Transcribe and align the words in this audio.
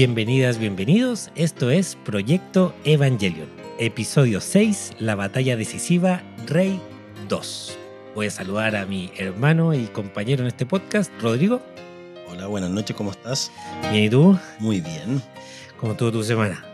Bienvenidas, 0.00 0.56
bienvenidos. 0.56 1.30
Esto 1.34 1.70
es 1.70 1.98
Proyecto 2.06 2.74
Evangelion, 2.84 3.50
episodio 3.78 4.40
6, 4.40 4.92
La 4.98 5.14
batalla 5.14 5.58
decisiva, 5.58 6.22
Rey 6.46 6.80
2. 7.28 7.78
Voy 8.14 8.28
a 8.28 8.30
saludar 8.30 8.76
a 8.76 8.86
mi 8.86 9.12
hermano 9.18 9.74
y 9.74 9.88
compañero 9.88 10.40
en 10.40 10.46
este 10.46 10.64
podcast, 10.64 11.12
Rodrigo. 11.20 11.60
Hola, 12.30 12.46
buenas 12.46 12.70
noches, 12.70 12.96
¿cómo 12.96 13.10
estás? 13.10 13.52
Bien, 13.90 14.04
¿y 14.04 14.08
tú? 14.08 14.38
Muy 14.58 14.80
bien. 14.80 15.20
¿Cómo 15.78 15.92
estuvo 15.92 16.10
tu 16.10 16.22
semana? 16.22 16.64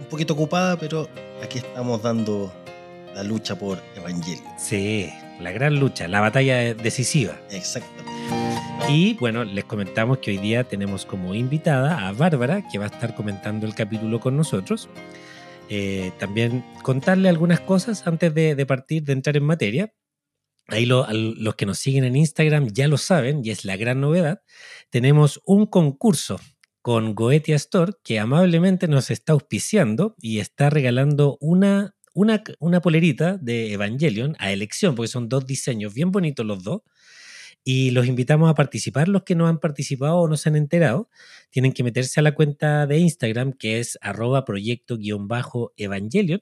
Un 0.00 0.06
poquito 0.06 0.32
ocupada, 0.32 0.78
pero 0.78 1.10
aquí 1.42 1.58
estamos 1.58 2.00
dando 2.00 2.50
la 3.14 3.22
lucha 3.22 3.54
por 3.54 3.82
Evangelion. 3.96 4.46
Sí, 4.58 5.12
la 5.40 5.52
gran 5.52 5.78
lucha, 5.78 6.08
la 6.08 6.20
batalla 6.20 6.72
decisiva. 6.72 7.38
Exactamente. 7.50 8.11
Y 8.88 9.14
bueno, 9.14 9.44
les 9.44 9.64
comentamos 9.64 10.18
que 10.18 10.32
hoy 10.32 10.38
día 10.38 10.64
tenemos 10.64 11.06
como 11.06 11.34
invitada 11.34 12.06
a 12.06 12.12
Bárbara, 12.12 12.66
que 12.68 12.78
va 12.78 12.84
a 12.84 12.88
estar 12.88 13.14
comentando 13.14 13.66
el 13.66 13.74
capítulo 13.74 14.20
con 14.20 14.36
nosotros. 14.36 14.88
Eh, 15.70 16.12
también 16.18 16.64
contarle 16.82 17.28
algunas 17.28 17.60
cosas 17.60 18.06
antes 18.06 18.34
de, 18.34 18.66
partir, 18.66 19.04
de 19.04 19.14
entrar 19.14 19.36
en 19.36 19.44
materia. 19.44 19.94
Ahí 20.68 20.84
lo- 20.84 21.06
los 21.10 21.54
que 21.54 21.64
nos 21.66 21.78
siguen 21.78 22.04
en 22.04 22.16
Instagram 22.16 22.68
ya 22.72 22.86
lo 22.88 22.98
saben 22.98 23.40
y 23.44 23.50
es 23.50 23.64
la 23.64 23.76
gran 23.76 24.00
novedad. 24.00 24.42
Tenemos 24.90 25.40
un 25.46 25.66
concurso 25.66 26.38
con 26.82 27.14
Goetia 27.14 27.56
Store 27.56 27.92
que 28.04 28.18
amablemente 28.18 28.88
nos 28.88 29.10
está 29.10 29.32
auspiciando 29.32 30.14
y 30.20 30.40
está 30.40 30.68
regalando 30.68 31.38
una, 31.40 31.94
una, 32.12 32.42
una 32.58 32.80
polerita 32.82 33.38
de 33.38 33.72
Evangelion 33.72 34.36
a 34.38 34.52
elección, 34.52 34.94
porque 34.94 35.08
son 35.08 35.28
dos 35.28 35.46
diseños 35.46 35.94
bien 35.94 36.10
bonitos 36.10 36.44
los 36.44 36.62
dos. 36.62 36.82
Y 37.64 37.90
los 37.92 38.06
invitamos 38.06 38.50
a 38.50 38.54
participar. 38.54 39.08
Los 39.08 39.22
que 39.22 39.34
no 39.34 39.46
han 39.46 39.58
participado 39.60 40.16
o 40.16 40.28
no 40.28 40.36
se 40.36 40.48
han 40.48 40.56
enterado, 40.56 41.08
tienen 41.50 41.72
que 41.72 41.84
meterse 41.84 42.20
a 42.20 42.22
la 42.22 42.34
cuenta 42.34 42.86
de 42.86 42.98
Instagram 42.98 43.52
que 43.52 43.78
es 43.78 43.98
arroba 44.00 44.44
proyecto-evangelion. 44.44 46.40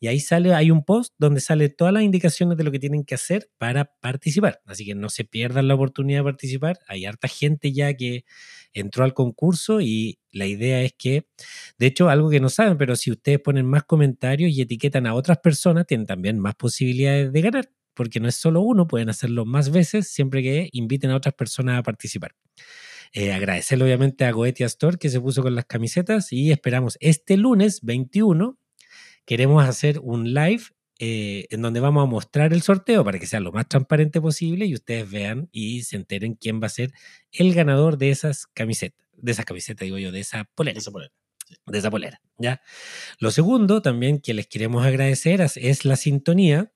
Y 0.00 0.06
ahí 0.08 0.20
sale, 0.20 0.54
hay 0.54 0.70
un 0.70 0.84
post 0.84 1.14
donde 1.18 1.40
sale 1.40 1.68
todas 1.68 1.92
las 1.92 2.02
indicaciones 2.02 2.56
de 2.56 2.64
lo 2.64 2.70
que 2.70 2.78
tienen 2.78 3.04
que 3.04 3.14
hacer 3.14 3.50
para 3.58 3.96
participar. 4.00 4.60
Así 4.64 4.84
que 4.84 4.94
no 4.94 5.08
se 5.08 5.24
pierdan 5.24 5.68
la 5.68 5.74
oportunidad 5.74 6.20
de 6.20 6.24
participar. 6.24 6.78
Hay 6.88 7.04
harta 7.04 7.28
gente 7.28 7.72
ya 7.72 7.94
que 7.94 8.24
entró 8.72 9.04
al 9.04 9.14
concurso 9.14 9.80
y 9.80 10.18
la 10.30 10.46
idea 10.46 10.82
es 10.82 10.94
que, 10.96 11.26
de 11.78 11.86
hecho, 11.86 12.08
algo 12.08 12.30
que 12.30 12.40
no 12.40 12.48
saben, 12.48 12.76
pero 12.78 12.96
si 12.96 13.10
ustedes 13.10 13.40
ponen 13.40 13.66
más 13.66 13.84
comentarios 13.84 14.52
y 14.52 14.60
etiquetan 14.62 15.06
a 15.06 15.14
otras 15.14 15.38
personas, 15.38 15.86
tienen 15.86 16.06
también 16.06 16.38
más 16.38 16.54
posibilidades 16.54 17.32
de 17.32 17.40
ganar, 17.40 17.70
porque 17.96 18.20
no 18.20 18.28
es 18.28 18.36
solo 18.36 18.60
uno, 18.60 18.86
pueden 18.86 19.08
hacerlo 19.08 19.44
más 19.44 19.70
veces 19.70 20.08
siempre 20.08 20.42
que 20.42 20.68
inviten 20.70 21.10
a 21.10 21.16
otras 21.16 21.34
personas 21.34 21.80
a 21.80 21.82
participar. 21.82 22.36
Eh, 23.12 23.32
agradecerle 23.32 23.84
obviamente 23.84 24.24
a 24.24 24.30
Goetia 24.30 24.66
Store 24.66 24.98
que 24.98 25.08
se 25.08 25.20
puso 25.20 25.42
con 25.42 25.54
las 25.54 25.64
camisetas 25.64 26.32
y 26.32 26.52
esperamos 26.52 26.98
este 27.00 27.36
lunes 27.36 27.80
21 27.82 28.58
queremos 29.24 29.64
hacer 29.64 30.00
un 30.02 30.32
live 30.32 30.62
eh, 30.98 31.46
en 31.50 31.60
donde 31.60 31.80
vamos 31.80 32.02
a 32.02 32.06
mostrar 32.06 32.54
el 32.54 32.62
sorteo 32.62 33.04
para 33.04 33.18
que 33.18 33.26
sea 33.26 33.40
lo 33.40 33.52
más 33.52 33.68
transparente 33.68 34.18
posible 34.20 34.64
y 34.64 34.72
ustedes 34.74 35.10
vean 35.10 35.48
y 35.52 35.82
se 35.82 35.96
enteren 35.96 36.34
quién 36.34 36.60
va 36.62 36.66
a 36.66 36.70
ser 36.70 36.90
el 37.32 37.52
ganador 37.52 37.98
de 37.98 38.10
esas 38.10 38.46
camisetas, 38.46 39.06
de 39.14 39.32
esas 39.32 39.44
camisetas, 39.44 39.84
digo 39.84 39.98
yo, 39.98 40.10
de 40.10 40.20
esa 40.20 40.44
polera, 40.54 40.78
Esa 40.78 40.90
polera. 40.90 41.12
de 41.66 41.78
esa 41.78 41.90
polera, 41.90 42.22
¿ya? 42.38 42.62
Lo 43.18 43.30
segundo 43.30 43.82
también 43.82 44.20
que 44.20 44.32
les 44.32 44.46
queremos 44.46 44.86
agradecer 44.86 45.42
es 45.42 45.84
la 45.84 45.96
sintonía. 45.96 46.72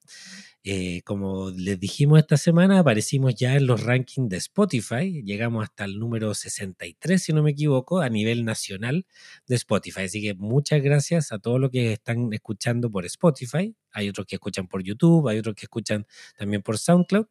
Eh, 0.62 1.00
como 1.04 1.50
les 1.50 1.80
dijimos 1.80 2.18
esta 2.18 2.36
semana, 2.36 2.80
aparecimos 2.80 3.34
ya 3.34 3.56
en 3.56 3.66
los 3.66 3.82
rankings 3.82 4.28
de 4.28 4.36
Spotify, 4.36 5.22
llegamos 5.24 5.64
hasta 5.64 5.86
el 5.86 5.98
número 5.98 6.34
63, 6.34 7.22
si 7.22 7.32
no 7.32 7.42
me 7.42 7.52
equivoco, 7.52 8.00
a 8.00 8.10
nivel 8.10 8.44
nacional 8.44 9.06
de 9.46 9.54
Spotify. 9.56 10.02
Así 10.02 10.20
que 10.20 10.34
muchas 10.34 10.82
gracias 10.82 11.32
a 11.32 11.38
todos 11.38 11.58
los 11.58 11.70
que 11.70 11.94
están 11.94 12.30
escuchando 12.34 12.90
por 12.90 13.06
Spotify. 13.06 13.74
Hay 13.92 14.10
otros 14.10 14.26
que 14.26 14.36
escuchan 14.36 14.68
por 14.68 14.82
YouTube, 14.82 15.28
hay 15.28 15.38
otros 15.38 15.54
que 15.54 15.64
escuchan 15.64 16.06
también 16.36 16.62
por 16.62 16.76
SoundCloud, 16.76 17.26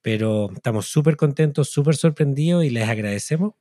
pero 0.00 0.50
estamos 0.54 0.86
súper 0.86 1.16
contentos, 1.16 1.70
súper 1.70 1.96
sorprendidos 1.96 2.64
y 2.64 2.70
les 2.70 2.88
agradecemos. 2.88 3.54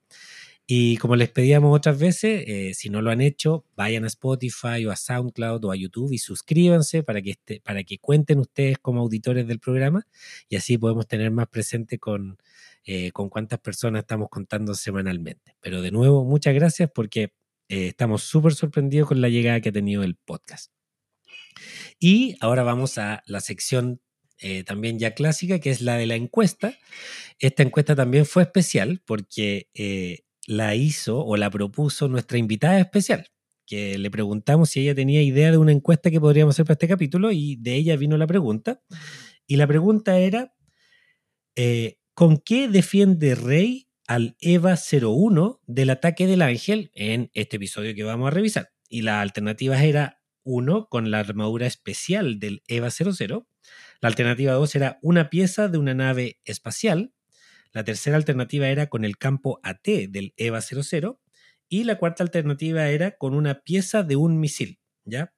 Y 0.69 0.97
como 0.97 1.15
les 1.15 1.29
pedíamos 1.29 1.73
otras 1.73 1.97
veces, 1.97 2.43
eh, 2.45 2.73
si 2.73 2.89
no 2.89 3.01
lo 3.01 3.09
han 3.09 3.21
hecho, 3.21 3.63
vayan 3.77 4.03
a 4.03 4.07
Spotify 4.07 4.85
o 4.85 4.91
a 4.91 4.97
SoundCloud 4.97 5.63
o 5.63 5.71
a 5.71 5.77
YouTube 5.77 6.11
y 6.11 6.17
suscríbanse 6.17 7.03
para 7.03 7.21
que, 7.21 7.31
este, 7.31 7.61
para 7.61 7.85
que 7.85 7.99
cuenten 7.99 8.39
ustedes 8.39 8.77
como 8.77 8.99
auditores 8.99 9.47
del 9.47 9.61
programa 9.61 10.05
y 10.49 10.57
así 10.57 10.77
podemos 10.77 11.07
tener 11.07 11.31
más 11.31 11.47
presente 11.47 11.99
con, 11.99 12.37
eh, 12.83 13.13
con 13.13 13.29
cuántas 13.29 13.59
personas 13.59 14.01
estamos 14.01 14.27
contando 14.29 14.75
semanalmente. 14.75 15.55
Pero 15.61 15.81
de 15.81 15.91
nuevo, 15.91 16.25
muchas 16.25 16.53
gracias 16.53 16.91
porque 16.93 17.31
eh, 17.69 17.87
estamos 17.87 18.23
súper 18.23 18.53
sorprendidos 18.53 19.07
con 19.07 19.21
la 19.21 19.29
llegada 19.29 19.61
que 19.61 19.69
ha 19.69 19.71
tenido 19.71 20.03
el 20.03 20.15
podcast. 20.15 20.73
Y 21.97 22.35
ahora 22.41 22.63
vamos 22.63 22.97
a 22.97 23.23
la 23.25 23.39
sección 23.39 24.01
también 24.67 24.99
ya 24.99 25.15
clásica, 25.15 25.57
que 25.57 25.71
es 25.71 25.81
la 25.81 25.97
de 25.97 26.05
la 26.05 26.13
encuesta. 26.13 26.77
Esta 27.39 27.63
encuesta 27.63 27.95
también 27.95 28.23
fue 28.27 28.43
especial 28.43 29.01
porque 29.03 29.67
la 30.47 30.73
hizo 30.75 31.23
o 31.23 31.37
la 31.37 31.51
propuso 31.51 32.07
nuestra 32.07 32.39
invitada 32.39 32.79
especial, 32.79 33.27
que 33.67 33.97
le 33.97 34.09
preguntamos 34.09 34.69
si 34.69 34.79
ella 34.79 34.95
tenía 34.95 35.21
idea 35.21 35.51
de 35.51 35.57
una 35.57 35.73
encuesta 35.73 36.09
que 36.09 36.21
podríamos 36.21 36.55
hacer 36.55 36.65
para 36.65 36.73
este 36.73 36.87
capítulo 36.87 37.31
y 37.31 37.57
de 37.57 37.75
ella 37.75 37.97
vino 37.97 38.17
la 38.17 38.25
pregunta. 38.25 38.81
Y 39.45 39.57
la 39.57 39.67
pregunta 39.67 40.17
era, 40.17 40.55
eh, 41.55 41.99
¿con 42.13 42.37
qué 42.37 42.67
defiende 42.69 43.35
Rey 43.35 43.89
al 44.07 44.37
EVA 44.39 44.75
01 44.75 45.61
del 45.67 45.89
ataque 45.89 46.27
del 46.27 46.41
ángel 46.41 46.91
en 46.95 47.29
este 47.33 47.57
episodio 47.57 47.93
que 47.93 48.03
vamos 48.03 48.27
a 48.27 48.31
revisar? 48.31 48.69
Y 48.89 49.01
las 49.01 49.21
alternativas 49.21 49.81
era 49.81 50.21
uno 50.43 50.87
con 50.87 51.11
la 51.11 51.19
armadura 51.19 51.67
especial 51.67 52.39
del 52.39 52.63
EVA 52.67 52.89
00. 52.89 53.47
La 53.99 54.07
alternativa 54.07 54.53
2 54.53 54.75
era 54.75 54.97
una 55.01 55.29
pieza 55.29 55.67
de 55.67 55.77
una 55.77 55.93
nave 55.93 56.39
espacial. 56.45 57.11
La 57.77 57.83
tercera 57.83 58.17
alternativa 58.17 58.67
era 58.69 58.87
con 58.87 59.05
el 59.05 59.19
campo 59.19 59.59
AT 59.61 59.85
del 60.09 60.33
EVA 60.35 60.61
00. 60.61 61.21
Y 61.69 61.83
la 61.83 61.99
cuarta 61.99 62.23
alternativa 62.23 62.89
era 62.89 63.11
con 63.11 63.35
una 63.35 63.61
pieza 63.61 64.01
de 64.01 64.15
un 64.15 64.39
misil. 64.39 64.79
¿ya? 65.05 65.31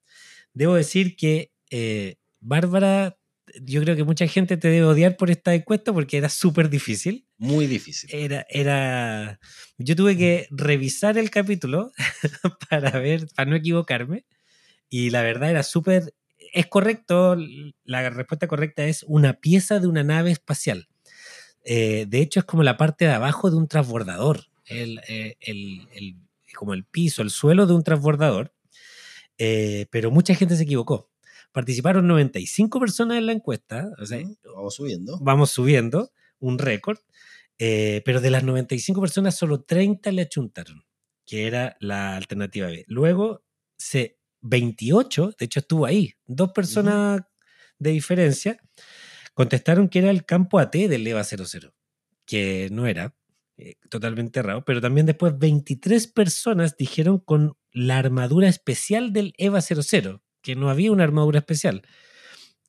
Debo 0.53 0.75
decir 0.75 1.17
que 1.17 1.51
eh, 1.69 2.15
Bárbara, 2.39 3.19
yo 3.61 3.81
creo 3.81 3.97
que 3.97 4.05
mucha 4.05 4.25
gente 4.25 4.55
te 4.55 4.69
debe 4.69 4.85
odiar 4.85 5.17
por 5.17 5.29
esta 5.29 5.53
encuesta 5.53 5.91
porque 5.91 6.15
era 6.15 6.29
súper 6.29 6.69
difícil. 6.69 7.27
Muy 7.37 7.67
difícil. 7.67 8.09
Era, 8.13 8.45
era. 8.47 9.37
Yo 9.77 9.97
tuve 9.97 10.15
que 10.15 10.47
revisar 10.49 11.17
el 11.17 11.31
capítulo 11.31 11.91
para 12.69 12.97
ver, 12.99 13.27
para 13.35 13.49
no 13.49 13.57
equivocarme. 13.57 14.25
Y 14.89 15.09
la 15.09 15.23
verdad 15.23 15.49
era 15.49 15.63
súper. 15.63 16.13
Es 16.53 16.67
correcto, 16.67 17.35
la 17.83 18.09
respuesta 18.09 18.47
correcta 18.47 18.85
es 18.85 19.03
una 19.03 19.33
pieza 19.33 19.81
de 19.81 19.87
una 19.87 20.05
nave 20.05 20.31
espacial. 20.31 20.87
Eh, 21.63 22.05
de 22.07 22.19
hecho, 22.21 22.39
es 22.39 22.45
como 22.45 22.63
la 22.63 22.77
parte 22.77 23.05
de 23.05 23.11
abajo 23.11 23.49
de 23.51 23.57
un 23.57 23.67
transbordador. 23.67 24.45
El, 24.65 24.99
eh, 25.07 25.35
el- 25.41 25.87
el- 25.93 26.15
como 26.55 26.73
el 26.73 26.83
piso, 26.85 27.21
el 27.21 27.29
suelo 27.29 27.65
de 27.67 27.73
un 27.73 27.83
transbordador. 27.83 28.53
Eh, 29.37 29.87
pero 29.91 30.11
mucha 30.11 30.35
gente 30.35 30.55
se 30.55 30.63
equivocó. 30.63 31.09
Participaron 31.51 32.07
95 32.07 32.79
personas 32.79 33.17
en 33.17 33.25
la 33.25 33.31
encuesta. 33.33 33.89
O 33.99 34.05
sea, 34.05 34.19
Ujú, 34.19 34.37
Vamos 34.55 34.75
subiendo. 34.75 35.17
vamos 35.21 35.49
subiendo 35.51 36.11
un 36.39 36.59
récord, 36.59 36.97
eh, 37.57 38.01
pero 38.05 38.21
de 38.21 38.29
las 38.29 38.43
95 38.43 39.01
personas 39.01 39.35
solo 39.35 39.61
30 39.61 40.11
le 40.11 40.23
achuntaron, 40.23 40.83
que 41.25 41.47
era 41.47 41.75
la 41.79 42.15
alternativa 42.15 42.67
B. 42.67 42.85
Luego, 42.87 43.43
se, 43.77 44.17
28, 44.41 45.33
de 45.37 45.45
hecho 45.45 45.59
estuvo 45.59 45.85
ahí, 45.85 46.13
dos 46.25 46.51
personas 46.51 47.21
de 47.77 47.91
diferencia, 47.91 48.57
contestaron 49.39 49.87
que 49.87 49.99
era 49.99 50.09
el 50.11 50.25
campo 50.25 50.59
AT 50.59 50.75
del 50.89 51.07
EVA 51.07 51.23
00, 51.23 51.73
que 52.25 52.67
no 52.71 52.87
era, 52.87 53.15
eh, 53.57 53.75
totalmente 53.89 54.39
errado, 54.41 54.65
pero 54.65 54.81
también 54.81 55.05
después 55.05 55.37
23 55.37 56.07
personas 56.07 56.75
dijeron 56.75 57.19
con 57.19 57.55
la 57.71 57.97
armadura 57.97 58.49
especial 58.49 59.13
del 59.13 59.33
EVA 59.37 59.61
00, 59.61 60.21
que 60.41 60.55
no 60.55 60.69
había 60.69 60.91
una 60.91 61.05
armadura 61.05 61.39
especial. 61.39 61.83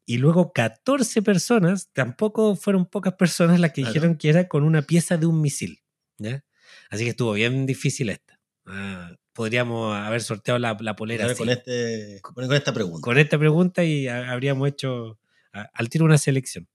Y 0.06 0.19
luego 0.19 0.52
14 0.52 1.22
personas, 1.22 1.90
tampoco 1.93 2.55
fueron 2.56 2.87
pocas 2.87 3.14
personas 3.14 3.58
las 3.61 3.73
que 3.73 3.82
Claro. 3.82 3.93
dijeron 3.94 4.16
que 4.16 4.28
era 4.28 4.46
con 4.49 4.62
una 4.62 4.82
pieza 4.82 5.16
de 5.16 5.26
un 5.26 5.40
misil. 5.40 5.82
¿ya? 6.19 6.44
Así 6.88 7.02
que 7.05 7.11
estuvo 7.11 7.32
bien 7.32 7.66
difícil 7.66 8.11
esta. 8.11 8.38
Ah, 8.66 9.16
podríamos 9.32 9.96
haber 9.96 10.20
sorteado 10.23 10.58
la, 10.61 10.76
la 10.81 10.94
polera 10.94 11.26
así, 11.26 11.34
con, 11.37 11.49
este, 11.49 12.20
con, 12.23 12.52
esta 12.52 12.73
pregunta. 12.73 13.00
con 13.05 13.19
esta 13.19 13.38
pregunta 13.38 13.82
y 13.84 14.06
ha- 14.08 14.31
habríamos 14.32 14.69
hecho 14.69 15.19
al 15.52 15.88
tiro 15.88 16.05
una 16.05 16.19
selección. 16.19 16.69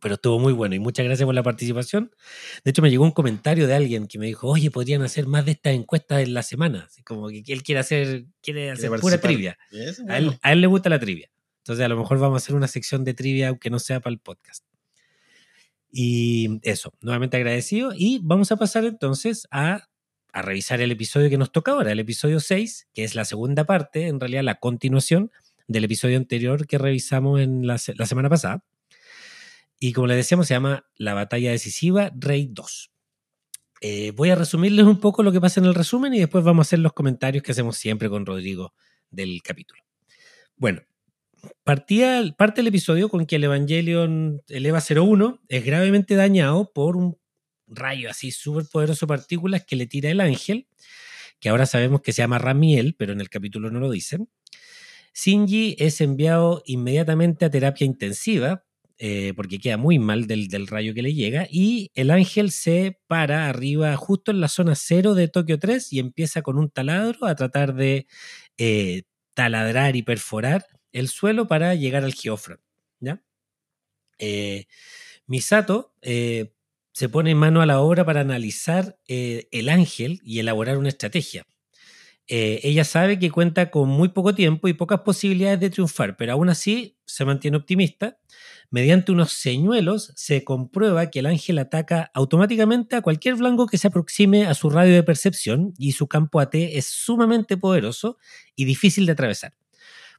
Pero 0.00 0.16
estuvo 0.16 0.38
muy 0.38 0.52
bueno 0.52 0.74
y 0.74 0.78
muchas 0.78 1.06
gracias 1.06 1.24
por 1.24 1.34
la 1.34 1.42
participación. 1.42 2.10
De 2.62 2.70
hecho, 2.70 2.82
me 2.82 2.90
llegó 2.90 3.04
un 3.04 3.12
comentario 3.12 3.66
de 3.66 3.74
alguien 3.74 4.06
que 4.06 4.18
me 4.18 4.26
dijo, 4.26 4.48
oye, 4.48 4.70
podrían 4.70 5.02
hacer 5.02 5.26
más 5.26 5.46
de 5.46 5.52
estas 5.52 5.72
encuestas 5.74 6.22
en 6.22 6.34
la 6.34 6.42
semana. 6.42 6.84
Así 6.86 7.02
como 7.02 7.28
que 7.28 7.42
él 7.46 7.62
quiere 7.62 7.80
hacer, 7.80 8.26
quiere 8.42 8.70
hacer 8.70 8.90
pura 8.90 9.00
participar. 9.00 9.30
trivia. 9.30 9.58
Eso, 9.70 10.02
A 10.08 10.18
él, 10.18 10.24
bueno. 10.26 10.38
a 10.42 10.52
él 10.52 10.60
le 10.60 10.66
gusta 10.66 10.90
la 10.90 10.98
trivia. 10.98 11.30
Entonces, 11.62 11.84
a 11.84 11.88
lo 11.88 11.96
mejor 11.96 12.18
vamos 12.18 12.42
a 12.42 12.44
hacer 12.44 12.54
una 12.54 12.68
sección 12.68 13.04
de 13.04 13.14
trivia, 13.14 13.48
aunque 13.48 13.70
no 13.70 13.78
sea 13.78 14.00
para 14.00 14.12
el 14.12 14.18
podcast. 14.20 14.64
Y 15.90 16.58
eso, 16.62 16.92
nuevamente 17.00 17.36
agradecido. 17.36 17.92
Y 17.96 18.20
vamos 18.22 18.52
a 18.52 18.56
pasar 18.56 18.84
entonces 18.84 19.46
a 19.50 19.88
a 20.34 20.42
revisar 20.42 20.80
el 20.80 20.90
episodio 20.90 21.30
que 21.30 21.38
nos 21.38 21.52
toca 21.52 21.70
ahora, 21.70 21.92
el 21.92 22.00
episodio 22.00 22.40
6, 22.40 22.88
que 22.92 23.04
es 23.04 23.14
la 23.14 23.24
segunda 23.24 23.66
parte, 23.66 24.08
en 24.08 24.18
realidad 24.18 24.42
la 24.42 24.56
continuación 24.56 25.30
del 25.66 25.84
episodio 25.84 26.16
anterior 26.16 26.66
que 26.66 26.78
revisamos 26.78 27.40
en 27.40 27.66
la, 27.66 27.78
semana 27.78 28.28
pasada. 28.28 28.64
Y 29.78 29.92
como 29.92 30.06
les 30.06 30.16
decíamos, 30.16 30.46
se 30.46 30.54
llama 30.54 30.86
La 30.96 31.14
batalla 31.14 31.50
decisiva, 31.50 32.12
Rey 32.14 32.48
2. 32.50 32.90
Eh, 33.80 34.12
voy 34.12 34.30
a 34.30 34.34
resumirles 34.34 34.86
un 34.86 35.00
poco 35.00 35.22
lo 35.22 35.32
que 35.32 35.40
pasa 35.40 35.60
en 35.60 35.66
el 35.66 35.74
resumen 35.74 36.14
y 36.14 36.20
después 36.20 36.44
vamos 36.44 36.66
a 36.66 36.68
hacer 36.68 36.78
los 36.78 36.92
comentarios 36.92 37.42
que 37.42 37.52
hacemos 37.52 37.76
siempre 37.76 38.08
con 38.08 38.24
Rodrigo 38.24 38.72
del 39.10 39.42
capítulo. 39.42 39.82
Bueno, 40.56 40.82
partía, 41.64 42.22
parte 42.38 42.60
el 42.60 42.68
episodio 42.68 43.08
con 43.08 43.26
que 43.26 43.36
el 43.36 43.44
Evangelion, 43.44 44.42
el 44.48 44.66
EVA 44.66 44.80
01, 44.80 45.40
es 45.48 45.64
gravemente 45.64 46.14
dañado 46.14 46.72
por 46.72 46.96
un 46.96 47.18
rayo 47.66 48.10
así 48.10 48.30
súper 48.30 48.64
poderoso 48.70 49.06
partículas 49.06 49.64
que 49.64 49.76
le 49.76 49.86
tira 49.86 50.10
el 50.10 50.20
ángel, 50.20 50.66
que 51.40 51.48
ahora 51.48 51.66
sabemos 51.66 52.00
que 52.00 52.12
se 52.12 52.22
llama 52.22 52.38
Ramiel, 52.38 52.94
pero 52.96 53.12
en 53.12 53.20
el 53.20 53.28
capítulo 53.28 53.70
no 53.70 53.80
lo 53.80 53.90
dicen. 53.90 54.28
Shinji 55.14 55.76
es 55.78 56.00
enviado 56.00 56.62
inmediatamente 56.66 57.44
a 57.44 57.50
terapia 57.50 57.86
intensiva, 57.86 58.64
eh, 58.98 59.32
porque 59.36 59.58
queda 59.58 59.76
muy 59.76 59.98
mal 59.98 60.26
del, 60.26 60.66
rayo 60.66 60.92
que 60.92 61.02
le 61.02 61.14
llega, 61.14 61.46
y 61.50 61.90
el 61.94 62.10
ángel 62.10 62.50
se 62.50 63.00
para 63.06 63.48
arriba 63.48 63.96
justo 63.96 64.32
en 64.32 64.40
la 64.40 64.48
zona 64.48 64.74
cero 64.74 65.14
de 65.14 65.28
Tokio 65.28 65.58
3 65.58 65.92
y 65.92 66.00
empieza 66.00 66.42
con 66.42 66.58
un 66.58 66.70
taladro 66.70 67.26
a 67.26 67.34
tratar 67.36 67.74
de 67.74 68.06
eh, 68.58 69.02
taladrar 69.34 69.96
y 69.96 70.02
perforar 70.02 70.66
el 70.92 71.08
suelo 71.08 71.46
para 71.48 71.74
llegar 71.74 72.04
al 72.04 72.14
geofront. 72.14 72.60
¿ya? 73.00 73.22
Eh, 74.18 74.66
Misato 75.26 75.94
se 76.02 77.08
pone 77.08 77.34
mano 77.34 77.62
a 77.62 77.66
la 77.66 77.80
obra 77.80 78.04
para 78.04 78.20
analizar 78.20 78.98
el 79.06 79.68
ángel 79.68 80.20
y 80.24 80.38
elaborar 80.38 80.78
una 80.78 80.88
estrategia. 80.88 81.44
Ella 82.26 82.84
sabe 82.84 83.18
que 83.18 83.30
cuenta 83.30 83.70
con 83.70 83.88
muy 83.88 84.08
poco 84.08 84.34
tiempo 84.34 84.68
y 84.68 84.72
pocas 84.72 85.00
posibilidades 85.00 85.60
de 85.60 85.70
triunfar, 85.70 86.16
pero 86.16 86.32
aún 86.32 86.48
así 86.48 86.96
se 87.04 87.24
mantiene 87.24 87.56
optimista 87.56 88.18
Mediante 88.74 89.12
unos 89.12 89.32
señuelos 89.32 90.12
se 90.16 90.42
comprueba 90.42 91.08
que 91.08 91.20
el 91.20 91.26
ángel 91.26 91.58
ataca 91.58 92.10
automáticamente 92.12 92.96
a 92.96 93.02
cualquier 93.02 93.36
blanco 93.36 93.68
que 93.68 93.78
se 93.78 93.86
aproxime 93.86 94.46
a 94.46 94.54
su 94.54 94.68
radio 94.68 94.94
de 94.94 95.04
percepción 95.04 95.74
y 95.78 95.92
su 95.92 96.08
campo 96.08 96.40
AT 96.40 96.54
es 96.54 96.86
sumamente 96.86 97.56
poderoso 97.56 98.18
y 98.56 98.64
difícil 98.64 99.06
de 99.06 99.12
atravesar. 99.12 99.54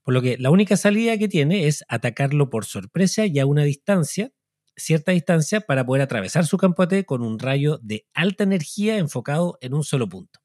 Por 0.04 0.14
lo 0.14 0.22
que 0.22 0.38
la 0.38 0.52
única 0.52 0.78
salida 0.78 1.18
que 1.18 1.28
tiene 1.28 1.68
es 1.68 1.84
atacarlo 1.90 2.50
por 2.50 2.64
sorpresa 2.64 3.26
y 3.26 3.40
a 3.40 3.46
una 3.46 3.64
distancia, 3.64 4.32
cierta 4.78 5.12
distancia, 5.12 5.60
para 5.60 5.86
poder 5.86 6.04
atravesar 6.04 6.46
su 6.46 6.58
campo 6.58 6.84
AT 6.84 7.04
con 7.06 7.24
un 7.24 7.40
rayo 7.40 7.80
de 7.82 8.06
alta 8.14 8.46
energía 8.46 8.98
enfocado 8.98 9.58
en 9.60 9.74
un 9.74 9.84
solo 9.84 10.08
punto. 10.08 10.45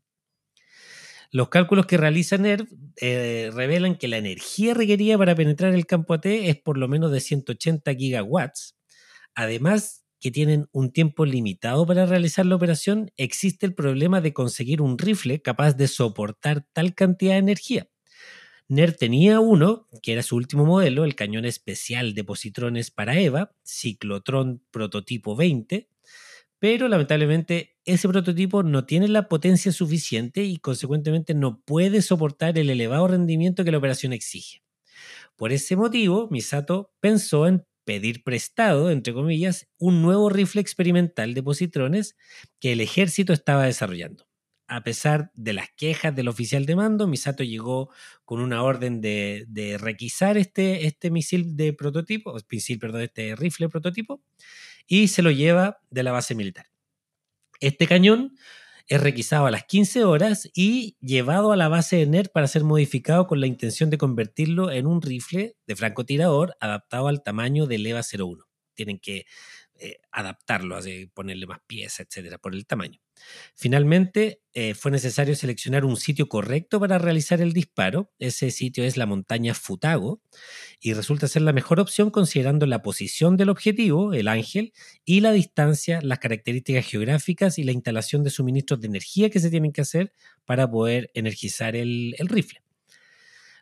Los 1.32 1.48
cálculos 1.48 1.86
que 1.86 1.96
realiza 1.96 2.38
NERV 2.38 2.66
eh, 3.00 3.50
revelan 3.54 3.96
que 3.96 4.08
la 4.08 4.18
energía 4.18 4.74
requerida 4.74 5.16
para 5.16 5.36
penetrar 5.36 5.74
el 5.74 5.86
campo 5.86 6.14
AT 6.14 6.26
es 6.26 6.56
por 6.56 6.76
lo 6.76 6.88
menos 6.88 7.12
de 7.12 7.20
180 7.20 7.94
gigawatts. 7.94 8.76
Además, 9.34 10.04
que 10.20 10.30
tienen 10.30 10.68
un 10.72 10.92
tiempo 10.92 11.24
limitado 11.24 11.86
para 11.86 12.04
realizar 12.04 12.46
la 12.46 12.56
operación, 12.56 13.12
existe 13.16 13.64
el 13.64 13.74
problema 13.74 14.20
de 14.20 14.32
conseguir 14.32 14.82
un 14.82 14.98
rifle 14.98 15.40
capaz 15.40 15.74
de 15.74 15.88
soportar 15.88 16.66
tal 16.72 16.94
cantidad 16.94 17.32
de 17.32 17.38
energía. 17.38 17.88
NERV 18.68 18.96
tenía 18.96 19.40
uno, 19.40 19.88
que 20.02 20.12
era 20.12 20.22
su 20.22 20.36
último 20.36 20.64
modelo, 20.64 21.04
el 21.04 21.16
cañón 21.16 21.44
especial 21.44 22.14
de 22.14 22.24
positrones 22.24 22.90
para 22.90 23.18
EVA, 23.18 23.52
Ciclotron 23.64 24.62
prototipo 24.70 25.34
20, 25.34 25.89
pero 26.60 26.88
lamentablemente 26.88 27.78
ese 27.84 28.06
prototipo 28.06 28.62
no 28.62 28.84
tiene 28.84 29.08
la 29.08 29.28
potencia 29.28 29.72
suficiente 29.72 30.44
y 30.44 30.58
consecuentemente 30.58 31.34
no 31.34 31.62
puede 31.62 32.02
soportar 32.02 32.58
el 32.58 32.70
elevado 32.70 33.08
rendimiento 33.08 33.64
que 33.64 33.72
la 33.72 33.78
operación 33.78 34.12
exige. 34.12 34.62
Por 35.36 35.52
ese 35.52 35.74
motivo, 35.74 36.28
Misato 36.30 36.92
pensó 37.00 37.46
en 37.46 37.64
pedir 37.84 38.22
prestado, 38.22 38.90
entre 38.90 39.14
comillas, 39.14 39.68
un 39.78 40.02
nuevo 40.02 40.28
rifle 40.28 40.60
experimental 40.60 41.32
de 41.32 41.42
positrones 41.42 42.14
que 42.60 42.72
el 42.72 42.82
ejército 42.82 43.32
estaba 43.32 43.64
desarrollando. 43.64 44.28
A 44.68 44.84
pesar 44.84 45.32
de 45.34 45.54
las 45.54 45.68
quejas 45.76 46.14
del 46.14 46.28
oficial 46.28 46.66
de 46.66 46.76
mando, 46.76 47.08
Misato 47.08 47.42
llegó 47.42 47.90
con 48.26 48.38
una 48.38 48.62
orden 48.62 49.00
de, 49.00 49.78
requisar 49.80 50.36
este, 50.36 50.86
este 50.86 51.10
misil 51.10 51.56
de 51.56 51.72
prototipo, 51.72 52.36
misil, 52.50 52.78
perdón, 52.78 53.00
este 53.00 53.34
rifle 53.34 53.70
prototipo, 53.70 54.22
y 54.90 55.06
se 55.06 55.22
lo 55.22 55.30
lleva 55.30 55.78
de 55.88 56.02
la 56.02 56.10
base 56.10 56.34
militar. 56.34 56.66
Este 57.60 57.86
cañón 57.86 58.34
es 58.88 59.00
requisado 59.00 59.46
a 59.46 59.50
las 59.52 59.64
15 59.64 60.02
horas 60.02 60.50
y 60.52 60.96
llevado 61.00 61.52
a 61.52 61.56
la 61.56 61.68
base 61.68 61.94
de 61.96 62.06
NER 62.06 62.30
para 62.32 62.48
ser 62.48 62.64
modificado 62.64 63.28
con 63.28 63.40
la 63.40 63.46
intención 63.46 63.88
de 63.88 63.98
convertirlo 63.98 64.72
en 64.72 64.88
un 64.88 65.00
rifle 65.00 65.54
de 65.64 65.76
francotirador 65.76 66.56
adaptado 66.58 67.06
al 67.06 67.22
tamaño 67.22 67.66
del 67.66 67.86
EVA 67.86 68.00
01. 68.02 68.44
Tienen 68.74 68.98
que 68.98 69.26
eh, 69.80 69.98
adaptarlo, 70.12 70.78
ponerle 71.14 71.46
más 71.46 71.60
piezas, 71.66 72.06
etcétera, 72.06 72.38
por 72.38 72.54
el 72.54 72.66
tamaño. 72.66 73.00
Finalmente, 73.54 74.42
eh, 74.52 74.74
fue 74.74 74.90
necesario 74.90 75.34
seleccionar 75.34 75.84
un 75.84 75.96
sitio 75.96 76.28
correcto 76.28 76.78
para 76.80 76.98
realizar 76.98 77.40
el 77.40 77.52
disparo. 77.52 78.12
Ese 78.18 78.50
sitio 78.50 78.84
es 78.84 78.96
la 78.96 79.06
montaña 79.06 79.54
Futago 79.54 80.22
y 80.80 80.92
resulta 80.92 81.28
ser 81.28 81.42
la 81.42 81.52
mejor 81.52 81.80
opción 81.80 82.10
considerando 82.10 82.66
la 82.66 82.82
posición 82.82 83.36
del 83.36 83.48
objetivo, 83.48 84.12
el 84.12 84.28
ángel, 84.28 84.72
y 85.04 85.20
la 85.20 85.32
distancia, 85.32 86.00
las 86.02 86.18
características 86.18 86.86
geográficas 86.86 87.58
y 87.58 87.64
la 87.64 87.72
instalación 87.72 88.22
de 88.22 88.30
suministros 88.30 88.80
de 88.80 88.88
energía 88.88 89.30
que 89.30 89.40
se 89.40 89.50
tienen 89.50 89.72
que 89.72 89.80
hacer 89.80 90.12
para 90.44 90.70
poder 90.70 91.10
energizar 91.14 91.74
el 91.74 92.14
rifle. 92.20 92.60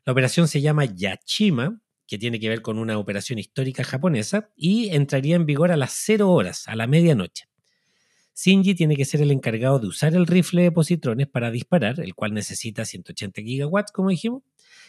La 0.05 0.13
operación 0.13 0.49
se 0.49 0.61
llama 0.61 0.85
Yachima 0.85 1.81
que 2.09 2.19
tiene 2.19 2.41
que 2.41 2.49
ver 2.49 2.63
con 2.63 2.79
una 2.79 2.99
operación 2.99 3.39
histórica 3.39 3.85
japonesa, 3.85 4.51
y 4.57 4.89
entraría 4.89 5.37
en 5.37 5.47
vigor 5.47 5.71
a 5.71 5.77
las 5.77 5.93
0 5.93 6.33
horas, 6.33 6.67
a 6.67 6.75
la 6.75 6.89
medianoche. 6.89 7.45
Shinji 8.35 8.75
tiene 8.75 8.97
que 8.97 9.05
ser 9.05 9.21
el 9.21 9.31
encargado 9.31 9.79
de 9.79 9.89
usar 9.89 10.15
el 10.15 10.27
rifle 10.27 10.63
de 10.63 10.73
positrones 10.73 11.27
para 11.27 11.51
disparar, 11.51 12.01
el 12.01 12.15
cual 12.15 12.35
necesita 12.35 12.85
180 12.85 13.43
gigawatts, 13.43 13.93
como 13.93 14.11
dijimos, 14.11 14.43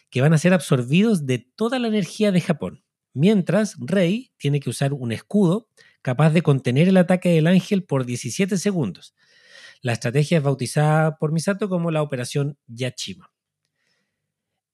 que 0.09 0.21
van 0.21 0.33
a 0.33 0.37
ser 0.37 0.53
absorbidos 0.53 1.25
de 1.25 1.39
toda 1.39 1.77
la 1.77 1.87
energía 1.87 2.31
de 2.31 2.41
Japón. 2.41 2.83
Mientras, 3.13 3.75
Rei 3.79 4.31
tiene 4.37 4.59
que 4.59 4.69
usar 4.69 4.93
un 4.93 5.11
escudo 5.11 5.67
capaz 6.01 6.29
de 6.29 6.41
contener 6.41 6.87
el 6.87 6.97
ataque 6.97 7.29
del 7.29 7.47
ángel 7.47 7.83
por 7.83 8.05
17 8.05 8.57
segundos. 8.57 9.13
La 9.81 9.93
estrategia 9.93 10.37
es 10.37 10.43
bautizada 10.43 11.17
por 11.17 11.31
Misato 11.31 11.69
como 11.69 11.91
la 11.91 12.01
operación 12.01 12.57
Yachima. 12.67 13.31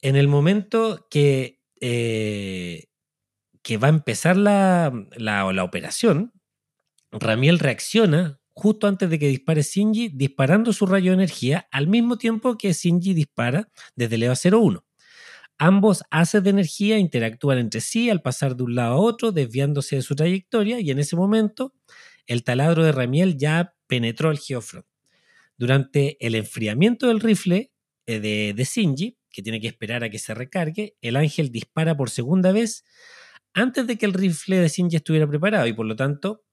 En 0.02 0.16
el 0.16 0.28
momento 0.28 1.08
que 1.10 1.65
eh, 1.82 2.86
que 3.62 3.78
va 3.78 3.88
a 3.88 3.90
empezar 3.90 4.38
la, 4.38 4.94
la, 5.18 5.64
operación, 5.64 6.32
Ramiel 7.12 7.60
reacciona 7.60 8.40
justo 8.54 8.88
antes 8.88 9.10
de 9.10 9.20
que 9.20 9.28
dispare 9.28 9.64
Shinji, 9.64 10.10
disparando 10.10 10.72
su 10.72 10.86
rayo 10.86 11.12
de 11.12 11.16
energía 11.16 11.68
al 11.72 11.88
mismo 11.88 12.18
tiempo 12.18 12.58
que 12.58 12.74
Shinji 12.74 13.14
dispara 13.14 13.70
desde 13.96 14.16
el 14.16 14.24
EVA 14.24 14.36
01. 14.36 14.86
Ambos 15.58 16.04
haces 16.12 16.44
de 16.44 16.50
energía 16.50 16.98
interactúan 16.98 17.58
entre 17.58 17.82
sí 17.82 18.10
al 18.10 18.22
pasar 18.22 18.56
de 18.56 18.64
un 18.64 18.76
lado 18.76 18.94
a 18.94 18.98
otro, 18.98 19.32
desviándose 19.32 19.96
de 19.96 20.02
su 20.02 20.16
trayectoria, 20.16 20.80
y 20.80 20.92
en 20.92 21.00
ese 21.00 21.16
momento 21.16 21.74
el 22.28 22.44
taladro 22.44 22.84
de 22.84 22.92
Ramiel 22.92 23.38
ya 23.38 23.74
penetró 23.88 24.32
el 24.32 24.38
geofront. 24.38 24.86
Durante 25.58 26.18
el 26.26 26.36
enfriamiento 26.36 27.08
del 27.08 27.22
rifle 27.22 27.72
eh, 28.06 28.20
de, 28.20 28.54
de 28.54 28.64
Shinji, 28.64 29.18
que 29.36 29.42
tiene 29.42 29.60
que 29.60 29.68
esperar 29.68 30.04
a 30.06 30.10
que 30.10 30.18
se 30.18 30.34
recargue, 30.34 30.96
el 31.02 31.18
ángel 31.18 31.52
dispara 31.52 31.98
por 31.98 32.10
segunda 32.10 32.54
vez 32.54 32.86
antes 33.54 33.86
de 33.86 33.98
que 33.98 34.06
el 34.06 34.14
rifle 34.14 34.58
de 34.58 34.70
Shinji 34.70 34.96
estuviera 34.96 35.28
preparado 35.28 35.68
y 35.68 35.74
por 35.74 35.86
lo 35.86 35.98
tanto 35.98 36.46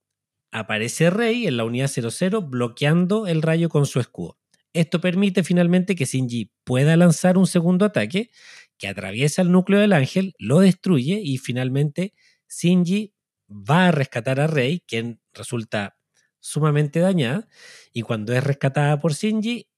aparece 0.51 1.09
Rey 1.09 1.47
en 1.47 1.57
la 1.57 1.65
unidad 1.65 1.89
00 1.89 2.43
bloqueando 2.43 3.29
el 3.29 3.41
rayo 3.41 3.69
con 3.69 3.87
su 3.87 4.01
escudo. 4.01 4.37
Esto 4.73 5.01
permite 5.01 5.45
finalmente 5.45 5.95
que 5.95 6.07
Shinji 6.07 6.51
pueda 6.65 6.97
lanzar 6.97 7.39
un 7.39 7.47
segundo 7.47 7.85
ataque 7.85 8.31
que 8.79 8.89
atraviesa 8.89 9.43
el 9.43 9.53
núcleo 9.53 9.79
del 9.79 9.93
ángel, 9.93 10.35
lo 10.39 10.59
destruye 10.59 11.21
y 11.23 11.39
finalmente 11.39 12.15
Shinji 12.49 13.15
va 13.49 13.89
a 13.89 13.93
rescatar 13.93 14.41
a 14.41 14.49
Rey, 14.49 14.83
quien 14.89 15.21
resulta 15.33 15.97
sumamente 16.41 16.99
dañada, 16.99 17.49
y 17.93 18.03
cuando 18.03 18.33
es 18.33 18.43
rescatada 18.43 18.99
por 18.99 19.13
Shinji, 19.13 19.69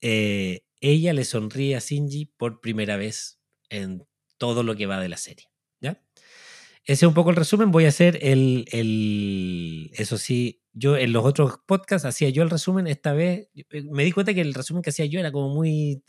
eh, 0.00 0.60
ella 0.90 1.14
le 1.14 1.24
sonríe 1.24 1.76
a 1.76 1.80
Shinji 1.80 2.26
por 2.26 2.60
primera 2.60 2.96
vez 2.96 3.40
en 3.70 4.06
todo 4.36 4.62
lo 4.62 4.76
que 4.76 4.86
va 4.86 5.00
de 5.00 5.08
la 5.08 5.16
serie. 5.16 5.48
¿ya? 5.80 6.02
Ese 6.84 7.06
es 7.06 7.08
un 7.08 7.14
poco 7.14 7.30
el 7.30 7.36
resumen. 7.36 7.70
Voy 7.70 7.86
a 7.86 7.88
hacer 7.88 8.18
el, 8.20 8.66
el, 8.70 9.90
Eso 9.94 10.18
sí, 10.18 10.62
yo 10.74 10.96
en 10.98 11.12
los 11.12 11.24
otros 11.24 11.54
podcasts 11.66 12.04
hacía 12.04 12.28
yo 12.28 12.42
el 12.42 12.50
resumen. 12.50 12.86
Esta 12.86 13.14
vez 13.14 13.48
eh, 13.54 13.82
me 13.90 14.04
di 14.04 14.12
cuenta 14.12 14.34
que 14.34 14.42
el 14.42 14.52
resumen 14.52 14.82
que 14.82 14.90
hacía 14.90 15.06
yo 15.06 15.20
era 15.20 15.32
como 15.32 15.54
muy 15.54 16.02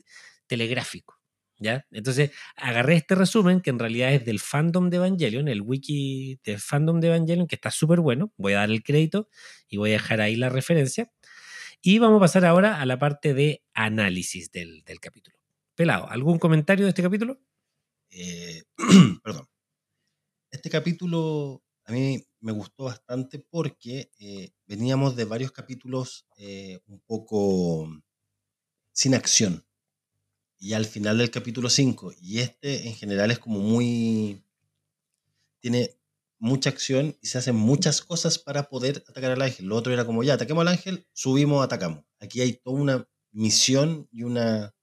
telegráfico. 0.48 1.15
¿Ya? 1.58 1.86
Entonces 1.91 2.32
agarré 2.58 2.96
este 2.96 3.15
resumen 3.15 3.62
que 3.62 3.70
en 3.70 3.79
realidad 3.79 4.13
es 4.13 4.25
del 4.25 4.41
fandom 4.41 4.89
de 4.89 4.98
Evangelion, 4.98 5.48
el 5.48 5.62
wiki 5.62 6.38
del 6.44 6.60
fandom 6.60 7.00
de 7.00 7.08
Evangelion, 7.08 7.48
que 7.48 7.55
está 7.55 7.72
súper 7.72 8.01
bueno. 8.01 8.34
Voy 8.36 8.53
a 8.53 8.58
dar 8.58 8.72
el 8.72 8.84
crédito 8.84 9.29
y 9.70 9.77
voy 9.77 9.91
a 9.91 9.94
dejar 9.94 10.20
ahí 10.20 10.36
la 10.36 10.50
referencia 10.50 11.10
Y 11.88 12.00
vamos 12.00 12.18
a 12.18 12.22
pasar 12.22 12.46
ahora 12.46 12.82
a 12.82 12.86
la 12.88 12.98
parte 12.98 13.36
de 13.36 13.63
análisis 13.75 14.51
del, 14.51 14.84
del 14.86 15.00
capítulo. 15.00 15.38
Pelado, 15.75 16.10
¿algún 16.10 16.39
comentario 16.39 16.84
de 16.86 16.89
este 16.89 17.04
capítulo? 17.04 17.39
Eh, 18.10 18.63
perdón. 19.24 19.48
Este 20.50 20.72
capítulo 20.72 21.63
a 21.84 21.92
mí 21.92 22.25
me 22.39 22.54
gustó 22.54 22.86
bastante 22.86 23.38
porque 23.38 24.10
eh, 24.18 24.50
veníamos 24.65 25.15
de 25.15 25.25
varios 25.25 25.51
capítulos 25.51 26.25
eh, 26.38 26.80
un 26.88 27.01
poco 27.01 27.88
sin 28.92 29.13
acción. 29.13 29.63
Y 30.58 30.74
al 30.74 30.86
final 30.86 31.20
del 31.20 31.30
capítulo 31.30 31.70
5, 31.70 32.13
y 32.20 32.39
este 32.39 32.88
en 32.88 32.96
general 32.96 33.30
es 33.30 33.38
como 33.38 33.60
muy... 33.60 34.44
tiene 35.60 35.92
mucha 36.38 36.70
acción 36.70 37.18
y 37.22 37.27
se 37.27 37.38
hacen 37.38 37.56
muchas 37.56 38.01
cosas 38.01 38.39
para 38.39 38.70
poder 38.70 39.04
atacar 39.08 39.32
al 39.32 39.42
ángel. 39.42 39.68
Lo 39.68 39.75
otro 39.75 39.94
era 39.94 40.06
como, 40.06 40.24
ya, 40.24 40.34
ataquemos 40.34 40.62
al 40.62 40.70
ángel, 40.70 41.08
subimos, 41.13 41.63
atacamos. 41.63 42.04
Aquí 42.20 42.42
hay 42.42 42.54
toda 42.54 42.80
una 42.80 43.08
misión 43.32 44.08
y 44.12 44.24
una 44.24 44.74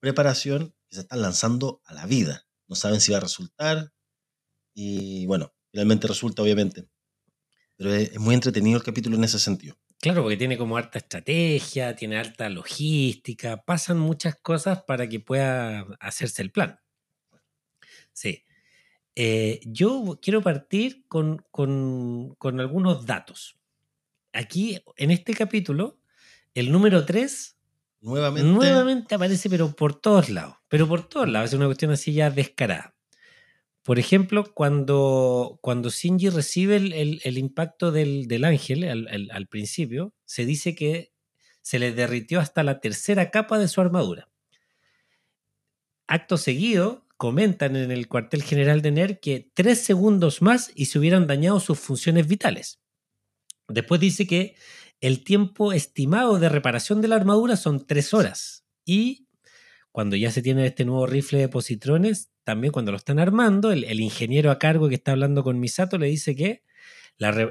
preparación 0.00 0.74
que 0.88 0.96
se 0.96 1.00
están 1.02 1.22
lanzando 1.22 1.80
a 1.84 1.94
la 1.94 2.06
vida. 2.06 2.46
No 2.68 2.76
saben 2.76 3.00
si 3.00 3.12
va 3.12 3.18
a 3.18 3.22
resultar. 3.22 3.92
Y 4.74 5.26
bueno, 5.26 5.54
finalmente 5.70 6.06
resulta, 6.08 6.42
obviamente. 6.42 6.88
Pero 7.76 7.94
es, 7.94 8.18
muy 8.18 8.34
entretenido 8.34 8.78
el 8.78 8.84
capítulo 8.84 9.16
en 9.16 9.24
ese 9.24 9.38
sentido. 9.38 9.76
Claro, 10.00 10.22
porque 10.22 10.36
tiene 10.36 10.58
como 10.58 10.76
harta 10.76 10.98
estrategia, 10.98 11.96
tiene 11.96 12.18
harta 12.18 12.48
logística, 12.48 13.62
pasan 13.64 13.98
muchas 13.98 14.36
cosas 14.36 14.82
para 14.82 15.08
que 15.08 15.20
pueda 15.20 15.86
hacerse 16.00 16.42
el 16.42 16.52
plan. 16.52 16.80
Sí. 18.12 18.44
Eh, 19.16 19.60
yo 19.64 20.18
quiero 20.22 20.42
partir 20.42 21.06
con, 21.08 21.44
con- 21.50 22.34
con 22.36 22.60
algunos 22.60 23.06
datos. 23.06 23.56
Aquí, 24.32 24.78
en 24.96 25.10
este 25.10 25.32
capítulo, 25.34 25.98
el 26.54 26.70
número 26.70 27.04
3 27.06 27.56
Nuevamente, 28.02 28.48
nuevamente 28.50 29.14
aparece, 29.14 29.48
pero 29.50 29.74
por 29.74 29.98
todos 29.98 30.28
lados. 30.28 30.56
Pero 30.68 30.86
por 30.86 31.08
todos 31.08 31.28
lados, 31.28 31.50
es 31.50 31.54
una 31.54 31.64
cuestión 31.66 31.90
así 31.90 32.12
ya 32.12 32.30
descarada. 32.30 32.94
Por 33.82 33.98
ejemplo, 33.98 34.52
cuando, 34.52 35.58
cuando 35.62 35.88
Shinji 35.90 36.28
recibe 36.28 36.76
el, 36.76 36.92
el- 36.92 37.20
el 37.24 37.38
impacto 37.38 37.92
del, 37.92 38.28
del 38.28 38.44
ángel 38.44 38.84
al, 38.84 39.08
al- 39.08 39.30
al 39.32 39.46
principio, 39.46 40.12
se 40.26 40.44
dice 40.44 40.74
que 40.74 41.12
se 41.62 41.78
le 41.78 41.92
derritió 41.92 42.38
hasta 42.38 42.62
la 42.62 42.80
tercera 42.80 43.30
capa 43.30 43.58
de 43.58 43.68
su 43.68 43.80
armadura. 43.80 44.28
Acto 46.06 46.36
seguido, 46.36 47.05
comentan 47.16 47.76
en 47.76 47.90
el 47.90 48.08
cuartel 48.08 48.42
general 48.42 48.82
de 48.82 48.90
NER 48.90 49.20
que 49.20 49.50
tres 49.54 49.82
segundos 49.82 50.42
más 50.42 50.70
y 50.74 50.86
se 50.86 50.98
hubieran 50.98 51.26
dañado 51.26 51.60
sus 51.60 51.78
funciones 51.78 52.26
vitales. 52.26 52.80
Después 53.68 54.00
dice 54.00 54.26
que 54.26 54.54
el 55.00 55.24
tiempo 55.24 55.72
estimado 55.72 56.38
de 56.38 56.48
reparación 56.48 57.00
de 57.00 57.08
la 57.08 57.16
armadura 57.16 57.56
son 57.56 57.86
tres 57.86 58.14
horas. 58.14 58.64
Y 58.84 59.26
cuando 59.92 60.16
ya 60.16 60.30
se 60.30 60.42
tiene 60.42 60.66
este 60.66 60.84
nuevo 60.84 61.06
rifle 61.06 61.38
de 61.38 61.48
positrones, 61.48 62.30
también 62.44 62.72
cuando 62.72 62.92
lo 62.92 62.98
están 62.98 63.18
armando, 63.18 63.72
el, 63.72 64.00
ingeniero 64.00 64.50
a 64.50 64.58
cargo 64.58 64.88
que 64.88 64.94
está 64.94 65.12
hablando 65.12 65.42
con 65.42 65.58
Misato 65.58 65.98
le 65.98 66.06
dice 66.06 66.36
que 66.36 66.62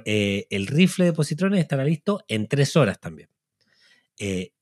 eh, 0.06 0.48
el 0.50 0.68
rifle 0.68 1.06
de 1.06 1.14
positrones 1.14 1.60
estará 1.60 1.84
listo 1.84 2.24
en 2.28 2.48
tres 2.48 2.76
horas 2.76 3.00
también. 3.00 3.30
Eh, 4.18 4.54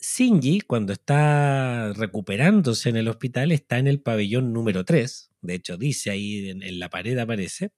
cuando 0.67 0.93
está 0.93 1.93
recuperándose 1.93 2.89
en 2.89 2.97
el 2.97 3.07
hospital, 3.07 3.51
está 3.51 3.77
en 3.77 3.87
el 3.87 4.01
pabellón 4.01 4.53
número 4.53 4.83
3. 4.85 5.31
De 5.41 5.53
hecho, 5.55 5.77
dice 5.77 6.09
ahí 6.11 6.49
en, 6.49 6.79
la 6.79 6.89
pared 6.89 7.17
aparece. 7.17 7.71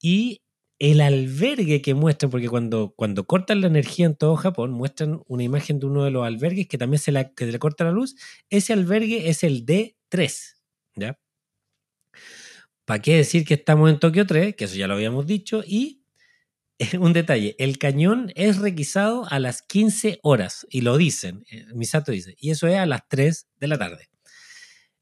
Y 0.00 0.42
el 0.78 1.00
albergue 1.00 1.82
que 1.82 1.94
muestran, 1.94 2.30
porque 2.30 2.48
cuando, 2.48 2.94
cuando 2.96 3.26
cortan 3.26 3.60
la 3.60 3.68
energía 3.68 4.06
en 4.06 4.16
todo 4.16 4.36
Japón, 4.36 4.72
muestran 4.72 5.22
una 5.28 5.42
imagen 5.42 5.78
de 5.78 5.86
uno 5.86 6.04
de 6.04 6.10
los 6.10 6.26
albergues 6.26 6.68
que 6.68 6.78
también 6.78 7.00
se, 7.00 7.12
la, 7.12 7.32
que 7.32 7.46
le 7.46 7.58
corta 7.58 7.84
la 7.84 7.92
luz. 7.92 8.16
Ese 8.50 8.72
albergue 8.72 9.28
es 9.28 9.44
el 9.44 9.66
D3. 9.66 10.56
¿Ya? 10.96 11.18
¿Para 12.84 13.00
qué 13.00 13.16
decir 13.16 13.44
que 13.44 13.54
estamos 13.54 13.90
en 13.90 13.98
Tokio 13.98 14.26
3? 14.26 14.56
Que 14.56 14.64
eso 14.64 14.76
ya 14.76 14.86
lo 14.86 14.94
habíamos 14.94 15.26
dicho. 15.26 15.62
Y 15.66 16.03
un 16.98 17.12
detalle, 17.12 17.54
el 17.58 17.78
cañón 17.78 18.32
es 18.34 18.58
requisado 18.58 19.26
a 19.30 19.38
las 19.38 19.62
15 19.62 20.18
horas, 20.22 20.66
y 20.70 20.80
lo 20.80 20.96
dicen, 20.96 21.44
eh, 21.50 21.66
Misato 21.74 22.12
dice, 22.12 22.34
y 22.38 22.50
eso 22.50 22.66
es 22.66 22.76
a 22.76 22.86
las 22.86 23.08
3 23.08 23.48
de 23.56 23.68
la 23.68 23.78
tarde. 23.78 24.08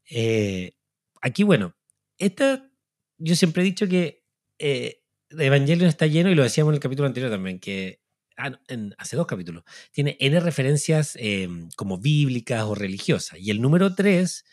Eh, 0.09 0.73
aquí, 1.21 1.43
bueno, 1.43 1.75
esta, 2.17 2.69
yo 3.17 3.35
siempre 3.35 3.63
he 3.63 3.65
dicho 3.65 3.87
que 3.87 4.23
eh, 4.59 5.01
Evangelion 5.29 5.89
está 5.89 6.07
lleno, 6.07 6.29
y 6.29 6.35
lo 6.35 6.43
decíamos 6.43 6.71
en 6.71 6.75
el 6.75 6.81
capítulo 6.81 7.07
anterior 7.07 7.31
también, 7.31 7.59
que 7.59 8.01
ah, 8.37 8.51
hace 8.97 9.15
dos 9.15 9.27
capítulos, 9.27 9.63
tiene 9.91 10.17
N 10.19 10.39
referencias 10.39 11.17
eh, 11.19 11.47
como 11.75 11.97
bíblicas 11.97 12.63
o 12.63 12.75
religiosas, 12.75 13.39
y 13.39 13.49
el 13.49 13.61
número 13.61 13.95
3 13.95 14.43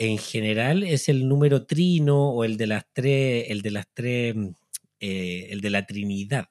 en 0.00 0.16
general 0.16 0.82
es 0.82 1.10
el 1.10 1.28
número 1.28 1.66
trino 1.66 2.30
o 2.30 2.44
el 2.44 2.56
de 2.56 2.66
las 2.66 2.84
tres, 2.94 3.44
el 3.50 3.60
de 3.60 3.70
las 3.70 3.86
tres, 3.92 4.34
eh, 4.98 5.48
el 5.50 5.60
de 5.60 5.70
la 5.70 5.84
Trinidad, 5.84 6.49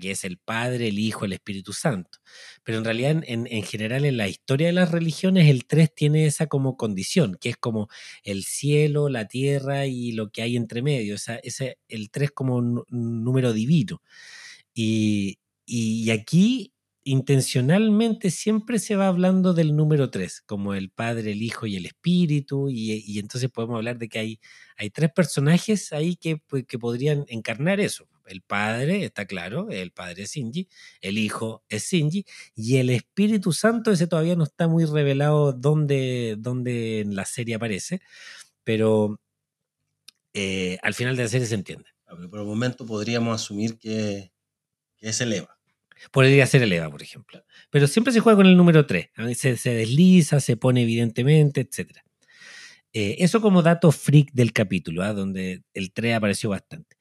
que 0.00 0.10
es 0.12 0.24
el 0.24 0.38
Padre, 0.38 0.88
el 0.88 0.98
Hijo, 0.98 1.24
el 1.24 1.32
Espíritu 1.32 1.72
Santo. 1.72 2.18
Pero 2.64 2.78
en 2.78 2.84
realidad, 2.84 3.10
en, 3.12 3.24
en- 3.26 3.46
en 3.46 3.62
general, 3.62 4.04
en 4.04 4.16
la 4.16 4.28
historia 4.28 4.68
de 4.68 4.72
las 4.72 4.90
religiones, 4.92 5.48
el 5.48 5.66
3 5.66 5.94
tiene 5.94 6.26
esa 6.26 6.46
como 6.46 6.76
condición, 6.76 7.36
que 7.40 7.50
es 7.50 7.56
como 7.56 7.88
el 8.24 8.44
cielo, 8.44 9.08
la 9.08 9.26
tierra 9.28 9.86
y 9.86 10.12
lo 10.12 10.30
que 10.30 10.42
hay 10.42 10.56
entre 10.56 10.82
medio. 10.82 11.14
Esa, 11.16 11.36
ese, 11.36 11.78
el 11.88 12.10
3 12.10 12.30
como 12.32 12.56
un, 12.56 12.84
número 12.90 13.52
divino. 13.52 14.02
Y, 14.74 15.38
y- 15.66 16.10
aquí 16.10 16.72
intencionalmente 17.04 18.30
siempre 18.30 18.78
se 18.80 18.96
va 18.96 19.06
hablando 19.08 19.54
del 19.54 19.76
número 19.76 20.10
3, 20.10 20.42
como 20.44 20.74
el 20.74 20.90
Padre, 20.90 21.32
el 21.32 21.42
Hijo 21.42 21.66
y 21.66 21.76
el 21.76 21.86
Espíritu, 21.86 22.68
y, 22.68 22.94
y 23.06 23.18
entonces 23.20 23.48
podemos 23.50 23.76
hablar 23.76 23.96
de 23.98 24.08
que 24.08 24.18
hay, 24.18 24.40
hay 24.76 24.90
tres 24.90 25.10
personajes 25.14 25.92
ahí 25.92 26.16
que, 26.16 26.38
pues, 26.48 26.64
que 26.66 26.78
podrían 26.80 27.24
encarnar 27.28 27.78
eso. 27.80 28.08
El 28.26 28.42
Padre, 28.42 29.04
está 29.04 29.26
claro, 29.26 29.70
el 29.70 29.92
Padre 29.92 30.24
es 30.24 30.32
Shinji, 30.32 30.68
el 31.00 31.18
Hijo 31.18 31.64
es 31.68 31.90
Shinji, 31.90 32.24
y 32.54 32.76
el 32.76 32.90
Espíritu 32.90 33.52
Santo, 33.52 33.90
ese 33.90 34.06
todavía 34.06 34.36
no 34.36 34.44
está 34.44 34.68
muy 34.68 34.84
revelado 34.84 35.52
dónde, 35.52 36.36
dónde 36.38 37.00
en 37.00 37.16
la 37.16 37.24
serie 37.24 37.54
aparece, 37.54 38.00
pero 38.64 39.20
eh, 40.34 40.78
al 40.82 40.94
final 40.94 41.16
de 41.16 41.22
la 41.24 41.28
serie 41.28 41.46
se 41.46 41.54
entiende. 41.54 41.90
Ah, 42.06 42.14
pero 42.16 42.30
por 42.30 42.40
el 42.40 42.46
momento 42.46 42.86
podríamos 42.86 43.34
asumir 43.34 43.78
que, 43.78 44.32
que 44.96 45.08
es 45.08 45.20
el 45.20 45.32
EVA. 45.32 45.56
Podría 46.12 46.46
ser 46.46 46.62
el 46.62 46.72
EVA, 46.72 46.90
por 46.90 47.02
ejemplo. 47.02 47.44
Pero 47.70 47.86
siempre 47.86 48.12
se 48.12 48.20
juega 48.20 48.36
con 48.36 48.46
el 48.46 48.56
número 48.56 48.86
3. 48.86 49.10
Se, 49.34 49.56
se 49.56 49.74
desliza, 49.74 50.40
se 50.40 50.56
pone 50.56 50.82
evidentemente, 50.82 51.62
etc. 51.62 51.98
Eh, 52.92 53.16
eso 53.18 53.40
como 53.40 53.62
dato 53.62 53.92
freak 53.92 54.32
del 54.32 54.52
capítulo, 54.52 55.02
¿ah? 55.02 55.12
donde 55.12 55.62
el 55.74 55.92
3 55.92 56.16
apareció 56.16 56.50
bastante. 56.50 56.96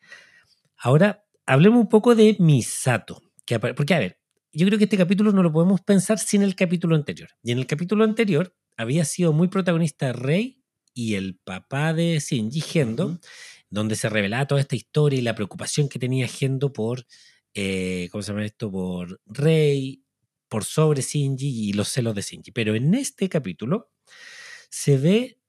Ahora, 0.86 1.26
hablemos 1.48 1.82
un 1.82 1.90
poco 1.90 2.14
de 2.14 2.36
Misato. 2.38 3.20
Que 3.44 3.58
porque, 3.58 3.96
a 3.96 4.00
ver, 4.00 4.20
yo 4.54 4.68
creo 4.68 4.78
que 4.78 4.84
este 4.84 4.98
capítulo 4.98 5.32
no 5.32 5.42
lo 5.42 5.52
podemos 5.52 5.82
pensar 5.82 6.20
sin 6.20 6.44
el 6.44 6.54
capítulo 6.56 6.96
anterior. 6.96 7.28
Y 7.42 7.54
en 7.54 7.58
el 7.58 7.66
capítulo 7.66 8.04
anterior 8.04 8.56
había 8.78 9.04
sido 9.04 9.34
muy 9.34 9.48
protagonista 9.48 10.14
Rey 10.14 10.64
y 10.94 11.16
el 11.16 11.40
papá 11.44 11.96
de 11.96 12.20
Shinji, 12.20 12.62
Gendo, 12.62 13.20
donde 13.72 13.96
se 13.96 14.10
revelaba 14.10 14.46
toda 14.46 14.62
esta 14.62 14.76
historia 14.76 15.18
y 15.18 15.24
la 15.24 15.34
preocupación 15.34 15.90
que 15.90 15.98
tenía 15.98 16.28
Gendo 16.28 16.72
por, 16.72 17.08
eh, 17.56 18.08
¿cómo 18.12 18.22
se 18.22 18.32
llama 18.32 18.46
esto? 18.46 18.72
Por 18.72 19.20
Rey, 19.26 20.04
por 20.48 20.66
sobre 20.66 21.02
Shinji 21.02 21.70
y 21.70 21.74
los 21.74 21.90
celos 21.90 22.14
de 22.14 22.22
Shinji. 22.22 22.52
Pero 22.52 22.76
en 22.76 22.94
este 22.94 23.28
capítulo 23.28 23.90
se 24.70 25.00
ve 25.00 25.42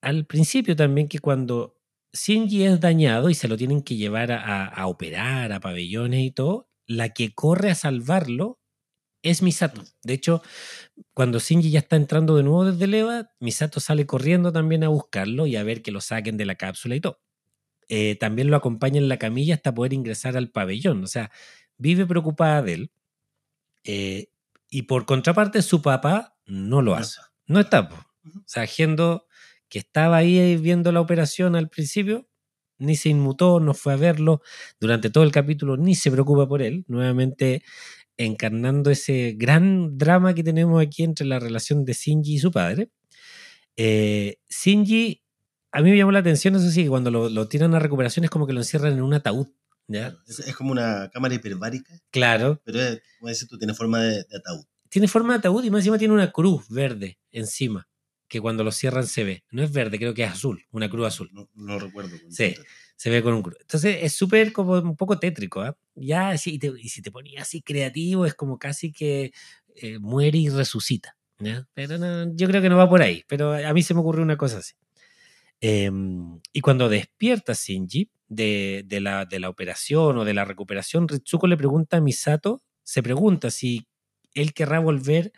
al 0.00 0.26
principio 0.26 0.74
también 0.74 1.06
que 1.06 1.20
cuando 1.20 1.76
Shinji 2.14 2.64
es 2.64 2.80
dañado 2.80 3.28
y 3.28 3.34
se 3.34 3.48
lo 3.48 3.56
tienen 3.56 3.82
que 3.82 3.96
llevar 3.96 4.30
a, 4.32 4.86
operar, 4.86 5.52
a 5.52 5.60
pabellones 5.60 6.20
y 6.20 6.30
todo, 6.30 6.70
la 6.86 7.10
que 7.10 7.34
corre 7.34 7.70
a 7.70 7.74
salvarlo 7.74 8.60
es 9.22 9.42
Misato. 9.42 9.82
De 10.02 10.14
hecho, 10.14 10.42
cuando 11.12 11.40
Shinji 11.40 11.70
ya 11.70 11.80
está 11.80 11.96
entrando 11.96 12.36
de 12.36 12.44
nuevo 12.44 12.66
desde 12.66 12.84
el 12.84 12.94
EVA, 12.94 13.32
Misato 13.40 13.80
sale 13.80 14.06
corriendo 14.06 14.52
también 14.52 14.84
a 14.84 14.88
buscarlo 14.88 15.46
y 15.46 15.56
a 15.56 15.64
ver 15.64 15.82
que 15.82 15.90
lo 15.90 16.00
saquen 16.00 16.36
de 16.36 16.44
la 16.44 16.54
cápsula 16.54 16.94
y 16.94 17.00
todo. 17.00 17.20
Eh, 17.88 18.16
también 18.16 18.50
lo 18.50 18.56
acompaña 18.56 18.98
en 18.98 19.08
la 19.08 19.18
camilla 19.18 19.54
hasta 19.54 19.74
poder 19.74 19.92
ingresar 19.92 20.36
al 20.36 20.50
pabellón. 20.50 21.02
O 21.02 21.06
sea, 21.06 21.30
vive 21.76 22.06
preocupada 22.06 22.62
de 22.62 22.74
él. 22.74 22.92
Eh, 23.84 24.28
y 24.70 24.82
por 24.82 25.04
contraparte, 25.04 25.62
su 25.62 25.82
papá 25.82 26.36
no 26.46 26.80
lo 26.80 26.94
hace. 26.94 27.20
No 27.46 27.60
está. 27.60 27.88
po. 27.88 27.96
O 27.96 28.42
sea, 28.46 28.66
Gendo, 28.66 29.26
que 29.74 29.80
estaba 29.80 30.18
ahí 30.18 30.56
viendo 30.56 30.92
la 30.92 31.00
operación 31.00 31.56
al 31.56 31.68
principio, 31.68 32.28
ni 32.78 32.94
se 32.94 33.08
inmutó, 33.08 33.58
no 33.58 33.74
fue 33.74 33.92
a 33.94 33.96
verlo 33.96 34.40
durante 34.78 35.10
todo 35.10 35.24
el 35.24 35.32
capítulo, 35.32 35.76
ni 35.76 35.96
se 35.96 36.12
preocupa 36.12 36.46
por 36.46 36.62
él. 36.62 36.84
Nuevamente 36.86 37.64
encarnando 38.16 38.92
ese 38.92 39.34
gran 39.36 39.98
drama 39.98 40.32
que 40.32 40.44
tenemos 40.44 40.80
aquí 40.80 41.02
entre 41.02 41.26
la 41.26 41.40
relación 41.40 41.84
de 41.84 41.92
Shinji 41.92 42.34
y 42.34 42.38
su 42.38 42.52
padre. 42.52 42.88
Eh, 43.76 44.36
Shinji, 44.48 45.24
a 45.72 45.82
mí 45.82 45.90
me 45.90 45.96
llamó 45.96 46.12
la 46.12 46.20
atención, 46.20 46.54
eso 46.54 46.70
sí, 46.70 46.84
que 46.84 46.88
cuando 46.88 47.10
lo, 47.10 47.28
lo 47.28 47.48
tiran 47.48 47.74
a 47.74 47.80
recuperación 47.80 48.22
es 48.22 48.30
como 48.30 48.46
que 48.46 48.52
lo 48.52 48.60
encierran 48.60 48.92
en 48.92 49.02
un 49.02 49.14
ataúd. 49.14 49.48
¿ya? 49.88 50.14
Es, 50.28 50.38
es 50.38 50.54
como 50.54 50.70
una 50.70 51.10
cámara 51.12 51.34
hiperbárica, 51.34 51.98
Claro, 52.12 52.62
pero 52.64 52.80
es, 52.80 53.02
como 53.18 53.28
dices 53.28 53.48
tú, 53.48 53.58
tiene 53.58 53.74
forma 53.74 54.00
de, 54.04 54.22
de 54.22 54.36
ataúd. 54.38 54.64
tiene 54.88 55.08
forma 55.08 55.32
de 55.32 55.38
ataúd 55.40 55.64
y 55.64 55.70
más 55.70 55.80
encima 55.80 55.98
tiene 55.98 56.14
una 56.14 56.30
cruz 56.30 56.68
verde 56.68 57.18
encima, 57.32 57.88
que 58.28 58.40
cuando 58.40 58.64
lo 58.64 58.72
cierran 58.72 59.06
se 59.06 59.24
ve. 59.24 59.44
No 59.50 59.62
es 59.62 59.72
verde, 59.72 59.98
creo 59.98 60.14
que 60.14 60.24
es 60.24 60.30
azul, 60.30 60.64
una 60.70 60.88
cruz 60.88 61.06
azul. 61.06 61.30
No, 61.32 61.48
no 61.54 61.78
recuerdo. 61.78 62.16
Sí, 62.30 62.54
se 62.96 63.10
ve 63.10 63.22
con 63.22 63.34
un 63.34 63.42
cruz. 63.42 63.56
Entonces 63.60 63.98
es 64.02 64.14
súper 64.14 64.52
como 64.52 64.72
un 64.78 64.96
poco 64.96 65.18
tétrico, 65.18 65.60
¿ah? 65.60 65.76
Ya, 65.94 66.36
sí, 66.38 66.54
y, 66.54 66.58
te- 66.58 66.72
y 66.78 66.88
si 66.88 67.02
te 67.02 67.10
ponías 67.10 67.42
así 67.42 67.62
creativo, 67.62 68.26
es 68.26 68.34
como 68.34 68.58
casi 68.58 68.92
que 68.92 69.32
eh, 69.76 69.98
muere 69.98 70.38
y 70.38 70.48
resucita. 70.48 71.16
¿ya? 71.38 71.66
Pero 71.74 71.98
no, 71.98 72.34
yo 72.36 72.46
creo 72.48 72.62
que 72.62 72.68
no 72.68 72.76
va 72.76 72.88
por 72.88 73.02
ahí. 73.02 73.24
Pero 73.28 73.52
a 73.52 73.72
mí 73.72 73.82
se 73.82 73.94
me 73.94 74.00
ocurrió 74.00 74.22
una 74.22 74.36
cosa 74.36 74.58
así. 74.58 74.74
Em, 75.60 76.40
y 76.52 76.60
cuando 76.60 76.88
despierta 76.88 77.54
Shinji 77.54 78.10
de, 78.28 78.82
de 78.86 79.00
la, 79.00 79.24
de 79.24 79.40
la 79.40 79.48
operación 79.48 80.18
o 80.18 80.24
de 80.24 80.34
la 80.34 80.44
recuperación, 80.44 81.08
Ritsuko 81.08 81.46
le 81.46 81.56
pregunta 81.56 81.96
a 81.98 82.00
Misato, 82.00 82.60
se 82.82 83.02
pregunta 83.02 83.50
si 83.50 83.86
él 84.34 84.52
querrá 84.52 84.78
volver 84.80 85.32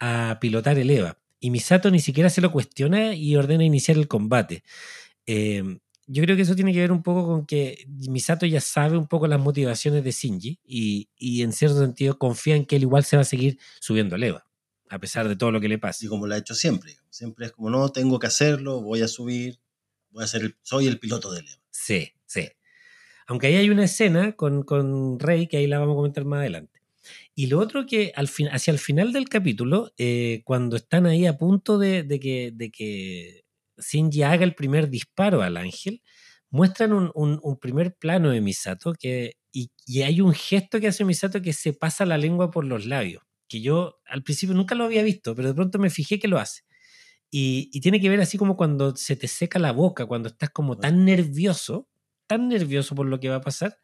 a 0.00 0.38
pilotar 0.40 0.78
el 0.78 0.90
EVA. 0.90 1.18
Y 1.40 1.50
Misato 1.50 1.90
ni 1.90 2.00
siquiera 2.00 2.30
se 2.30 2.40
lo 2.40 2.50
cuestiona 2.50 3.14
y 3.14 3.36
ordena 3.36 3.64
iniciar 3.64 3.96
el 3.96 4.08
combate. 4.08 4.64
Em, 5.26 5.78
yo 6.06 6.22
creo 6.22 6.36
que 6.36 6.42
eso 6.42 6.56
tiene 6.56 6.72
que 6.72 6.80
ver 6.80 6.90
un 6.90 7.02
poco 7.02 7.26
con 7.26 7.46
que 7.46 7.84
Misato 7.86 8.46
ya 8.46 8.60
sabe 8.60 8.96
un 8.96 9.06
poco 9.06 9.26
las 9.26 9.38
motivaciones 9.38 10.02
de 10.02 10.10
Shinji 10.10 10.58
y, 10.64 11.08
y 11.16 11.42
en 11.42 11.52
cierto 11.52 11.78
sentido 11.78 12.18
confía 12.18 12.56
en 12.56 12.64
que 12.64 12.76
él 12.76 12.82
igual 12.82 13.04
se 13.04 13.16
va 13.16 13.22
a 13.22 13.26
seguir 13.26 13.58
subiendo 13.78 14.16
al 14.16 14.22
EVA, 14.22 14.46
a 14.88 14.98
pesar 14.98 15.28
de 15.28 15.36
todo 15.36 15.52
lo 15.52 15.60
que 15.60 15.68
le 15.68 15.78
pase. 15.78 15.98
Así 15.98 16.08
como 16.08 16.26
lo 16.26 16.34
ha 16.34 16.38
hecho 16.38 16.54
siempre. 16.54 16.96
Siempre 17.10 17.46
es 17.46 17.52
como, 17.52 17.68
no, 17.68 17.90
tengo 17.90 18.18
que 18.18 18.26
hacerlo, 18.26 18.80
voy 18.80 19.02
a 19.02 19.08
subir, 19.08 19.60
voy 20.10 20.24
a 20.24 20.26
ser 20.26 20.42
el, 20.42 20.56
soy 20.62 20.86
el 20.86 20.98
piloto 20.98 21.30
del 21.30 21.46
EVA. 21.46 21.62
Sí, 21.70 22.12
sí. 22.26 22.48
Aunque 23.26 23.48
ahí 23.48 23.56
hay 23.56 23.68
una 23.68 23.84
escena 23.84 24.32
con, 24.32 24.62
con 24.62 25.20
Rey 25.20 25.46
que 25.46 25.58
ahí 25.58 25.66
la 25.66 25.78
vamos 25.78 25.92
a 25.92 25.96
comentar 25.96 26.24
más 26.24 26.40
adelante. 26.40 26.77
Y 27.38 27.46
lo 27.46 27.60
otro 27.60 27.86
que 27.86 28.12
al 28.16 28.26
fin, 28.28 28.48
hacia 28.50 28.72
el 28.72 28.78
final 28.80 29.12
del 29.12 29.28
capítulo, 29.28 29.92
eh, 29.96 30.42
cuando 30.44 30.74
están 30.76 31.06
ahí 31.06 31.24
a 31.26 31.38
punto 31.38 31.78
de, 31.78 32.02
de 32.02 32.18
que, 32.20 32.50
de 32.54 32.70
que 32.70 33.44
Shinji 33.78 34.22
haga 34.24 34.44
el 34.44 34.54
primer 34.56 34.88
disparo 34.90 35.42
al 35.42 35.56
ángel, 35.56 36.02
muestran 36.50 36.92
un, 36.92 37.12
un- 37.14 37.38
un 37.42 37.58
primer 37.58 37.94
plano 37.94 38.30
de 38.30 38.40
Misato 38.40 38.92
que, 38.94 39.34
y, 39.52 39.70
y 39.86 40.02
hay 40.02 40.20
un 40.20 40.34
gesto 40.34 40.80
que 40.80 40.88
hace 40.88 41.04
Misato 41.04 41.40
que 41.42 41.52
se 41.52 41.72
pasa 41.74 42.04
la 42.06 42.18
lengua 42.18 42.50
por 42.50 42.64
los 42.64 42.86
labios, 42.86 43.22
que 43.48 43.60
yo 43.60 44.00
al 44.06 44.22
principio 44.24 44.54
nunca 44.56 44.74
lo 44.74 44.84
había 44.84 45.02
visto, 45.04 45.34
pero 45.36 45.48
de 45.48 45.54
pronto 45.54 45.78
me 45.78 45.90
fijé 45.90 46.18
que 46.18 46.26
lo 46.28 46.38
hace. 46.38 46.62
Y, 47.30 47.70
y 47.72 47.80
tiene 47.80 48.00
que 48.00 48.08
ver 48.08 48.20
así 48.20 48.38
como 48.38 48.56
cuando 48.56 48.96
se 48.96 49.16
te 49.16 49.28
seca 49.28 49.58
la 49.58 49.72
boca, 49.72 50.06
cuando 50.06 50.28
estás 50.28 50.50
como 50.50 50.78
tan 50.78 51.04
nervioso, 51.04 51.88
tan 52.26 52.48
nervioso 52.48 52.94
por 52.94 53.06
lo 53.06 53.20
que 53.20 53.28
va 53.28 53.36
a 53.36 53.40
pasar, 53.42 53.78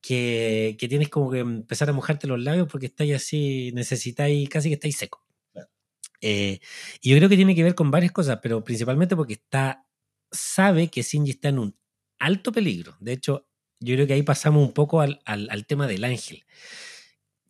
que, 0.00 0.76
que 0.78 0.88
tienes 0.88 1.08
como 1.08 1.30
que 1.30 1.40
empezar 1.40 1.88
a 1.90 1.92
mojarte 1.92 2.26
los 2.28 2.40
labios 2.42 2.68
porque 2.70 2.86
estáis 2.86 3.14
así, 3.14 3.72
necesitáis, 3.74 4.48
casi 4.48 4.68
que 4.70 4.74
estáis 4.74 4.96
seco. 4.96 5.24
Claro. 5.52 5.68
Eh, 6.20 6.60
y 7.02 7.10
yo 7.10 7.16
creo 7.16 7.28
que 7.28 7.36
tiene 7.36 7.54
que 7.54 7.62
ver 7.64 7.74
con 7.74 7.90
varias 7.90 8.12
cosas, 8.12 8.38
pero 8.42 8.64
principalmente 8.64 9.16
porque 9.16 9.34
está, 9.34 9.86
sabe 10.32 10.88
que 10.88 11.02
Shinji 11.02 11.32
está 11.32 11.48
en 11.50 11.58
un 11.60 11.76
alto 12.18 12.52
peligro. 12.52 12.96
De 13.00 13.12
hecho, 13.12 13.46
yo 13.80 13.94
creo 13.94 14.06
que 14.06 14.14
ahí 14.14 14.22
pasamos 14.22 14.66
un 14.66 14.72
poco 14.74 15.00
al, 15.00 15.20
al- 15.24 15.48
al 15.50 15.66
tema 15.66 15.86
del 15.86 16.04
ángel. 16.04 16.44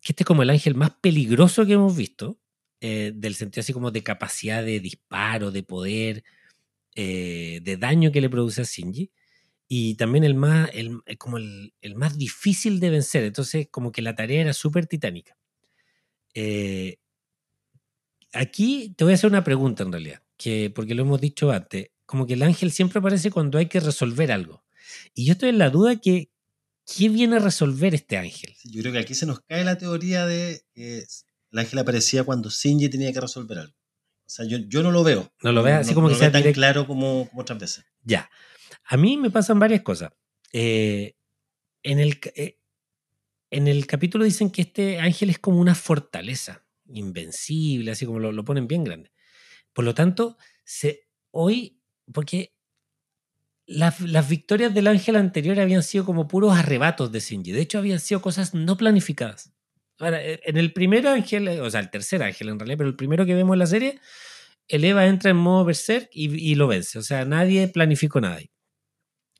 Que 0.01 0.13
este 0.13 0.23
es 0.23 0.27
como 0.27 0.43
el 0.43 0.49
ángel 0.49 0.75
más 0.75 0.91
peligroso 1.01 1.65
que 1.65 1.73
hemos 1.73 1.95
visto, 1.95 2.39
eh, 2.81 3.11
del 3.15 3.35
sentido 3.35 3.61
así 3.61 3.73
como 3.73 3.91
de 3.91 4.03
capacidad 4.03 4.63
de 4.63 4.79
disparo, 4.79 5.51
de 5.51 5.63
poder, 5.63 6.23
eh, 6.95 7.59
de 7.63 7.77
daño 7.77 8.11
que 8.11 8.21
le 8.21 8.29
produce 8.29 8.61
a 8.61 8.65
Shinji. 8.65 9.11
Y 9.71 9.93
también 9.95 10.23
el 10.23 10.33
más, 10.33 10.71
el, 10.73 10.99
eh, 11.05 11.15
como 11.15 11.37
el, 11.37 11.73
el 11.81 11.93
más 11.93 12.17
difícil 12.17 12.79
de 12.79 12.89
vencer. 12.89 13.23
Entonces, 13.23 13.67
como 13.69 13.91
que 13.91 14.01
la 14.01 14.15
tarea 14.15 14.41
era 14.41 14.53
súper 14.53 14.87
titánica. 14.87 15.37
Eh, 16.33 16.97
aquí 18.33 18.95
te 18.97 19.03
voy 19.03 19.13
a 19.13 19.15
hacer 19.15 19.29
una 19.29 19.43
pregunta 19.43 19.83
en 19.83 19.91
realidad, 19.91 20.23
que, 20.37 20.71
porque 20.73 20.95
lo 20.95 21.03
hemos 21.03 21.21
dicho 21.21 21.51
antes. 21.51 21.91
Como 22.07 22.25
que 22.25 22.33
el 22.33 22.41
ángel 22.41 22.71
siempre 22.71 22.97
aparece 22.97 23.29
cuando 23.29 23.59
hay 23.59 23.67
que 23.67 23.79
resolver 23.79 24.31
algo. 24.31 24.63
Y 25.13 25.25
yo 25.25 25.33
estoy 25.33 25.49
en 25.49 25.59
la 25.59 25.69
duda 25.69 25.97
que, 25.97 26.31
¿qué 26.83 27.09
viene 27.09 27.35
a 27.35 27.39
resolver 27.39 27.93
este 27.93 28.17
ángel? 28.17 28.55
Yo 28.63 28.81
creo 28.81 28.93
que 28.93 28.99
aquí 28.99 29.13
se 29.13 29.27
nos 29.27 29.41
cae 29.41 29.63
la 29.63 29.77
teoría 29.77 30.25
de 30.25 30.63
que 30.73 31.05
el 31.51 31.59
ángel 31.59 31.77
aparecía 31.77 32.23
cuando 32.23 32.49
Shinji 32.49 32.89
tenía 32.89 33.13
que 33.13 33.21
resolver 33.21 33.59
algo. 33.59 33.75
O 34.25 34.31
sea, 34.31 34.45
yo, 34.47 34.57
yo 34.57 34.81
no 34.81 34.89
lo 34.89 35.03
veo. 35.03 35.31
No 35.43 35.51
lo 35.51 35.61
veas 35.61 35.81
así 35.81 35.93
como 35.93 36.07
no 36.07 36.09
que 36.09 36.13
lo 36.15 36.19
sea 36.19 36.29
veo 36.31 36.43
tan 36.43 36.53
claro 36.53 36.87
como, 36.87 37.29
como 37.29 37.41
otras 37.43 37.59
veces. 37.59 37.85
Ya. 38.03 38.29
A 38.91 38.97
mí 38.97 39.17
me 39.17 39.29
pasan 39.29 39.59
varias 39.59 39.81
cosas. 39.83 40.11
Eh, 40.51 41.15
en, 41.83 41.99
el, 41.99 42.19
eh, 42.35 42.57
en 43.51 43.67
el 43.67 43.85
capítulo 43.85 44.25
dicen 44.25 44.49
que 44.49 44.63
este 44.63 44.99
ángel 44.99 45.29
es 45.29 45.37
como 45.37 45.59
una 45.59 45.75
fortaleza 45.75 46.65
invencible, 46.87 47.91
así 47.91 48.07
como 48.07 48.17
lo, 48.17 48.31
lo 48.31 48.43
ponen 48.43 48.67
bien 48.67 48.83
grande. 48.83 49.11
Por 49.73 49.85
lo 49.85 49.93
tanto, 49.93 50.37
se, 50.65 51.07
hoy, 51.29 51.79
porque 52.11 52.55
las, 53.67 54.01
las 54.01 54.27
victorias 54.27 54.73
del 54.73 54.87
ángel 54.87 55.17
anterior 55.17 55.59
habían 55.59 55.83
sido 55.83 56.03
como 56.03 56.27
puros 56.27 56.57
arrebatos 56.57 57.11
de 57.11 57.19
Shinji. 57.19 57.51
De 57.51 57.61
hecho, 57.61 57.77
habían 57.77 57.99
sido 57.99 58.23
cosas 58.23 58.55
no 58.55 58.75
planificadas. 58.75 59.53
Ahora, 59.99 60.25
eh, 60.25 60.41
en 60.45 60.57
el 60.57 60.73
primer 60.73 61.05
ángel, 61.05 61.47
o 61.47 61.69
sea, 61.69 61.81
el 61.81 61.91
tercer 61.91 62.23
ángel 62.23 62.49
en 62.49 62.57
realidad, 62.57 62.79
pero 62.79 62.89
el 62.89 62.95
primero 62.95 63.23
que 63.27 63.35
vemos 63.35 63.53
en 63.53 63.59
la 63.59 63.67
serie, 63.67 63.99
el 64.67 64.83
Eva 64.83 65.05
entra 65.05 65.29
en 65.29 65.37
modo 65.37 65.63
berserk 65.63 66.09
y, 66.11 66.35
y 66.51 66.55
lo 66.55 66.65
vence. 66.67 66.97
O 66.97 67.03
sea, 67.03 67.23
nadie 67.25 67.67
planificó 67.67 68.19
nada 68.19 68.37
ahí. 68.37 68.49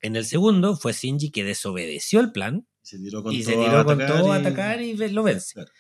En 0.02 0.16
el 0.16 0.26
segundo 0.26 0.76
fue 0.76 0.94
Shinji 0.94 1.32
que 1.32 1.44
desobedeció 1.44 2.20
el 2.22 2.32
plan 2.32 2.68
Y 2.84 2.88
se 2.88 2.98
tiró 3.00 3.22
con 3.24 3.34
y 3.34 3.44
todo 3.44 3.52
se 3.54 3.58
tiró 3.60 3.78
a 3.80 3.84
con 3.86 4.02
atacar 4.02 4.22
todo 4.22 4.32
a 4.32 4.38
y- 4.38 4.42
atacar 4.42 4.82
y 4.82 4.94
ve- 4.94 5.12
lo 5.12 5.24
vence. 5.24 5.54
Claro. 5.54 5.72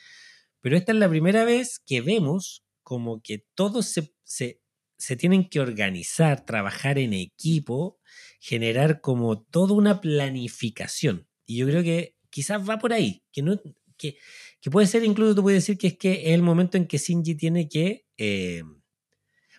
Pero 0.61 0.75
esta 0.77 0.91
es 0.91 0.97
la 0.97 1.09
primera 1.09 1.45
vez 1.45 1.79
que 1.85 2.01
vemos 2.01 2.63
como 2.83 3.21
que 3.21 3.45
todos 3.55 3.85
se, 3.85 4.13
se, 4.23 4.61
se 4.97 5.15
tienen 5.15 5.47
que 5.47 5.59
organizar, 5.61 6.45
trabajar 6.45 6.97
en 6.97 7.13
equipo, 7.13 7.99
generar 8.41 8.99
como 9.01 9.41
toda 9.43 9.73
una 9.73 10.01
planificación. 10.01 11.27
Y 11.45 11.57
yo 11.57 11.65
creo 11.67 11.83
que 11.83 12.15
quizás 12.29 12.67
va 12.69 12.77
por 12.79 12.91
ahí, 12.93 13.23
que, 13.31 13.41
no, 13.41 13.59
que, 13.97 14.17
que 14.59 14.69
puede 14.71 14.87
ser 14.87 15.03
incluso, 15.03 15.33
tú 15.35 15.43
puedes 15.43 15.63
decir 15.63 15.77
que 15.77 15.87
es 15.87 15.97
que 15.97 16.11
es 16.27 16.33
el 16.33 16.41
momento 16.41 16.77
en 16.77 16.87
que 16.87 16.97
Shinji 16.97 17.35
tiene 17.35 17.69
que... 17.69 18.05
eh, 18.17 18.63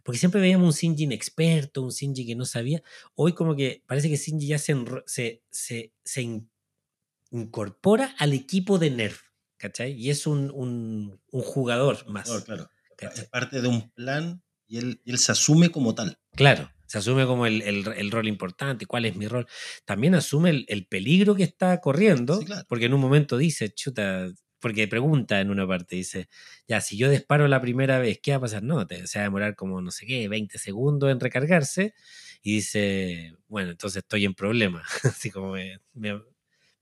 porque 0.02 0.18
siempre 0.18 0.40
veíamos 0.40 0.66
un 0.66 0.72
Shinji 0.72 1.04
inexperto, 1.04 1.82
un 1.82 1.90
Shinji 1.90 2.26
que 2.26 2.34
no 2.36 2.44
sabía. 2.44 2.82
Hoy 3.14 3.32
como 3.34 3.54
que 3.56 3.82
parece 3.86 4.08
que 4.08 4.16
Shinji 4.16 4.46
ya 4.46 4.58
se, 4.58 4.74
se, 5.06 5.42
se, 5.50 5.92
se 6.04 6.22
in- 6.22 6.50
incorpora 7.30 8.14
al 8.18 8.32
equipo 8.32 8.78
de 8.78 8.90
Nerf, 8.90 9.20
¿cachai? 9.56 9.92
Y 9.92 10.10
es 10.10 10.26
un, 10.26 10.50
un, 10.50 11.20
un 11.30 11.42
jugador 11.42 12.06
más. 12.08 12.26
Claro, 12.28 12.44
claro. 12.44 12.70
¿cachai? 12.96 13.24
Es 13.24 13.30
parte 13.30 13.60
de 13.60 13.68
un 13.68 13.90
plan 13.90 14.42
y 14.66 14.78
él, 14.78 15.00
él 15.04 15.18
se 15.18 15.32
asume 15.32 15.70
como 15.70 15.94
tal. 15.94 16.18
Claro, 16.32 16.70
se 16.86 16.98
asume 16.98 17.26
como 17.26 17.46
el, 17.46 17.62
el- 17.62 17.86
el 17.88 18.10
rol 18.10 18.28
importante, 18.28 18.86
cuál 18.86 19.04
es 19.04 19.16
mi 19.16 19.28
rol. 19.28 19.46
También 19.84 20.14
asume 20.14 20.50
el, 20.50 20.64
el 20.68 20.86
peligro 20.86 21.34
que 21.34 21.44
está 21.44 21.80
corriendo, 21.80 22.38
Sí, 22.38 22.44
claro. 22.46 22.64
porque 22.68 22.86
en 22.86 22.94
un 22.94 23.00
momento 23.00 23.36
dice, 23.36 23.72
chuta, 23.72 24.28
porque 24.60 24.86
pregunta 24.88 25.40
en 25.40 25.50
una 25.50 25.66
parte, 25.66 25.96
dice, 25.96 26.28
ya, 26.68 26.80
si 26.80 26.96
yo 26.96 27.08
disparo 27.10 27.48
la 27.48 27.60
primera 27.60 27.98
vez, 27.98 28.20
¿qué 28.22 28.30
va 28.32 28.36
a 28.36 28.40
pasar? 28.42 28.62
No, 28.62 28.86
te, 28.86 29.06
se 29.06 29.18
va 29.18 29.22
a 29.22 29.28
demorar 29.28 29.56
como, 29.56 29.80
no 29.80 29.90
sé 29.90 30.06
qué, 30.06 30.28
20 30.28 30.58
segundos 30.58 31.10
en 31.10 31.18
recargarse. 31.20 31.94
Y 32.42 32.56
dice, 32.56 33.34
bueno, 33.48 33.70
entonces 33.70 34.02
estoy 34.02 34.24
en 34.24 34.34
problema. 34.34 34.82
Así 35.04 35.30
como 35.30 35.52
me, 35.52 35.80
me- 35.94 36.14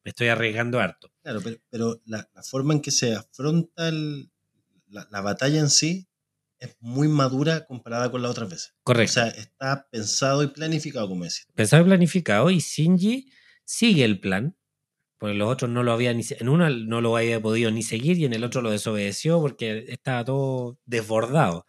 me 0.05 0.11
estoy 0.11 0.29
arriesgando 0.29 0.79
harto. 0.81 1.13
Claro, 1.23 1.41
pero, 1.43 1.57
pero 1.71 2.01
la, 2.07 2.29
la 2.35 2.43
forma 2.43 2.73
en 2.75 2.81
que 2.81 2.91
se 2.91 3.15
afronta 3.15 3.89
el- 3.89 4.31
la, 4.89 5.07
la 5.11 5.21
batalla 5.21 5.59
en 5.61 5.69
sí 5.71 6.09
es 6.61 6.77
muy 6.81 7.09
madura 7.09 7.67
comparada 7.67 8.11
con 8.11 8.23
las 8.23 8.31
otras 8.33 8.49
veces. 8.51 8.75
Correcto. 8.83 9.11
O 9.11 9.15
sea, 9.15 9.29
está 9.29 9.87
pensado 9.91 10.43
y 10.43 10.49
planificado, 10.49 11.09
como 11.09 11.25
decís. 11.25 11.47
pensado 11.55 11.83
y 11.83 11.87
planificado 11.87 12.51
y 12.51 12.59
Shinji 12.59 13.31
sigue 13.65 14.05
el 14.05 14.19
plan, 14.19 14.57
porque 15.19 15.35
los 15.35 15.49
otros 15.51 15.71
no 15.71 15.83
lo 15.83 15.93
habían 15.93 16.17
ni, 16.17 16.25
en 16.29 16.49
uno 16.49 16.71
no 16.71 17.01
lo 17.01 17.17
había 17.17 17.41
podido 17.41 17.71
ni 17.71 17.83
seguir 17.83 18.19
y 18.19 18.25
en 18.25 18.33
el 18.33 18.45
otro 18.45 18.63
lo 18.63 18.71
desobedeció 18.71 19.41
porque 19.41 19.85
estaba 19.89 20.25
todo 20.25 20.79
desbordado. 20.87 21.67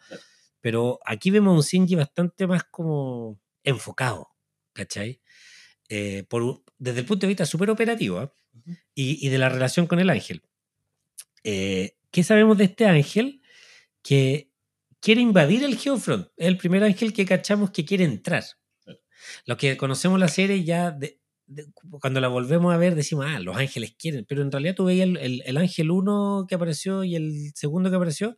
Pero 0.62 1.00
aquí 1.06 1.32
vemos 1.32 1.56
un 1.56 1.62
Shinji 1.62 1.96
bastante 1.96 2.46
más 2.48 2.64
como 2.66 3.40
enfocado, 3.64 4.28
¿cachai? 4.74 5.22
Eh, 5.90 6.24
por, 6.30 6.64
desde 6.78 7.00
el 7.00 7.06
punto 7.06 7.22
de 7.26 7.30
vista 7.30 7.46
súper 7.46 7.70
operativo 7.72 8.20
¿ah? 8.20 8.34
Ujú. 8.54 8.72
y, 8.94 9.26
y 9.26 9.30
de 9.30 9.38
la 9.40 9.50
relación 9.50 9.88
con 9.88 10.00
el 10.00 10.10
ángel. 10.10 10.44
Eh, 11.44 11.96
¿Qué 12.12 12.24
sabemos 12.24 12.58
de 12.58 12.66
este 12.66 12.86
ángel? 12.86 13.42
Que 14.04 14.52
quiere 15.00 15.22
invadir 15.22 15.64
el 15.64 15.78
Geofront. 15.78 16.28
Es 16.38 16.48
el 16.48 16.58
primer 16.58 16.84
ángel 16.84 17.14
que 17.14 17.26
cachamos 17.26 17.72
que 17.72 17.86
quiere 17.86 18.04
entrar. 18.04 18.44
Los 19.46 19.58
que 19.58 19.78
conocemos 19.78 20.20
la 20.20 20.28
serie 20.28 20.64
ya, 20.64 20.92
de- 20.92 21.19
cuando 22.00 22.20
la 22.22 22.28
volvemos 22.28 22.74
a 22.74 22.78
ver, 22.78 22.96
decimos, 22.96 23.26
ah, 23.28 23.40
los 23.40 23.58
ángeles 23.58 23.96
quieren. 23.98 24.26
Pero 24.28 24.42
en 24.42 24.52
realidad 24.52 24.76
tú 24.76 24.86
veías 24.86 25.08
el, 25.08 25.18
el- 25.18 25.44
el 25.46 25.58
ángel 25.58 25.92
1 25.92 26.46
que 26.48 26.56
apareció 26.56 27.04
y 27.04 27.16
el 27.16 27.52
segundo 27.56 27.90
que 27.90 27.96
apareció. 27.96 28.38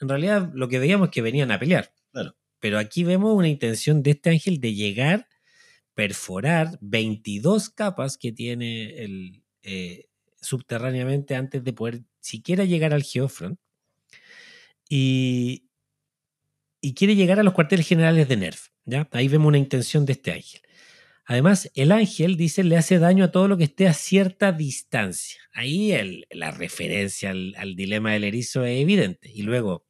En 0.00 0.08
realidad 0.08 0.50
lo 0.54 0.68
que 0.68 0.78
veíamos 0.78 1.08
es 1.08 1.12
que 1.12 1.22
venían 1.22 1.50
a 1.52 1.58
pelear. 1.58 1.92
Claro. 2.12 2.36
Pero 2.60 2.78
aquí 2.78 3.04
vemos 3.04 3.34
una 3.36 3.48
intención 3.48 4.02
de 4.02 4.12
este 4.12 4.30
ángel 4.30 4.60
de 4.60 4.74
llegar, 4.74 5.28
perforar 5.94 6.78
22 6.80 7.70
capas 7.70 8.16
que 8.18 8.32
tiene 8.32 9.02
el, 9.04 9.42
eh, 9.62 10.06
subterráneamente 10.40 11.34
antes 11.36 11.62
de 11.64 11.72
poder 11.72 12.02
siquiera 12.20 12.64
llegar 12.64 12.94
al 12.94 13.02
Geofront. 13.04 13.58
y, 14.88 15.68
y 16.80 16.94
quiere 16.94 17.14
llegar 17.16 17.40
a 17.40 17.42
los 17.42 17.54
cuarteles 17.54 17.86
generales 17.86 18.28
de 18.28 18.36
Nerf. 18.36 18.68
¿ya? 18.84 19.08
Ahí 19.12 19.28
vemos 19.28 19.48
una 19.48 19.58
intención 19.58 20.06
de 20.06 20.12
este 20.12 20.32
ángel. 20.32 20.60
Además, 21.30 21.70
el 21.74 21.92
ángel, 21.92 22.38
dice, 22.38 22.64
le 22.64 22.78
hace 22.78 22.98
daño 22.98 23.24
a 23.24 23.30
todo 23.30 23.48
lo 23.48 23.58
que 23.58 23.64
esté 23.64 23.86
a 23.86 23.92
cierta 23.92 24.50
distancia. 24.50 25.38
Ahí 25.52 25.92
el, 25.92 26.26
la 26.30 26.52
referencia 26.52 27.32
al, 27.32 27.54
al, 27.58 27.76
dilema 27.76 28.14
del 28.14 28.24
erizo 28.24 28.64
es 28.64 28.80
evidente. 28.80 29.30
Y 29.30 29.42
luego, 29.42 29.84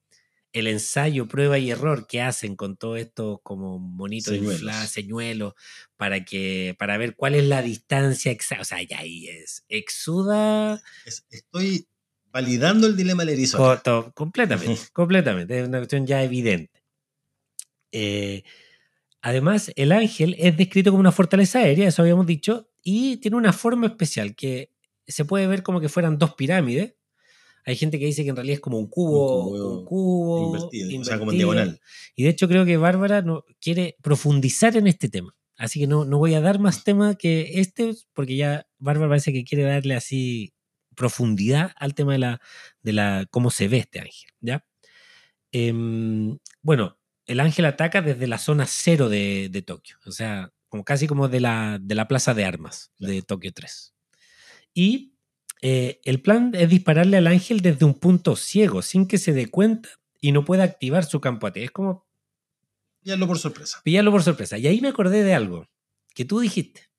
el 0.53 0.67
ensayo, 0.67 1.29
prueba 1.29 1.57
y 1.57 1.71
error 1.71 2.09
que 2.09 2.23
hacen 2.23 2.57
con 2.57 2.77
todo 2.77 2.97
esto 2.97 3.41
como 3.45 3.79
monito 3.79 4.35
inflado, 4.35 4.85
señuelo, 4.89 5.55
para, 5.97 6.25
que, 6.25 6.75
para 6.77 6.99
ver 6.99 7.15
cuál 7.15 7.37
es 7.37 7.45
la 7.45 7.63
distancia 7.63 8.33
exacta. 8.33 8.63
O 8.63 8.65
sea, 8.65 8.83
ya 8.83 8.99
ahí 8.99 9.29
es. 9.29 9.65
Exuda. 9.69 10.83
estoy 11.31 11.87
validando 12.33 12.89
el 12.89 12.97
dilema 12.97 13.25
del 13.25 13.35
erizo. 13.35 13.81
completamente, 14.13 14.81
completamente. 14.93 15.61
Es 15.61 15.69
una 15.69 15.79
cuestión 15.79 16.05
ya 16.05 16.21
evidente. 16.25 16.83
Eh, 17.93 18.43
Además, 19.21 19.73
el 19.77 19.93
ángel 19.93 20.37
es 20.39 20.57
descrito 20.57 20.91
como 20.91 21.01
una 21.01 21.13
fortaleza 21.13 21.59
aérea, 21.61 21.89
eso 21.89 22.03
habíamos 22.03 22.27
dicho, 22.27 22.69
y 22.83 23.17
tiene 23.19 23.37
una 23.37 23.53
forma 23.53 23.87
especial 23.87 24.35
que 24.37 24.73
se 25.07 25.25
puede 25.25 25.47
ver 25.47 25.63
como 25.63 25.81
que 25.81 25.89
fueran 25.89 26.19
dos 26.19 26.35
pirámides. 26.35 26.95
Hay 27.65 27.77
gente 27.77 27.99
que 27.99 28.07
dice 28.07 28.23
que 28.23 28.31
en 28.31 28.37
realidad 28.37 28.55
es 28.55 28.61
como 28.61 28.79
un 28.79 28.87
cubo, 28.87 29.49
un 29.49 29.85
cubo, 29.85 30.47
invertido, 30.47 31.01
o 31.01 31.05
sea, 31.05 31.19
como 31.19 31.33
en 31.33 31.39
diagonal. 31.39 31.81
Y 32.15 32.23
de 32.23 32.31
hecho 32.31 32.49
creo 32.49 32.65
que 32.65 32.77
Bárbara 32.77 33.23
no, 33.23 33.45
quiere 33.61 33.97
profundizar 34.03 34.77
en 34.77 34.87
este 34.87 35.09
tema. 35.09 35.35
Así 35.57 35.81
que 35.81 35.87
no, 35.89 36.05
no 36.05 36.19
voy 36.19 36.35
a 36.35 36.41
dar 36.41 36.61
más 36.61 36.85
tema 36.85 37.17
que 37.17 37.61
este, 37.61 37.93
porque 38.15 38.37
ya 38.37 38.69
Bárbara 38.79 39.11
parece 39.11 39.33
que 39.33 39.45
quiere 39.45 39.65
darle 39.65 39.97
así 39.97 40.55
profundidad 40.95 41.73
al 41.77 41.95
tema 41.95 42.13
de 42.13 42.19
la, 42.19 42.41
de 42.83 42.93
la 42.93 43.27
cómo 43.31 43.51
se 43.51 43.69
ve 43.69 43.79
este 43.79 44.01
ángel. 44.01 44.31
¿ya? 44.41 44.65
Em, 45.53 46.39
bueno, 46.63 46.98
el 47.29 47.41
ángel 47.41 47.67
ataca 47.67 48.01
desde 48.01 48.27
la 48.27 48.39
zona 48.39 48.67
cero 48.67 49.09
de, 49.09 49.63
Tokio, 49.65 49.99
o 50.07 50.11
sea, 50.11 50.51
como 50.69 50.83
casi 50.83 51.07
como 51.07 51.29
de 51.29 51.41
la, 51.41 51.79
de 51.81 51.95
la 51.95 52.09
plaza 52.09 52.33
de 52.35 52.45
armas 52.45 52.91
de 52.99 53.23
Tokio 53.23 53.53
3. 53.53 53.95
Y 54.73 55.13
eh, 55.61 56.01
el 56.05 56.23
plan 56.23 56.53
es 56.55 56.71
dispararle 56.71 57.19
al 57.19 57.27
ángel 57.27 57.61
desde 57.61 57.85
un 57.85 57.95
punto 57.95 58.35
ciego, 58.35 58.81
sin 58.81 59.07
que 59.07 59.19
se 59.19 59.35
dé 59.35 59.51
cuenta 59.51 59.91
y 60.21 60.33
no 60.33 60.45
pueda 60.45 60.65
activar 60.65 61.05
su 61.05 61.21
campo 61.21 61.47
AT. 61.47 61.59
Es 61.59 61.71
como... 61.71 62.09
Pillarlo 63.03 63.27
por 63.27 63.39
sorpresa. 63.39 63.81
Pillarlo 63.85 64.11
por 64.11 64.23
sorpresa. 64.23 64.57
Y 64.57 64.67
ahí 64.67 64.81
me 64.81 64.89
acordé 64.89 65.23
de 65.23 65.35
algo 65.35 65.69
que 66.15 66.25
tú 66.25 66.41
dijiste, 66.41 66.91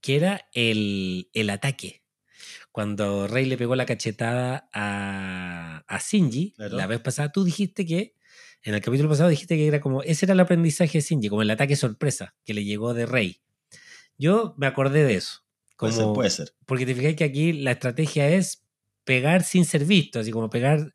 que 0.00 0.16
era 0.16 0.48
el, 0.54 1.28
el 1.34 1.50
ataque. 1.50 2.02
Cuando 2.72 3.26
Rey 3.28 3.44
le 3.44 3.58
pegó 3.58 3.76
la 3.76 3.86
cachetada 3.86 4.70
a, 4.72 5.84
a 5.86 5.98
Shinji, 5.98 6.54
la 6.56 6.86
vez 6.86 7.00
pasada 7.00 7.30
tú 7.30 7.44
dijiste 7.44 7.84
que 7.84 8.17
en 8.68 8.74
el 8.74 8.82
capítulo 8.82 9.08
pasado 9.08 9.30
dijiste 9.30 9.56
que 9.56 9.66
era 9.66 9.80
como, 9.80 10.02
ese 10.02 10.26
era 10.26 10.34
el 10.34 10.40
aprendizaje 10.40 10.98
de 10.98 11.00
Shinji, 11.00 11.30
como 11.30 11.40
el 11.40 11.50
ataque 11.50 11.74
sorpresa 11.74 12.34
que 12.44 12.52
le 12.52 12.64
llegó 12.64 12.92
de 12.92 13.06
Rey. 13.06 13.40
Yo 14.18 14.54
me 14.58 14.66
acordé 14.66 15.04
de 15.04 15.14
eso. 15.14 15.42
Como, 15.76 16.12
puede, 16.12 16.28
ser, 16.28 16.52
Porque 16.66 16.84
te 16.84 16.94
fijas 16.94 17.14
que 17.14 17.24
aquí 17.24 17.54
la 17.54 17.70
estrategia 17.70 18.28
es 18.28 18.64
pegar 19.04 19.42
sin 19.42 19.64
ser 19.64 19.86
visto, 19.86 20.20
así 20.20 20.32
como 20.32 20.50
pegar, 20.50 20.92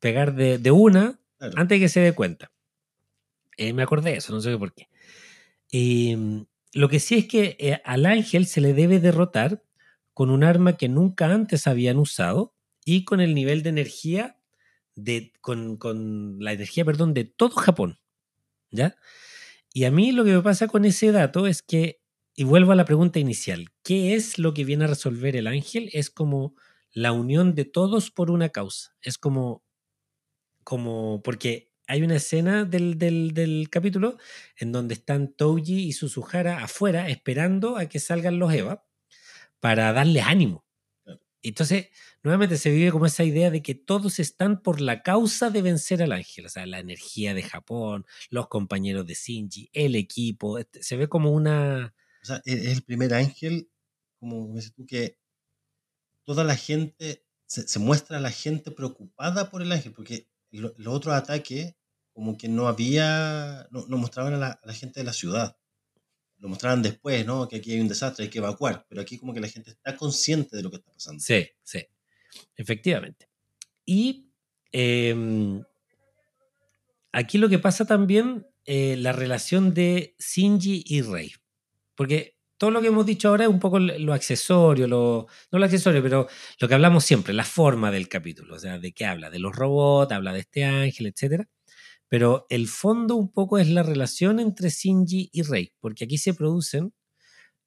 pegar 0.00 0.34
de, 0.34 0.70
una 0.70 1.18
antes 1.40 1.76
de 1.76 1.80
que 1.80 1.88
se 1.88 2.00
dé 2.00 2.12
cuenta. 2.12 2.50
Eh, 3.56 3.72
me 3.72 3.82
acordé 3.82 4.10
de 4.10 4.16
eso, 4.18 4.34
no 4.34 4.42
sé 4.42 4.58
por 4.58 4.74
qué. 4.74 4.88
Em, 5.72 6.44
lo 6.74 6.90
que 6.90 7.00
sí 7.00 7.14
es 7.14 7.26
que 7.26 7.56
eh, 7.58 7.80
al 7.84 8.04
ángel 8.04 8.44
se 8.44 8.60
le 8.60 8.74
debe 8.74 9.00
derrotar 9.00 9.62
con 10.12 10.28
un 10.28 10.44
arma 10.44 10.76
que 10.76 10.90
nunca 10.90 11.32
antes 11.32 11.66
habían 11.66 11.96
usado 11.96 12.54
y 12.84 13.04
con 13.04 13.22
el 13.22 13.34
nivel 13.34 13.62
de 13.62 13.70
energía 13.70 14.37
con, 15.40 16.38
la 16.40 16.52
energía, 16.52 16.84
perdón, 16.84 17.14
de 17.14 17.24
todo 17.24 17.50
Japón. 17.50 17.98
¿Ya? 18.70 18.96
Y 19.72 19.84
a 19.84 19.90
mí 19.90 20.12
lo 20.12 20.24
que 20.24 20.32
me 20.32 20.42
pasa 20.42 20.68
con 20.68 20.84
ese 20.84 21.12
dato 21.12 21.46
es 21.46 21.62
que, 21.62 22.00
y 22.34 22.44
vuelvo 22.44 22.72
a 22.72 22.76
la 22.76 22.84
pregunta 22.84 23.18
inicial, 23.18 23.68
¿qué 23.82 24.14
es 24.14 24.38
lo 24.38 24.54
que 24.54 24.64
viene 24.64 24.84
a 24.84 24.88
resolver 24.88 25.36
el 25.36 25.46
ángel? 25.46 25.90
Es 25.92 26.10
como 26.10 26.54
la 26.92 27.12
unión 27.12 27.54
de 27.54 27.64
todos 27.64 28.10
por 28.10 28.30
una 28.30 28.50
causa. 28.50 28.96
Es 29.02 29.18
como, 29.18 29.64
como 30.64 31.22
porque 31.22 31.72
hay 31.86 32.02
una 32.02 32.16
escena 32.16 32.64
del, 32.64 32.98
del, 32.98 33.32
del 33.32 33.68
capítulo 33.70 34.18
en 34.58 34.72
donde 34.72 34.94
están 34.94 35.32
Touji 35.32 35.86
y 35.86 35.92
Suzuhara 35.92 36.62
afuera 36.62 37.08
esperando 37.08 37.76
a 37.76 37.86
que 37.86 37.98
salgan 37.98 38.38
los 38.38 38.52
Eva 38.52 38.86
para 39.60 39.92
darle 39.92 40.20
ánimo. 40.20 40.67
Entonces, 41.42 41.88
nuevamente 42.22 42.56
se 42.56 42.70
vive 42.70 42.90
como 42.90 43.06
esa 43.06 43.24
idea 43.24 43.50
de 43.50 43.62
que 43.62 43.74
todos 43.74 44.18
están 44.18 44.60
por 44.62 44.80
la 44.80 45.02
causa 45.02 45.50
de 45.50 45.62
vencer 45.62 46.02
al 46.02 46.12
ángel, 46.12 46.46
o 46.46 46.48
sea, 46.48 46.66
la 46.66 46.80
energía 46.80 47.34
de 47.34 47.42
Japón, 47.42 48.06
los 48.30 48.48
compañeros 48.48 49.06
de 49.06 49.14
Shinji, 49.14 49.70
el 49.72 49.94
equipo, 49.94 50.58
se 50.80 50.96
ve 50.96 51.08
como 51.08 51.30
una... 51.30 51.94
O 52.22 52.26
sea, 52.26 52.42
e-, 52.44 52.54
es 52.54 52.72
el 52.72 52.82
primer 52.82 53.14
ángel, 53.14 53.70
como 54.18 54.54
dices 54.54 54.74
tú, 54.74 54.84
que 54.86 55.18
toda 56.24 56.44
la 56.44 56.56
gente, 56.56 57.24
se, 57.46 57.78
muestra 57.78 58.18
a 58.18 58.20
la 58.20 58.30
gente 58.30 58.70
preocupada 58.70 59.50
por 59.50 59.62
el 59.62 59.72
ángel, 59.72 59.92
porque 59.92 60.28
los 60.50 60.72
otros 60.86 61.14
ataques 61.14 61.76
como 62.12 62.36
que 62.36 62.48
no 62.48 62.66
había, 62.66 63.68
no, 63.70 63.86
mostraban 63.96 64.34
a 64.34 64.60
la 64.62 64.74
gente 64.74 65.00
de 65.00 65.04
la 65.04 65.12
ciudad 65.12 65.56
lo 66.38 66.48
mostraban 66.48 66.82
después, 66.82 67.26
¿no? 67.26 67.48
Que 67.48 67.56
aquí 67.56 67.72
hay 67.72 67.80
un 67.80 67.88
desastre, 67.88 68.24
hay 68.24 68.30
que 68.30 68.38
evacuar, 68.38 68.86
pero 68.88 69.00
aquí 69.00 69.18
como 69.18 69.34
que 69.34 69.40
la 69.40 69.48
gente 69.48 69.70
está 69.70 69.96
consciente 69.96 70.56
de 70.56 70.62
lo 70.62 70.70
que 70.70 70.76
está 70.76 70.92
pasando. 70.92 71.20
Sí, 71.20 71.48
sí, 71.62 71.84
efectivamente. 72.56 73.28
Y 73.84 74.30
em, 74.72 75.62
aquí 77.12 77.38
lo 77.38 77.48
que 77.48 77.58
pasa 77.58 77.86
también, 77.86 78.46
eh, 78.64 78.96
la 78.96 79.12
relación 79.12 79.74
de 79.74 80.14
Shinji 80.18 80.84
y 80.86 81.02
Rei, 81.02 81.32
porque 81.94 82.36
todo 82.58 82.70
lo 82.70 82.80
que 82.80 82.88
hemos 82.88 83.06
dicho 83.06 83.28
ahora 83.28 83.44
es 83.44 83.50
un 83.50 83.60
poco 83.60 83.78
lo 83.78 84.12
accesorio, 84.12 84.86
lo, 84.86 85.26
no 85.50 85.58
lo 85.58 85.64
accesorio, 85.64 86.02
pero 86.02 86.28
lo 86.60 86.68
que 86.68 86.74
hablamos 86.74 87.04
siempre, 87.04 87.32
la 87.32 87.44
forma 87.44 87.90
del 87.90 88.08
capítulo, 88.08 88.56
o 88.56 88.58
sea, 88.58 88.78
de 88.78 88.92
qué 88.92 89.06
habla, 89.06 89.30
de 89.30 89.38
los 89.38 89.54
robots, 89.54 90.12
habla 90.12 90.32
de 90.32 90.40
este 90.40 90.64
ángel, 90.64 91.06
etcétera. 91.06 91.48
Pero 92.08 92.46
el 92.48 92.68
fondo 92.68 93.16
un 93.16 93.30
poco 93.30 93.58
es 93.58 93.68
la 93.68 93.82
relación 93.82 94.40
entre 94.40 94.70
Shinji 94.70 95.30
y 95.32 95.42
Rei, 95.42 95.74
porque 95.80 96.04
aquí 96.04 96.18
se 96.18 96.34
producen 96.34 96.94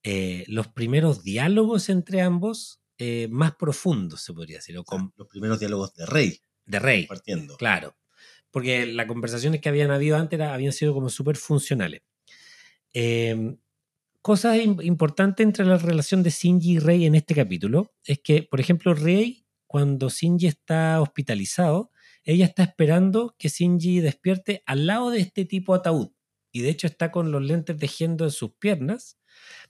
eh, 0.03 0.45
los 0.47 0.67
primeros 0.67 1.23
diálogos 1.23 1.89
entre 1.89 2.21
ambos 2.21 2.81
eh, 2.97 3.27
más 3.29 3.55
profundos, 3.55 4.21
se 4.21 4.33
podría 4.33 4.57
decir. 4.57 4.75
los 4.75 5.27
primeros 5.27 5.59
diálogos 5.59 5.93
de 5.93 6.05
Rei. 6.05 6.41
De 6.65 6.79
Rei. 6.79 7.05
Partiendo. 7.05 7.55
Claro. 7.57 7.95
Porque 8.49 8.85
las 8.85 9.05
conversaciones 9.05 9.61
que 9.61 9.69
habían 9.69 9.91
habido 9.91 10.17
antes 10.17 10.39
habían 10.39 10.73
sido 10.73 10.93
como 10.93 11.09
súper 11.09 11.37
funcionales. 11.37 12.01
Em, 12.93 13.57
cosas 14.21 14.57
importantes 14.59 15.43
entre 15.45 15.65
la 15.65 15.77
relación 15.77 16.21
de 16.23 16.31
Shinji 16.31 16.73
y 16.73 16.79
Rei 16.79 17.05
en 17.05 17.15
este 17.15 17.33
capítulo 17.33 17.93
es 18.03 18.19
que, 18.19 18.43
por 18.43 18.59
ejemplo, 18.59 18.93
Rei, 18.93 19.45
cuando 19.67 20.09
Shinji 20.09 20.47
está 20.47 20.99
hospitalizado, 21.01 21.91
ella 22.23 22.45
está 22.45 22.63
esperando 22.63 23.35
que 23.37 23.49
Shinji 23.49 23.99
despierte 23.99 24.63
al 24.65 24.87
lado 24.87 25.09
de 25.09 25.19
este 25.19 25.45
tipo 25.45 25.73
ataúd. 25.73 26.11
Y 26.51 26.61
de 26.61 26.69
hecho 26.69 26.87
está 26.87 27.11
con 27.11 27.31
los 27.31 27.41
lentes 27.41 27.77
de 27.77 27.87
Gendo 27.87 28.25
en 28.25 28.31
sus 28.31 28.53
piernas. 28.53 29.17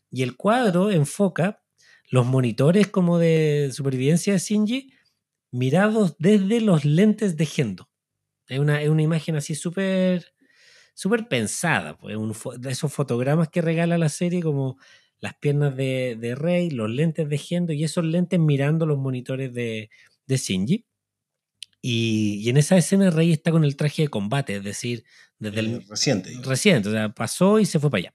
Y 0.09 0.23
el 0.23 0.35
cuadro 0.35 0.91
enfoca 0.91 1.63
los 2.09 2.25
monitores 2.25 2.87
como 2.87 3.19
de 3.19 3.69
supervivencia 3.71 4.33
de 4.33 4.39
Shinji 4.39 4.93
mirados 5.51 6.15
desde 6.17 6.61
los 6.61 6.85
lentes 6.85 7.37
de 7.37 7.45
Gendo. 7.45 7.89
Es 8.47 8.59
una, 8.59 8.81
una 8.89 9.01
imagen 9.01 9.35
así 9.35 9.55
súper 9.55 10.33
súper 10.93 11.27
pensada. 11.27 11.97
Pues, 11.97 12.17
de 12.59 12.71
esos 12.71 12.93
fotogramas 12.93 13.49
que 13.49 13.61
regala 13.61 13.97
la 13.97 14.09
serie 14.09 14.41
como 14.41 14.77
las 15.19 15.35
piernas 15.35 15.75
de, 15.75 16.17
de 16.19 16.35
Rey, 16.35 16.69
los 16.69 16.89
lentes 16.89 17.29
de 17.29 17.37
Gendo 17.37 17.73
y 17.73 17.83
esos 17.83 18.05
lentes 18.05 18.39
mirando 18.39 18.85
los 18.85 18.97
monitores 18.97 19.53
de, 19.53 19.89
de 20.25 20.37
Shinji. 20.37 20.85
Y, 21.81 22.47
en 22.49 22.57
esa 22.57 22.77
escena 22.77 23.09
Rey 23.09 23.31
está 23.31 23.51
con 23.51 23.63
el 23.63 23.75
traje 23.75 24.03
de 24.03 24.07
combate, 24.09 24.57
es 24.57 24.63
decir, 24.63 25.03
desde 25.39 25.61
el... 25.61 25.75
Eh, 25.75 25.85
reciente. 25.89 26.33
Reciente, 26.43 26.89
o 26.89 26.91
sea, 26.91 27.09
pasó 27.09 27.59
y 27.59 27.65
se 27.65 27.79
fue 27.79 27.89
para 27.89 27.99
allá. 27.99 28.13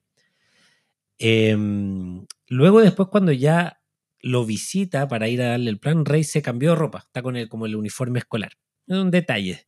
Em, 1.18 2.24
luego 2.48 2.80
después 2.80 3.08
cuando 3.10 3.32
ya 3.32 3.80
lo 4.20 4.44
visita 4.44 5.08
para 5.08 5.28
ir 5.28 5.42
a 5.42 5.50
darle 5.50 5.70
el 5.70 5.78
plan, 5.80 6.04
Rey 6.04 6.24
se 6.24 6.42
cambió 6.42 6.70
de 6.70 6.76
ropa, 6.76 6.98
está 6.98 7.22
con 7.22 7.36
el, 7.36 7.48
como 7.48 7.66
el 7.66 7.74
uniforme 7.74 8.20
escolar. 8.20 8.52
Es 8.86 8.96
un 8.96 9.10
detalle. 9.10 9.66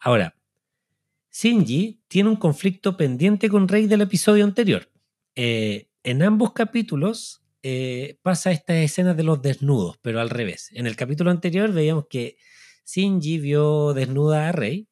Ahora, 0.00 0.36
Shinji 1.32 2.02
tiene 2.08 2.28
un 2.28 2.36
conflicto 2.36 2.96
pendiente 2.96 3.48
con 3.48 3.68
Rey 3.68 3.86
del 3.86 4.02
episodio 4.02 4.44
anterior. 4.44 4.90
Eh, 5.34 5.88
en 6.02 6.22
ambos 6.22 6.52
capítulos 6.52 7.42
eh, 7.62 8.18
pasa 8.22 8.52
esta 8.52 8.76
escena 8.76 9.14
de 9.14 9.22
los 9.22 9.40
desnudos, 9.40 9.98
pero 10.02 10.20
al 10.20 10.30
revés. 10.30 10.70
En 10.72 10.86
el 10.86 10.96
capítulo 10.96 11.30
anterior 11.30 11.72
veíamos 11.72 12.06
que 12.08 12.36
Shinji 12.86 13.38
vio 13.38 13.94
desnuda 13.94 14.48
a 14.48 14.52
Rey, 14.52 14.88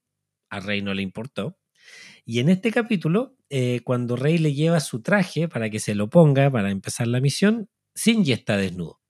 a 0.51 0.61
Rey 0.61 0.83
no 0.83 0.95
le 0.95 1.03
importó, 1.03 1.59
y 2.25 2.39
en 2.39 2.49
este 2.49 2.71
capítulo, 2.71 3.37
eh, 3.51 3.81
cuando 3.85 4.17
Rey 4.17 4.39
le 4.39 4.55
lleva 4.55 4.81
su 4.81 5.03
traje 5.03 5.49
para 5.49 5.71
que 5.71 5.81
se 5.81 5.95
lo 5.95 6.09
ponga 6.09 6.51
para 6.51 6.71
empezar 6.71 7.09
la 7.09 7.21
misión, 7.21 7.69
Shinji 7.95 8.33
está 8.33 8.57
desnudo. 8.57 9.01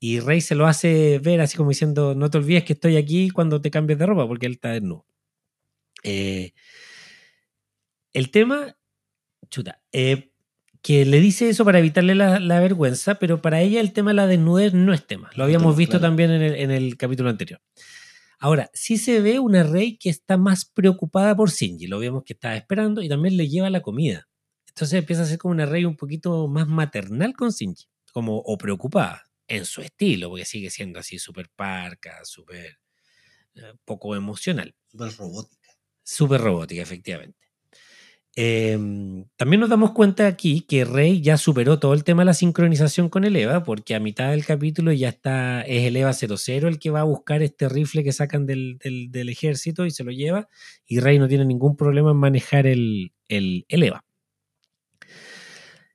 Y 0.00 0.18
Rey 0.18 0.40
se 0.40 0.56
lo 0.56 0.66
hace 0.66 1.20
ver 1.20 1.40
así 1.40 1.56
como 1.56 1.70
diciendo, 1.70 2.14
no 2.16 2.28
te 2.28 2.38
olvides 2.38 2.64
que 2.64 2.72
estoy 2.72 2.96
aquí 2.96 3.30
cuando 3.30 3.60
te 3.60 3.70
cambies 3.70 3.98
de 4.00 4.06
ropa, 4.06 4.26
porque 4.26 4.46
él 4.46 4.54
está 4.54 4.70
desnudo. 4.70 5.06
Eh, 6.02 6.52
el 8.12 8.30
tema, 8.32 8.76
chuta, 9.48 9.80
eh, 9.92 10.32
que 10.82 11.04
le 11.04 11.20
dice 11.20 11.48
eso 11.48 11.64
para 11.64 11.78
evitarle 11.78 12.16
la, 12.16 12.40
la, 12.40 12.58
vergüenza, 12.58 13.14
pero 13.14 13.40
para 13.40 13.60
ella 13.60 13.80
el 13.80 13.92
tema 13.92 14.10
de 14.10 14.14
la 14.14 14.26
desnudez 14.26 14.74
no 14.74 14.92
es 14.92 15.06
tema. 15.06 15.30
Lo 15.36 15.44
habíamos 15.44 15.76
visto 15.76 15.98
claro. 15.98 16.08
también 16.08 16.32
en 16.32 16.42
el, 16.42 16.54
en 16.56 16.70
el, 16.72 16.96
capítulo 16.96 17.30
anterior. 17.30 17.60
Ahora, 18.42 18.72
sí 18.74 18.98
se 18.98 19.20
ve 19.20 19.38
una 19.38 19.62
Rey 19.62 19.96
que 19.98 20.10
está 20.10 20.36
más 20.36 20.64
preocupada 20.64 21.36
por 21.36 21.48
Shinji. 21.48 21.86
Lo 21.86 22.00
vemos 22.00 22.24
que 22.24 22.32
está 22.32 22.56
esperando 22.56 23.00
y 23.00 23.08
también 23.08 23.36
le 23.36 23.48
lleva 23.48 23.70
la 23.70 23.82
comida. 23.82 24.28
Entonces 24.66 24.98
empieza 24.98 25.22
a 25.22 25.26
ser 25.26 25.38
como 25.38 25.52
una 25.52 25.64
Rey 25.64 25.84
un 25.84 25.96
poquito 25.96 26.48
más 26.48 26.66
maternal 26.66 27.34
con 27.34 27.50
Shinji, 27.50 27.84
como 28.12 28.38
o 28.38 28.58
preocupada 28.58 29.22
en 29.46 29.64
su 29.64 29.80
estilo, 29.80 30.28
porque 30.28 30.44
sigue 30.44 30.70
siendo 30.70 30.98
así 30.98 31.20
súper 31.20 31.50
parca, 31.54 32.18
súper 32.24 32.78
eh, 33.54 33.74
poco 33.84 34.16
emocional. 34.16 34.74
Súper 34.90 35.16
robótica. 35.16 35.70
Súper 36.02 36.40
robótica, 36.40 36.82
efectivamente. 36.82 37.41
Eh, 38.34 38.78
también 39.36 39.60
nos 39.60 39.68
damos 39.68 39.92
cuenta 39.92 40.26
aquí 40.26 40.62
que 40.62 40.84
Rey 40.84 41.20
ya 41.20 41.36
superó 41.36 41.78
todo 41.78 41.92
el 41.92 42.02
tema 42.02 42.22
de 42.22 42.26
la 42.26 42.34
sincronización 42.34 43.08
con 43.08 43.24
el 43.24 43.36
EVA, 43.36 43.62
porque 43.62 43.94
a 43.94 44.00
mitad 44.00 44.30
del 44.30 44.44
capítulo 44.44 44.92
ya 44.92 45.10
está, 45.10 45.62
es 45.62 45.84
el 45.84 45.96
EVA 45.96 46.12
00 46.12 46.68
el 46.68 46.78
que 46.78 46.90
va 46.90 47.00
a 47.00 47.04
buscar 47.04 47.42
este 47.42 47.68
rifle 47.68 48.04
que 48.04 48.12
sacan 48.12 48.46
del, 48.46 48.78
ejército 49.28 49.84
y 49.84 49.90
se 49.90 50.04
lo 50.04 50.12
lleva, 50.12 50.48
y 50.86 51.00
Rey 51.00 51.18
no 51.18 51.28
tiene 51.28 51.44
ningún 51.44 51.76
problema 51.76 52.12
en 52.12 52.16
manejar 52.16 52.66
el 52.66 53.12
EVA. 53.28 54.02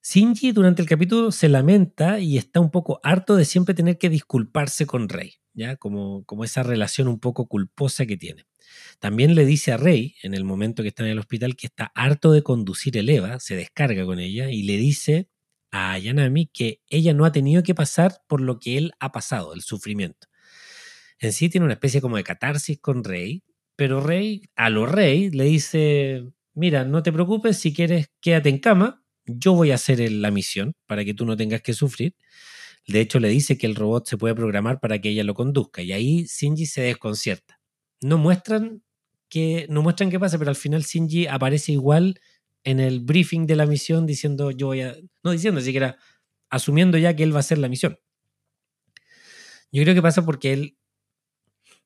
Shinji 0.10 0.54
durante 0.54 0.82
el 0.82 0.88
capítulo 0.88 1.34
se 1.34 1.50
lamenta 1.50 2.22
y 2.22 2.38
está 2.38 2.62
un 2.62 2.72
poco 2.72 3.02
harto 3.04 3.36
de 3.36 3.44
siempre 3.44 3.76
tener 3.76 3.98
que 3.98 4.10
disculparse 4.10 4.86
con 4.86 5.10
Rey, 5.10 5.34
¿ya? 5.58 5.76
Como, 5.76 6.24
como 6.26 6.44
esa 6.46 6.64
relación 6.64 7.08
un 7.08 7.20
poco 7.20 7.48
culposa 7.48 8.06
que 8.06 8.16
tiene. 8.16 8.46
También 9.00 9.36
le 9.36 9.46
dice 9.46 9.74
a 9.74 9.78
Rey, 9.78 10.16
en 10.22 10.34
el 10.34 10.44
momento 10.44 10.84
que 10.84 10.90
está 10.90 11.04
en 11.04 11.10
el 11.10 11.20
hospital, 11.20 11.56
que 11.56 11.68
está 11.68 11.92
harto 11.96 12.32
de 12.32 12.44
conducir 12.44 12.96
el 12.96 13.10
Eva, 13.10 13.40
se 13.40 13.56
descarga 13.56 14.06
con 14.06 14.20
ella 14.20 14.50
y 14.52 14.64
le 14.64 14.78
dice 14.78 15.30
a 15.72 15.98
Yanami 15.98 16.48
que 16.48 16.82
ella 16.88 17.14
no 17.14 17.26
ha 17.26 17.32
tenido 17.32 17.64
que 17.64 17.76
pasar 17.76 18.22
por 18.28 18.40
lo 18.40 18.60
que 18.60 18.78
él 18.78 18.94
ha 19.00 19.12
pasado, 19.12 19.54
el 19.54 19.62
sufrimiento. 19.62 20.28
En 21.20 21.34
sí 21.34 21.50
tiene 21.50 21.66
una 21.66 21.74
especie 21.74 22.02
como 22.02 22.18
de 22.18 22.24
catarsis 22.24 22.80
con 22.80 23.04
Rey, 23.04 23.44
pero 23.76 24.00
Rey, 24.00 24.44
a 24.56 24.70
lo 24.70 24.86
Rey, 24.86 25.32
le 25.32 25.46
dice, 25.46 26.24
mira, 26.54 26.86
no 26.86 27.02
te 27.02 27.12
preocupes, 27.12 27.58
si 27.58 27.74
quieres 27.74 28.12
quédate 28.22 28.50
en 28.50 28.60
cama, 28.60 29.04
yo 29.26 29.54
voy 29.54 29.72
a 29.72 29.76
hacer 29.76 30.12
la 30.12 30.30
misión 30.30 30.74
para 30.86 31.04
que 31.04 31.16
tú 31.16 31.26
no 31.26 31.36
tengas 31.36 31.62
que 31.62 31.74
sufrir. 31.74 32.16
De 32.88 33.02
hecho, 33.02 33.20
le 33.20 33.28
dice 33.28 33.58
que 33.58 33.68
el 33.68 33.76
robot 33.76 34.08
se 34.08 34.18
puede 34.18 34.34
programar 34.34 34.80
para 34.80 35.00
que 35.00 35.10
ella 35.10 35.24
lo 35.24 35.34
conduzca 35.34 35.82
y 35.82 35.92
ahí 35.92 36.26
Shinji 36.26 36.66
se 36.66 36.82
desconcierta. 36.82 37.60
No 38.02 38.18
muestran 38.18 38.82
que 39.30 39.68
no 39.70 39.82
muestran 39.82 40.10
qué 40.10 40.20
pasa, 40.20 40.38
pero 40.38 40.50
al 40.50 40.56
final 40.56 40.84
Shinji 40.84 41.28
aparece 41.28 41.74
igual 41.74 42.20
en 42.64 42.80
el 42.80 43.02
briefing 43.02 43.46
de 43.46 43.56
la 43.58 43.66
misión 43.66 44.06
diciendo 44.06 44.52
yo 44.52 44.68
voy 44.68 44.82
a 44.82 44.96
no 45.24 45.32
diciendo 45.32 45.60
siquiera 45.62 45.98
asumiendo 46.50 46.98
ya 46.98 47.16
que 47.16 47.24
él 47.24 47.34
va 47.34 47.38
a 47.38 47.40
hacer 47.42 47.58
la 47.58 47.68
misión. 47.68 48.00
Yo 49.72 49.84
creo 49.84 49.94
que 49.94 50.02
pasa 50.02 50.24
porque 50.26 50.54
él 50.54 50.78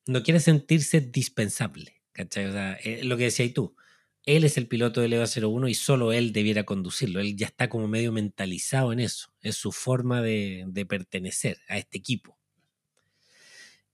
no 0.05 0.21
quiere 0.21 0.39
sentirse 0.39 1.01
dispensable, 1.01 2.01
¿cachai? 2.11 2.45
O 2.45 2.51
sea, 2.51 2.77
lo 3.03 3.17
que 3.17 3.23
decías 3.23 3.53
tú, 3.53 3.75
él 4.25 4.43
es 4.43 4.57
el 4.57 4.67
piloto 4.67 5.01
del 5.01 5.13
EVA 5.13 5.25
01 5.25 5.67
y 5.67 5.73
solo 5.73 6.11
él 6.11 6.31
debiera 6.31 6.63
conducirlo. 6.63 7.19
Él 7.19 7.35
ya 7.35 7.47
está 7.47 7.69
como 7.69 7.87
medio 7.87 8.11
mentalizado 8.11 8.93
en 8.93 8.99
eso. 8.99 9.33
Es 9.41 9.55
su 9.55 9.71
forma 9.71 10.21
de, 10.21 10.85
pertenecer 10.87 11.57
a 11.67 11.77
este 11.77 11.97
equipo. 11.97 12.37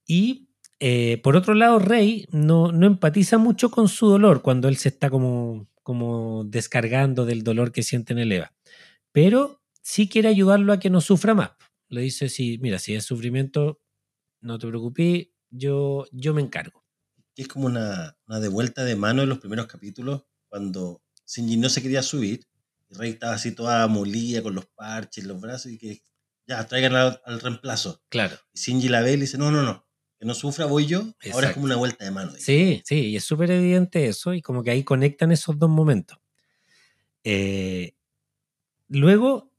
Y 0.06 0.48
eh, 0.80 1.18
por 1.22 1.36
otro 1.36 1.54
lado, 1.54 1.78
Rey 1.78 2.26
no, 2.30 2.72
no, 2.72 2.86
empatiza 2.86 3.38
mucho 3.38 3.70
con 3.70 3.88
su 3.88 4.08
dolor 4.08 4.42
cuando 4.42 4.68
él 4.68 4.76
se 4.76 4.90
está 4.90 5.10
como, 5.10 5.68
como 5.82 6.44
descargando 6.44 7.24
del 7.24 7.42
dolor 7.42 7.72
que 7.72 7.82
siente 7.82 8.12
en 8.12 8.18
el 8.18 8.32
EVA. 8.32 8.54
Pero 9.12 9.62
sí 9.82 10.08
quiere 10.08 10.28
ayudarlo 10.28 10.72
a 10.72 10.78
que 10.78 10.90
no 10.90 11.00
sufra 11.00 11.34
más. 11.34 11.52
Le 11.88 12.02
dice, 12.02 12.28
sí, 12.28 12.58
mira, 12.60 12.78
si 12.78 12.94
es 12.94 13.04
sufrimiento, 13.04 13.80
no 14.40 14.58
te 14.58 14.68
preocupes, 14.68 15.28
yo, 15.50 16.06
yo 16.12 16.34
me 16.34 16.42
encargo 16.42 16.87
es 17.42 17.48
como 17.48 17.66
una, 17.66 18.16
una 18.26 18.40
devuelta 18.40 18.84
de 18.84 18.96
mano 18.96 19.22
en 19.22 19.28
los 19.28 19.38
primeros 19.38 19.66
capítulos, 19.66 20.24
cuando 20.48 21.02
Shinji 21.26 21.56
no 21.56 21.68
se 21.68 21.82
quería 21.82 22.02
subir, 22.02 22.46
y 22.88 22.94
Rey 22.94 23.10
estaba 23.10 23.34
así 23.34 23.52
toda 23.52 23.86
molida 23.86 24.42
con 24.42 24.54
los 24.54 24.66
parches, 24.66 25.24
los 25.24 25.40
brazos, 25.40 25.72
y 25.72 25.78
que 25.78 26.02
ya 26.46 26.66
traigan 26.66 26.94
al, 26.94 27.20
al 27.24 27.40
reemplazo. 27.40 28.02
Claro. 28.08 28.36
Y 28.52 28.58
Shinji 28.58 28.88
la 28.88 29.02
ve 29.02 29.12
y 29.12 29.16
le 29.16 29.22
dice, 29.22 29.38
no, 29.38 29.50
no, 29.50 29.62
no, 29.62 29.86
que 30.18 30.26
no 30.26 30.34
sufra, 30.34 30.66
voy 30.66 30.86
yo. 30.86 31.00
Exacto. 31.00 31.34
Ahora 31.34 31.48
es 31.48 31.54
como 31.54 31.66
una 31.66 31.76
vuelta 31.76 32.04
de 32.04 32.10
mano. 32.10 32.32
Sí, 32.38 32.82
sí, 32.84 33.10
y 33.10 33.16
es 33.16 33.24
súper 33.24 33.50
evidente 33.50 34.06
eso, 34.06 34.34
y 34.34 34.42
como 34.42 34.62
que 34.62 34.70
ahí 34.70 34.84
conectan 34.84 35.30
esos 35.32 35.58
dos 35.58 35.70
momentos. 35.70 36.18
Eh, 37.24 37.94
luego, 38.88 39.52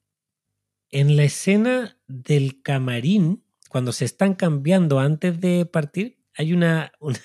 en 0.91 1.15
la 1.15 1.23
escena 1.23 1.97
del 2.07 2.61
camarín, 2.61 3.45
cuando 3.69 3.91
se 3.91 4.05
están 4.05 4.33
cambiando 4.33 4.99
antes 4.99 5.39
de 5.39 5.65
partir, 5.65 6.18
hay 6.35 6.53
una, 6.53 6.91
una, 6.99 7.19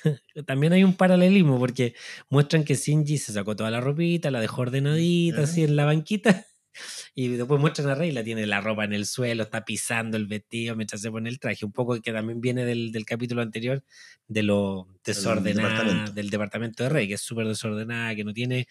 también 0.46 0.72
hay 0.72 0.84
un 0.84 0.94
paralelismo 0.94 1.58
porque 1.58 1.94
muestran 2.28 2.64
que 2.64 2.74
Shinji 2.74 3.18
se 3.18 3.32
sacó 3.32 3.56
toda 3.56 3.70
la 3.70 3.80
ropita, 3.80 4.30
la 4.30 4.40
dejó 4.40 4.62
ordenadita 4.62 5.42
así 5.42 5.64
en 5.64 5.76
la 5.76 5.84
banquita 5.84 6.46
y 7.14 7.28
después 7.28 7.60
muestran 7.60 7.88
a 7.88 7.94
Rey, 7.94 8.12
la 8.12 8.24
tiene 8.24 8.46
la 8.46 8.60
ropa 8.60 8.84
en 8.84 8.92
el 8.92 9.06
suelo, 9.06 9.44
está 9.44 9.64
pisando 9.64 10.16
el 10.16 10.26
vestido 10.26 10.74
mientras 10.76 11.00
se 11.00 11.10
pone 11.10 11.28
el 11.28 11.38
traje, 11.38 11.64
un 11.64 11.72
poco 11.72 12.00
que 12.00 12.12
también 12.12 12.40
viene 12.40 12.64
del, 12.64 12.92
del 12.92 13.04
capítulo 13.04 13.42
anterior 13.42 13.82
de 14.26 14.42
lo 14.42 14.88
desordenada 15.04 15.68
departamento. 15.68 16.12
del 16.12 16.30
departamento 16.30 16.82
de 16.82 16.88
Rey, 16.88 17.08
que 17.08 17.14
es 17.14 17.20
súper 17.20 17.46
desordenada, 17.46 18.14
que 18.14 18.24
no 18.24 18.32
tiene, 18.32 18.66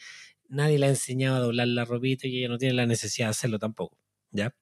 nadie 0.49 0.79
le 0.79 0.87
ha 0.87 0.89
enseñado 0.89 1.37
a 1.37 1.39
doblar 1.39 1.67
la 1.67 1.85
ropita 1.85 2.27
y 2.27 2.39
ella 2.39 2.49
no 2.49 2.57
tiene 2.57 2.73
la 2.73 2.85
necesidad 2.85 3.27
de 3.27 3.31
hacerlo 3.31 3.59
tampoco, 3.59 3.97
¿ya? 4.31 4.53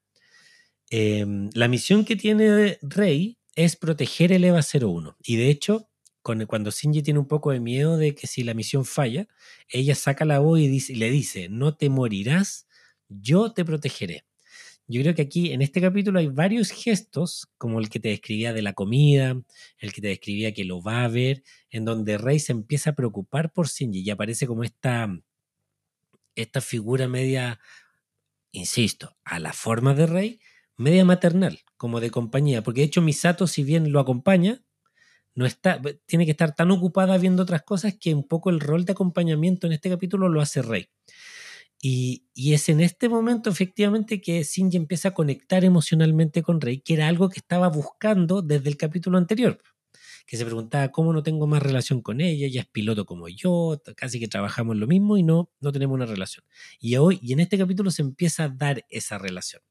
Eh, 0.94 1.26
la 1.54 1.70
misión 1.70 2.04
que 2.04 2.18
tiene 2.18 2.78
Rey 2.82 3.38
es 3.56 3.76
proteger 3.76 4.32
el 4.32 4.44
EVA 4.44 4.62
01. 4.62 5.18
Y 5.24 5.36
de 5.38 5.50
hecho, 5.50 5.90
cuando 6.22 6.72
Shinji 6.72 7.02
tiene 7.02 7.20
un 7.20 7.28
poco 7.28 7.52
de 7.52 7.60
miedo 7.60 7.98
de 7.98 8.14
que 8.14 8.28
si 8.28 8.44
la 8.44 8.54
misión 8.54 8.86
falla, 8.86 9.28
ella 9.70 9.96
saca 9.96 10.26
la 10.26 10.40
voz 10.40 10.60
y 10.60 10.96
le 10.96 11.10
dice, 11.10 11.50
no 11.50 11.76
te 11.76 11.90
morirás, 11.90 12.68
yo 13.10 13.54
te 13.54 13.66
protegeré. 13.66 14.26
Yo 14.88 15.02
creo 15.02 15.16
que 15.16 15.22
aquí 15.22 15.54
en 15.54 15.62
este 15.62 15.80
capítulo 15.80 16.20
hay 16.20 16.28
varios 16.28 16.70
gestos, 16.70 17.48
como 17.58 17.80
el 17.80 17.90
que 17.90 18.00
te 18.00 18.10
describía 18.10 18.52
de 18.54 18.62
la 18.62 18.74
comida, 18.74 19.42
el 19.80 19.94
que 19.94 20.02
te 20.02 20.10
describía 20.10 20.54
que 20.54 20.66
lo 20.66 20.82
va 20.82 21.06
a 21.06 21.08
ver, 21.08 21.44
en 21.70 21.86
donde 21.86 22.18
Rey 22.18 22.40
se 22.40 22.52
empieza 22.52 22.92
a 22.92 22.96
preocupar 22.96 23.54
por 23.54 23.70
Shinji 23.70 24.02
y 24.02 24.10
aparece 24.10 24.48
como 24.48 24.64
esta, 24.64 25.08
esta 26.36 26.62
figura 26.62 27.08
media, 27.08 27.60
insisto, 28.52 29.16
a 29.24 29.40
la 29.40 29.54
forma 29.54 29.94
de 29.94 30.08
Rey, 30.08 30.40
media 30.82 31.06
maternal, 31.06 31.60
como 31.78 32.00
de 32.00 32.12
compañía, 32.12 32.64
porque 32.64 32.82
de 32.82 32.88
hecho 32.88 33.02
Misato, 33.02 33.48
si 33.48 33.64
bien 33.64 33.92
lo 33.92 34.00
acompaña, 34.00 34.64
no 35.34 35.46
está, 35.46 35.82
tiene 36.06 36.26
que 36.26 36.32
estar 36.32 36.56
tan 36.56 36.72
ocupada 36.72 37.18
viendo 37.18 37.44
otras 37.44 37.64
cosas 37.64 37.96
que 38.00 38.14
un 38.14 38.28
poco 38.28 38.50
el 38.50 38.60
rol 38.60 38.86
de 38.86 38.92
acompañamiento 38.92 39.68
en 39.68 39.74
este 39.74 39.90
capítulo 39.90 40.30
lo 40.30 40.42
hace 40.42 40.62
Rey. 40.62 40.90
Y, 41.82 42.28
y, 42.36 42.54
es 42.54 42.70
en 42.70 42.80
este 42.80 43.10
momento 43.10 43.50
efectivamente 43.50 44.22
que 44.22 44.44
Shinji 44.44 44.78
empieza 44.78 45.10
a 45.10 45.14
conectar 45.16 45.66
emocionalmente 45.66 46.44
con 46.44 46.62
Rey, 46.62 46.80
que 46.80 46.94
era 46.94 47.08
algo 47.08 47.30
que 47.30 47.40
estaba 47.40 47.70
buscando 47.70 48.44
desde 48.44 48.70
el 48.70 48.78
capítulo 48.78 49.18
anterior, 49.18 49.60
que 50.28 50.38
se 50.38 50.46
preguntaba 50.46 50.92
cómo 50.92 51.12
no 51.12 51.24
tengo 51.24 51.48
más 51.48 51.64
relación 51.64 52.02
con 52.02 52.22
ella, 52.22 52.46
ella 52.46 52.62
es 52.62 52.68
piloto 52.68 53.06
como 53.06 53.30
yo, 53.30 53.82
casi 53.96 54.20
que 54.20 54.28
trabajamos 54.28 54.76
lo 54.78 54.86
mismo 54.86 55.18
y 55.18 55.24
no, 55.24 55.50
no 55.60 55.72
tenemos 55.72 55.96
una 55.96 56.06
relación. 56.06 56.46
Y 56.80 56.98
hoy, 56.98 57.20
y 57.24 57.34
en 57.34 57.40
este 57.40 57.58
capítulo 57.58 57.90
se 57.90 58.04
empieza 58.04 58.44
a 58.44 58.50
dar 58.50 58.86
esa 58.90 59.18
relación. 59.18 59.64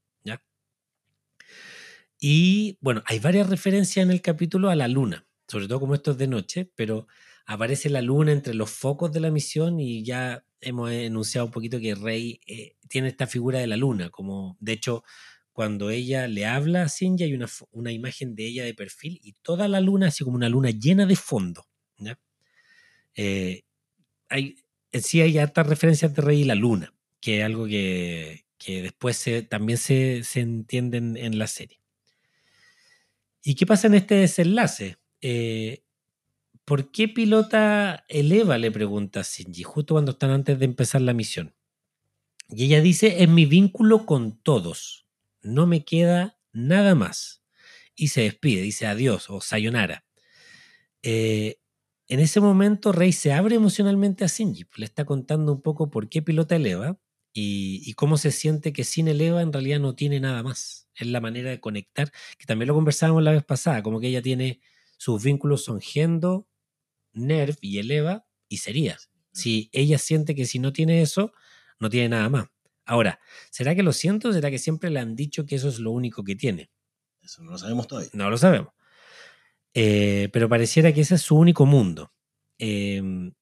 Y 2.21 2.77
bueno, 2.83 3.03
hay 3.07 3.19
varias 3.19 3.49
referencias 3.49 4.05
en 4.05 4.13
el 4.13 4.21
capítulo 4.21 4.69
a 4.69 4.77
la 4.77 4.89
luna, 4.89 5.27
sobre 5.49 5.67
todo 5.67 5.81
como 5.81 5.95
esto 5.95 6.11
es 6.11 6.19
de 6.19 6.29
noche, 6.29 6.71
pero 6.77 7.09
aparece 7.47 7.89
la 7.89 8.03
luna 8.03 8.33
entre 8.33 8.53
los 8.53 8.71
focos 8.71 9.11
de 9.11 9.21
la 9.21 9.31
misión 9.31 9.81
y 9.81 10.05
ya 10.05 10.45
hemos 10.61 10.91
enunciado 10.91 11.47
un 11.47 11.53
poquito 11.53 11.81
que 11.81 11.95
Rey 11.95 12.39
eh, 12.47 12.77
tiene 12.89 13.09
esta 13.09 13.27
figura 13.27 13.59
de 13.59 13.67
la 13.67 13.79
luna, 13.79 14.11
como 14.11 14.59
de 14.61 14.73
hecho 14.73 15.03
cuando 15.53 15.91
ella 15.91 16.29
le 16.29 16.45
habla 16.45 16.83
a 16.83 16.87
Shinji 16.89 17.25
hay 17.25 17.35
una, 17.73 17.93
imagen 17.93 18.35
de 18.35 18.47
ella 18.47 18.65
de 18.65 18.75
perfil 18.75 19.19
y 19.23 19.33
toda 19.43 19.67
la 19.67 19.81
luna 19.81 20.09
así 20.09 20.23
como 20.23 20.37
una 20.37 20.49
luna 20.51 20.71
llena 20.71 21.07
de 21.07 21.17
fondo. 21.17 21.67
¿ya? 21.97 22.19
Eh, 23.15 23.63
hay, 24.29 24.57
sí 24.93 25.23
hay 25.23 25.39
hartas 25.39 25.67
referencias 25.67 26.15
de 26.15 26.23
Rey 26.23 26.43
y 26.43 26.45
la 26.45 26.55
luna, 26.55 26.95
que 27.21 27.41
es 27.41 27.45
algo 27.45 27.67
que, 27.67 28.45
después 28.67 29.17
se, 29.17 29.43
también 29.43 29.79
se, 29.79 30.23
se 30.23 30.41
entiende 30.41 30.99
en, 30.99 31.17
en 31.17 31.39
la 31.39 31.47
serie. 31.47 31.80
¿Y 33.43 33.55
qué 33.55 33.67
pasa 33.67 33.87
en 33.87 33.95
este 33.95 34.17
desenlace? 34.17 34.99
Eh, 35.21 35.85
¿Por 36.65 36.91
qué 36.93 37.09
pilota 37.09 38.05
el 38.09 38.33
Eva? 38.33 38.59
Le 38.59 38.71
pregunta 38.71 39.23
Shinji, 39.23 39.63
justo 39.63 39.95
cuando 39.95 40.13
están 40.13 40.31
antes 40.31 40.59
de 40.59 40.65
empezar 40.67 41.01
la 41.01 41.15
misión. 41.15 41.55
Y 42.49 42.65
ella 42.67 42.81
dice, 42.81 43.23
es 43.23 43.29
mi 43.29 43.47
vínculo 43.47 44.07
con 44.07 44.41
todos. 44.43 45.07
No 45.43 45.67
me 45.67 45.85
queda 45.85 46.39
nada 46.53 46.95
más. 46.95 47.43
y 47.97 48.09
se 48.09 48.23
despide, 48.23 48.63
dice 48.63 48.87
adiós 48.87 49.29
o 49.31 49.41
sayonara. 49.43 50.07
Eh, 51.03 51.57
en 52.09 52.21
ese 52.21 52.41
momento 52.41 52.93
Rey 52.93 53.13
se 53.13 53.33
abre 53.33 53.57
emocionalmente 53.57 54.25
a 54.25 54.29
Shinji, 54.29 54.67
le 54.77 54.87
está 54.87 55.05
contando 55.05 55.53
un 55.53 55.63
poco 55.63 55.91
por 55.91 56.09
qué 56.09 56.23
pilota 56.23 56.57
el 56.57 56.67
Eva 56.67 56.99
y, 57.33 57.83
y, 57.85 57.95
cómo 57.95 58.17
se 58.17 58.33
siente 58.33 58.73
que 58.73 58.85
sin 58.85 59.09
el 59.09 59.21
Eva 59.21 59.43
en 59.43 59.53
realidad 59.53 59.81
no 59.81 59.95
tiene 59.95 60.21
nada 60.21 60.43
más. 60.43 60.89
Es 60.95 61.07
la 61.07 61.21
manera 61.21 61.51
de 61.51 61.61
conectar, 61.61 62.13
que 62.39 62.47
también 62.47 62.69
lo 62.69 62.75
conversábamos 62.75 63.23
la 63.23 63.33
vez 63.33 63.45
pasada, 63.45 63.83
como 63.83 64.01
que 64.01 64.09
ella 64.09 64.23
tiene 64.23 64.61
sus 65.01 65.23
vínculos 65.23 65.65
son 65.65 65.81
Gendo, 65.81 66.47
Nerv 67.15 67.57
y 67.63 67.79
el 67.79 67.91
Eva 67.91 68.27
y 68.51 68.59
sería. 68.59 68.99
Si 69.33 69.71
ella 69.73 69.97
siente 69.97 70.35
que 70.35 70.45
si 70.45 70.59
no 70.59 70.75
tiene 70.75 71.01
eso, 71.01 71.33
no 71.79 71.89
tiene 71.89 72.11
nada 72.11 72.29
más. 72.29 72.49
Ahora, 72.85 73.19
¿será 73.51 73.75
que 73.75 73.83
lo 73.83 73.95
siento 73.95 74.31
será 74.31 74.51
que 74.51 74.59
siempre 74.59 74.91
le 74.91 75.01
han 75.01 75.17
dicho 75.17 75.47
que 75.47 75.55
eso 75.55 75.71
es 75.71 75.79
lo 75.79 75.91
único 75.91 76.23
que 76.23 76.37
tiene? 76.37 76.71
Eso 77.23 77.43
no 77.43 77.53
lo 77.53 77.57
sabemos 77.57 77.89
todavía. 77.89 78.11
No 78.13 78.29
lo 78.29 78.37
sabemos. 78.37 78.75
Eh, 79.73 80.29
pero 80.35 80.51
pareciera 80.51 80.93
que 80.93 81.01
ese 81.01 81.15
es 81.15 81.23
su 81.23 81.35
único 81.35 81.65
mundo. 81.65 82.13
Eh, 82.59 83.33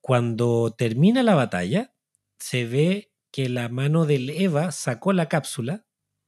cuando 0.00 0.74
termina 0.76 1.22
la 1.22 1.36
batalla, 1.36 1.94
se 2.40 2.64
ve 2.64 3.07
que 3.30 3.48
la 3.48 3.68
mano 3.68 4.06
del 4.06 4.30
Eva 4.30 4.72
sacó 4.72 5.12
la 5.12 5.28
cápsula 5.28 5.84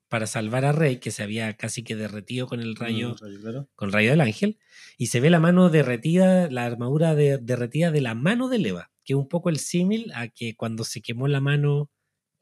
para 0.09 0.27
salvar 0.27 0.65
a 0.65 0.73
Rey, 0.73 0.97
que 0.99 1.11
se 1.13 1.23
había 1.23 1.57
casi 1.57 1.83
que 1.85 1.95
derretido 1.97 2.47
con 2.49 2.61
el 2.61 2.75
rayo, 2.77 3.11
Mm, 3.11 3.17
rayo, 3.23 3.41
claro. 3.41 3.69
con 3.77 3.89
el 3.89 3.93
rayo 3.93 4.11
del 4.11 4.21
ángel, 4.21 4.59
y 4.99 5.07
se 5.07 5.21
ve 5.21 5.31
la 5.31 5.39
mano 5.41 5.71
derretida, 5.71 6.51
la 6.51 6.65
armadura 6.67 7.15
de- 7.15 7.39
derretida 7.39 7.91
de 7.93 8.01
la 8.01 8.15
mano 8.15 8.49
del 8.49 8.67
Eva, 8.67 8.91
que 9.05 9.13
es 9.13 9.17
un 9.17 9.29
poco 9.29 9.51
el 9.51 9.59
símil 9.59 10.11
a 10.15 10.29
que 10.29 10.57
cuando 10.57 10.85
se 10.85 11.01
quemó 11.01 11.29
la 11.29 11.41
mano 11.41 11.91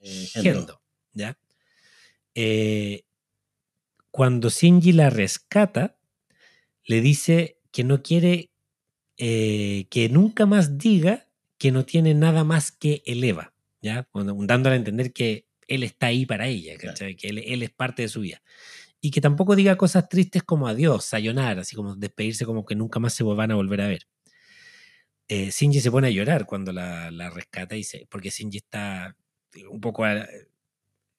Eh. 0.01 0.29
Gendo, 0.33 0.81
¿ya? 1.13 1.39
Eh, 2.35 3.03
cuando 4.11 4.49
Shinji 4.49 4.93
la 4.93 5.11
rescata, 5.11 5.97
le 6.85 7.01
dice 7.01 7.59
que 7.73 7.85
no 7.85 8.03
quiere 8.03 8.51
eh, 9.19 9.89
que 9.91 10.09
nunca 10.09 10.47
más 10.47 10.79
diga 10.79 11.27
que 11.59 11.73
no 11.73 11.85
tiene 11.85 12.15
nada 12.15 12.45
más 12.45 12.71
que 12.71 13.03
el 13.05 13.25
Eva, 13.25 13.53
¿ya? 13.81 14.09
Dándole 14.15 14.75
a 14.75 14.79
entender 14.79 15.13
que 15.13 15.47
él 15.67 15.83
está 15.83 16.07
ahí 16.09 16.25
para 16.27 16.47
ella, 16.49 16.77
Claro. 16.79 16.97
que 16.99 17.29
él, 17.29 17.39
él 17.39 17.63
es 17.63 17.71
parte 17.71 18.03
de 18.03 18.09
su 18.09 18.21
vida. 18.21 18.43
Y 19.01 19.11
que 19.11 19.21
tampoco 19.21 19.55
diga 19.55 19.77
cosas 19.77 20.09
tristes 20.09 20.43
como 20.43 20.67
adiós, 20.67 21.05
sayonara, 21.05 21.61
así 21.63 21.77
como 21.77 21.95
despedirse 21.95 22.45
como 22.47 22.65
que 22.65 22.75
nunca 22.75 22.99
más 22.99 23.15
se 23.15 23.23
van 23.25 23.51
a 23.51 23.55
volver 23.55 23.81
a 23.83 23.89
ver. 23.89 24.07
Eh, 25.29 25.51
Shinji 25.51 25.81
se 25.81 25.91
pone 25.91 26.09
a 26.09 26.11
llorar 26.11 26.47
cuando 26.47 26.73
la, 26.73 27.11
la 27.11 27.29
rescata 27.31 27.77
y 27.77 27.85
se, 27.85 28.07
porque 28.11 28.31
Shinji 28.31 28.59
está 28.59 29.15
un 29.71 29.81
poco 29.81 30.05
a- 30.05 30.15
en- 30.23 30.49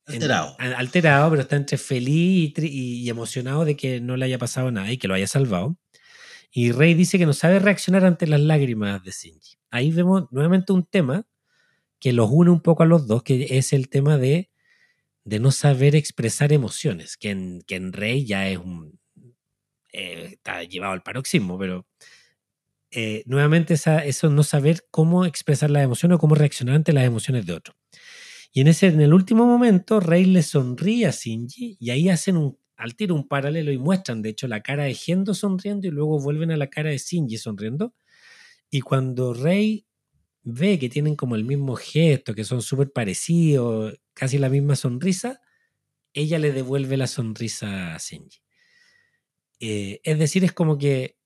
Alterado. 0.08 0.56
a- 0.60 0.78
alterado, 0.80 1.30
pero 1.30 1.42
está 1.44 1.56
entre 1.56 1.78
feliz 1.78 2.54
y- 2.58 3.04
y 3.04 3.10
emocionado 3.10 3.66
de 3.66 3.76
que 3.76 4.02
no 4.02 4.18
le 4.18 4.26
haya 4.26 4.40
pasado 4.40 4.72
nada 4.72 4.92
y 4.92 4.98
que 4.98 5.08
lo 5.08 5.14
haya 5.14 5.28
salvado. 5.28 5.78
Y 6.52 6.72
Rey 6.72 6.96
dice 6.96 7.20
que 7.20 7.28
no 7.28 7.34
sabe 7.34 7.60
reaccionar 7.60 8.04
ante 8.06 8.26
las 8.26 8.42
lágrimas 8.42 9.04
de 9.04 9.12
Shinji. 9.12 9.58
Ahí 9.70 9.92
vemos 9.92 10.24
nuevamente 10.32 10.74
un 10.74 10.84
tema 10.84 11.28
que 12.00 12.14
los 12.14 12.30
une 12.32 12.52
un 12.52 12.62
poco 12.62 12.84
a 12.84 12.86
los 12.86 13.08
dos, 13.08 13.24
que 13.24 13.58
es 13.58 13.74
el 13.74 13.90
tema 13.90 14.18
de, 14.18 14.50
de 15.26 15.40
no 15.40 15.52
saber 15.52 15.96
expresar 15.96 16.54
emociones, 16.54 17.18
que 17.18 17.32
en, 17.32 17.62
que 17.68 17.76
en 17.76 17.94
Rey 17.94 18.26
ya 18.26 18.50
es 18.50 18.58
un... 18.58 19.00
eh, 19.92 20.30
está 20.32 20.64
llevado 20.64 20.94
al 20.94 21.04
paroxismo, 21.04 21.58
pero 21.58 21.86
eh, 22.92 23.24
nuevamente 23.26 23.76
esa, 23.76 24.04
eso 24.06 24.30
no 24.30 24.44
saber 24.44 24.86
cómo 24.92 25.26
expresar 25.26 25.70
las 25.70 25.84
emociones 25.84 26.16
o 26.16 26.20
cómo 26.20 26.36
reaccionar 26.36 26.76
ante 26.76 26.94
las 26.94 27.06
emociones 27.06 27.46
de 27.46 27.54
otro. 27.54 27.76
Y 28.52 28.62
en 28.62 28.68
ese, 28.68 28.88
en 28.88 29.02
el 29.02 29.14
último 29.14 29.46
momento, 29.46 30.00
Rey 30.00 30.26
le 30.26 30.42
sonríe 30.42 31.06
a 31.06 31.12
Shinji 31.12 31.78
y 31.80 31.90
ahí 31.92 32.10
hacen 32.10 32.36
un, 32.38 32.58
al 32.78 32.96
tiro 32.96 33.14
un 33.14 33.28
paralelo 33.28 33.72
y 33.72 33.78
muestran, 33.78 34.22
de 34.24 34.30
hecho, 34.30 34.48
la 34.48 34.62
cara 34.62 34.86
de 34.86 34.96
Gendo 34.96 35.34
sonriendo 35.36 35.88
y 35.88 35.92
luego 35.92 36.20
vuelven 36.20 36.50
a 36.52 36.58
la 36.58 36.68
cara 36.68 36.90
de 36.90 36.98
Shinji 36.98 37.38
sonriendo. 37.38 37.94
Y 38.72 38.82
cuando 38.82 39.34
Rey 39.34 39.86
ve 40.44 40.80
que 40.80 40.90
tienen 40.90 41.16
como 41.16 41.36
el 41.36 41.44
mismo 41.44 41.76
gesto, 41.76 42.34
que 42.34 42.44
son 42.44 42.62
súper 42.62 42.92
parecidos, 42.92 44.00
casi 44.14 44.38
la 44.38 44.50
misma 44.50 44.76
sonrisa, 44.76 45.42
ella 46.14 46.40
le 46.40 46.52
devuelve 46.52 46.98
la 46.98 47.08
sonrisa 47.08 47.96
a 47.96 47.98
Shinji. 47.98 48.40
Eh, 49.60 50.00
es 50.04 50.18
decir, 50.20 50.44
es 50.44 50.54
como 50.54 50.78
que 50.78 51.18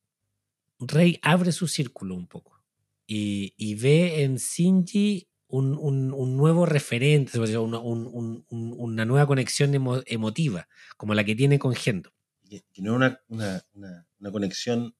Rey 0.79 1.19
abre 1.21 1.51
su 1.51 1.67
círculo 1.67 2.15
un 2.15 2.27
poco 2.27 2.63
y, 3.05 3.75
ve 3.75 4.23
en 4.23 4.37
Shinji 4.37 5.27
un, 5.47 5.77
un- 5.77 6.13
un 6.13 6.35
nuevo 6.35 6.65
referente, 6.65 7.39
una, 7.39 7.79
un- 7.79 8.07
un- 8.07 8.45
un- 8.49 8.73
una 8.77 9.05
nueva 9.05 9.27
conexión 9.27 9.71
emo- 9.73 10.03
emotiva, 10.07 10.67
como 10.97 11.13
la 11.13 11.23
que 11.23 11.35
tiene 11.35 11.59
con 11.59 11.75
Gendo. 11.75 12.11
Que, 12.49 12.63
no 12.81 12.91
es 12.91 12.95
una, 12.97 13.21
una, 13.27 14.07
una, 14.19 14.31
conexión, 14.31 14.95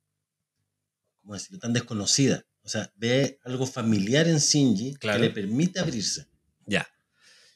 tan 1.60 1.74
desconocida. 1.74 2.46
O 2.64 2.70
sea, 2.70 2.92
ve 2.96 3.40
algo 3.44 3.66
familiar 3.66 4.28
en 4.28 4.38
Shinji 4.38 4.96
Claro. 4.96 5.20
que 5.20 5.28
le 5.28 5.34
permite 5.34 5.80
abrirse. 5.80 6.28
Ya. 6.66 6.88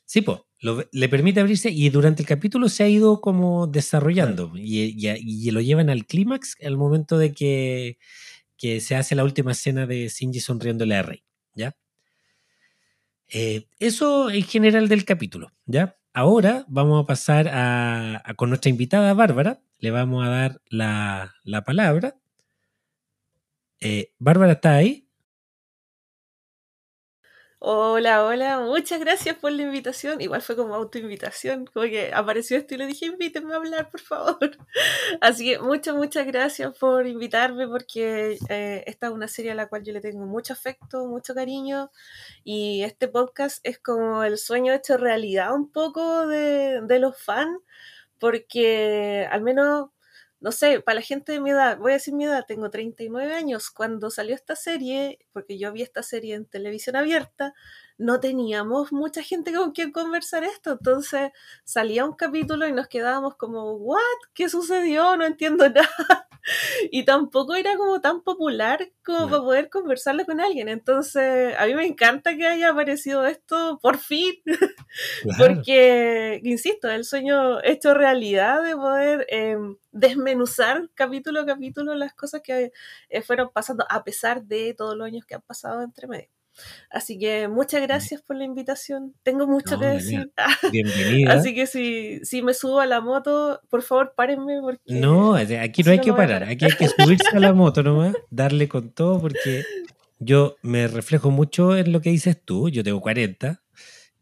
Sí, 0.06 0.22
pues, 0.22 0.40
le 0.92 1.10
permite 1.10 1.40
abrirse 1.40 1.70
y 1.70 1.90
durante 1.90 2.22
el 2.24 2.28
capítulo 2.28 2.68
se 2.70 2.84
ha 2.84 2.90
ido 2.90 3.20
como 3.22 3.68
desarrollando 3.68 4.52
y, 4.56 4.84
y- 4.98 5.48
y 5.48 5.52
lo 5.52 5.62
llevan 5.62 5.90
al 5.90 6.06
clímax 6.06 6.56
al 6.64 6.78
momento 6.78 7.18
de 7.18 7.34
que, 7.34 7.98
que 8.58 8.80
se 8.82 8.96
hace 8.96 9.16
la 9.16 9.24
última 9.24 9.52
escena 9.52 9.86
de 9.86 10.08
Shinji 10.10 10.40
sonriéndole 10.40 10.96
a 10.96 11.04
Rey, 11.04 11.24
¿ya? 11.56 11.76
Eh, 13.30 13.68
eso 13.80 14.30
en 14.30 14.44
general 14.44 14.88
del 14.88 15.04
capítulo, 15.06 15.52
¿ya? 15.66 15.98
Ahora 16.14 16.66
vamos 16.70 17.04
a 17.04 17.06
pasar 17.08 17.48
a, 17.50 18.22
a- 18.26 18.34
con 18.36 18.50
nuestra 18.50 18.70
invitada 18.70 19.14
Bárbara, 19.14 19.62
le 19.80 19.92
vamos 19.92 20.26
a 20.26 20.30
dar 20.30 20.62
la, 20.70 21.34
la 21.44 21.64
palabra. 21.64 22.16
Eh, 23.82 24.12
Bárbara, 24.20 24.54
¿está 24.54 24.76
ahí? 24.76 25.08
Hola, 27.60 28.24
hola, 28.24 28.60
muchas 28.60 29.00
gracias 29.00 29.36
por 29.36 29.52
la 29.52 29.64
invitación. 29.64 30.22
Igual 30.22 30.42
fue 30.44 30.56
como 30.56 30.76
autoinvitación, 30.76 31.66
como 31.66 31.86
que 31.88 32.14
apareció 32.14 32.56
esto 32.58 32.76
y 32.76 32.78
le 32.78 32.86
dije, 32.86 33.08
invítenme 33.08 33.54
a 33.54 33.58
hablar, 33.58 33.90
por 33.90 34.00
favor. 34.00 34.38
Así 35.22 35.46
que 35.46 35.60
muchas, 35.60 35.96
muchas 35.96 36.28
gracias 36.28 36.78
por 36.78 37.08
invitarme 37.08 37.68
porque 37.68 38.38
eh, 38.50 38.84
esta 38.86 39.08
es 39.08 39.14
una 39.14 39.28
serie 39.28 39.52
a 39.52 39.56
la 39.56 39.68
cual 39.68 39.84
yo 39.84 39.92
le 39.92 40.02
tengo 40.02 40.26
mucho 40.28 40.54
afecto, 40.54 41.08
mucho 41.08 41.34
cariño 41.34 41.90
y 42.44 42.84
este 42.84 43.08
podcast 43.08 43.60
es 43.64 43.80
como 43.80 44.24
el 44.24 44.38
sueño 44.38 44.74
hecho 44.74 44.98
realidad 44.98 45.54
un 45.56 45.72
poco 45.72 46.28
de, 46.28 46.82
de 46.84 47.00
los 47.00 47.20
fans 47.20 47.60
porque 48.20 49.28
al 49.32 49.42
menos 49.42 49.90
no 50.40 50.52
sé, 50.52 50.82
para 50.82 50.96
la 50.96 51.02
gente 51.02 51.32
de 51.32 51.40
mi 51.42 51.52
edad, 51.52 51.78
voy 51.78 51.92
a 51.92 51.96
decir 51.96 52.14
mi 52.14 52.26
edad, 52.26 52.46
tengo 52.48 52.70
39 52.70 53.34
años, 53.34 53.72
cuando 53.72 54.10
salió 54.12 54.36
esta 54.36 54.56
serie, 54.56 55.20
porque 55.34 55.58
yo 55.58 55.72
vi 55.74 55.82
esta 55.82 56.04
serie 56.04 56.36
en 56.36 56.46
televisión 56.46 56.96
abierta, 56.96 57.54
no 57.98 58.20
teníamos 58.20 58.92
mucha 58.92 59.24
gente 59.24 59.54
con 59.54 59.72
quien 59.72 59.92
conversar 59.92 60.44
esto, 60.44 60.74
entonces 60.74 61.32
salía 61.64 62.06
un 62.06 62.14
capítulo 62.14 62.68
y 62.68 62.72
nos 62.74 62.88
quedábamos 62.88 63.36
como, 63.36 63.74
¿what? 63.74 64.00
¿Qué 64.34 64.50
sucedió? 64.50 65.18
No 65.18 65.26
entiendo 65.26 65.70
nada. 65.70 66.28
Y 66.92 67.04
tampoco 67.04 67.56
era 67.56 67.76
como 67.76 68.00
tan 68.00 68.22
popular 68.22 68.90
como 69.04 69.20
No. 69.22 69.30
para 69.30 69.42
poder 69.42 69.70
conversarlo 69.70 70.26
con 70.26 70.40
alguien. 70.40 70.70
Entonces, 70.70 71.54
a 71.58 71.66
mí 71.66 71.76
me 71.76 71.86
encanta 71.86 72.36
que 72.38 72.48
haya 72.48 72.70
aparecido 72.70 73.26
esto 73.26 73.80
por 73.82 73.98
fin, 73.98 74.34
porque, 75.38 76.40
insisto, 76.44 76.90
el 76.90 77.04
sueño 77.04 77.62
hecho 77.64 77.94
realidad 77.94 78.64
de 78.64 78.76
poder 78.76 79.28
eh, 79.30 79.58
desmenuzar 79.92 80.90
capítulo 80.94 81.42
a 81.42 81.46
capítulo 81.46 81.96
las 81.96 82.14
cosas 82.14 82.42
que 82.42 82.72
eh, 83.10 83.22
fueron 83.22 83.50
pasando, 83.54 83.86
a 83.90 84.04
pesar 84.04 84.44
de 84.44 84.74
todos 84.74 84.96
los 84.96 85.08
años 85.08 85.26
que 85.26 85.36
han 85.36 85.42
pasado 85.42 85.82
entre 85.82 86.08
medio. 86.08 86.37
Así 86.90 87.20
que 87.20 87.48
muchas 87.48 87.82
gracias 87.82 88.22
por 88.22 88.36
la 88.36 88.44
invitación. 88.46 89.14
Tengo 89.24 89.46
mucho 89.48 89.76
No, 89.76 89.80
que 89.82 89.86
de 89.88 89.94
decir. 89.94 90.32
Bienvenida. 90.72 91.34
Así 91.34 91.54
que 91.54 91.68
si, 91.68 92.20
si 92.26 92.42
me 92.42 92.54
subo 92.54 92.80
a 92.80 92.86
la 92.86 93.02
moto, 93.02 93.62
por 93.70 93.82
favor, 93.84 94.14
párenme 94.16 94.60
porque... 94.62 94.82
No, 94.88 95.36
aquí 95.36 95.84
no 95.84 95.92
hay 95.92 95.98
no, 95.98 96.04
que 96.04 96.12
parar, 96.12 96.40
parar. 96.42 96.50
aquí 96.50 96.66
hay 96.66 96.72
que 96.72 96.88
subirse 96.88 97.30
a 97.36 97.40
la 97.40 97.54
moto 97.54 97.84
nomás, 97.84 98.16
darle 98.30 98.68
con 98.68 98.92
todo, 98.92 99.20
porque 99.22 99.64
yo 100.20 100.56
me 100.62 100.88
reflejo 100.88 101.30
mucho 101.30 101.78
en 101.78 101.92
lo 101.92 102.02
que 102.02 102.10
dices 102.10 102.42
tú, 102.44 102.70
yo 102.70 102.84
tengo 102.84 103.02
40, 103.02 103.62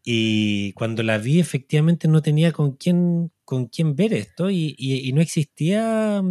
y 0.04 0.72
cuando 0.74 1.02
la 1.02 1.18
vi 1.18 1.40
efectivamente 1.40 2.06
no 2.06 2.22
tenía 2.22 2.52
con 2.52 2.72
quién, 2.76 3.32
con 3.44 3.66
quién 3.66 3.96
ver 3.96 4.12
esto, 4.12 4.50
y, 4.50 4.74
y- 4.78 5.08
y 5.08 5.12
no 5.12 5.20
existía, 5.20 6.22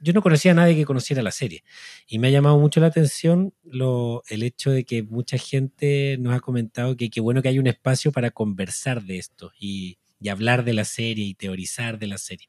yo 0.00 0.12
no 0.12 0.22
conocía 0.22 0.52
a 0.52 0.54
nadie 0.54 0.76
que 0.76 0.84
conociera 0.84 1.22
la 1.22 1.30
serie, 1.30 1.64
y 2.06 2.18
me 2.18 2.28
ha 2.28 2.30
llamado 2.30 2.58
mucho 2.58 2.80
la 2.80 2.88
atención 2.88 3.54
lo, 3.64 4.22
el 4.28 4.42
hecho 4.42 4.70
de 4.70 4.84
que 4.84 5.02
mucha 5.02 5.38
gente 5.38 6.16
nos 6.20 6.34
ha 6.34 6.40
comentado 6.40 6.96
que 6.96 7.10
qué 7.10 7.20
bueno 7.20 7.42
que 7.42 7.48
hay 7.48 7.58
un 7.58 7.66
espacio 7.66 8.12
para 8.12 8.30
conversar 8.30 9.02
de 9.02 9.18
esto, 9.18 9.52
y, 9.58 9.98
hablar 10.28 10.64
de 10.64 10.74
la 10.74 10.84
serie, 10.84 11.24
y 11.24 11.34
teorizar 11.34 11.98
de 11.98 12.08
la 12.08 12.18
serie. 12.18 12.48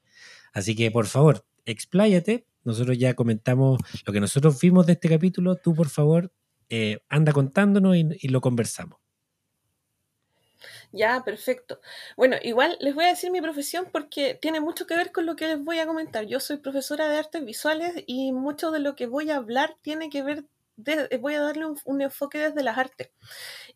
Así 0.54 0.76
que, 0.76 0.90
por 0.90 1.06
favor, 1.06 1.46
expláyate. 1.66 2.48
Nosotros 2.64 2.98
ya 2.98 3.14
comentamos 3.14 3.80
lo 4.06 4.12
que 4.12 4.20
nosotros 4.20 4.60
vimos 4.60 4.88
de 4.88 4.94
este 4.94 5.08
capítulo. 5.08 5.56
Tú, 5.56 5.76
por 5.76 5.90
favor, 5.90 6.34
eh, 6.70 7.00
anda 7.10 7.32
contándonos 7.32 7.96
y 7.96 8.28
lo 8.28 8.42
conversamos. 8.42 8.99
Ya, 10.92 11.22
perfecto. 11.24 11.80
Bueno, 12.18 12.38
igual 12.42 12.76
les 12.80 12.96
voy 12.96 13.06
a 13.06 13.10
decir 13.10 13.30
mi 13.32 13.42
profesión 13.42 13.88
porque 13.92 14.34
tiene 14.42 14.60
mucho 14.60 14.88
que 14.88 14.96
ver 14.96 15.12
con 15.12 15.28
lo 15.28 15.36
que 15.36 15.48
les 15.48 15.64
voy 15.64 15.80
a 15.80 15.86
comentar. 15.86 16.26
Yo 16.26 16.40
soy 16.40 16.58
profesora 16.58 17.08
de 17.08 17.18
artes 17.18 17.46
visuales 17.46 17.94
y 18.08 18.32
mucho 18.32 18.72
de 18.72 18.80
lo 18.80 18.96
que 18.96 19.06
voy 19.06 19.30
a 19.30 19.36
hablar 19.36 19.76
tiene 19.82 20.10
que 20.10 20.24
ver, 20.24 20.46
voy 21.20 21.36
a 21.36 21.42
darle 21.42 21.68
un, 21.86 22.02
enfoque 22.02 22.40
desde 22.40 22.64
las 22.64 22.80
artes. 22.80 23.12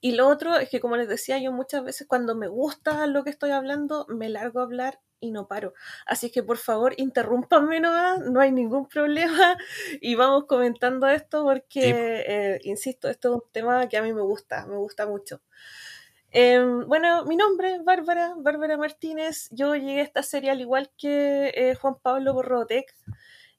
Y 0.01 0.14
lo 0.14 0.28
otro 0.28 0.57
es 0.57 0.70
que, 0.70 0.80
como 0.80 0.97
les 0.97 1.07
decía, 1.07 1.38
yo 1.38 1.51
muchas 1.51 1.84
veces 1.84 2.07
cuando 2.07 2.36
me 2.36 2.47
gusta 2.47 3.05
lo 3.05 3.24
que 3.24 3.30
estoy 3.30 3.51
hablando, 3.51 4.07
me 4.09 4.30
largo 4.30 4.59
a 4.59 4.64
hablar 4.64 4.99
y 5.20 5.32
no 5.32 5.47
paro. 5.47 5.74
Así 6.07 6.32
que 6.32 6.41
por 6.41 6.57
favor, 6.57 6.95
interrúmpanme 6.97 7.80
nomás, 7.80 8.20
no 8.22 8.39
hay 8.41 8.51
ningún 8.51 8.88
problema 8.88 9.55
y 10.01 10.16
vamos 10.16 10.45
comentando 10.47 11.07
esto 11.07 11.43
porque, 11.43 12.24
eh, 12.28 12.59
insisto, 12.64 13.07
esto 13.07 13.30
es 13.30 13.36
un 13.36 13.51
tema 13.51 13.88
que 13.88 13.97
a 13.97 14.01
mí 14.01 14.14
me 14.14 14.22
gusta, 14.22 14.66
me 14.66 14.78
gusta 14.78 15.05
mucho. 15.05 15.41
Em, 16.36 16.88
bueno, 16.88 17.26
mi 17.26 17.36
nombre 17.36 17.76
es 17.76 17.84
Bárbara, 17.84 18.34
Bárbara 18.36 18.76
Martínez. 18.76 19.50
Yo 19.52 19.76
llegué 19.76 20.00
a 20.00 20.04
esta 20.04 20.24
serie 20.24 20.50
al 20.50 20.62
igual 20.62 20.90
que 20.98 21.54
eh, 21.54 21.76
Juan 21.76 21.96
Pablo 22.02 22.34
por 22.34 22.48
Robotech. 22.48 22.88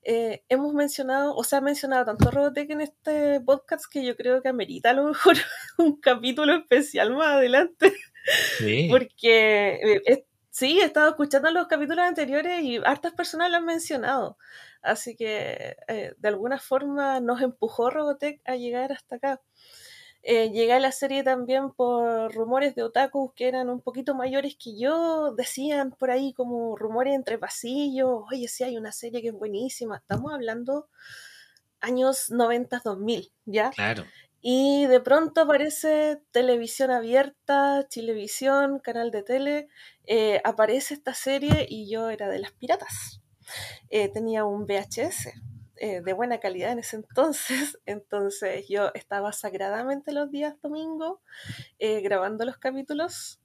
Eh, 0.02 0.42
hemos 0.48 0.74
mencionado, 0.74 1.36
o 1.36 1.44
se 1.44 1.54
ha 1.54 1.60
mencionado 1.60 2.04
tanto 2.04 2.32
Robotech 2.32 2.68
en 2.70 2.80
este 2.80 3.40
podcast 3.40 3.84
que 3.88 4.04
yo 4.04 4.16
creo 4.16 4.42
que 4.42 4.48
amerita 4.48 4.90
a 4.90 4.92
lo 4.92 5.04
mejor 5.04 5.36
un 5.78 6.00
capítulo 6.00 6.52
especial 6.52 7.14
más 7.14 7.36
adelante. 7.36 7.94
Sí. 8.58 8.88
Porque 8.90 10.00
eh, 10.04 10.26
sí, 10.50 10.80
he 10.80 10.84
estado 10.84 11.10
escuchando 11.10 11.52
los 11.52 11.68
capítulos 11.68 12.04
anteriores 12.04 12.60
y 12.62 12.78
hartas 12.78 13.12
personas 13.12 13.52
lo 13.52 13.58
han 13.58 13.66
mencionado. 13.66 14.36
Así 14.82 15.14
que 15.14 15.76
de 16.18 16.28
alguna 16.28 16.58
forma 16.58 17.20
nos 17.20 17.40
empujó 17.40 17.88
Robotech 17.88 18.42
a 18.44 18.56
llegar 18.56 18.90
hasta 18.90 19.16
acá. 19.16 19.40
Eh, 20.26 20.50
llegué 20.52 20.72
a 20.72 20.80
la 20.80 20.90
serie 20.90 21.22
también 21.22 21.70
por 21.70 22.32
rumores 22.32 22.74
de 22.74 22.82
otakus 22.82 23.34
que 23.34 23.46
eran 23.46 23.68
un 23.68 23.82
poquito 23.82 24.14
mayores 24.14 24.56
que 24.56 24.74
yo, 24.74 25.34
decían 25.34 25.90
por 25.90 26.10
ahí 26.10 26.32
como 26.32 26.76
rumores 26.76 27.14
entre 27.14 27.36
pasillos, 27.36 28.22
oye, 28.32 28.48
sí 28.48 28.64
hay 28.64 28.78
una 28.78 28.90
serie 28.90 29.20
que 29.20 29.28
es 29.28 29.34
buenísima, 29.34 29.98
estamos 29.98 30.32
hablando 30.32 30.88
años 31.80 32.30
90-2000, 32.30 33.32
¿ya? 33.44 33.68
Claro. 33.70 34.06
Y 34.40 34.86
de 34.86 35.00
pronto 35.00 35.42
aparece 35.42 36.22
televisión 36.30 36.90
abierta, 36.90 37.86
Chilevisión, 37.88 38.78
canal 38.78 39.10
de 39.10 39.22
tele, 39.22 39.68
eh, 40.06 40.40
aparece 40.44 40.94
esta 40.94 41.12
serie 41.12 41.66
y 41.68 41.90
yo 41.90 42.08
era 42.08 42.28
de 42.28 42.38
las 42.38 42.52
piratas. 42.52 43.20
Eh, 43.90 44.08
tenía 44.08 44.46
un 44.46 44.64
VHS 44.64 45.34
eh, 45.76 46.00
de 46.00 46.12
buena 46.12 46.38
calidad 46.38 46.72
en 46.72 46.80
ese 46.80 46.96
entonces. 46.96 47.78
Entonces 47.86 48.66
yo 48.68 48.90
estaba 48.94 49.32
sagradamente 49.32 50.12
los 50.12 50.30
días 50.30 50.54
domingo 50.62 51.20
eh, 51.78 52.00
grabando 52.00 52.44
los 52.44 52.58
capítulos 52.58 53.40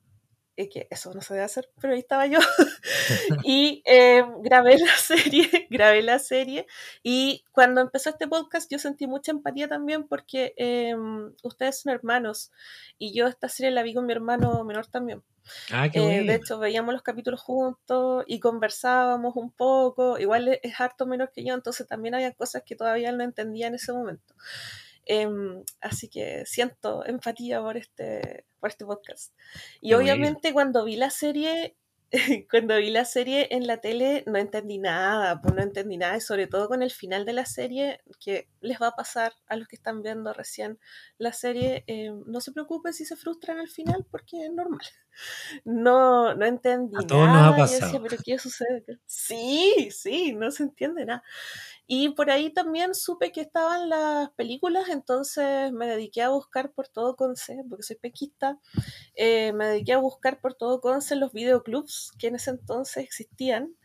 que 0.68 0.88
eso 0.90 1.14
no 1.14 1.22
se 1.22 1.36
debe 1.36 1.46
hacer, 1.46 1.70
pero 1.80 1.94
ahí 1.94 2.00
estaba 2.00 2.26
yo. 2.26 2.40
y 3.46 3.82
eh, 3.86 4.24
grabé 4.42 4.78
la 4.78 4.96
serie, 4.98 5.48
grabé 5.70 6.02
la 6.02 6.20
serie. 6.20 6.68
Y 7.04 7.46
cuando 7.52 7.82
empezó 7.82 8.10
este 8.10 8.28
podcast, 8.28 8.70
yo 8.70 8.80
sentí 8.80 9.08
mucha 9.08 9.32
empatía 9.32 9.68
también 9.68 10.08
porque 10.08 10.54
em, 10.58 11.34
ustedes 11.44 11.82
son 11.82 11.94
hermanos. 11.94 12.52
Y 12.98 13.14
yo 13.14 13.28
esta 13.28 13.48
serie 13.48 13.72
la 13.72 13.84
vi 13.84 13.94
con 13.94 14.06
mi 14.06 14.12
hermano 14.12 14.64
menor 14.66 14.88
también. 14.88 15.24
Ah, 15.72 15.90
qué 15.90 16.00
eh, 16.00 16.24
de 16.24 16.36
hecho, 16.36 16.60
veíamos 16.60 16.94
los 16.94 17.04
capítulos 17.04 17.42
juntos 17.42 18.24
y 18.28 18.40
conversábamos 18.40 19.36
un 19.36 19.52
poco. 19.52 20.20
Igual 20.20 20.60
es 20.62 20.82
harto 20.82 21.06
menor 21.06 21.32
que 21.32 21.44
yo, 21.44 21.54
entonces 21.54 21.88
también 21.88 22.16
había 22.16 22.34
cosas 22.34 22.64
que 22.66 22.76
todavía 22.76 23.12
no 23.12 23.24
entendía 23.24 23.68
en 23.68 23.76
ese 23.76 23.94
momento. 23.94 24.34
Em, 25.12 25.64
así 25.82 26.08
que 26.08 26.46
siento 26.46 27.04
empatía 27.04 27.60
por 27.62 27.78
este, 27.78 28.46
por 28.60 28.70
este 28.70 28.86
podcast. 28.86 29.34
Y 29.82 29.94
obviamente 29.94 30.54
cuando 30.54 30.86
vi 30.86 30.98
la 30.98 31.10
serie, 31.10 31.76
cuando 32.52 32.78
vi 32.78 32.92
la 32.92 33.06
serie 33.06 33.48
en 33.50 33.66
la 33.66 33.78
tele 33.78 34.24
no 34.28 34.38
entendí 34.38 34.78
nada, 34.78 35.42
pues 35.42 35.56
no 35.56 35.64
entendí 35.64 35.98
nada, 35.98 36.16
y 36.18 36.22
sobre 36.22 36.46
todo 36.46 36.68
con 36.68 36.84
el 36.84 36.92
final 36.92 37.26
de 37.26 37.34
la 37.34 37.46
serie, 37.46 38.02
que 38.20 38.50
les 38.62 38.80
va 38.80 38.90
a 38.90 38.96
pasar 38.96 39.34
a 39.48 39.56
los 39.56 39.68
que 39.68 39.78
están 39.78 40.04
viendo 40.04 40.32
recién 40.32 40.78
la 41.18 41.34
serie, 41.34 41.86
em, 41.88 42.22
no 42.28 42.40
se 42.40 42.52
preocupen 42.52 42.94
si 42.94 43.04
se 43.04 43.16
frustran 43.16 43.58
al 43.58 43.68
final, 43.68 44.06
porque 44.12 44.46
es 44.46 44.54
normal. 44.54 44.86
No, 45.66 46.34
no 46.36 46.46
entendí 46.46 46.96
a 46.98 47.06
todos 47.06 47.28
Nos 47.28 47.54
ha 47.54 47.58
pasado. 47.58 48.04
pero 48.04 48.18
¿qué 48.24 48.38
sucede? 48.40 48.84
Sí, 49.06 49.90
sí, 49.92 50.34
no 50.34 50.52
se 50.52 50.64
entiende 50.64 51.06
nada. 51.06 51.24
Y 51.88 52.10
por 52.10 52.30
ahí 52.30 52.52
también 52.52 52.94
supe 52.94 53.32
que 53.32 53.42
estaban 53.42 53.90
las 53.90 54.30
películas, 54.32 54.90
entonces 54.90 55.72
me 55.72 55.88
dediqué 55.88 56.22
a 56.22 56.30
buscar 56.30 56.72
por 56.72 56.88
todo 56.88 57.16
Conce, 57.16 57.64
porque 57.68 57.84
soy 57.84 57.96
pequista, 57.96 58.60
eh, 59.16 59.54
me 59.54 59.68
dediqué 59.68 59.94
a 59.94 59.98
buscar 59.98 60.40
por 60.40 60.54
todo 60.54 60.82
Conce 60.82 61.16
los 61.16 61.34
videoclubs 61.34 62.12
que 62.20 62.28
en 62.28 62.36
ese 62.36 62.52
entonces 62.52 63.04
existían, 63.04 63.76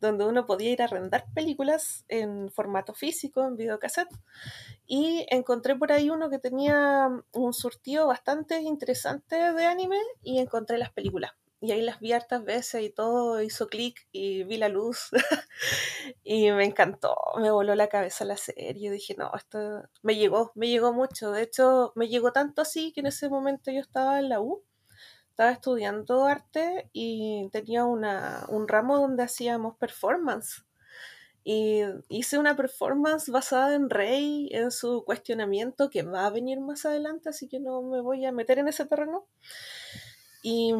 donde 0.00 0.24
uno 0.24 0.46
podía 0.46 0.70
ir 0.70 0.82
a 0.82 0.86
arrendar 0.86 1.26
películas 1.34 2.04
en 2.08 2.50
formato 2.50 2.94
físico, 2.94 3.44
en 3.46 3.56
videocassette. 3.56 4.14
Y 4.86 5.26
encontré 5.30 5.76
por 5.76 5.92
ahí 5.92 6.10
uno 6.10 6.30
que 6.30 6.38
tenía 6.38 7.08
un 7.32 7.52
surtido 7.52 8.06
bastante 8.06 8.60
interesante 8.60 9.36
de 9.36 9.66
anime 9.66 9.98
y 10.22 10.38
encontré 10.38 10.78
las 10.78 10.90
películas. 10.90 11.32
Y 11.60 11.72
ahí 11.72 11.82
las 11.82 11.98
vi 11.98 12.12
hartas 12.12 12.44
veces 12.44 12.84
y 12.84 12.90
todo 12.90 13.42
hizo 13.42 13.66
clic 13.66 14.06
y 14.12 14.44
vi 14.44 14.58
la 14.58 14.68
luz 14.68 15.10
y 16.22 16.52
me 16.52 16.64
encantó, 16.64 17.16
me 17.36 17.50
voló 17.50 17.74
la 17.74 17.88
cabeza 17.88 18.24
la 18.24 18.36
serie, 18.36 18.92
dije, 18.92 19.16
no, 19.18 19.32
esto 19.34 19.82
me 20.02 20.14
llegó, 20.14 20.52
me 20.54 20.68
llegó 20.68 20.92
mucho, 20.92 21.32
de 21.32 21.42
hecho 21.42 21.92
me 21.96 22.06
llegó 22.06 22.30
tanto 22.32 22.62
así 22.62 22.92
que 22.92 23.00
en 23.00 23.06
ese 23.06 23.28
momento 23.28 23.72
yo 23.72 23.80
estaba 23.80 24.20
en 24.20 24.28
la 24.28 24.40
U, 24.40 24.62
estaba 25.38 25.52
estudiando 25.52 26.24
arte 26.24 26.90
y 26.92 27.48
tenía 27.52 27.84
una, 27.84 28.44
un 28.48 28.66
ramo 28.66 28.98
donde 28.98 29.22
hacíamos 29.22 29.76
performance. 29.76 30.66
Y 31.44 31.82
hice 32.08 32.38
una 32.38 32.56
performance 32.56 33.30
basada 33.30 33.76
en 33.76 33.88
Rey, 33.88 34.48
en 34.50 34.72
su 34.72 35.04
cuestionamiento 35.04 35.90
que 35.90 36.02
va 36.02 36.26
a 36.26 36.30
venir 36.30 36.58
más 36.58 36.84
adelante, 36.86 37.28
así 37.28 37.46
que 37.46 37.60
no 37.60 37.82
me 37.82 38.00
voy 38.00 38.26
a 38.26 38.32
meter 38.32 38.58
en 38.58 38.66
ese 38.66 38.84
terreno. 38.84 39.28
Y, 40.42 40.74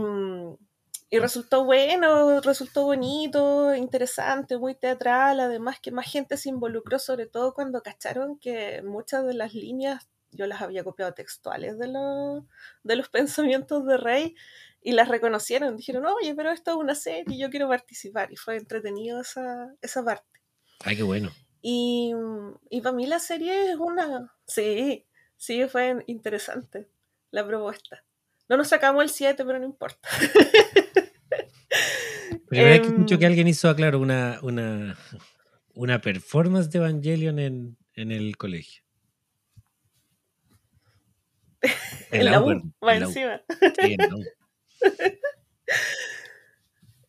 y 1.09 1.19
resultó 1.21 1.65
bueno, 1.65 2.41
resultó 2.41 2.83
bonito, 2.83 3.77
interesante, 3.77 4.59
muy 4.59 4.75
teatral, 4.75 5.39
además 5.39 5.79
que 5.79 5.93
más 5.93 6.11
gente 6.11 6.37
se 6.37 6.49
involucró, 6.49 6.99
sobre 6.99 7.27
todo 7.27 7.55
cuando 7.55 7.81
cacharon 7.81 8.41
que 8.41 8.83
muchas 8.83 9.25
de 9.25 9.35
las 9.35 9.55
líneas 9.55 10.09
yo 10.39 10.47
las 10.47 10.63
había 10.63 10.85
copiado 10.85 11.13
textuales 11.13 11.79
de, 11.79 11.89
de 12.85 12.97
los 12.97 13.09
pensamientos 13.11 13.85
de 13.85 13.97
Rey 13.97 14.37
y 14.81 14.93
las 14.93 15.09
reconocieron, 15.09 15.77
dijeron, 15.77 16.07
oye, 16.07 16.35
pero 16.35 16.53
esto 16.53 16.71
es 16.71 16.77
una 16.77 16.95
serie, 16.95 17.37
yo 17.37 17.51
quiero 17.51 17.69
participar, 17.69 18.33
y 18.33 18.37
fue 18.37 18.57
entretenido 18.57 19.21
esa, 19.21 19.75
esa 19.83 20.05
parte. 20.05 20.41
Ay, 20.85 20.97
qué 20.97 21.03
bueno. 21.03 21.31
Y, 21.61 22.13
y 22.71 22.81
para 22.81 22.95
mí 22.95 23.07
la 23.07 23.19
serie 23.19 23.73
es 23.73 23.77
una, 23.77 24.33
sí, 24.47 25.05
sí, 25.37 25.67
fue 25.67 26.05
interesante 26.07 26.89
la 27.33 27.45
propuesta. 27.45 28.05
No 28.49 28.57
nos 28.57 28.69
sacamos 28.69 29.03
el 29.03 29.11
7, 29.11 29.45
pero 29.45 29.59
no 29.59 29.67
importa. 29.67 30.09
Primera 32.49 32.71
vez 32.71 32.81
que 32.81 32.87
escucho 32.87 33.19
que 33.19 33.25
em, 33.25 33.31
alguien 33.31 33.49
hizo, 33.49 33.75
claro, 33.75 33.99
una, 33.99 34.39
una, 34.43 34.97
una 35.75 36.01
performance 36.01 36.71
de 36.71 36.79
Evangelion 36.79 37.41
en, 37.41 37.77
en 37.95 38.13
el 38.13 38.39
colegio. 38.39 38.88
En, 42.11 42.25
la 42.25 42.41
U, 42.41 42.63
va 42.85 42.97
encima. 42.97 43.43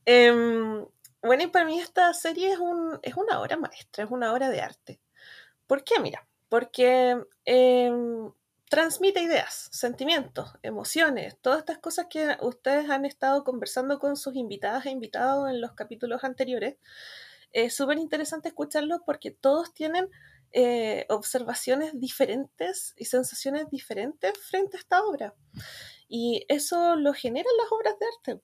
Em, 0.05 0.85
bueno, 1.21 1.43
y 1.43 1.47
para 1.47 1.65
mí 1.65 1.79
esta 1.79 2.11
serie 2.15 2.51
es, 2.51 2.57
un, 2.57 2.99
es 3.03 3.15
una 3.15 3.39
obra 3.39 3.57
maestra, 3.57 4.05
es 4.05 4.09
una 4.09 4.33
obra 4.33 4.49
de 4.49 4.59
arte. 4.59 4.99
¿Por 5.67 5.83
qué? 5.83 5.99
Mira, 5.99 6.27
porque 6.49 7.15
em, 7.45 8.31
transmite 8.69 9.21
ideas, 9.21 9.69
sentimientos, 9.71 10.53
emociones, 10.63 11.37
todas 11.41 11.59
estas 11.59 11.77
cosas 11.77 12.07
que 12.09 12.37
ustedes 12.41 12.89
han 12.89 13.05
estado 13.05 13.43
conversando 13.43 13.99
con 13.99 14.17
sus 14.17 14.35
invitadas 14.35 14.87
e 14.87 14.89
invitados 14.91 15.49
en 15.49 15.61
los 15.61 15.73
capítulos 15.73 16.23
anteriores. 16.23 16.77
Es 17.51 17.75
súper 17.75 17.99
interesante 17.99 18.49
escucharlos 18.49 19.01
porque 19.05 19.31
todos 19.31 19.73
tienen 19.73 20.09
eh, 20.51 21.05
observaciones 21.09 21.99
diferentes 21.99 22.93
y 22.97 23.05
sensaciones 23.05 23.69
diferentes 23.69 24.33
frente 24.37 24.77
a 24.77 24.79
esta 24.79 25.03
obra. 25.03 25.35
Y 26.07 26.45
eso 26.49 26.95
lo 26.95 27.13
generan 27.13 27.53
las 27.61 27.71
obras 27.71 27.95
de 27.99 28.05
arte. 28.05 28.43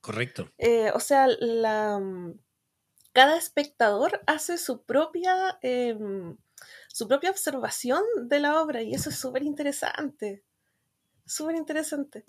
Correcto. 0.00 0.50
Eh, 0.58 0.90
o 0.94 1.00
sea, 1.00 1.26
la, 1.26 2.00
cada 3.12 3.36
espectador 3.36 4.20
hace 4.26 4.58
su 4.58 4.84
propia 4.84 5.58
em, 5.62 6.36
su 6.88 7.08
propia 7.08 7.30
observación 7.30 8.02
de 8.24 8.38
la 8.40 8.60
obra 8.60 8.82
y 8.82 8.94
eso 8.94 9.10
es 9.10 9.16
súper 9.16 9.42
interesante. 9.42 10.44
Súper 11.24 11.56
interesante. 11.56 12.24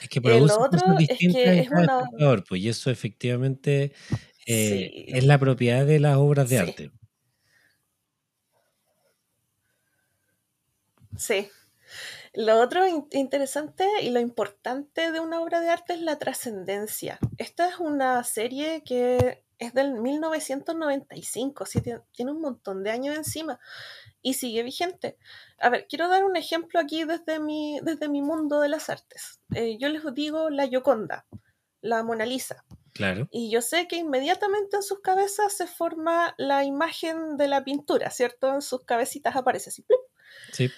Es 0.00 0.08
que 0.08 0.20
lo 0.20 0.60
otro 0.60 0.80
es 0.98 1.18
que 1.18 1.60
es 1.60 1.70
una... 1.70 2.04
pues, 2.48 2.60
y 2.60 2.68
eso 2.68 2.90
efectivamente 2.90 3.92
eh, 4.46 5.04
es 5.08 5.24
la 5.24 5.38
propiedad 5.38 5.86
de 5.86 5.98
las 5.98 6.16
obras 6.16 6.48
de 6.48 6.58
arte. 6.58 6.90
Sí. 11.16 11.50
Lo 12.34 12.60
otro 12.60 12.86
interesante 13.10 13.86
y 14.00 14.10
lo 14.10 14.20
importante 14.20 15.12
de 15.12 15.20
una 15.20 15.40
obra 15.40 15.60
de 15.60 15.68
arte 15.68 15.92
es 15.92 16.00
la 16.00 16.18
trascendencia. 16.18 17.18
Esta 17.36 17.68
es 17.68 17.78
una 17.78 18.24
serie 18.24 18.82
que 18.84 19.44
es 19.58 19.74
del 19.74 19.92
1995, 19.92 21.66
sí, 21.66 21.80
tiene 22.12 22.32
un 22.32 22.40
montón 22.40 22.82
de 22.82 22.90
años 22.90 23.16
encima 23.16 23.60
y 24.20 24.34
sigue 24.34 24.62
vigente. 24.62 25.18
A 25.60 25.68
ver, 25.68 25.86
quiero 25.88 26.08
dar 26.08 26.24
un 26.24 26.36
ejemplo 26.36 26.80
aquí 26.80 27.04
desde 27.04 27.38
mi, 27.38 27.78
desde 27.82 28.08
mi 28.08 28.22
mundo 28.22 28.60
de 28.60 28.68
las 28.68 28.90
artes. 28.90 29.40
Eh, 29.54 29.76
yo 29.78 29.88
les 29.88 30.02
digo 30.14 30.50
la 30.50 30.66
Gioconda, 30.66 31.26
la 31.80 32.02
Mona 32.02 32.26
Lisa. 32.26 32.64
Claro. 32.92 33.28
Y 33.30 33.50
yo 33.50 33.62
sé 33.62 33.86
que 33.88 33.96
inmediatamente 33.96 34.76
en 34.76 34.82
sus 34.82 35.00
cabezas 35.00 35.52
se 35.56 35.66
forma 35.66 36.34
la 36.38 36.64
imagen 36.64 37.36
de 37.36 37.48
la 37.48 37.62
pintura, 37.62 38.10
¿cierto? 38.10 38.52
En 38.52 38.62
sus 38.62 38.84
cabecitas 38.84 39.36
aparece 39.36 39.70
así. 39.70 39.84
Sí. 40.52 40.70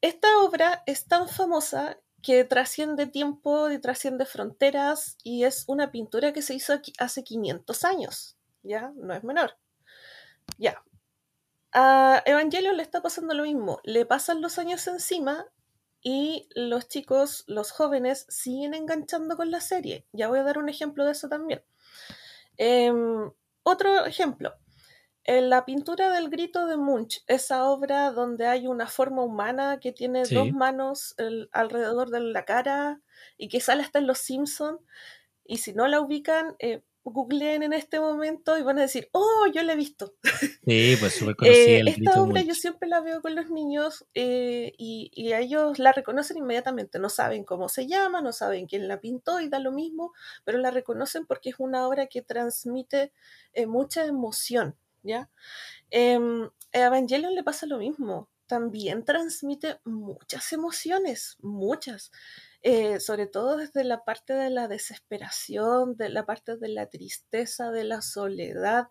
Esta 0.00 0.38
obra 0.38 0.82
es 0.86 1.06
tan 1.06 1.28
famosa 1.28 1.98
que 2.22 2.44
trasciende 2.44 3.06
tiempo 3.06 3.70
y 3.70 3.78
trasciende 3.80 4.26
fronteras 4.26 5.16
y 5.22 5.44
es 5.44 5.64
una 5.66 5.90
pintura 5.90 6.32
que 6.32 6.42
se 6.42 6.54
hizo 6.54 6.80
hace 6.98 7.24
500 7.24 7.84
años, 7.84 8.36
¿ya? 8.62 8.92
No 8.96 9.14
es 9.14 9.24
menor. 9.24 9.56
Ya. 10.56 10.82
A 11.72 12.22
Evangelion 12.26 12.76
le 12.76 12.82
está 12.82 13.02
pasando 13.02 13.34
lo 13.34 13.42
mismo, 13.42 13.80
le 13.84 14.06
pasan 14.06 14.40
los 14.40 14.58
años 14.58 14.86
encima 14.86 15.46
y 16.00 16.48
los 16.54 16.88
chicos, 16.88 17.44
los 17.46 17.72
jóvenes, 17.72 18.24
siguen 18.28 18.74
enganchando 18.74 19.36
con 19.36 19.50
la 19.50 19.60
serie. 19.60 20.06
Ya 20.12 20.28
voy 20.28 20.38
a 20.38 20.44
dar 20.44 20.58
un 20.58 20.68
ejemplo 20.68 21.04
de 21.04 21.12
eso 21.12 21.28
también. 21.28 21.62
Em, 22.56 23.30
otro 23.62 24.06
ejemplo, 24.06 24.54
en 25.28 25.50
la 25.50 25.66
pintura 25.66 26.10
del 26.10 26.30
grito 26.30 26.66
de 26.66 26.78
Munch, 26.78 27.22
esa 27.26 27.64
obra 27.64 28.12
donde 28.12 28.46
hay 28.46 28.66
una 28.66 28.86
forma 28.86 29.22
humana 29.22 29.78
que 29.78 29.92
tiene 29.92 30.22
dos 30.22 30.52
manos 30.52 31.14
alrededor 31.52 32.08
de 32.08 32.20
la 32.20 32.46
cara 32.46 33.02
y 33.36 33.48
que 33.48 33.60
sale 33.60 33.82
hasta 33.82 33.98
en 33.98 34.06
Los 34.06 34.20
Simpsons, 34.20 34.80
y 35.44 35.58
si 35.58 35.74
no 35.74 35.86
la 35.86 36.00
ubican, 36.00 36.56
eh, 36.60 36.82
googleen 37.04 37.62
en 37.62 37.74
este 37.74 38.00
momento 38.00 38.56
y 38.56 38.62
van 38.62 38.78
a 38.78 38.82
decir, 38.82 39.10
oh, 39.12 39.46
yo 39.52 39.62
la 39.62 39.74
he 39.74 39.76
visto. 39.76 40.14
Sí, 40.64 40.96
pues 40.98 41.14
súper 41.14 41.36
conocida. 41.36 41.62
Eh, 41.62 41.82
esta 41.86 42.22
obra 42.22 42.42
yo 42.42 42.54
siempre 42.54 42.88
la 42.88 43.00
veo 43.00 43.20
con 43.22 43.34
los 43.34 43.50
niños 43.50 44.06
eh, 44.14 44.72
y, 44.78 45.10
y, 45.14 45.32
a 45.32 45.40
ellos 45.40 45.78
la 45.78 45.92
reconocen 45.92 46.38
inmediatamente. 46.38 46.98
No 46.98 47.10
saben 47.10 47.44
cómo 47.44 47.68
se 47.68 47.86
llama, 47.86 48.22
no 48.22 48.32
saben 48.32 48.66
quién 48.66 48.88
la 48.88 49.00
pintó 49.00 49.40
y 49.40 49.48
da 49.50 49.58
lo 49.60 49.72
mismo, 49.72 50.12
pero 50.44 50.58
la 50.58 50.70
reconocen 50.70 51.26
porque 51.26 51.50
es 51.50 51.56
una 51.58 51.86
obra 51.86 52.06
que 52.06 52.22
transmite 52.22 53.12
mucha 53.66 54.04
emoción. 54.04 54.76
¿Ya? 55.08 55.30
Em, 55.90 56.44
a 56.72 56.78
Evangelion 56.78 57.34
le 57.34 57.42
pasa 57.42 57.66
lo 57.66 57.78
mismo, 57.78 58.28
también 58.46 59.04
transmite 59.04 59.80
muchas 59.84 60.52
emociones, 60.52 61.36
muchas, 61.40 62.10
eh, 62.62 62.98
sobre 63.00 63.26
todo 63.26 63.56
desde 63.56 63.84
la 63.84 64.04
parte 64.04 64.32
de 64.34 64.50
la 64.50 64.68
desesperación, 64.68 65.96
de 65.96 66.08
la 66.08 66.26
parte 66.26 66.56
de 66.56 66.68
la 66.68 66.86
tristeza, 66.86 67.70
de 67.70 67.84
la 67.84 68.02
soledad. 68.02 68.88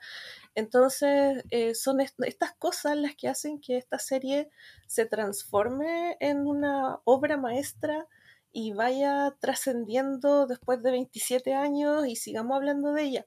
Entonces, 0.56 1.44
eh, 1.52 1.76
son 1.76 2.00
estas 2.02 2.54
cosas 2.58 2.98
las 2.98 3.16
que 3.16 3.28
hacen 3.28 3.60
que 3.60 3.78
esta 3.78 4.00
serie 4.00 4.50
se 4.88 5.06
transforme 5.06 6.18
en 6.20 6.48
una 6.48 7.00
obra 7.04 7.38
maestra 7.38 8.08
y 8.52 8.74
vaya 8.74 9.36
trascendiendo 9.40 10.48
después 10.48 10.82
de 10.82 10.92
27 10.92 11.54
años 11.54 12.08
y 12.08 12.16
sigamos 12.16 12.56
hablando 12.56 12.94
de 12.94 13.04
ella. 13.04 13.26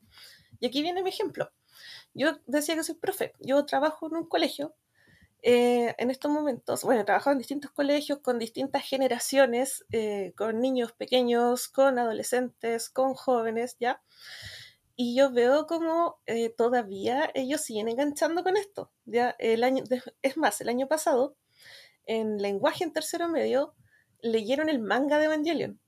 Y 0.60 0.66
aquí 0.66 0.82
viene 0.82 1.02
mi 1.02 1.10
ejemplo. 1.10 1.50
Yo 2.14 2.38
decía 2.46 2.74
que 2.74 2.84
soy 2.84 2.96
profe, 2.96 3.34
yo 3.40 3.64
trabajo 3.66 4.06
en 4.08 4.16
un 4.16 4.26
colegio. 4.26 4.74
Eh, 5.42 5.94
en 5.96 6.10
estos 6.10 6.30
momentos, 6.30 6.84
bueno, 6.84 7.00
he 7.00 7.04
trabajado 7.04 7.32
en 7.32 7.38
distintos 7.38 7.70
colegios 7.70 8.18
con 8.18 8.38
distintas 8.38 8.84
generaciones, 8.84 9.86
eh, 9.90 10.34
con 10.36 10.60
niños 10.60 10.92
pequeños, 10.92 11.68
con 11.68 11.98
adolescentes, 11.98 12.90
con 12.90 13.14
jóvenes, 13.14 13.76
¿ya? 13.80 14.02
Y 15.02 15.16
yo 15.16 15.30
veo 15.30 15.66
como 15.66 16.20
eh, 16.26 16.50
todavía 16.50 17.30
ellos 17.34 17.62
siguen 17.62 17.88
enganchando 17.88 18.42
con 18.42 18.58
esto. 18.58 18.90
¿ya? 19.06 19.34
El 19.38 19.64
año, 19.64 19.82
es 20.20 20.36
más, 20.36 20.60
el 20.60 20.68
año 20.68 20.88
pasado, 20.88 21.36
en 22.04 22.36
lenguaje 22.36 22.84
en 22.84 22.92
tercero 22.92 23.26
medio, 23.26 23.74
leyeron 24.20 24.68
el 24.68 24.78
manga 24.78 25.18
de 25.18 25.24
Evangelion. 25.24 25.80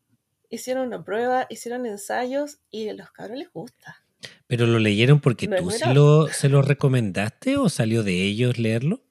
Hicieron 0.48 0.86
una 0.86 1.04
prueba, 1.04 1.46
hicieron 1.50 1.84
ensayos 1.84 2.60
y 2.70 2.88
a 2.88 2.94
los 2.94 3.10
cabros 3.10 3.36
les 3.36 3.52
gusta. 3.52 4.01
¿Pero 4.46 4.66
lo 4.66 4.78
leyeron 4.78 5.20
porque 5.20 5.48
tú 5.48 5.70
se 5.70 5.92
lo, 5.94 6.28
se 6.28 6.48
lo 6.48 6.62
recomendaste 6.62 7.56
o 7.56 7.68
salió 7.68 8.02
de 8.02 8.22
ellos 8.22 8.58
leerlo? 8.58 9.02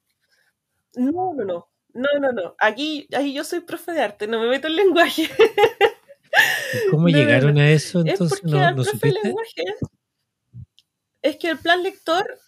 No, 0.96 1.34
no, 1.34 1.46
no. 1.46 1.68
No, 1.94 2.08
no, 2.20 2.32
no. 2.32 2.56
Aquí, 2.58 3.08
ahí 3.14 3.34
yo 3.34 3.44
soy 3.44 3.62
profe 3.62 3.92
de 3.92 4.02
arte, 4.02 4.28
no 4.28 4.40
me 4.40 4.48
meto 4.48 4.68
en 4.68 4.76
lenguaje. 4.78 5.30
¿Cómo 6.90 7.08
llegaron 7.10 7.58
a 7.58 7.70
eso 7.70 8.00
entonces? 8.02 8.38
Es 8.38 8.42
porque 8.42 8.56
¿No, 8.56 8.76
profe 8.76 9.08
de 9.08 9.14
lenguaje 9.24 9.64
es 11.22 11.38
que 11.38 11.50
el 11.50 11.58
plan 11.58 11.84
lector, 11.84 12.40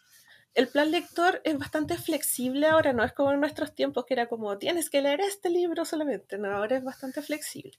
el 0.55 0.67
plan 0.67 0.91
lector 0.91 1.41
es 1.43 1.57
bastante 1.57 1.97
flexible 1.97 2.67
ahora, 2.67 2.93
no 2.93 3.03
es 3.03 3.13
como 3.13 3.31
en 3.31 3.39
nuestros 3.39 3.73
tiempos 3.73 4.05
que 4.05 4.13
era 4.13 4.27
como 4.27 4.57
tienes 4.57 4.89
que 4.89 5.01
leer 5.01 5.21
este 5.21 5.49
libro 5.49 5.85
solamente, 5.85 6.37
no, 6.37 6.51
ahora 6.51 6.77
es 6.77 6.83
bastante 6.83 7.21
flexible. 7.21 7.77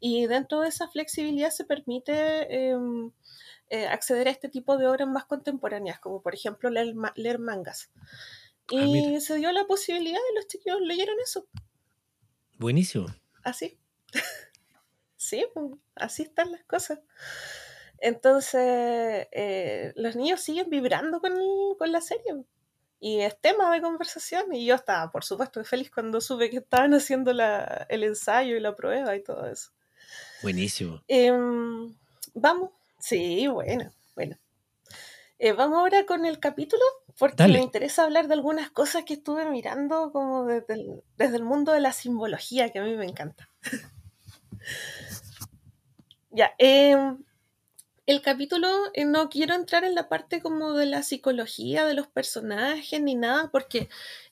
Y 0.00 0.26
dentro 0.26 0.60
de 0.60 0.68
esa 0.68 0.88
flexibilidad 0.88 1.50
se 1.50 1.64
permite 1.64 2.70
em, 2.70 3.10
eh, 3.70 3.86
acceder 3.86 4.28
a 4.28 4.30
este 4.30 4.48
tipo 4.48 4.76
de 4.78 4.86
obras 4.86 5.08
más 5.08 5.24
contemporáneas, 5.24 5.98
como 6.00 6.22
por 6.22 6.34
ejemplo 6.34 6.70
leer, 6.70 6.94
leer 7.16 7.38
mangas. 7.38 7.90
Ah, 8.72 8.84
y 8.84 9.20
se 9.20 9.36
dio 9.36 9.50
la 9.52 9.66
posibilidad 9.66 10.20
y 10.30 10.34
los 10.36 10.46
chicos 10.46 10.80
leyeron 10.80 11.16
eso. 11.22 11.46
Buenísimo. 12.58 13.06
Así. 13.44 13.78
sí, 15.16 15.46
pues, 15.54 15.66
así 15.94 16.22
están 16.22 16.52
las 16.52 16.64
cosas. 16.64 17.00
Entonces, 18.00 19.26
eh, 19.32 19.92
los 19.96 20.16
niños 20.16 20.40
siguen 20.40 20.70
vibrando 20.70 21.20
con, 21.20 21.32
con, 21.78 21.92
la 21.92 22.00
serie. 22.00 22.44
Y 23.00 23.20
es 23.20 23.40
tema 23.40 23.72
de 23.72 23.80
conversación. 23.80 24.52
Y 24.54 24.66
yo 24.66 24.74
estaba, 24.74 25.10
por 25.10 25.24
supuesto, 25.24 25.64
feliz 25.64 25.90
cuando 25.90 26.20
supe 26.20 26.50
que 26.50 26.58
estaban 26.58 26.94
haciendo 26.94 27.32
la, 27.32 27.86
el 27.88 28.04
ensayo 28.04 28.56
y 28.56 28.60
la 28.60 28.74
prueba 28.74 29.16
y 29.16 29.22
todo 29.22 29.46
eso. 29.46 29.70
Buenísimo. 30.42 31.02
Em, 31.08 31.94
vamos, 32.34 32.70
Sí, 32.98 33.46
bueno, 33.46 33.92
bueno. 34.14 34.36
Eh, 35.38 35.52
vamos 35.52 35.78
ahora 35.78 36.04
con 36.04 36.26
el 36.26 36.40
capítulo, 36.40 36.82
porque 37.16 37.46
me 37.46 37.60
interesa 37.60 38.02
hablar 38.02 38.26
de 38.26 38.34
algunas 38.34 38.70
cosas 38.70 39.04
que 39.04 39.14
estuve 39.14 39.48
mirando 39.48 40.10
como 40.10 40.44
desde 40.46 40.74
el, 41.36 41.44
mundo 41.44 41.72
de 41.72 41.80
la 41.80 41.92
simbología, 41.92 42.70
que 42.70 42.80
a 42.80 42.82
mí 42.82 42.96
me 42.96 43.04
encanta. 43.04 43.48
ya, 46.30 46.52
em, 46.58 47.22
el 48.06 48.20
capítulo, 48.20 48.68
eh, 48.94 49.04
no 49.04 49.28
quiero 49.28 49.54
entrar 49.54 49.84
en 49.84 49.94
la 49.94 50.08
parte 50.08 50.42
como 50.42 50.72
de 50.72 50.86
la 50.86 51.04
psicología 51.04 51.86
de 51.86 51.94
los 51.94 52.08
personajes 52.08 53.00
ni 53.00 53.14
nada, 53.14 53.48
porque 53.52 53.88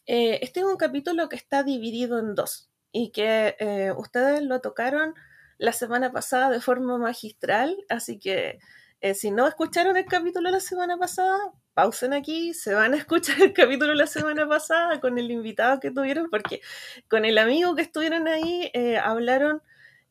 eh, 0.06 0.40
este 0.42 0.60
es 0.60 0.66
un 0.66 0.76
capítulo 0.76 1.28
que 1.28 1.36
está 1.36 1.62
dividido 1.62 2.18
en 2.18 2.34
dos 2.34 2.68
y 2.90 3.10
que 3.10 3.54
ustedes 3.96 4.42
lo 4.42 4.60
tocaron 4.60 5.14
la 5.58 5.72
semana 5.72 6.12
pasada 6.12 6.50
de 6.50 6.60
forma 6.60 6.98
magistral, 6.98 7.76
así 7.88 8.18
que 8.18 8.58
eh, 9.00 9.14
si 9.14 9.30
no 9.30 9.46
escucharon 9.46 9.96
el 9.96 10.06
capítulo 10.06 10.50
la 10.50 10.60
semana 10.60 10.96
pasada, 10.96 11.38
pausen 11.74 12.14
aquí, 12.14 12.54
se 12.54 12.74
van 12.74 12.94
a 12.94 12.96
escuchar 12.96 13.40
el 13.42 13.52
capítulo 13.52 13.94
la 13.94 14.06
semana 14.06 14.48
pasada 14.48 15.00
con 15.00 15.18
el 15.18 15.30
invitado 15.30 15.80
que 15.80 15.90
tuvieron, 15.90 16.30
porque 16.30 16.60
con 17.08 17.24
el 17.24 17.38
amigo 17.38 17.74
que 17.74 17.82
estuvieron 17.82 18.28
ahí 18.28 18.70
eh, 18.72 18.98
hablaron 18.98 19.62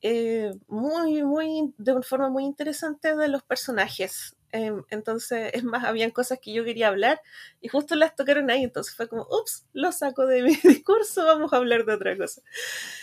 eh, 0.02 0.52
muy, 0.68 1.24
muy, 1.24 1.74
de 1.78 1.94
una 1.94 2.04
forma 2.04 2.30
muy 2.30 2.44
interesante 2.44 3.16
de 3.16 3.28
los 3.28 3.44
personajes 3.44 4.35
Em, 4.56 4.84
entonces, 4.90 5.52
es 5.54 5.64
más, 5.64 5.84
habían 5.84 6.12
cosas 6.12 6.40
que 6.42 6.54
yo 6.54 6.64
quería 6.64 6.88
hablar 6.88 7.22
y 7.62 7.68
justo 7.68 7.96
las 7.96 8.16
tocaron 8.16 8.50
ahí, 8.50 8.64
entonces 8.64 8.96
fue 8.96 9.10
como, 9.10 9.24
ups, 9.24 9.66
lo 9.74 9.92
saco 9.92 10.26
de 10.26 10.44
mi 10.44 10.56
discurso, 10.64 11.26
vamos 11.26 11.52
a 11.52 11.58
hablar 11.58 11.86
de 11.86 11.94
otra 11.94 12.18
cosa. 12.18 12.42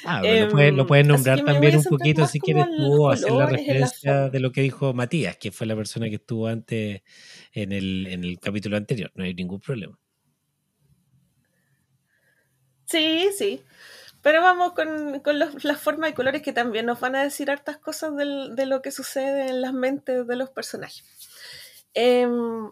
Ah, 0.04 0.22
lo, 0.22 0.86
puedes, 0.86 1.06
nombrar 1.06 1.44
también 1.44 1.76
un 1.76 1.84
poquito 1.84 2.26
si 2.26 2.40
quieres 2.40 2.66
tú 2.76 3.10
hacer 3.10 3.30
la 3.32 3.46
referencia 3.46 4.30
de 4.30 4.40
lo 4.40 4.50
que 4.50 4.62
dijo 4.62 4.94
Matías, 4.94 5.36
que 5.36 5.52
fue 5.52 5.66
la 5.66 5.76
persona 5.76 6.08
que 6.08 6.16
estuvo 6.16 6.46
antes 6.46 7.02
en 7.52 7.72
el, 7.72 8.06
en 8.06 8.24
el 8.24 8.38
capítulo 8.40 8.78
anterior, 8.78 9.10
no 9.14 9.24
hay 9.24 9.34
ningún 9.34 9.60
problema. 9.60 9.98
Sí, 12.86 13.28
sí. 13.36 13.62
Pero 14.22 14.40
vamos 14.40 14.72
con, 14.72 15.20
con 15.20 15.38
las 15.38 15.80
formas 15.80 16.10
y 16.10 16.14
colores 16.14 16.42
que 16.42 16.52
también 16.52 16.86
nos 16.86 17.00
van 17.00 17.16
a 17.16 17.24
decir 17.24 17.50
hartas 17.50 17.78
cosas 17.78 18.12
de 18.16 18.66
lo 18.66 18.80
que 18.80 18.92
sucede 18.92 19.48
en 19.48 19.60
las 19.60 19.72
mentes 19.72 20.26
de 20.26 20.36
los 20.36 20.48
personajes. 20.50 21.04
Em, 21.94 22.70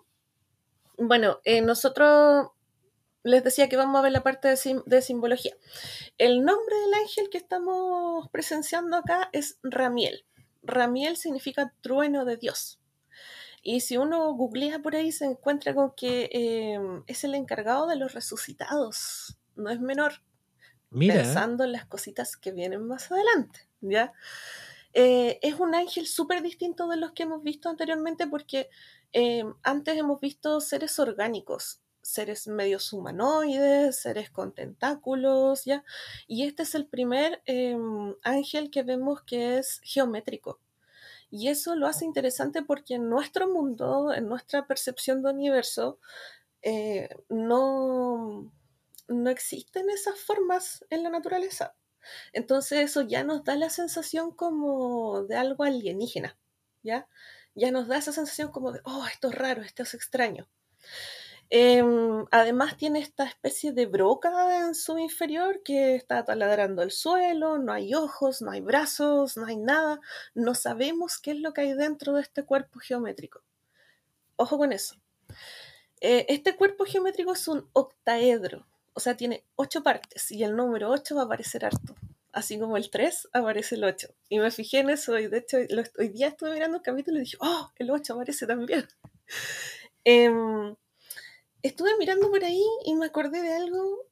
bueno, 0.98 1.38
eh, 1.44 1.60
nosotros 1.60 2.48
les 3.22 3.44
decía 3.44 3.68
que 3.68 3.76
vamos 3.76 3.98
a 3.98 4.02
ver 4.02 4.12
la 4.12 4.22
parte 4.22 4.48
de, 4.48 5.02
simbología. 5.02 5.54
El 6.18 6.44
nombre 6.44 6.74
del 6.76 6.94
ángel 6.94 7.28
que 7.30 7.38
estamos 7.38 8.28
presenciando 8.30 8.96
acá 8.96 9.28
es 9.32 9.58
Ramiel. 9.62 10.24
Ramiel 10.62 11.16
significa 11.16 11.72
trueno 11.80 12.24
de 12.24 12.36
Dios. 12.36 12.80
Y 13.62 13.80
si 13.80 13.98
uno 13.98 14.32
googlea 14.32 14.78
por 14.78 14.96
ahí, 14.96 15.12
se 15.12 15.26
encuentra 15.26 15.74
con 15.74 15.94
que 15.94 16.30
em, 16.32 17.02
es 17.06 17.24
el 17.24 17.34
encargado 17.34 17.86
de 17.86 17.96
los 17.96 18.14
resucitados. 18.14 19.36
No 19.54 19.70
es 19.70 19.80
menor. 19.80 20.22
pensando 20.90 21.64
en 21.64 21.72
las 21.72 21.86
cositas 21.86 22.36
que 22.36 22.50
vienen 22.52 22.84
más 22.86 23.12
adelante, 23.12 23.68
¿ya? 23.80 24.12
Eh, 24.94 25.38
es 25.42 25.54
un 25.60 25.74
ángel 25.74 26.06
súper 26.06 26.42
distinto 26.42 26.88
de 26.88 26.96
los 26.96 27.12
que 27.12 27.22
hemos 27.24 27.42
visto 27.42 27.68
anteriormente 27.68 28.26
porque 28.26 28.68
eh, 29.12 29.44
antes 29.62 29.96
hemos 29.96 30.20
visto 30.20 30.60
seres 30.60 30.98
orgánicos, 30.98 31.80
seres 32.02 32.48
medios 32.48 32.92
humanoides, 32.92 34.00
seres 34.00 34.30
con 34.30 34.52
tentáculos, 34.52 35.64
¿ya? 35.64 35.84
Y 36.26 36.44
este 36.44 36.64
es 36.64 36.74
el 36.74 36.86
primer 36.86 37.42
em, 37.46 38.14
ángel 38.22 38.70
que 38.70 38.82
vemos 38.82 39.22
que 39.22 39.58
es 39.58 39.80
geométrico. 39.84 40.60
Y 41.30 41.48
eso 41.48 41.76
lo 41.76 41.86
hace 41.86 42.04
interesante 42.04 42.62
porque 42.62 42.94
en 42.94 43.08
nuestro 43.08 43.48
mundo, 43.48 44.12
en 44.12 44.28
nuestra 44.28 44.66
percepción 44.66 45.22
de 45.22 45.30
universo, 45.30 46.00
eh, 46.62 47.08
no, 47.28 48.52
no 49.08 49.30
existen 49.30 49.90
esas 49.90 50.18
formas 50.20 50.84
en 50.90 51.02
la 51.04 51.10
naturaleza. 51.10 51.74
Entonces 52.32 52.80
eso 52.80 53.02
ya 53.02 53.24
nos 53.24 53.44
da 53.44 53.56
la 53.56 53.70
sensación 53.70 54.32
como 54.32 55.24
de 55.24 55.36
algo 55.36 55.64
alienígena, 55.64 56.38
¿ya? 56.82 57.08
Ya 57.54 57.70
nos 57.70 57.88
da 57.88 57.98
esa 57.98 58.12
sensación 58.12 58.50
como 58.50 58.72
de, 58.72 58.80
oh, 58.84 59.06
esto 59.06 59.28
es 59.28 59.34
raro, 59.34 59.62
esto 59.62 59.82
es 59.82 59.94
extraño. 59.94 60.48
Em, 61.52 62.26
además 62.30 62.76
tiene 62.76 63.00
esta 63.00 63.24
especie 63.24 63.72
de 63.72 63.86
broca 63.86 64.58
en 64.60 64.76
su 64.76 64.98
inferior 64.98 65.62
que 65.64 65.96
está 65.96 66.24
taladrando 66.24 66.82
el 66.82 66.92
suelo, 66.92 67.58
no 67.58 67.72
hay 67.72 67.92
ojos, 67.92 68.40
no 68.40 68.52
hay 68.52 68.60
brazos, 68.60 69.36
no 69.36 69.46
hay 69.46 69.56
nada, 69.56 69.98
no 70.32 70.54
sabemos 70.54 71.18
qué 71.18 71.32
es 71.32 71.40
lo 71.40 71.52
que 71.52 71.62
hay 71.62 71.74
dentro 71.74 72.12
de 72.12 72.22
este 72.22 72.44
cuerpo 72.44 72.78
geométrico. 72.78 73.42
Ojo 74.36 74.58
con 74.58 74.72
eso. 74.72 74.94
Eh, 76.00 76.26
este 76.28 76.56
cuerpo 76.56 76.84
geométrico 76.84 77.32
es 77.32 77.48
un 77.48 77.68
octaedro, 77.72 78.66
o 78.92 79.00
sea, 79.00 79.16
tiene 79.16 79.44
ocho 79.56 79.82
partes 79.82 80.30
y 80.30 80.42
el 80.42 80.56
número 80.56 80.90
8 80.90 81.14
va 81.14 81.22
a 81.22 81.24
aparecer 81.24 81.64
harto. 81.64 81.94
Así 82.32 82.58
como 82.58 82.76
el 82.76 82.90
3 82.90 83.28
aparece 83.32 83.74
el 83.74 83.84
8. 83.84 84.08
Y 84.28 84.38
me 84.38 84.50
fijé 84.50 84.78
en 84.80 84.90
eso 84.90 85.18
y 85.18 85.26
de 85.26 85.38
hecho 85.38 85.58
hoy 85.98 86.08
día 86.08 86.28
estuve 86.28 86.52
mirando 86.52 86.76
el 86.76 86.82
capítulo 86.82 87.18
y 87.18 87.22
dije, 87.22 87.36
oh, 87.40 87.70
el 87.76 87.90
8 87.90 88.14
aparece 88.14 88.46
también. 88.46 88.86
Em, 90.02 90.74
estuve 91.62 91.90
mirando 91.98 92.30
por 92.30 92.42
ahí 92.42 92.64
y 92.86 92.94
me 92.94 93.04
acordé 93.04 93.42
de 93.42 93.52
algo, 93.52 94.08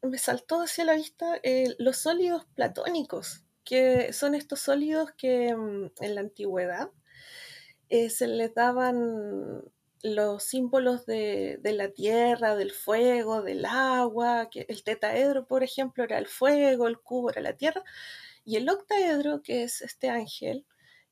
me 0.00 0.16
saltó 0.16 0.62
hacia 0.62 0.84
la 0.84 0.94
vista 0.94 1.40
eh, 1.42 1.74
los 1.78 1.96
sólidos 1.96 2.46
platónicos, 2.54 3.42
que 3.64 4.12
son 4.12 4.36
estos 4.36 4.60
sólidos 4.60 5.10
que 5.18 5.48
em, 5.48 5.90
en 5.98 6.14
la 6.14 6.20
antigüedad 6.20 6.90
eh, 7.88 8.10
se 8.10 8.28
les 8.28 8.54
daban 8.54 9.64
los 10.04 10.44
símbolos 10.44 11.06
de, 11.06 11.58
la 11.62 11.88
tierra, 11.88 12.56
del 12.56 12.72
fuego, 12.72 13.42
del 13.42 13.64
agua, 13.64 14.50
que 14.50 14.66
el 14.68 14.84
tetaedro, 14.84 15.46
por 15.46 15.64
ejemplo, 15.64 16.04
era 16.04 16.18
el 16.18 16.26
fuego, 16.26 16.88
el 16.88 16.98
cubo 16.98 17.30
era 17.30 17.40
la 17.40 17.56
tierra, 17.56 17.82
y 18.44 18.56
el 18.56 18.68
octaedro, 18.68 19.42
que 19.42 19.62
es 19.62 19.80
este 19.80 20.10
ángel, 20.10 20.66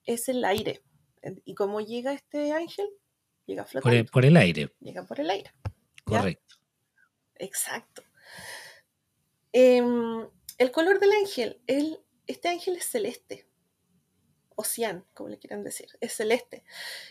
es 0.05 0.28
el 0.28 0.45
aire. 0.45 0.82
¿Y 1.47 1.55
cómo 1.55 1.80
llega 1.80 2.12
este 2.12 2.53
ángel? 2.53 2.86
Llega 3.47 3.64
flotando. 3.64 4.11
Por 4.11 4.26
el, 4.26 4.36
aire. 4.36 4.70
Llega 4.80 5.05
por 5.05 5.20
el 5.20 5.30
aire. 5.30 5.51
Correcto. 6.05 6.57
Exacto. 7.36 8.03
Em, 9.53 10.28
el 10.59 10.70
color 10.70 11.01
del 11.01 11.12
ángel, 11.12 11.62
el, 11.66 11.99
este 12.26 12.51
ángel 12.51 12.76
es 12.76 12.90
celeste 12.90 13.47
cian, 14.64 15.05
como 15.14 15.28
le 15.28 15.38
quieran 15.38 15.64
decir, 15.64 15.88
es 16.00 16.14
celeste. 16.14 16.64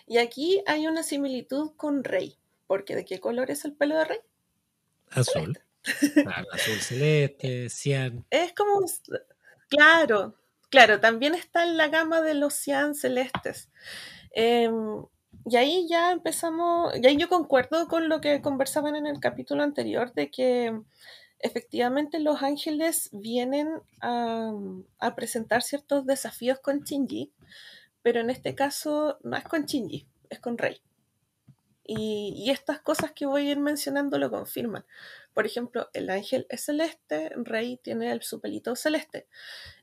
Y 0.07 0.17
aquí 0.17 0.63
hay 0.67 0.87
una 0.87 1.03
similitud 1.03 1.71
con 1.75 2.03
Rey, 2.03 2.37
porque 2.67 2.95
¿de 2.95 3.05
qué 3.05 3.19
color 3.19 3.51
es 3.51 3.65
el 3.65 3.73
pelo 3.73 3.97
de 3.97 4.05
Rey? 4.05 4.19
Azul. 5.09 5.59
azul 6.51 6.79
celeste, 6.79 7.69
cian. 7.69 8.25
Es 8.29 8.53
como, 8.53 8.85
claro, 9.67 10.35
claro, 10.69 10.99
también 10.99 11.33
está 11.35 11.63
en 11.63 11.77
la 11.77 11.87
gama 11.87 12.21
de 12.21 12.33
los 12.33 12.53
cian 12.53 12.95
celestes. 12.95 13.69
Em, 14.31 15.05
y 15.45 15.55
ahí 15.55 15.87
ya 15.89 16.11
empezamos, 16.11 16.93
y 16.97 17.05
ahí 17.07 17.17
yo 17.17 17.29
concuerdo 17.29 17.87
con 17.87 18.09
lo 18.09 18.21
que 18.21 18.41
conversaban 18.41 18.95
en 18.95 19.07
el 19.07 19.19
capítulo 19.19 19.63
anterior 19.63 20.13
de 20.13 20.29
que 20.29 20.79
efectivamente 21.43 22.19
los 22.19 22.41
ángeles 22.41 23.09
vienen 23.11 23.81
a, 24.01 24.53
presentar 25.15 25.61
ciertos 25.61 26.05
desafíos 26.05 26.59
con 26.59 26.81
Shinji, 26.81 27.31
pero 28.01 28.21
en 28.21 28.29
este 28.29 28.55
caso 28.55 29.17
no 29.23 29.37
es 29.37 29.43
con 29.43 29.65
Shinji, 29.65 30.07
es 30.29 30.39
con 30.39 30.57
Rey. 30.57 30.81
Y, 31.83 32.49
estas 32.49 32.79
cosas 32.79 33.11
que 33.11 33.25
voy 33.25 33.47
a 33.47 33.51
ir 33.51 33.59
mencionando 33.59 34.17
lo 34.17 34.29
confirman. 34.29 34.85
Por 35.33 35.45
ejemplo, 35.45 35.89
el 35.93 36.09
ángel 36.09 36.45
es 36.49 36.65
celeste, 36.65 37.31
Rey 37.35 37.77
tiene 37.77 38.11
el, 38.11 38.21
su 38.21 38.39
pelito 38.39 38.75
celeste. 38.75 39.27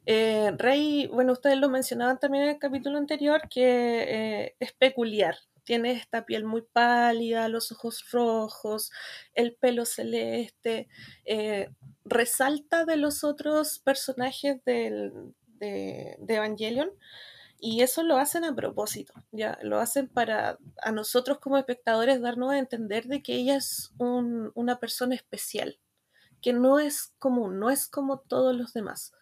Eh, 0.07 0.53
Rey, 0.57 1.07
bueno, 1.09 1.33
ustedes 1.33 1.59
lo 1.59 1.69
mencionaban 1.69 2.19
también 2.19 2.45
en 2.45 2.51
el 2.51 2.59
capítulo 2.59 2.99
anterior, 2.99 3.43
que 3.51 4.45
eh, 4.45 4.57
es 4.59 4.73
peculiar, 4.73 5.37
tiene 5.69 5.93
esta 5.93 6.25
piel 6.25 6.47
muy 6.47 6.63
pálida, 6.63 7.47
los 7.51 7.73
ojos 7.73 8.11
rojos, 8.11 8.91
el 9.35 9.55
pelo 9.55 9.85
celeste, 9.85 10.89
eh, 11.27 11.69
resalta 12.07 12.87
de 12.87 12.97
los 12.97 13.23
otros 13.23 13.79
personajes 13.79 14.65
de, 14.65 15.13
Evangelion 15.61 16.91
y 17.61 17.83
eso 17.83 18.03
lo 18.03 18.17
hacen 18.17 18.45
a 18.45 18.55
propósito, 18.55 19.13
ya 19.31 19.59
lo 19.61 19.79
hacen 19.79 20.09
para 20.09 20.57
a 20.81 20.91
nosotros 20.91 21.39
como 21.39 21.59
espectadores 21.59 22.23
darnos 22.23 22.53
a 22.53 22.59
entender 22.59 23.07
de 23.07 23.23
que 23.23 23.35
ella 23.35 23.57
es 23.57 23.93
una 23.99 24.81
persona 24.81 25.17
especial, 25.17 25.79
que 26.41 26.55
no 26.55 26.79
es 26.79 27.13
común, 27.19 27.59
no 27.59 27.69
es 27.69 27.89
como 27.89 28.21
todos 28.21 28.57
los 28.57 28.73
demás. 28.73 29.13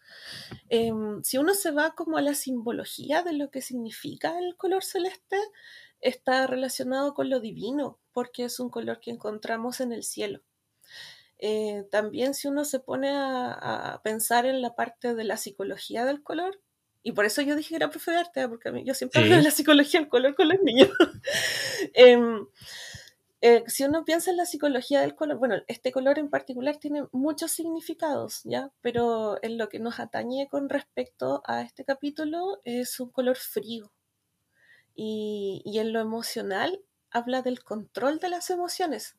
Em, 0.68 1.24
si 1.24 1.38
uno 1.38 1.54
se 1.54 1.72
va 1.72 1.94
como 1.96 2.18
a 2.18 2.22
la 2.22 2.34
simbología 2.34 3.22
de 3.22 3.32
lo 3.32 3.50
que 3.50 3.62
significa 3.62 4.38
el 4.38 4.56
color 4.56 4.84
celeste, 4.84 5.38
está 6.00 6.46
relacionado 6.46 7.14
con 7.14 7.30
lo 7.30 7.40
divino, 7.40 7.98
porque 8.12 8.44
es 8.44 8.60
un 8.60 8.70
color 8.70 9.00
que 9.00 9.10
encontramos 9.10 9.80
en 9.80 9.92
el 9.92 10.02
cielo. 10.02 10.42
Eh, 11.38 11.86
también 11.90 12.34
si 12.34 12.48
uno 12.48 12.64
se 12.64 12.80
pone 12.80 13.10
a, 13.12 14.00
pensar 14.02 14.46
en 14.46 14.62
la 14.62 14.74
parte 14.74 15.14
de 15.14 15.24
la 15.24 15.36
psicología 15.36 16.04
del 16.04 16.22
color, 16.22 16.60
y 17.02 17.12
por 17.12 17.24
eso 17.24 17.42
yo 17.42 17.54
dije 17.54 17.70
que 17.70 17.76
era 17.76 17.90
profe 17.90 18.10
de 18.10 18.18
arte, 18.18 18.48
porque 18.48 18.82
yo 18.84 18.94
siempre 18.94 19.20
hablo 19.20 19.36
de 19.36 19.42
la 19.42 19.50
psicología 19.50 20.00
del 20.00 20.08
color 20.08 20.34
con 20.34 20.48
los 20.48 20.60
niños. 20.62 20.88
Em, 21.94 22.46
eh, 23.42 23.62
si 23.66 23.84
uno 23.84 24.04
piensa 24.04 24.30
en 24.30 24.38
la 24.38 24.46
psicología 24.46 25.02
del 25.02 25.14
color, 25.14 25.38
bueno, 25.38 25.56
este 25.68 25.92
color 25.92 26.18
en 26.18 26.30
particular 26.30 26.78
tiene 26.78 27.04
muchos 27.12 27.52
significados, 27.52 28.40
¿ya? 28.44 28.72
Pero 28.80 29.38
en 29.42 29.58
lo 29.58 29.68
que 29.68 29.78
nos 29.78 30.00
atañe 30.00 30.48
con 30.48 30.68
respecto 30.68 31.42
a 31.46 31.62
este 31.62 31.84
capítulo 31.84 32.60
es 32.64 32.98
un 32.98 33.10
color 33.10 33.36
frío, 33.36 33.92
y, 34.96 35.62
en 35.78 35.92
lo 35.92 36.00
emocional 36.00 36.82
habla 37.10 37.42
del 37.42 37.62
control 37.62 38.18
de 38.18 38.30
las 38.30 38.50
emociones. 38.50 39.16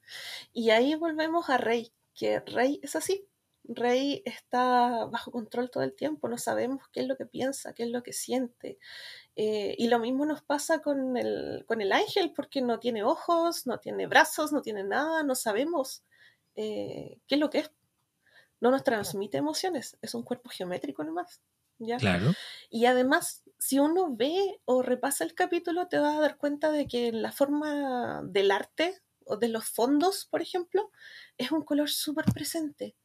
Y 0.54 0.72
ahí 0.72 0.96
volvemos 0.96 1.50
a 1.50 1.58
Rey, 1.58 1.94
que 2.14 2.40
Rey 2.42 2.80
es 2.84 2.96
así. 2.96 3.28
Rey 3.64 4.22
está 4.26 5.06
bajo 5.06 5.32
control 5.32 5.70
todo 5.70 5.84
el 5.84 5.94
tiempo, 5.94 6.30
no 6.30 6.38
sabemos 6.38 6.88
qué 6.92 7.02
es 7.02 7.08
lo 7.08 7.18
que 7.18 7.26
piensa, 7.26 7.74
qué 7.74 7.84
es 7.84 7.90
lo 7.90 8.02
que 8.02 8.14
siente. 8.14 8.80
Eh, 9.36 9.76
y 9.78 9.88
lo 9.90 10.00
mismo 10.00 10.26
nos 10.26 10.42
pasa 10.42 10.80
con 10.82 11.18
el, 11.18 11.66
con 11.68 11.82
el 11.82 11.92
ángel, 11.92 12.34
porque 12.34 12.62
no 12.62 12.80
tiene 12.80 13.04
ojos, 13.04 13.68
no 13.68 13.80
tiene 13.80 14.08
brazos, 14.08 14.54
no 14.54 14.62
tiene 14.62 14.84
nada, 14.84 15.24
no 15.24 15.36
sabemos 15.36 16.04
eh, 16.56 17.20
qué 17.28 17.36
es 17.36 17.42
lo 17.42 17.50
que 17.50 17.60
es. 17.60 17.72
No 18.60 18.72
nos 18.72 18.84
transmite 18.84 19.38
emociones, 19.38 19.98
es 20.02 20.16
un 20.16 20.24
cuerpo 20.24 20.50
geométrico 20.50 21.04
nomás. 21.04 21.42
¿Ya? 21.80 21.98
Claro. 21.98 22.34
Y 22.70 22.86
además 22.86 23.44
si 23.60 23.80
uno 23.80 24.16
ve 24.16 24.60
o 24.66 24.82
repasa 24.82 25.24
el 25.24 25.34
capítulo, 25.34 25.88
te 25.88 26.00
vas 26.00 26.16
a 26.16 26.22
dar 26.22 26.38
cuenta 26.38 26.72
de 26.72 26.88
que 26.88 27.12
la 27.12 27.32
forma 27.32 28.22
del 28.24 28.52
arte 28.52 29.02
o 29.26 29.38
de 29.38 29.50
los 29.50 29.66
fondos, 29.66 30.26
por 30.30 30.42
ejemplo, 30.42 30.92
es 31.38 31.52
un 31.52 31.64
color 31.64 31.90
súper 31.90 32.26
presente. 32.26 32.96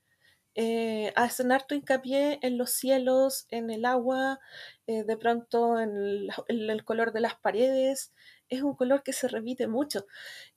Eh, 0.55 1.13
hacen 1.17 1.51
harto 1.51 1.75
hincapié 1.75 2.39
en 2.43 2.59
los 2.59 2.73
cielos, 2.73 3.47
en 3.49 3.71
el 3.71 3.87
agua, 3.87 4.39
eh, 4.87 5.03
de 5.05 5.17
pronto 5.17 5.81
en 5.81 6.29
el, 6.49 6.85
color 6.85 7.13
de 7.13 7.21
las 7.21 7.37
paredes, 7.37 8.13
es 8.53 8.63
un 8.63 8.75
color 8.75 9.03
que 9.03 9.13
se 9.13 9.29
repite 9.29 9.67
mucho. 9.67 10.07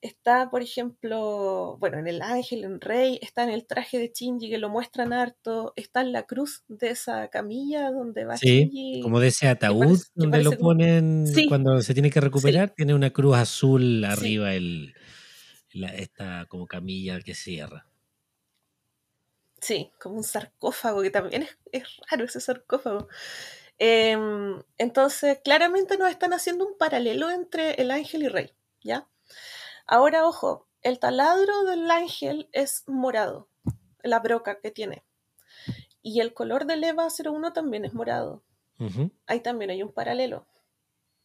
Está, 0.02 0.50
por 0.50 0.62
ejemplo, 0.62 1.78
bueno, 1.80 1.98
en 1.98 2.08
el 2.08 2.22
ángel, 2.22 2.66
en 2.66 2.82
rey, 2.82 3.20
está 3.22 3.44
en 3.44 3.50
el 3.50 3.66
traje 3.66 3.98
de 3.98 4.12
Shinji 4.14 4.50
que 4.50 4.58
lo 4.58 4.70
muestran 4.70 5.14
harto, 5.14 5.74
está 5.78 6.02
en 6.02 6.12
la 6.12 6.24
cruz 6.24 6.64
de 6.68 6.90
esa 6.90 7.30
camilla 7.30 7.92
donde 7.92 8.26
va 8.26 8.36
sí, 8.38 9.00
como 9.02 9.20
de 9.20 9.30
ese 9.30 9.48
ataúd 9.48 10.02
donde 10.14 10.44
lo 10.44 10.52
ponen 10.52 11.26
cuando 11.48 11.82
se 11.82 11.94
tiene 11.94 12.12
que 12.12 12.20
recuperar, 12.20 12.72
tiene 12.72 12.94
una 12.94 13.12
cruz 13.12 13.38
azul 13.38 14.04
arriba 14.04 14.54
el, 14.54 14.94
esta 15.96 16.46
como 16.50 16.68
camilla 16.68 17.20
que 17.22 17.34
cierra. 17.34 17.88
Sí, 19.62 19.90
como 20.00 20.18
un 20.18 20.24
sarcófago, 20.24 21.02
que 21.02 21.10
también 21.10 21.44
es, 21.44 21.58
es 21.72 21.84
raro 22.12 22.26
ese 22.26 22.42
sarcófago. 22.42 23.08
Em, 23.78 24.62
entonces, 24.78 25.40
claramente 25.44 25.98
nos 25.98 26.10
están 26.10 26.34
haciendo 26.34 26.66
un 26.66 26.78
paralelo 26.78 27.30
entre 27.30 27.74
el 27.82 27.92
ángel 27.92 28.24
y 28.24 28.28
rey, 28.28 28.54
¿ya? 28.82 29.08
Ahora, 29.86 30.26
ojo, 30.26 30.68
el 30.82 31.00
taladro 31.00 31.64
del 31.64 31.90
ángel 31.92 32.50
es 32.52 32.84
morado, 32.88 33.50
la 34.02 34.20
broca 34.20 34.60
que 34.60 34.72
tiene. 34.72 35.04
Y 36.02 36.22
el 36.22 36.34
color 36.34 36.66
del 36.66 36.84
EVA 36.84 37.08
01 37.08 37.54
también 37.54 37.86
es 37.86 37.94
morado. 37.94 38.44
Ahí 39.26 39.40
también 39.40 39.72
hay 39.72 39.82
un 39.82 39.92
paralelo. 39.92 40.46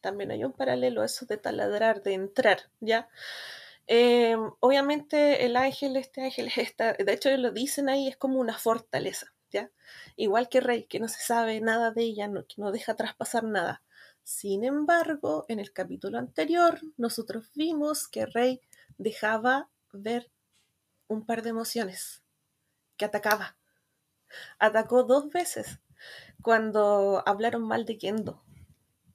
También 0.01 0.31
hay 0.31 0.45
un 0.45 0.53
paralelo, 0.53 1.05
eso 1.05 1.27
de 1.27 1.37
taladrar, 1.37 2.03
de 2.03 2.15
entrar, 2.15 2.71
¿ya? 2.81 3.09
Eh, 3.87 4.37
obviamente 4.61 5.45
el 5.45 5.57
ángel, 5.57 5.97
este 5.97 6.23
ángel, 6.23 6.51
está, 6.57 6.93
de 6.95 7.13
hecho 7.13 7.37
lo 7.37 7.51
dicen 7.51 7.89
ahí, 7.89 8.09
es 8.09 8.17
como 8.17 8.39
una 8.39 8.57
fortaleza, 8.57 9.35
¿ya? 9.51 9.71
Igual 10.17 10.49
que 10.49 10.61
Rey, 10.61 10.85
que 10.85 11.01
no 11.01 11.09
se 11.09 11.21
sabe 11.21 11.61
nada 11.61 11.91
de 11.91 12.03
ella, 12.03 12.29
no, 12.29 12.47
que 12.47 12.57
no 12.59 12.73
deja 12.73 12.95
traspasar 12.95 13.45
nada. 13.45 13.83
Sin 14.23 14.65
embargo, 14.65 15.45
en 15.49 15.59
el 15.59 15.73
capítulo 15.73 16.19
anterior, 16.19 16.81
nosotros 16.97 17.51
vimos 17.55 18.09
que 18.09 18.27
Rey 18.27 18.61
dejaba 18.99 19.71
ver 19.93 20.31
un 21.09 21.27
par 21.27 21.43
de 21.43 21.51
emociones, 21.51 22.23
que 22.97 23.05
atacaba. 23.05 23.57
Atacó 24.59 25.03
dos 25.03 25.31
veces 25.31 25.81
cuando 26.43 27.23
hablaron 27.27 27.63
mal 27.63 27.85
de 27.85 27.99
Kendo. 27.99 28.45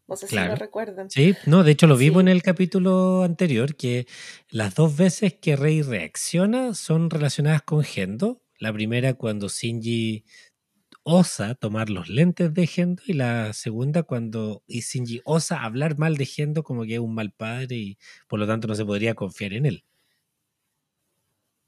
No 0.08 0.16
sé 0.16 0.28
si 0.28 0.36
lo 0.36 0.56
recuerdan. 0.56 1.10
Sí, 1.10 1.36
no, 1.48 1.64
de 1.64 1.72
hecho 1.72 1.88
lo 1.88 1.98
vimos 1.98 2.22
en 2.22 2.28
el 2.28 2.44
capítulo 2.44 3.24
anterior, 3.24 3.76
que 3.76 4.06
las 4.50 4.76
dos 4.76 4.96
veces 4.96 5.34
que 5.34 5.56
Rey 5.56 5.82
reacciona 5.82 6.76
son 6.76 7.10
relacionadas 7.10 7.64
con 7.64 7.84
Gendo. 7.84 8.45
La 8.66 8.74
primera 8.74 9.13
cuando 9.13 9.47
Shinji 9.47 10.26
osa 11.03 11.53
tomar 11.53 11.91
los 11.91 12.09
lentes 12.09 12.51
de 12.51 12.66
Gendo 12.66 13.03
y 13.05 13.13
la 13.13 13.53
segunda 13.53 14.01
cuando 14.01 14.63
Shinji 14.68 15.22
osa 15.24 15.63
hablar 15.63 15.99
mal 15.99 16.18
de 16.18 16.26
Gendo 16.26 16.63
como 16.63 16.82
que 16.82 16.95
es 16.95 16.99
un 16.99 17.13
mal 17.13 17.32
padre 17.32 17.76
y 17.76 17.97
por 18.28 18.39
lo 18.39 18.47
tanto 18.47 18.68
no 18.68 18.74
se 18.74 18.84
podría 18.84 19.13
confiar 19.13 19.53
en 19.53 19.68
él. 19.68 19.86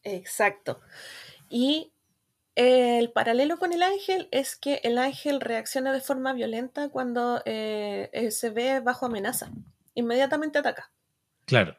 Exacto. 0.01 0.81
Y 1.51 1.93
el 2.55 3.11
paralelo 3.11 3.59
con 3.59 3.73
el 3.73 3.83
ángel 3.83 4.27
es 4.31 4.55
que 4.55 4.81
el 4.83 4.97
ángel 4.97 5.39
reacciona 5.39 5.93
de 5.93 6.01
forma 6.01 6.33
violenta 6.33 6.89
cuando 6.89 7.43
eh, 7.45 8.09
eh, 8.11 8.31
se 8.31 8.49
ve 8.49 8.79
bajo 8.79 9.05
amenaza. 9.05 9.51
Inmediatamente 9.93 10.57
ataca. 10.57 10.91
Claro. 11.45 11.77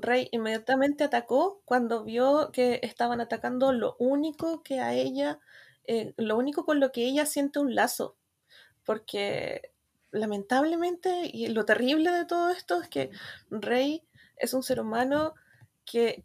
Rey 0.00 0.28
inmediatamente 0.32 1.04
atacó 1.04 1.62
cuando 1.64 2.04
vio 2.04 2.50
que 2.52 2.80
estaban 2.82 3.20
atacando 3.20 3.72
lo 3.72 3.96
único 3.98 4.62
que 4.62 4.80
a 4.80 4.94
ella, 4.94 5.40
eh, 5.84 6.14
lo 6.16 6.36
único 6.36 6.64
con 6.64 6.80
lo 6.80 6.92
que 6.92 7.04
ella 7.06 7.26
siente 7.26 7.58
un 7.58 7.74
lazo. 7.74 8.16
Porque 8.84 9.72
lamentablemente, 10.10 11.30
y 11.32 11.48
lo 11.48 11.64
terrible 11.64 12.10
de 12.10 12.24
todo 12.24 12.50
esto 12.50 12.80
es 12.80 12.88
que 12.88 13.10
Rey 13.50 14.02
es 14.36 14.54
un 14.54 14.62
ser 14.62 14.80
humano 14.80 15.34
que 15.84 16.24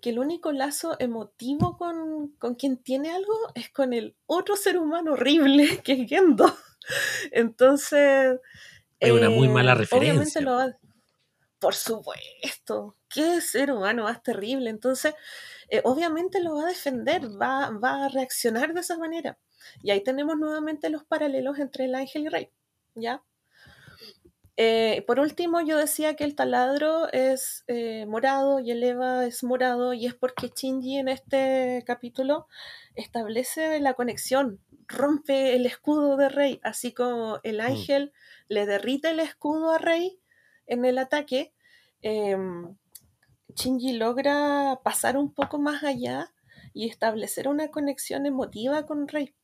que 0.00 0.10
el 0.10 0.18
único 0.18 0.52
lazo 0.52 0.96
emotivo 0.98 1.76
con, 1.76 2.54
quien 2.56 2.78
tiene 2.78 3.10
algo 3.10 3.34
es 3.54 3.70
con 3.70 3.92
el 3.92 4.16
otro 4.26 4.56
ser 4.56 4.78
humano 4.78 5.12
horrible 5.12 5.80
que 5.84 5.92
es 5.92 6.08
Gendo. 6.08 6.56
Entonces. 7.30 8.40
Es 8.98 9.12
una 9.12 9.28
muy 9.28 9.48
mala 9.48 9.72
eh, 9.72 9.76
referencia. 9.76 10.40
Obviamente 10.40 10.40
lo 10.40 10.78
Por 11.58 11.74
supuesto. 11.74 12.95
Qué 13.08 13.40
ser 13.40 13.70
humano 13.72 14.04
más 14.04 14.22
terrible. 14.22 14.70
Entonces, 14.70 15.14
eh, 15.68 15.80
obviamente 15.84 16.40
lo 16.40 16.56
va 16.56 16.64
a 16.64 16.68
defender, 16.68 17.28
va, 17.40 17.70
va 17.70 18.04
a 18.04 18.08
reaccionar 18.08 18.74
de 18.74 18.80
esa 18.80 18.98
manera. 18.98 19.38
Y 19.82 19.90
ahí 19.90 20.02
tenemos 20.02 20.36
nuevamente 20.36 20.90
los 20.90 21.04
paralelos 21.04 21.58
entre 21.58 21.86
el 21.86 21.94
ángel 21.94 22.22
y 22.22 22.28
rey. 22.28 22.50
¿Ya? 22.94 23.22
Eh, 24.58 25.04
por 25.06 25.20
último, 25.20 25.60
yo 25.60 25.76
decía 25.76 26.16
que 26.16 26.24
el 26.24 26.34
taladro 26.34 27.12
es 27.12 27.64
eh, 27.66 28.06
morado 28.06 28.58
y 28.58 28.70
el 28.70 28.82
Eva 28.82 29.26
es 29.26 29.44
morado 29.44 29.92
y 29.92 30.06
es 30.06 30.14
porque 30.14 30.50
Shinji 30.54 30.96
en 30.96 31.08
este 31.08 31.82
capítulo 31.86 32.46
establece 32.94 33.78
la 33.80 33.92
conexión, 33.92 34.58
rompe 34.88 35.54
el 35.56 35.66
escudo 35.66 36.16
de 36.16 36.30
Rey, 36.30 36.60
así 36.62 36.92
como 36.92 37.38
el 37.42 37.58
mm. 37.58 37.60
ángel 37.60 38.12
le 38.48 38.64
derrite 38.64 39.10
el 39.10 39.20
escudo 39.20 39.72
a 39.72 39.78
Rey 39.78 40.18
en 40.66 40.86
el 40.86 40.96
ataque. 40.98 41.52
Em, 42.00 42.76
Shinji 43.56 43.94
logra 43.94 44.80
pasar 44.84 45.16
un 45.16 45.32
poco 45.32 45.58
más 45.58 45.82
allá 45.82 46.32
y 46.72 46.88
establecer 46.88 47.48
una 47.48 47.68
conexión 47.68 48.26
emotiva 48.26 48.86
con 48.86 49.08
Rey. 49.08 49.34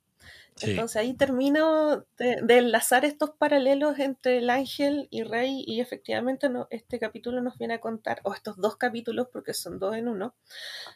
Entonces 0.60 0.96
ahí 0.96 1.14
termino 1.14 2.04
de, 2.18 2.58
enlazar 2.58 3.04
estos 3.04 3.30
paralelos 3.30 3.98
entre 3.98 4.38
el 4.38 4.50
ángel 4.50 5.08
y 5.10 5.22
rey 5.22 5.64
y 5.66 5.80
efectivamente 5.80 6.48
no, 6.48 6.68
este 6.70 6.98
capítulo 6.98 7.40
nos 7.40 7.56
viene 7.58 7.74
a 7.74 7.80
contar, 7.80 8.20
o 8.22 8.34
estos 8.34 8.58
dos 8.58 8.76
capítulos, 8.76 9.28
porque 9.32 9.54
son 9.54 9.78
dos 9.78 9.96
en 9.96 10.08
uno, 10.08 10.34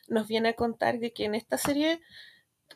nos 0.08 0.28
viene 0.28 0.50
a 0.50 0.52
contar 0.54 0.98
de 0.98 1.12
que 1.12 1.24
en 1.24 1.34
esta 1.34 1.58
serie 1.58 2.00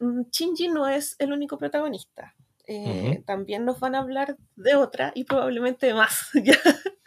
mm, 0.01 0.22
Shinji 0.32 0.68
no 0.68 0.88
es 0.88 1.16
el 1.18 1.32
único 1.32 1.59
protagonista. 1.59 2.34
Eh, 2.66 3.22
también 3.26 3.64
nos 3.64 3.80
van 3.80 3.97
a 3.97 3.99
hablar 3.99 4.36
de 4.57 4.76
otra 4.76 5.12
y 5.14 5.24
probablemente 5.24 5.86
de 5.86 5.95
más. 5.95 6.30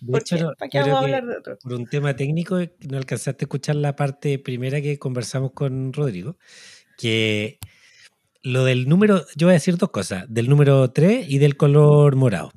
De 0.00 0.18
hecho, 0.18 0.52
¿para 0.58 0.68
qué 0.68 0.78
vamos 0.80 0.94
a 0.94 0.98
hablar 1.00 1.26
de 1.26 1.36
otro? 1.36 1.58
Por 1.62 1.72
un 1.74 1.86
tema 1.86 2.16
técnico, 2.16 2.58
no 2.88 2.98
alcanzaste 2.98 3.44
a 3.44 3.46
escuchar 3.46 3.76
la 3.76 3.96
parte 3.96 4.38
primera 4.38 4.80
que 4.80 4.98
conversamos 4.98 5.52
con 5.52 5.92
Rodrigo, 5.92 6.38
que 6.98 7.58
lo 8.42 8.64
del 8.64 8.88
número, 8.88 9.24
yo 9.34 9.46
voy 9.46 9.52
a 9.52 9.54
decir 9.54 9.76
dos 9.76 9.90
cosas, 9.90 10.24
del 10.28 10.48
número 10.48 10.90
3 10.92 11.26
y 11.28 11.38
del 11.38 11.56
color 11.56 12.16
morado. 12.16 12.52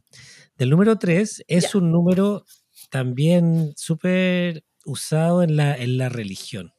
Del 0.57 0.69
número 0.69 0.99
3 0.99 1.45
es 1.47 1.73
un 1.73 1.91
número 1.91 2.45
también 2.91 3.73
súper 3.75 4.63
usado 4.85 5.41
en 5.43 5.55
la, 5.55 5.75
en 5.75 5.97
la 5.97 6.09
religión. 6.09 6.73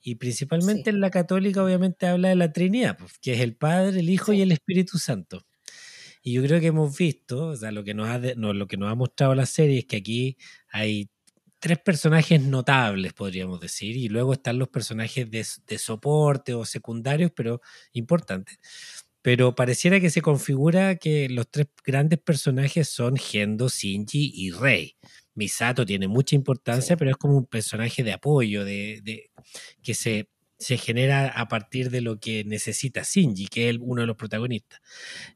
Y 0.00 0.16
principalmente 0.16 0.90
en 0.90 1.00
la 1.00 1.10
católica 1.10 1.64
obviamente 1.64 2.06
habla 2.06 2.28
de 2.28 2.36
la 2.36 2.52
Trinidad, 2.52 2.96
pues, 2.96 3.18
que 3.18 3.32
es 3.32 3.40
el 3.40 3.56
Padre, 3.56 3.98
el 3.98 4.10
Hijo 4.10 4.32
y 4.32 4.42
el 4.42 4.52
Espíritu 4.52 4.98
Santo. 4.98 5.44
Y 6.26 6.32
yo 6.32 6.42
creo 6.42 6.60
que 6.60 6.66
hemos 6.66 6.98
visto, 6.98 7.50
o 7.50 7.56
sea, 7.56 7.70
lo 7.70 7.84
que 7.84 7.94
nos 7.94 8.08
ha, 8.08 8.18
lo 8.18 8.66
que 8.66 8.76
nos 8.76 8.90
ha 8.90 8.96
mostrado 8.96 9.36
la 9.36 9.46
serie 9.46 9.78
es 9.78 9.84
que 9.84 9.98
aquí 9.98 10.36
hay 10.68 11.08
tres 11.60 11.78
personajes 11.78 12.40
notables, 12.42 13.12
podríamos 13.12 13.60
decir, 13.60 13.96
y 13.96 14.08
luego 14.08 14.32
están 14.32 14.58
los 14.58 14.66
personajes 14.66 15.30
de, 15.30 15.78
soporte 15.78 16.52
o 16.52 16.64
secundarios, 16.64 17.30
pero 17.30 17.60
importantes. 17.92 18.58
Pero 19.22 19.54
pareciera 19.54 20.00
que 20.00 20.10
se 20.10 20.20
configura 20.20 20.96
que 20.96 21.28
los 21.28 21.48
tres 21.48 21.68
grandes 21.84 22.18
personajes 22.18 22.88
son 22.88 23.16
Gendo, 23.16 23.68
Shinji 23.68 24.32
y 24.34 24.50
Rei. 24.50 24.96
Misato 25.36 25.86
tiene 25.86 26.08
mucha 26.08 26.34
importancia, 26.34 26.96
pero 26.96 27.12
es 27.12 27.16
como 27.18 27.36
un 27.36 27.46
personaje 27.46 28.02
de 28.02 28.14
apoyo, 28.14 28.64
de, 28.64 29.30
que 29.80 29.94
se 29.94 30.28
se 30.58 30.78
genera 30.78 31.28
a 31.28 31.48
partir 31.48 31.90
de 31.90 32.00
lo 32.00 32.18
que 32.18 32.44
necesita 32.44 33.02
Shinji, 33.02 33.46
que 33.46 33.68
es 33.68 33.76
uno 33.80 34.00
de 34.00 34.06
los 34.06 34.16
protagonistas. 34.16 34.80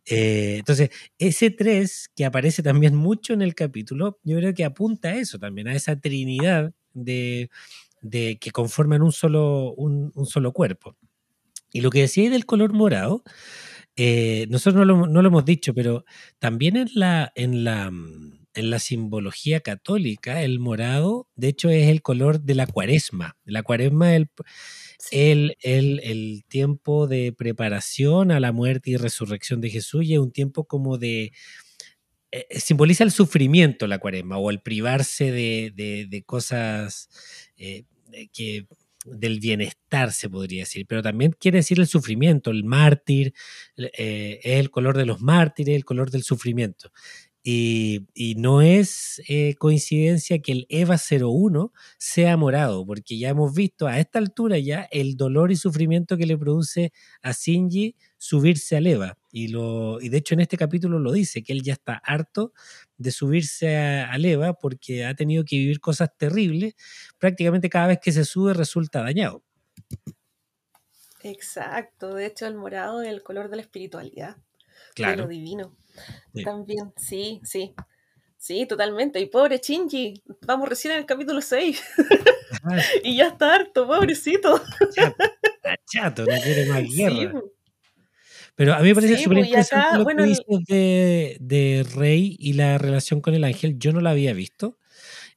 Eh, 0.07 0.57
entonces, 0.59 0.91
ese 1.19 1.51
3, 1.51 2.11
que 2.15 2.25
aparece 2.25 2.63
también 2.63 2.95
mucho 2.95 3.35
en 3.35 3.43
el 3.43 3.55
capítulo, 3.55 4.19
yo 4.25 4.39
creo 4.39 4.55
que 4.55 4.65
apunta 4.65 5.11
a 5.11 5.17
eso 5.17 5.39
también, 5.39 5.69
a 5.69 5.75
esa 5.75 5.97
trinidad 5.97 6.73
de, 6.95 7.51
que 8.03 8.51
conforman 8.51 9.03
un 9.03 9.13
solo, 9.13 9.75
un, 9.75 10.13
solo 10.25 10.53
cuerpo. 10.53 10.97
Y 11.73 11.83
lo 11.83 11.91
que 11.91 12.01
decía 12.01 12.31
del 12.31 12.47
color 12.47 12.73
morado, 12.73 13.23
eh, 13.97 14.47
nosotros 14.49 14.87
no 14.87 15.07
lo, 15.07 15.29
hemos 15.29 15.45
dicho, 15.45 15.75
pero 15.75 16.05
también 16.39 16.77
en 16.77 16.89
la, 16.95 17.31
en 17.35 17.65
la 17.65 17.93
en 18.55 18.71
la 18.71 18.79
simbología 18.79 19.61
católica, 19.61 20.43
el 20.43 20.59
morado, 20.59 21.29
de 21.37 21.49
hecho, 21.49 21.69
es 21.71 21.89
el 21.89 22.03
color 22.03 22.41
de 22.41 22.55
la 22.55 22.67
cuaresma. 22.67 23.37
La 23.45 23.63
cuaresma 23.63 24.15
es 24.15 24.17
el, 24.17 24.31
el, 25.11 25.57
el, 25.63 26.45
tiempo 26.49 27.07
de 27.07 27.33
preparación 27.33 28.31
a 28.31 28.41
la 28.41 28.53
muerte 28.53 28.91
y 28.91 28.97
resurrección 28.97 29.61
de 29.61 29.71
Jesús 29.71 30.05
y 30.05 30.15
es 30.15 30.21
un 30.21 30.33
tiempo 30.33 30.65
como 30.65 30.99
de... 30.99 31.33
Eh, 32.33 32.47
eh, 32.49 32.61
simboliza 32.61 33.03
el 33.03 33.11
sufrimiento 33.11 33.89
la 33.89 33.99
cuaresma 33.99 34.39
o 34.39 34.51
el 34.51 34.61
privarse 34.61 35.33
de, 35.33 36.23
cosas 36.27 37.09
eh, 37.57 37.85
que 38.33 38.67
del 39.05 39.41
bienestar, 39.41 40.13
se 40.13 40.29
podría 40.29 40.63
decir, 40.63 40.87
pero 40.87 41.03
también 41.03 41.33
quiere 41.33 41.59
decir 41.59 41.81
el 41.81 41.87
sufrimiento, 41.87 42.51
el 42.51 42.65
mártir, 42.65 43.33
es 43.77 44.39
el 44.45 44.71
color 44.71 44.97
de 44.97 45.07
los 45.07 45.23
mártires, 45.23 45.75
el 45.75 45.87
color 45.87 46.11
del 46.11 46.23
sufrimiento. 46.23 46.93
Y, 47.43 48.35
no 48.37 48.61
es 48.61 49.23
eh, 49.29 49.55
coincidencia 49.59 50.41
que 50.41 50.53
el 50.53 50.67
EVA 50.69 50.97
01 50.97 51.73
sea 51.99 52.37
morado, 52.37 52.85
porque 52.85 53.19
ya 53.19 53.31
hemos 53.31 53.55
visto 53.55 53.87
a 53.87 53.99
esta 53.99 54.19
altura 54.19 54.59
ya 54.59 54.83
el 54.91 55.17
dolor 55.17 55.51
y 55.51 55.57
sufrimiento 55.57 56.17
que 56.19 56.27
le 56.27 56.37
produce 56.37 56.93
a 57.23 57.33
Shinji 57.33 57.97
subirse 58.19 58.77
al 58.77 58.87
EVA. 58.87 59.17
Y, 59.33 59.55
y 59.57 60.09
de 60.09 60.17
hecho 60.19 60.35
en 60.35 60.41
este 60.41 60.59
capítulo 60.59 60.99
lo 60.99 61.13
dice, 61.13 61.43
que 61.43 61.53
él 61.53 61.63
ya 61.63 61.73
está 61.75 61.95
harto 61.95 62.53
de 62.99 63.11
subirse 63.11 63.77
al 63.79 64.25
EVA 64.25 64.53
porque 64.55 65.05
ha 65.07 65.15
tenido 65.15 65.45
que 65.45 65.57
vivir 65.57 65.81
cosas 65.81 66.11
terribles. 66.17 66.75
Prácticamente 67.19 67.71
cada 67.71 67.87
vez 67.87 67.99
que 68.03 68.13
se 68.13 68.25
sube 68.25 68.53
resulta 68.53 69.03
dañado. 69.03 69.43
Exacto, 71.23 72.15
de 72.15 72.27
hecho 72.27 72.47
el 72.47 72.55
morado 72.55 73.03
es 73.03 73.09
el 73.09 73.23
color 73.23 73.51
de 73.51 73.57
la 73.57 73.63
espiritualidad, 73.63 74.37
claro. 74.95 75.17
de 75.17 75.23
lo 75.23 75.29
divino. 75.29 75.77
También, 76.45 76.93
sí, 76.97 77.41
sí. 77.45 77.75
Sí, 78.39 78.65
totalmente. 78.67 79.21
Y 79.21 79.27
pobre 79.27 79.59
Shinji, 79.63 80.23
vamos 80.47 80.69
recién 80.69 80.93
en 80.93 81.01
el 81.01 81.07
capítulo 81.07 81.43
6. 81.43 81.83
y 83.05 83.17
ya 83.17 83.29
está 83.29 83.55
harto, 83.55 83.87
pobrecito. 83.87 84.63
Chato, 84.95 85.17
chato 85.85 86.27
no 86.27 86.41
quiere 86.41 86.65
más 86.67 86.83
guerra. 86.85 87.33
Pero 88.55 88.75
a 88.75 88.79
mí 88.81 88.89
me 88.89 88.95
parece 88.95 89.17
Sí, 89.17 89.25
súper 89.25 89.39
y 89.39 89.41
interesante 89.43 89.87
acá, 89.89 89.99
lo 89.99 90.07
que 90.07 90.13
el- 90.23 90.29
dices 90.29 90.65
de, 90.67 91.37
de 91.41 91.87
Rey 91.95 92.37
y 92.39 92.55
la 92.55 92.79
relación 92.79 93.21
con 93.21 93.35
el 93.35 93.45
ángel. 93.45 93.79
Yo 93.79 93.93
no 93.93 94.01
la 94.01 94.11
había 94.11 94.33
visto, 94.33 94.79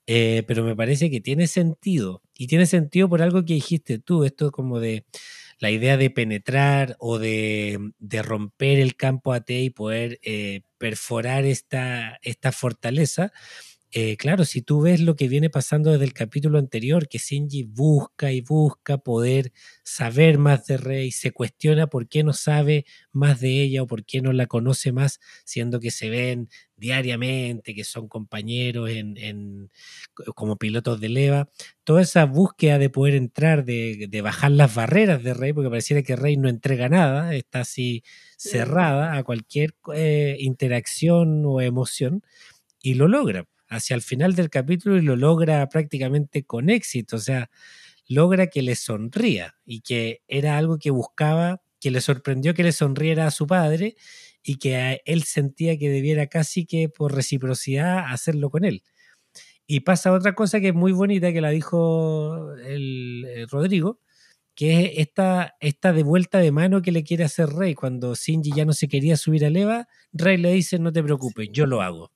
eh, 0.07 0.43
pero 0.47 0.63
me 0.63 0.75
parece 0.75 1.09
que 1.09 1.21
tiene 1.21 1.47
sentido. 1.47 2.21
Y 2.37 2.47
tiene 2.47 2.65
sentido 2.65 3.09
por 3.09 3.21
algo 3.21 3.43
que 3.45 3.53
dijiste 3.53 3.99
tú, 3.99 4.23
esto 4.23 4.51
como 4.51 4.79
de 4.79 5.05
la 5.63 5.71
idea 5.71 5.95
de 5.95 6.09
penetrar 6.09 6.97
o 6.99 7.19
de, 7.19 7.79
de 7.97 8.21
romper 8.21 8.81
el 8.81 8.97
campo 8.97 9.31
AT 9.31 9.49
y 9.49 9.69
poder 9.69 10.19
eh, 10.21 10.63
perforar 10.77 11.45
esta, 11.45 12.19
esta 12.21 12.51
fortaleza. 12.51 13.31
Eh, 13.95 14.17
claro, 14.17 14.43
si 14.43 14.63
tú 14.63 14.81
ves 14.81 14.99
lo 15.01 15.15
que 15.15 15.27
viene 15.27 15.51
pasando 15.51 15.91
desde 15.91 16.05
el 16.05 16.13
capítulo 16.13 16.57
anterior, 16.57 17.07
que 17.07 17.19
Shinji 17.19 17.61
busca 17.63 18.31
y 18.31 18.41
busca 18.41 18.97
poder 18.97 19.51
saber 19.83 20.39
más 20.39 20.65
de 20.65 20.77
Rey, 20.77 21.11
se 21.11 21.29
cuestiona 21.31 21.85
por 21.87 22.07
qué 22.07 22.23
no 22.23 22.33
sabe 22.33 22.85
más 23.11 23.39
de 23.39 23.61
ella 23.61 23.83
o 23.83 23.87
por 23.87 24.03
qué 24.03 24.21
no 24.21 24.33
la 24.33 24.47
conoce 24.47 24.91
más, 24.91 25.19
siendo 25.45 25.79
que 25.79 25.91
se 25.91 26.09
ven 26.09 26.49
diariamente, 26.75 27.75
que 27.75 27.83
son 27.83 28.07
compañeros 28.07 28.89
en, 28.89 29.15
en- 29.17 29.69
como 30.35 30.57
pilotos 30.57 30.99
de 30.99 31.09
leva. 31.09 31.49
Toda 31.83 32.01
esa 32.01 32.25
búsqueda 32.25 32.79
de 32.79 32.89
poder 32.89 33.13
entrar, 33.13 33.63
de, 33.63 34.07
de 34.09 34.21
bajar 34.21 34.49
las 34.51 34.73
barreras 34.73 35.21
de 35.23 35.35
Rey, 35.35 35.53
porque 35.53 35.69
pareciera 35.69 36.01
que 36.01 36.15
Rey 36.15 36.35
no 36.35 36.49
entrega 36.49 36.89
nada, 36.89 37.35
está 37.35 37.59
así 37.61 38.03
cerrada 38.37 39.15
a 39.17 39.23
cualquier 39.23 39.75
eh, 39.93 40.35
interacción 40.39 41.43
o 41.45 41.61
emoción 41.61 42.23
y 42.81 42.95
lo 42.95 43.07
logra 43.07 43.45
hacia 43.75 43.95
el 43.95 44.01
final 44.01 44.35
del 44.35 44.49
capítulo 44.49 44.97
y 44.97 45.01
lo 45.01 45.15
logra 45.15 45.67
prácticamente 45.69 46.43
con 46.43 46.69
éxito, 46.69 47.17
o 47.17 47.19
sea, 47.19 47.49
logra 48.07 48.47
que 48.47 48.61
le 48.61 48.75
sonría 48.75 49.55
y 49.65 49.81
que 49.81 50.21
era 50.27 50.57
algo 50.57 50.77
que 50.77 50.91
buscaba, 50.91 51.61
que 51.79 51.91
le 51.91 52.01
sorprendió 52.01 52.53
que 52.53 52.63
le 52.63 52.71
sonriera 52.71 53.27
a 53.27 53.31
su 53.31 53.47
padre 53.47 53.95
y 54.43 54.57
que 54.57 55.01
él 55.05 55.23
sentía 55.23 55.77
que 55.77 55.89
debiera 55.89 56.27
casi 56.27 56.65
que 56.65 56.89
por 56.89 57.13
reciprocidad 57.13 58.05
hacerlo 58.11 58.49
con 58.49 58.65
él. 58.65 58.83
Y 59.67 59.81
pasa 59.81 60.11
otra 60.11 60.35
cosa 60.35 60.59
que 60.59 60.69
es 60.69 60.73
muy 60.73 60.91
bonita 60.91 61.31
que 61.31 61.41
la 61.41 61.49
dijo 61.49 62.53
el, 62.65 63.25
el 63.33 63.47
Rodrigo, 63.49 63.99
que 64.55 64.81
es 64.81 64.91
esta, 64.97 65.55
esta 65.59 65.93
de 65.93 66.03
vuelta 66.03 66.39
de 66.39 66.51
mano 66.51 66.81
que 66.81 66.91
le 66.91 67.03
quiere 67.03 67.23
hacer 67.23 67.49
Rey. 67.49 67.73
Cuando 67.73 68.15
Shinji 68.15 68.51
ya 68.53 68.65
no 68.65 68.73
se 68.73 68.87
quería 68.87 69.17
subir 69.17 69.45
a 69.45 69.47
Eva, 69.47 69.87
Rey 70.11 70.37
le 70.37 70.51
dice, 70.53 70.79
no 70.79 70.91
te 70.91 71.03
preocupes, 71.03 71.49
yo 71.51 71.65
lo 71.65 71.81
hago. 71.81 72.11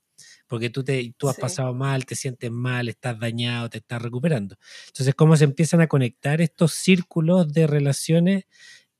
Porque 0.47 0.69
tú, 0.69 0.83
te, 0.83 1.13
tú 1.17 1.29
has 1.29 1.35
Sí. 1.35 1.41
pasado 1.41 1.73
mal, 1.73 2.05
te 2.05 2.15
sientes 2.15 2.51
mal, 2.51 2.89
estás 2.89 3.19
dañado, 3.19 3.69
te 3.69 3.79
estás 3.79 4.01
recuperando. 4.01 4.57
Entonces, 4.87 5.13
cómo 5.15 5.35
se 5.37 5.43
empiezan 5.45 5.81
a 5.81 5.87
conectar 5.87 6.41
estos 6.41 6.73
círculos 6.73 7.51
de 7.53 7.67
relaciones 7.67 8.45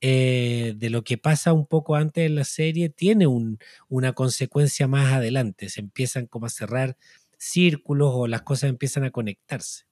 eh, 0.01 0.73
de 0.77 0.89
lo 0.91 1.03
que 1.03 1.17
pasa 1.17 1.53
un 1.53 1.65
poco 1.67 1.95
antes 1.95 2.25
en 2.25 2.35
la 2.35 2.43
serie, 2.45 2.89
tiene 2.89 3.27
un- 3.27 3.59
una 3.89 4.13
consecuencia 4.13 4.87
más 4.87 5.11
adelante. 5.13 5.69
Se 5.69 5.81
empiezan 5.81 6.27
como 6.27 6.45
a 6.47 6.49
cerrar 6.49 6.97
círculos 7.37 8.11
o 8.13 8.27
las 8.27 8.43
cosas 8.43 8.69
empiezan 8.69 9.03
a 9.05 9.11
conectarse. 9.11 9.85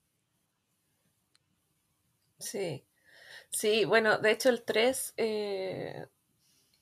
Sí, 2.39 2.86
sí, 3.51 3.86
bueno, 3.86 4.20
de 4.20 4.32
hecho 4.32 4.49
el 4.49 4.64
3 4.64 5.14
eh, 5.18 6.08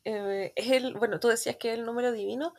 eh, 0.05 0.53
es 0.55 0.71
el, 0.71 0.95
bueno, 0.95 1.19
tú 1.19 1.27
decías 1.29 1.57
que 1.57 1.73
es 1.73 1.79
el 1.79 1.85
número 1.85 2.11
divino, 2.11 2.53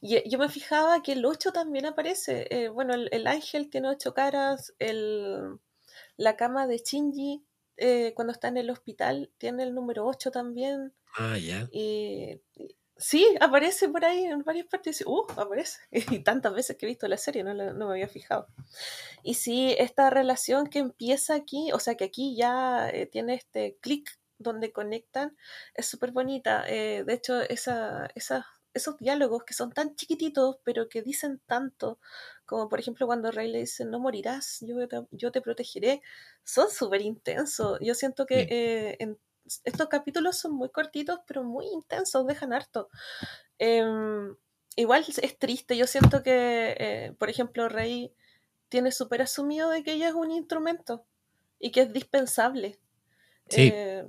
y 0.00 0.16
eh, 0.16 0.24
yo 0.26 0.38
me 0.38 0.48
fijaba 0.48 1.02
que 1.02 1.12
el 1.12 1.24
8 1.24 1.52
también 1.52 1.86
aparece, 1.86 2.46
eh, 2.50 2.68
bueno, 2.68 2.94
el, 2.94 3.08
el 3.12 3.26
ángel 3.26 3.70
tiene 3.70 3.88
ocho 3.88 4.14
caras, 4.14 4.74
el, 4.78 5.58
la 6.16 6.36
cama 6.36 6.66
de 6.66 6.78
Shinji 6.78 7.44
eh, 7.78 8.12
cuando 8.14 8.32
está 8.32 8.48
en 8.48 8.58
el 8.58 8.70
hospital 8.70 9.32
tiene 9.38 9.62
el 9.64 9.74
número 9.74 10.06
8 10.06 10.30
también, 10.30 10.94
Ah, 11.16 11.36
ya. 11.38 11.68
y, 11.72 12.40
y- 12.54 12.76
sí, 12.96 13.26
aparece 13.40 13.88
por 13.88 14.04
ahí 14.04 14.24
en 14.24 14.42
varias 14.44 14.66
partes, 14.66 15.00
y, 15.00 15.04
uh, 15.06 15.26
aparece, 15.36 15.80
y 15.92 16.20
tantas 16.20 16.54
veces 16.54 16.76
que 16.76 16.86
he 16.86 16.88
visto 16.88 17.08
la 17.08 17.16
serie, 17.16 17.44
no, 17.44 17.54
no 17.54 17.86
me 17.86 17.92
había 17.92 18.08
fijado. 18.08 18.48
Y 19.22 19.34
sí, 19.34 19.74
esta 19.78 20.10
relación 20.10 20.66
que 20.68 20.78
empieza 20.80 21.34
aquí, 21.34 21.72
o 21.72 21.78
sea 21.80 21.96
que 21.96 22.04
aquí 22.04 22.36
ya 22.36 22.90
tiene 23.12 23.34
este 23.34 23.78
clic 23.80 24.19
donde 24.40 24.72
conectan, 24.72 25.36
es 25.74 25.86
súper 25.86 26.12
bonita. 26.12 26.64
Eh, 26.68 27.04
de 27.04 27.14
hecho, 27.14 27.40
esa, 27.42 28.06
esa- 28.14 28.46
esos 28.74 28.98
diálogos 28.98 29.44
que 29.44 29.54
son 29.54 29.72
tan 29.72 29.96
chiquititos, 29.96 30.58
pero 30.64 30.88
que 30.88 31.02
dicen 31.02 31.40
tanto, 31.46 31.98
como 32.46 32.68
por 32.68 32.78
ejemplo 32.80 33.06
cuando 33.06 33.30
Rey 33.32 33.50
le 33.50 33.60
dice, 33.60 33.84
no 33.84 33.98
morirás, 34.00 34.58
yo 34.60 34.86
te, 34.88 35.02
yo 35.12 35.32
te 35.32 35.40
protegeré, 35.40 36.02
son 36.44 36.70
súper 36.70 37.02
intensos. 37.02 37.78
Yo 37.80 37.94
siento 37.94 38.26
que 38.26 38.46
eh, 38.50 38.96
en- 39.00 39.18
estos 39.64 39.88
capítulos 39.88 40.38
son 40.38 40.52
muy 40.52 40.70
cortitos, 40.70 41.20
pero 41.26 41.42
muy 41.42 41.66
intensos, 41.66 42.26
dejan 42.26 42.52
harto. 42.52 42.88
Em, 43.58 44.36
igual 44.76 45.04
es 45.08 45.38
triste, 45.38 45.76
yo 45.76 45.86
siento 45.86 46.22
que, 46.22 46.76
eh, 46.78 47.12
por 47.18 47.28
ejemplo, 47.30 47.68
Rey 47.68 48.14
tiene 48.68 48.92
súper 48.92 49.22
asumido 49.22 49.70
de 49.70 49.82
que 49.82 49.92
ella 49.94 50.08
es 50.08 50.14
un 50.14 50.30
instrumento 50.30 51.06
y 51.58 51.72
que 51.72 51.82
es 51.82 51.92
dispensable. 51.92 52.78
Sí. 53.48 53.68
Eh, 53.74 54.06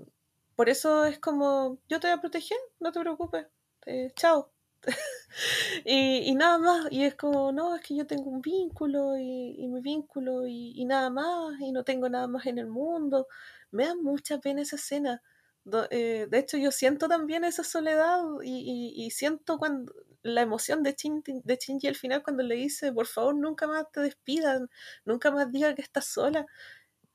por 0.56 0.70
eso 0.70 1.06
es 1.06 1.20
como, 1.20 1.80
yo 1.90 2.00
te 2.00 2.08
voy 2.08 2.18
a 2.18 2.22
proteger, 2.22 2.58
no 2.80 2.92
te 2.92 3.00
preocupes, 3.00 3.48
eh, 3.86 4.12
chao. 4.16 4.52
y, 5.86 6.30
y 6.30 6.36
nada 6.36 6.58
más, 6.58 6.88
y 6.92 7.04
es 7.04 7.16
como, 7.16 7.52
no, 7.52 7.76
es 7.76 7.82
que 7.82 7.96
yo 7.96 8.08
tengo 8.08 8.30
un 8.30 8.42
vínculo 8.42 9.18
y, 9.18 9.68
mi 9.68 9.82
vínculo 9.82 10.48
y, 10.48 10.84
nada 10.86 11.10
más, 11.10 11.60
y 11.60 11.72
no 11.72 11.84
tengo 11.84 12.10
nada 12.10 12.28
más 12.28 12.46
en 12.48 12.58
el 12.58 12.68
mundo. 12.68 13.28
Me 13.72 13.86
da 13.86 13.96
mucha 13.96 14.40
pena 14.40 14.62
esa 14.62 14.76
escena. 14.76 15.22
Eh, 15.92 16.28
de 16.30 16.40
hecho, 16.40 16.58
yo 16.58 16.72
siento 16.72 17.08
también 17.08 17.44
esa 17.44 17.64
soledad 17.64 18.22
y, 18.44 19.10
siento 19.12 19.58
cuando 19.58 19.94
la 20.24 20.42
emoción 20.42 20.84
de 20.84 20.94
Shinji, 20.94 21.42
de 21.44 21.88
al 21.88 21.96
final 21.96 22.24
cuando 22.24 22.44
le 22.44 22.56
dice, 22.56 22.92
por 22.92 23.08
favor, 23.08 23.36
nunca 23.36 23.68
más 23.68 23.92
te 23.92 24.02
despidan, 24.02 24.70
nunca 25.06 25.32
más 25.32 25.52
diga 25.52 25.74
que 25.76 25.82
estás 25.82 26.06
sola, 26.06 26.46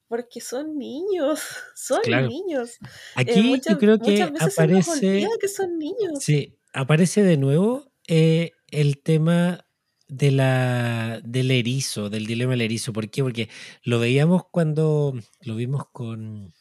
porque 0.09 0.41
son 0.41 0.79
niños, 0.79 1.41
son 1.77 2.01
Claro. 2.03 2.29
niños. 2.29 2.71
Eh, 2.81 2.87
Aquí 3.17 3.43
muchas, 3.43 3.75
yo 3.75 3.79
creo 3.79 3.99
que 3.99 4.23
aparece, 4.23 5.27
que 5.41 5.49
son 5.49 5.79
niños. 5.79 6.19
sí, 6.21 6.59
aparece 6.73 7.23
de 7.23 7.37
nuevo 7.37 7.93
eh, 8.09 8.53
el 8.71 9.03
tema 9.03 9.67
de 10.09 10.31
la, 10.31 11.21
del 11.25 11.51
erizo, 11.51 12.09
del 12.11 12.27
dilema 12.27 12.53
del 12.53 12.61
erizo. 12.63 12.93
¿Por 12.93 13.11
qué? 13.11 13.23
Porque 13.23 13.49
lo 13.83 13.99
veíamos 13.99 14.43
cuando 14.51 15.15
lo 15.41 15.57
vimos 15.57 15.85
con 15.93 16.53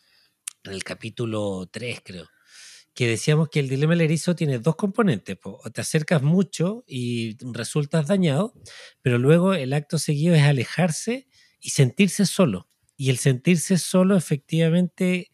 en 0.63 0.71
el 0.73 0.83
capítulo 0.83 1.67
3, 1.71 2.01
creo, 2.03 2.27
que 2.95 3.07
decíamos 3.07 3.49
que 3.49 3.59
el 3.59 3.69
dilema 3.69 3.93
del 3.93 4.01
erizo 4.01 4.35
tiene 4.35 4.57
dos 4.59 4.75
componentes. 4.75 5.37
po, 5.37 5.59
O 5.63 5.69
te 5.71 5.81
acercas 5.81 6.23
mucho 6.23 6.83
y 6.87 7.37
resultas 7.53 8.07
dañado, 8.07 8.53
pero 9.03 9.19
luego 9.19 9.53
el 9.53 9.73
acto 9.73 9.99
seguido 9.99 10.33
es 10.35 10.41
alejarse 10.43 11.27
y 11.59 11.69
sentirse 11.71 12.25
solo. 12.25 12.67
Y 12.97 13.09
el 13.09 13.17
sentirse 13.17 13.77
solo 13.77 14.15
efectivamente 14.17 15.29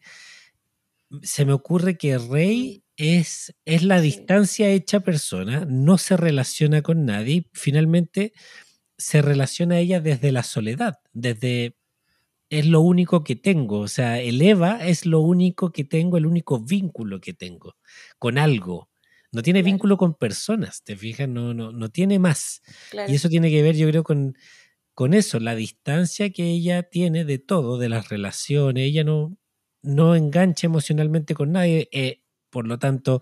se 1.22 1.44
me 1.44 1.52
ocurre 1.52 1.96
que 1.96 2.18
Rey 2.18 2.84
es, 2.96 3.54
es 3.64 3.82
la 3.82 4.00
distancia 4.00 4.68
hecha 4.70 5.00
persona, 5.00 5.64
no 5.68 5.98
se 5.98 6.16
relaciona 6.16 6.82
con 6.82 7.04
nadie, 7.04 7.48
finalmente 7.52 8.32
se 8.98 9.22
relaciona 9.22 9.76
a 9.76 9.78
ella 9.80 10.00
desde 10.00 10.32
la 10.32 10.42
soledad, 10.42 11.00
desde 11.12 11.76
es 12.50 12.66
lo 12.66 12.82
único 12.82 13.24
que 13.24 13.36
tengo, 13.36 13.80
o 13.80 13.88
sea, 13.88 14.20
el 14.20 14.42
Eva 14.42 14.78
es 14.86 15.06
lo 15.06 15.20
único 15.20 15.72
que 15.72 15.84
tengo, 15.84 16.18
el 16.18 16.26
único 16.26 16.60
vínculo 16.60 17.20
que 17.20 17.34
tengo 17.34 17.76
con 18.18 18.38
algo. 18.38 18.90
No 19.32 19.42
tiene 19.42 19.62
Claro. 19.62 19.64
vínculo 19.64 19.96
con 19.98 20.14
personas, 20.14 20.82
¿te 20.84 20.96
fijas? 20.96 21.28
No, 21.28 21.54
no, 21.54 21.72
no 21.72 21.88
tiene 21.90 22.18
más. 22.18 22.62
Claro. 22.88 23.12
Y 23.12 23.16
eso 23.16 23.28
tiene 23.30 23.50
que 23.50 23.62
ver, 23.62 23.76
yo 23.76 23.88
creo, 23.88 24.04
con, 24.04 24.36
con 24.94 25.14
eso, 25.14 25.40
la 25.40 25.54
distancia 25.54 26.30
que 26.30 26.50
ella 26.50 26.82
tiene 26.84 27.24
de 27.24 27.38
todo, 27.38 27.78
de 27.78 27.88
las 27.88 28.08
relaciones. 28.08 28.84
Ella 28.84 29.04
no, 29.04 29.36
no 29.82 30.14
engancha 30.16 30.66
emocionalmente 30.66 31.34
con 31.34 31.52
nadie, 31.52 31.88
eh, 31.92 32.22
por 32.50 32.66
lo 32.66 32.78
tanto, 32.78 33.20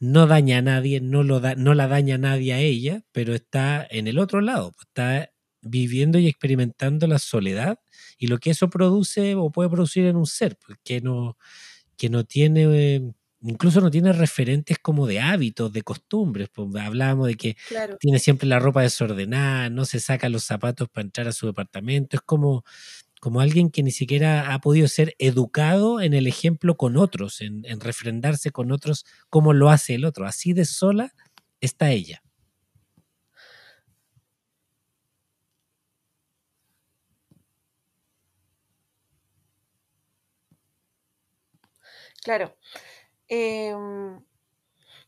no 0.00 0.26
daña 0.26 0.58
a 0.58 0.62
nadie, 0.62 1.00
no, 1.00 1.22
lo 1.22 1.40
da, 1.40 1.54
no 1.54 1.74
la 1.74 1.86
daña 1.88 2.16
a 2.16 2.18
nadie 2.18 2.52
a 2.54 2.58
ella, 2.60 3.02
pero 3.12 3.34
está 3.34 3.86
en 3.90 4.08
el 4.08 4.18
otro 4.18 4.40
lado, 4.40 4.74
está 4.80 5.30
viviendo 5.62 6.18
y 6.18 6.26
experimentando 6.28 7.06
la 7.06 7.18
soledad 7.18 7.78
y 8.18 8.26
lo 8.28 8.38
que 8.38 8.50
eso 8.50 8.68
produce 8.70 9.34
o 9.36 9.50
puede 9.52 9.70
producir 9.70 10.04
en 10.06 10.16
un 10.16 10.26
ser, 10.26 10.58
pues, 10.66 10.78
que, 10.84 11.00
no, 11.00 11.38
que 11.96 12.10
no 12.10 12.24
tiene... 12.24 12.64
eh, 12.96 13.12
Incluso 13.44 13.80
no 13.80 13.90
tiene 13.90 14.12
referentes 14.12 14.78
como 14.78 15.06
de 15.06 15.20
hábitos, 15.20 15.72
de 15.72 15.82
costumbres. 15.82 16.48
Pues 16.52 16.68
hablábamos 16.76 17.28
de 17.28 17.36
que 17.36 17.56
Claro. 17.68 17.96
tiene 18.00 18.18
siempre 18.18 18.48
la 18.48 18.58
ropa 18.58 18.82
desordenada, 18.82 19.70
no 19.70 19.84
se 19.84 20.00
saca 20.00 20.28
los 20.30 20.44
zapatos 20.44 20.88
para 20.88 21.04
entrar 21.04 21.28
a 21.28 21.32
su 21.32 21.46
departamento. 21.46 22.16
Es 22.16 22.22
como, 22.22 22.64
como 23.20 23.40
alguien 23.40 23.70
que 23.70 23.82
ni 23.82 23.90
siquiera 23.92 24.54
ha 24.54 24.60
podido 24.60 24.88
ser 24.88 25.14
educado 25.18 26.00
en 26.00 26.14
el 26.14 26.26
ejemplo 26.26 26.76
con 26.76 26.96
otros, 26.96 27.40
en, 27.42 27.64
en 27.66 27.80
refrendarse 27.80 28.50
con 28.50 28.72
otros 28.72 29.04
como 29.30 29.52
lo 29.54 29.70
hace 29.70 29.94
el 29.96 30.04
otro. 30.06 30.26
Así 30.26 30.52
de 30.54 30.64
sola 30.66 31.12
está 31.60 31.90
ella. 31.92 32.22
Claro. 42.22 42.56
Em, 43.28 44.20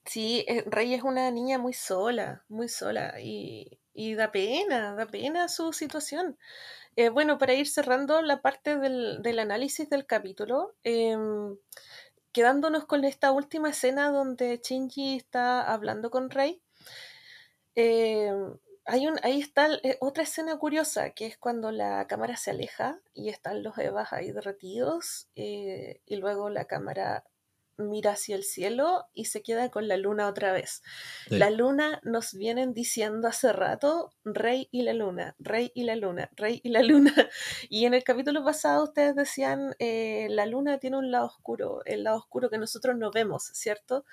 Sí, 0.07 0.45
eh, 0.49 0.63
Rey 0.67 0.95
es 0.95 1.03
una 1.03 1.31
niña 1.31 1.59
muy 1.59 1.73
sola, 1.73 2.45
muy 2.49 2.69
sola 2.69 3.15
y, 3.21 3.81
y 3.93 4.15
da 4.15 4.31
pena, 4.33 4.95
da 4.95 5.07
pena 5.07 5.49
su 5.49 5.73
situación. 5.73 6.39
Eh, 6.97 7.09
bueno, 7.11 7.39
para 7.39 7.55
ir 7.55 7.69
cerrando 7.69 8.23
la 8.23 8.41
parte 8.43 8.79
del, 8.79 9.23
del 9.23 9.39
análisis 9.41 9.91
del 9.91 10.07
capítulo, 10.07 10.75
em, 10.85 11.57
quedándonos 12.33 12.87
con 12.87 13.05
esta 13.05 13.33
última 13.33 13.71
escena 13.71 14.11
donde 14.11 14.61
Shinji 14.63 15.17
está 15.17 15.63
hablando 15.73 16.11
con 16.11 16.31
Rey, 16.31 16.63
em, 17.75 18.59
hay 18.85 19.07
un, 19.09 19.19
ahí 19.23 19.41
está 19.41 19.69
eh, 19.83 19.97
otra 20.01 20.23
escena 20.23 20.57
curiosa, 20.59 21.11
que 21.11 21.27
es 21.27 21.37
cuando 21.39 21.73
la 21.73 22.07
cámara 22.07 22.37
se 22.37 22.51
aleja 22.53 23.01
y 23.15 23.29
están 23.31 23.63
los 23.63 23.77
Evas 23.79 24.13
ahí 24.13 24.31
derretidos, 24.33 25.29
y 25.35 26.17
luego 26.17 26.49
la 26.51 26.67
cámara 26.67 27.25
mira 27.79 28.13
hacia 28.13 28.37
el 28.37 28.45
cielo 28.45 29.07
y 29.15 29.27
se 29.27 29.43
queda 29.43 29.71
con 29.71 29.89
la 29.89 29.97
luna 29.97 30.29
otra 30.29 30.53
vez. 30.53 30.83
Sí. 31.29 31.39
La 31.39 31.51
luna 31.51 32.01
nos 32.05 32.35
vienen 32.35 32.73
diciendo 32.75 33.29
hace 33.29 33.53
rato, 33.53 34.13
rey 34.25 34.69
y 34.71 34.83
la 34.83 34.93
luna, 34.93 35.35
rey 35.39 35.73
y 35.75 35.85
la 35.85 35.97
luna, 35.97 36.31
rey 36.37 36.61
y 36.63 36.71
la 36.71 36.83
luna. 36.83 37.13
Y 37.69 37.85
en 37.87 37.95
el 37.95 38.05
capítulo 38.05 38.45
pasado 38.45 38.85
ustedes 38.85 39.15
decían, 39.15 39.75
eh, 39.79 40.29
la 40.31 40.47
luna 40.47 40.79
tiene 40.79 40.99
un 40.99 41.11
lado 41.11 41.27
oscuro, 41.27 41.81
el 41.85 42.05
lado 42.05 42.19
oscuro 42.19 42.51
que 42.51 42.59
nosotros 42.59 42.97
no 42.97 43.11
vemos, 43.11 43.45
¿cierto? 43.55 44.05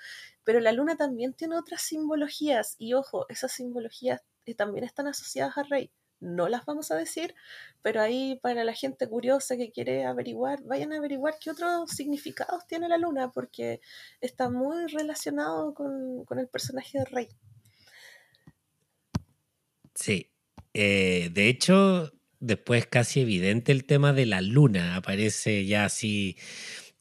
Pero 0.44 0.60
la 0.60 0.72
luna 0.72 0.96
también 0.96 1.34
tiene 1.34 1.56
otras 1.56 1.82
simbologías 1.82 2.74
y 2.78 2.94
ojo, 2.94 3.26
esas 3.28 3.52
simbologías 3.52 4.22
eh, 4.46 4.54
también 4.54 4.84
están 4.84 5.06
asociadas 5.06 5.56
a 5.58 5.62
rey 5.62 5.90
no 6.24 6.48
las 6.48 6.64
vamos 6.64 6.90
a 6.90 6.96
decir, 6.96 7.34
pero 7.82 8.00
ahí 8.00 8.38
para 8.42 8.64
la 8.64 8.72
gente 8.72 9.06
curiosa 9.08 9.56
que 9.56 9.70
quiere 9.70 10.04
averiguar, 10.04 10.62
vayan 10.64 10.92
a 10.92 10.96
averiguar 10.96 11.34
qué 11.38 11.50
otros 11.50 11.90
significados 11.90 12.66
tiene 12.66 12.88
la 12.88 12.98
luna, 12.98 13.30
porque 13.30 13.80
está 14.20 14.48
muy 14.48 14.86
relacionado 14.86 15.74
con, 15.74 16.24
con 16.24 16.38
el 16.38 16.48
personaje 16.48 16.98
de 16.98 17.04
Rey. 17.04 17.28
Sí. 19.94 20.30
Eh, 20.72 21.30
de 21.32 21.48
hecho, 21.48 22.12
después 22.40 22.86
casi 22.86 23.20
evidente 23.20 23.70
el 23.70 23.84
tema 23.84 24.12
de 24.12 24.26
la 24.26 24.40
luna. 24.40 24.96
Aparece 24.96 25.66
ya 25.66 25.84
así. 25.84 26.36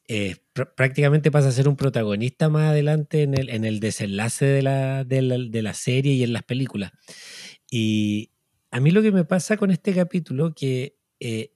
eh, 0.07 0.35
pr- 0.53 0.75
prácticamente 0.75 1.31
pasa 1.31 1.47
a 1.47 1.51
ser 1.51 1.67
un 1.67 1.75
protagonista 1.75 2.49
más 2.49 2.69
adelante 2.69 3.23
en 3.23 3.33
el, 3.33 3.49
en 3.49 3.65
el 3.65 3.79
desenlace 3.79 4.45
de 4.45 4.61
la, 4.61 5.03
de, 5.05 5.21
la, 5.21 5.37
de 5.37 5.61
la 5.61 5.73
serie 5.73 6.13
y 6.13 6.23
en 6.23 6.33
las 6.33 6.43
películas. 6.43 6.91
Y 7.71 8.32
a 8.73 8.79
mí 8.79 8.89
lo 8.89 9.03
que 9.03 9.11
me 9.11 9.23
pasa 9.23 9.55
con 9.55 9.69
este 9.69 9.93
capítulo, 9.93 10.55
que 10.55 10.97
eh, 11.19 11.53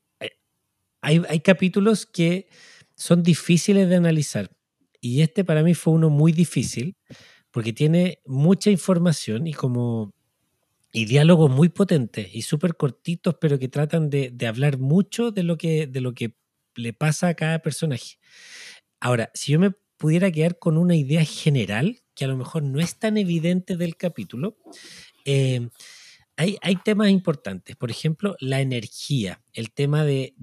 hay, 1.01 1.23
hay 1.27 1.39
capítulos 1.39 2.05
que 2.05 2.47
son 2.95 3.23
difíciles 3.23 3.89
de 3.89 3.95
analizar. 3.95 4.51
Y 5.01 5.21
este 5.21 5.43
para 5.43 5.63
mí 5.63 5.73
fue 5.73 5.93
uno 5.93 6.11
muy 6.11 6.31
difícil, 6.31 6.95
porque 7.49 7.73
tiene 7.73 8.19
mucha 8.23 8.69
información 8.69 9.47
y 9.47 9.53
como 9.53 10.13
y 10.93 11.05
diálogos 11.05 11.49
muy 11.49 11.69
potentes 11.69 12.29
y 12.31 12.43
súper 12.43 12.75
cortitos, 12.75 13.35
pero 13.41 13.57
que 13.57 13.67
tratan 13.67 14.11
de, 14.11 14.29
de 14.29 14.45
hablar 14.45 14.77
mucho 14.77 15.31
de 15.31 15.41
lo, 15.41 15.57
que, 15.57 15.87
de 15.87 16.01
lo 16.01 16.13
que 16.13 16.35
le 16.75 16.93
pasa 16.93 17.29
a 17.29 17.33
cada 17.33 17.63
personaje. 17.63 18.19
Ahora, 18.99 19.31
si 19.33 19.53
yo 19.53 19.59
me 19.59 19.71
pudiera 19.97 20.31
quedar 20.31 20.59
con 20.59 20.77
una 20.77 20.95
idea 20.95 21.25
general, 21.25 21.99
que 22.13 22.25
a 22.25 22.27
lo 22.27 22.37
mejor 22.37 22.61
no 22.61 22.79
es 22.79 22.99
tan 22.99 23.17
evidente 23.17 23.75
del 23.75 23.97
capítulo, 23.97 24.55
eh, 25.25 25.69
hay, 26.37 26.57
hay, 26.61 26.75
temas 26.77 27.09
importantes. 27.09 27.75
Por 27.75 27.91
ejemplo, 27.91 28.35
la 28.39 28.61
energía, 28.61 29.41
el 29.53 29.71
tema 29.71 30.05
de, 30.05 30.33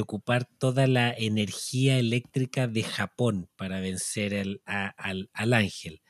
ocupar 0.00 0.48
toda 0.58 0.86
la 0.86 1.12
energía 1.12 1.98
eléctrica 1.98 2.66
de 2.66 2.82
Japón 2.82 3.48
para 3.56 3.80
vencer 3.80 4.60
al, 4.64 5.30
al 5.32 5.52
ángel. 5.52 6.00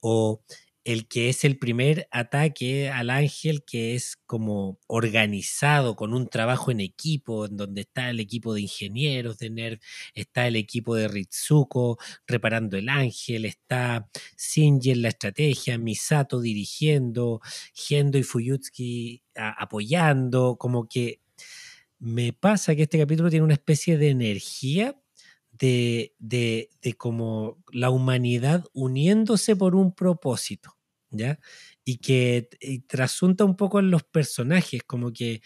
O 0.00 0.42
el 0.86 1.08
que 1.08 1.28
es 1.28 1.44
el 1.44 1.58
primer 1.58 2.06
ataque 2.12 2.88
al 2.90 3.10
ángel 3.10 3.64
que 3.64 3.96
es 3.96 4.16
como 4.24 4.78
organizado 4.86 5.96
con 5.96 6.14
un 6.14 6.28
trabajo 6.28 6.70
en 6.70 6.78
equipo, 6.78 7.46
en 7.46 7.56
donde 7.56 7.80
está 7.80 8.08
el 8.08 8.20
equipo 8.20 8.54
de 8.54 8.60
ingenieros 8.60 9.38
de 9.38 9.50
NERV, 9.50 9.80
está 10.14 10.46
el 10.46 10.54
equipo 10.54 10.94
de 10.94 11.08
Ritsuko 11.08 11.98
reparando 12.28 12.76
el 12.76 12.88
ángel, 12.88 13.46
está 13.46 14.08
Shinji 14.38 14.92
en 14.92 15.02
la 15.02 15.08
estrategia, 15.08 15.76
Misato 15.76 16.40
dirigiendo, 16.40 17.40
Gendo 17.74 18.16
y 18.16 18.22
Fuyutsuki 18.22 19.24
apoyando, 19.34 20.56
como 20.56 20.88
que 20.88 21.20
me 21.98 22.32
pasa 22.32 22.76
que 22.76 22.82
este 22.82 22.98
capítulo 22.98 23.28
tiene 23.28 23.44
una 23.44 23.54
especie 23.54 23.98
de 23.98 24.10
energía 24.10 24.96
de, 25.50 26.14
de, 26.20 26.70
de, 26.80 26.92
como 26.94 27.58
la 27.72 27.90
humanidad 27.90 28.64
uniéndose 28.72 29.56
por 29.56 29.74
un 29.74 29.92
propósito, 29.94 30.75
¿ya? 31.10 31.38
Y 31.84 31.98
que 31.98 32.48
y 32.60 32.80
trasunta 32.80 33.44
un 33.44 33.56
poco 33.56 33.80
en 33.80 33.90
los 33.90 34.02
personajes, 34.04 34.82
como 34.84 35.12
que 35.12 35.42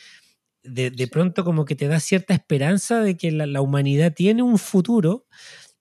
de, 0.63 0.91
de, 0.91 1.09
pronto 1.09 1.45
como 1.45 1.65
que 1.65 1.77
te 1.77 1.89
da 1.89 2.01
cierta 2.01 2.35
esperanza 2.35 3.01
de 3.01 3.17
que 3.17 3.33
la, 3.33 3.47
la, 3.47 3.63
humanidad 3.63 4.13
tiene 4.15 4.43
un 4.43 4.59
futuro, 4.59 5.27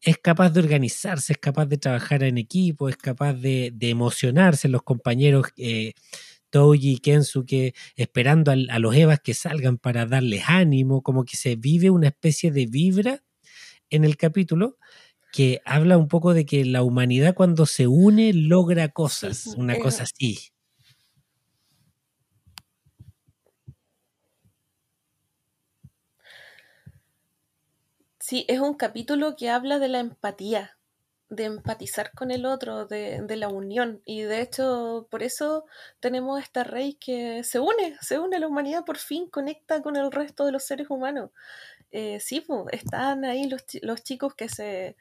es 0.02 0.18
capaz 0.18 0.52
de 0.52 0.62
organizarse, 0.62 1.34
es 1.34 1.40
capaz 1.40 1.66
de 1.68 1.78
trabajar 1.78 2.24
en 2.24 2.38
equipo, 2.38 2.90
es 2.90 2.98
capaz 2.98 3.34
de, 3.34 3.72
de 3.74 3.90
emocionarse, 3.90 4.70
los 4.70 4.84
compañeros... 4.84 5.48
Eh, 5.58 5.94
Toji 6.52 6.94
y 6.94 6.98
Kensuke 6.98 7.76
esperando 7.96 8.52
a, 8.52 8.56
a, 8.56 8.80
los 8.80 8.96
Evas 8.96 9.20
que 9.20 9.36
salgan 9.36 9.78
para 9.78 10.08
darles 10.08 10.46
ánimo, 10.48 11.04
como 11.04 11.24
que 11.24 11.38
se 11.38 11.56
vive 11.56 11.92
una 11.92 12.08
especie 12.08 12.52
de 12.52 12.66
vibra 12.66 13.24
en 13.90 14.04
el 14.04 14.18
capítulo 14.18 14.78
que 15.32 15.62
habla 15.66 15.98
un 15.98 16.08
poco 16.08 16.34
de 16.34 16.46
que 16.46 16.66
la 16.66 16.84
humanidad 16.84 17.36
cuando 17.36 17.66
se 17.66 17.88
une 17.88 18.34
logra 18.34 18.90
cosas, 18.90 19.38
sí, 19.38 19.52
una 19.58 19.80
cosa 19.80 20.04
así. 20.04 20.52
Sí, 28.20 28.46
es 28.48 28.60
un 28.60 28.76
capítulo 28.76 29.36
que 29.36 29.50
habla 29.50 29.80
de 29.80 29.88
la 29.88 30.00
empatía, 30.00 30.78
de 31.30 31.46
empatizar 31.46 32.12
con 32.14 32.32
el 32.32 32.46
otro, 32.46 32.86
de, 32.86 33.22
de, 33.24 33.36
la 33.38 33.48
unión. 33.48 34.02
Y 34.06 34.22
de 34.22 34.42
hecho, 34.42 35.08
por 35.10 35.24
eso 35.24 35.66
tenemos 36.00 36.40
esta 36.42 36.64
rey 36.64 36.94
que 36.96 37.44
se 37.44 37.60
une, 37.60 37.98
se 38.02 38.20
une 38.20 38.36
a 38.38 38.40
la 38.40 38.48
humanidad, 38.48 38.86
por 38.86 38.98
fin 38.98 39.28
conecta 39.30 39.82
con 39.82 39.96
el 39.96 40.12
resto 40.12 40.46
de 40.46 40.52
los 40.52 40.64
seres 40.64 40.90
humanos. 40.90 41.32
Eh, 41.92 42.20
sí, 42.20 42.42
pues, 42.42 42.66
están 42.72 43.26
ahí 43.26 43.50
los, 43.50 43.64
los 43.82 44.04
chicos 44.04 44.36
que 44.36 44.50
se 44.50 44.96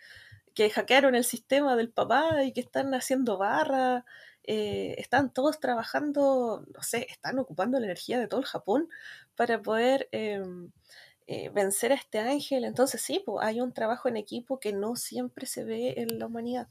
que 0.54 0.70
hackearon 0.70 1.14
el 1.14 1.24
sistema 1.24 1.76
del 1.76 1.90
papá 1.90 2.44
y 2.44 2.52
que 2.52 2.60
están 2.60 2.92
haciendo 2.94 3.38
barra, 3.38 4.04
eh, 4.42 4.96
están 4.98 5.32
todos 5.32 5.60
trabajando, 5.60 6.64
no 6.74 6.82
sé, 6.82 7.06
están 7.10 7.38
ocupando 7.38 7.78
la 7.78 7.86
energía 7.86 8.18
de 8.18 8.26
todo 8.28 8.40
el 8.40 8.46
Japón 8.46 8.88
para 9.36 9.62
poder 9.62 10.08
eh, 10.10 10.42
eh, 11.28 11.50
vencer 11.50 11.92
a 11.92 11.96
este 11.96 12.18
ángel. 12.18 12.64
Entonces 12.64 13.00
sí, 13.02 13.22
pues, 13.24 13.46
hay 13.46 13.60
un 13.60 13.72
trabajo 13.72 14.08
en 14.08 14.16
equipo 14.16 14.58
que 14.58 14.72
no 14.72 14.96
siempre 14.96 15.46
se 15.46 15.64
ve 15.64 15.94
en 15.98 16.18
la 16.18 16.26
humanidad. 16.26 16.68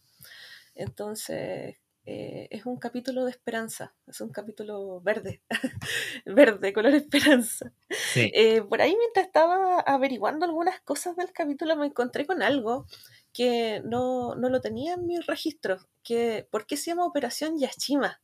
Entonces 0.76 1.78
eh, 2.10 2.48
es 2.52 2.66
un 2.66 2.78
capítulo 2.78 3.26
de 3.26 3.32
esperanza, 3.32 3.94
es 4.08 4.22
un 4.22 4.30
capítulo 4.30 5.02
verde, 5.02 5.42
verde, 6.26 6.72
color 6.72 6.96
esperanza. 6.96 7.74
Sí. 8.14 8.32
Eh, 8.34 8.62
por 8.62 8.82
ahí 8.82 8.96
mientras 8.98 9.26
estaba 9.26 9.82
averiguando 9.82 10.46
algunas 10.46 10.80
cosas 10.80 11.18
del 11.18 11.34
capítulo 11.34 11.76
me 11.76 11.88
encontré 11.88 12.26
con 12.26 12.42
algo 12.42 12.86
que 13.34 13.82
no, 13.84 14.36
no 14.36 14.48
lo 14.48 14.62
tenía 14.62 14.94
en 14.94 15.06
mis 15.06 15.26
registros, 15.26 15.86
que 16.02 16.48
¿por 16.50 16.66
qué 16.66 16.78
se 16.78 16.92
llama 16.92 17.04
Operación 17.04 17.60
Yashima? 17.60 18.22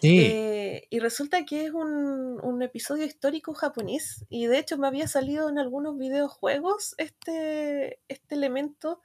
Sí. 0.00 0.20
Eh, 0.20 0.86
y 0.88 0.98
resulta 0.98 1.44
que 1.44 1.66
es 1.66 1.72
un, 1.72 2.40
un, 2.42 2.62
episodio 2.62 3.04
histórico 3.04 3.52
japonés 3.54 4.24
y 4.28 4.46
de 4.46 4.58
hecho 4.58 4.78
me 4.78 4.86
había 4.86 5.08
salido 5.08 5.48
en 5.48 5.58
algunos 5.58 5.96
videojuegos 5.98 6.94
este, 6.98 8.00
este 8.08 8.34
elemento, 8.34 9.00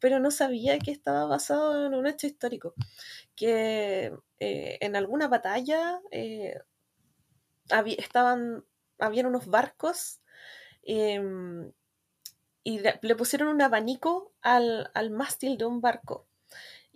pero 0.00 0.18
no 0.20 0.30
sabía 0.30 0.78
que 0.78 0.90
estaba 0.90 1.26
basado 1.26 1.86
en 1.86 1.94
un 1.94 2.06
hecho 2.06 2.26
histórico. 2.26 2.74
Que 3.34 4.12
eh, 4.40 4.78
en 4.80 4.96
alguna 4.96 5.28
batalla 5.28 6.00
eh, 6.10 6.58
había, 7.70 7.96
estaban, 7.96 8.64
habían 8.98 9.26
unos 9.26 9.46
barcos 9.46 10.20
em, 10.82 11.72
y 12.64 12.80
le, 12.80 12.98
le, 13.02 13.16
pusieron 13.16 13.48
un 13.48 13.62
abanico 13.62 14.32
al, 14.42 14.90
al 14.94 15.10
mástil 15.10 15.58
de 15.58 15.66
un 15.66 15.80
barco 15.80 16.26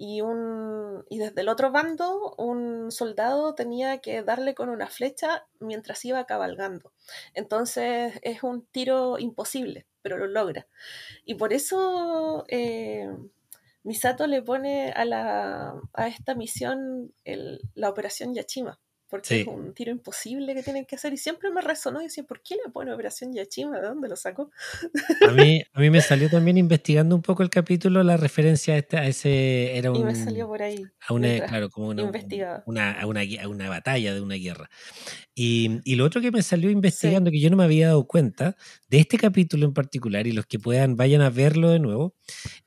y, 0.00 0.22
un, 0.22 1.04
y 1.10 1.18
desde 1.18 1.42
el 1.42 1.50
otro 1.50 1.70
bando 1.72 2.34
un 2.38 2.90
soldado 2.90 3.54
tenía 3.54 3.98
que 3.98 4.22
darle 4.22 4.54
con 4.54 4.70
una 4.70 4.86
flecha 4.86 5.46
mientras 5.58 6.02
iba 6.06 6.24
cabalgando. 6.24 6.94
Entonces 7.34 8.18
es 8.22 8.42
un 8.42 8.64
tiro 8.64 9.18
imposible, 9.18 9.86
pero 10.02 10.18
lo 10.18 10.26
logra. 10.26 10.66
Y 11.24 11.34
por 11.34 11.52
eso 11.52 12.44
eh, 12.48 13.08
Misato 13.82 14.26
le 14.26 14.42
pone 14.42 14.92
a, 14.92 15.04
la, 15.04 15.74
a 15.94 16.08
esta 16.08 16.34
misión 16.34 17.12
el, 17.24 17.60
la 17.74 17.88
operación 17.88 18.34
Yachima, 18.34 18.78
porque 19.10 19.40
es 19.40 19.46
un 19.48 19.74
tiro 19.74 19.90
imposible 19.90 20.54
que 20.54 20.62
tienen 20.62 20.84
que 20.86 20.94
hacer. 20.94 21.12
Y 21.12 21.16
siempre 21.16 21.50
me 21.50 21.60
resonó 21.60 22.00
y 22.00 22.04
decía, 22.04 22.22
¿por 22.22 22.40
qué 22.42 22.54
le 22.54 22.70
pone 22.72 22.92
Operación 22.92 23.32
Yachima? 23.32 23.80
¿De 23.80 23.88
dónde 23.88 24.08
lo 24.08 24.16
sacó? 24.16 24.50
A 25.28 25.32
mí, 25.32 25.62
a 25.72 25.80
mí 25.80 25.90
me 25.90 26.00
salió 26.00 26.30
también 26.30 26.56
investigando 26.56 27.16
un 27.16 27.22
poco 27.22 27.42
el 27.42 27.50
capítulo 27.50 28.02
la 28.04 28.16
referencia 28.16 28.74
a, 28.74 28.78
este, 28.78 28.96
a 28.96 29.06
ese. 29.06 29.76
Era 29.76 29.90
un, 29.90 29.96
y 29.96 30.04
me 30.04 30.14
salió 30.14 30.46
por 30.46 30.62
ahí. 30.62 30.86
A 31.08 31.12
una, 31.12 31.40
claro, 31.46 31.70
como 31.70 31.88
una, 31.88 32.04
una, 32.66 33.06
una, 33.06 33.20
una, 33.48 33.68
batalla 33.68 34.14
de 34.14 34.20
una 34.20 34.36
guerra. 34.36 34.70
Y, 35.34 35.80
y, 35.84 35.96
lo 35.96 36.04
otro 36.04 36.20
que 36.20 36.30
me 36.30 36.42
salió 36.42 36.70
investigando, 36.70 37.30
que 37.30 37.40
yo 37.40 37.50
no 37.50 37.56
me 37.56 37.64
había 37.64 37.88
dado 37.88 38.06
cuenta, 38.06 38.56
de 38.88 39.00
este 39.00 39.16
capítulo 39.16 39.66
en 39.66 39.72
particular, 39.72 40.26
y 40.26 40.32
los 40.32 40.46
que 40.46 40.58
puedan 40.58 40.96
vayan 40.96 41.22
a 41.22 41.30
verlo 41.30 41.70
de 41.70 41.80
nuevo, 41.80 42.14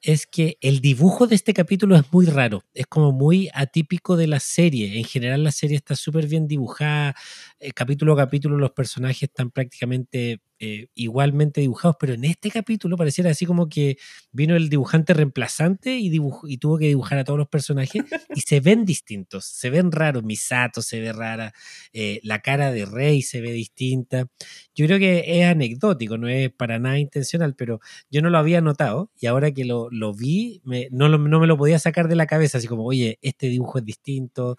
es 0.01 0.25
que 0.25 0.57
el 0.59 0.81
dibujo 0.81 1.27
de 1.27 1.35
este 1.35 1.53
capítulo 1.53 1.95
es 1.95 2.11
muy 2.11 2.25
raro. 2.25 2.63
Es 2.73 2.87
como 2.87 3.11
muy 3.11 3.49
atípico 3.53 4.17
de 4.17 4.27
la 4.27 4.39
serie. 4.39 4.97
En 4.97 5.05
general, 5.05 5.43
la 5.43 5.51
serie 5.51 5.77
está 5.77 5.95
súper 5.95 6.27
bien 6.33 6.47
dibujada. 6.47 7.13
Eh, 7.59 7.71
capítulo 7.73 8.13
a 8.13 8.17
capítulo, 8.17 8.57
los 8.57 8.71
personajes 8.71 9.23
están 9.23 9.51
prácticamente 9.51 10.41
eh, 10.65 10.87
igualmente 10.95 11.59
dibujados, 11.59 11.97
pero 11.99 12.13
en 12.13 12.23
este 12.23 12.49
capítulo 12.49 12.95
pareciera 12.95 13.31
así 13.31 13.45
como 13.45 13.67
que 13.67 13.97
vino 14.31 14.55
el 14.55 14.69
dibujante 14.69 15.13
reemplazante 15.13 15.97
y, 15.97 16.09
y 16.45 16.57
tuvo 16.57 16.77
que 16.77 16.87
dibujar 16.87 17.17
a 17.19 17.25
todos 17.25 17.37
los 17.37 17.49
personajes 17.49 18.01
y 18.33 18.39
se 18.39 18.61
ven 18.61 18.85
distintos, 18.85 19.43
se 19.43 19.69
ven 19.69 19.91
raros. 19.91 20.23
Misato 20.23 20.81
se 20.81 21.01
ve 21.01 21.11
rara, 21.11 21.53
eh, 21.91 22.21
la 22.23 22.39
cara 22.39 22.71
de 22.71 22.85
Rey 22.85 23.23
se 23.23 23.41
ve 23.41 23.51
distinta. 23.51 24.27
Yo 24.73 24.85
creo 24.85 24.99
que 24.99 25.41
es 25.41 25.45
anecdótico, 25.45 26.17
no 26.17 26.29
es 26.29 26.49
para 26.49 26.79
nada 26.79 26.97
intencional, 26.97 27.55
pero 27.55 27.81
yo 28.09 28.21
no 28.21 28.29
lo 28.29 28.37
había 28.37 28.61
notado 28.61 29.11
y 29.19 29.27
ahora 29.27 29.51
que 29.51 29.65
lo, 29.65 29.89
vi, 30.13 30.61
no, 30.91 31.09
no 31.09 31.39
me 31.41 31.47
lo 31.47 31.57
podía 31.57 31.77
sacar 31.77 32.07
de 32.07 32.15
la 32.15 32.25
cabeza, 32.25 32.59
así 32.59 32.67
como, 32.67 32.85
oye, 32.85 33.19
este 33.21 33.47
dibujo 33.47 33.79
es 33.79 33.83
distinto, 33.83 34.55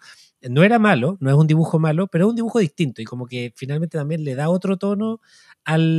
no 0.49 0.63
era 0.63 0.79
malo, 0.79 1.17
no 1.19 1.29
es 1.29 1.35
un 1.35 1.47
dibujo 1.47 1.79
malo, 1.79 2.07
pero 2.07 2.25
es 2.25 2.29
un 2.29 2.35
dibujo 2.35 2.59
distinto 2.59 3.01
y 3.01 3.05
como 3.05 3.25
que 3.25 3.53
finalmente 3.55 3.97
también 3.97 4.23
le 4.23 4.35
da 4.35 4.49
otro 4.49 4.77
tono 4.77 5.19
al, 5.63 5.94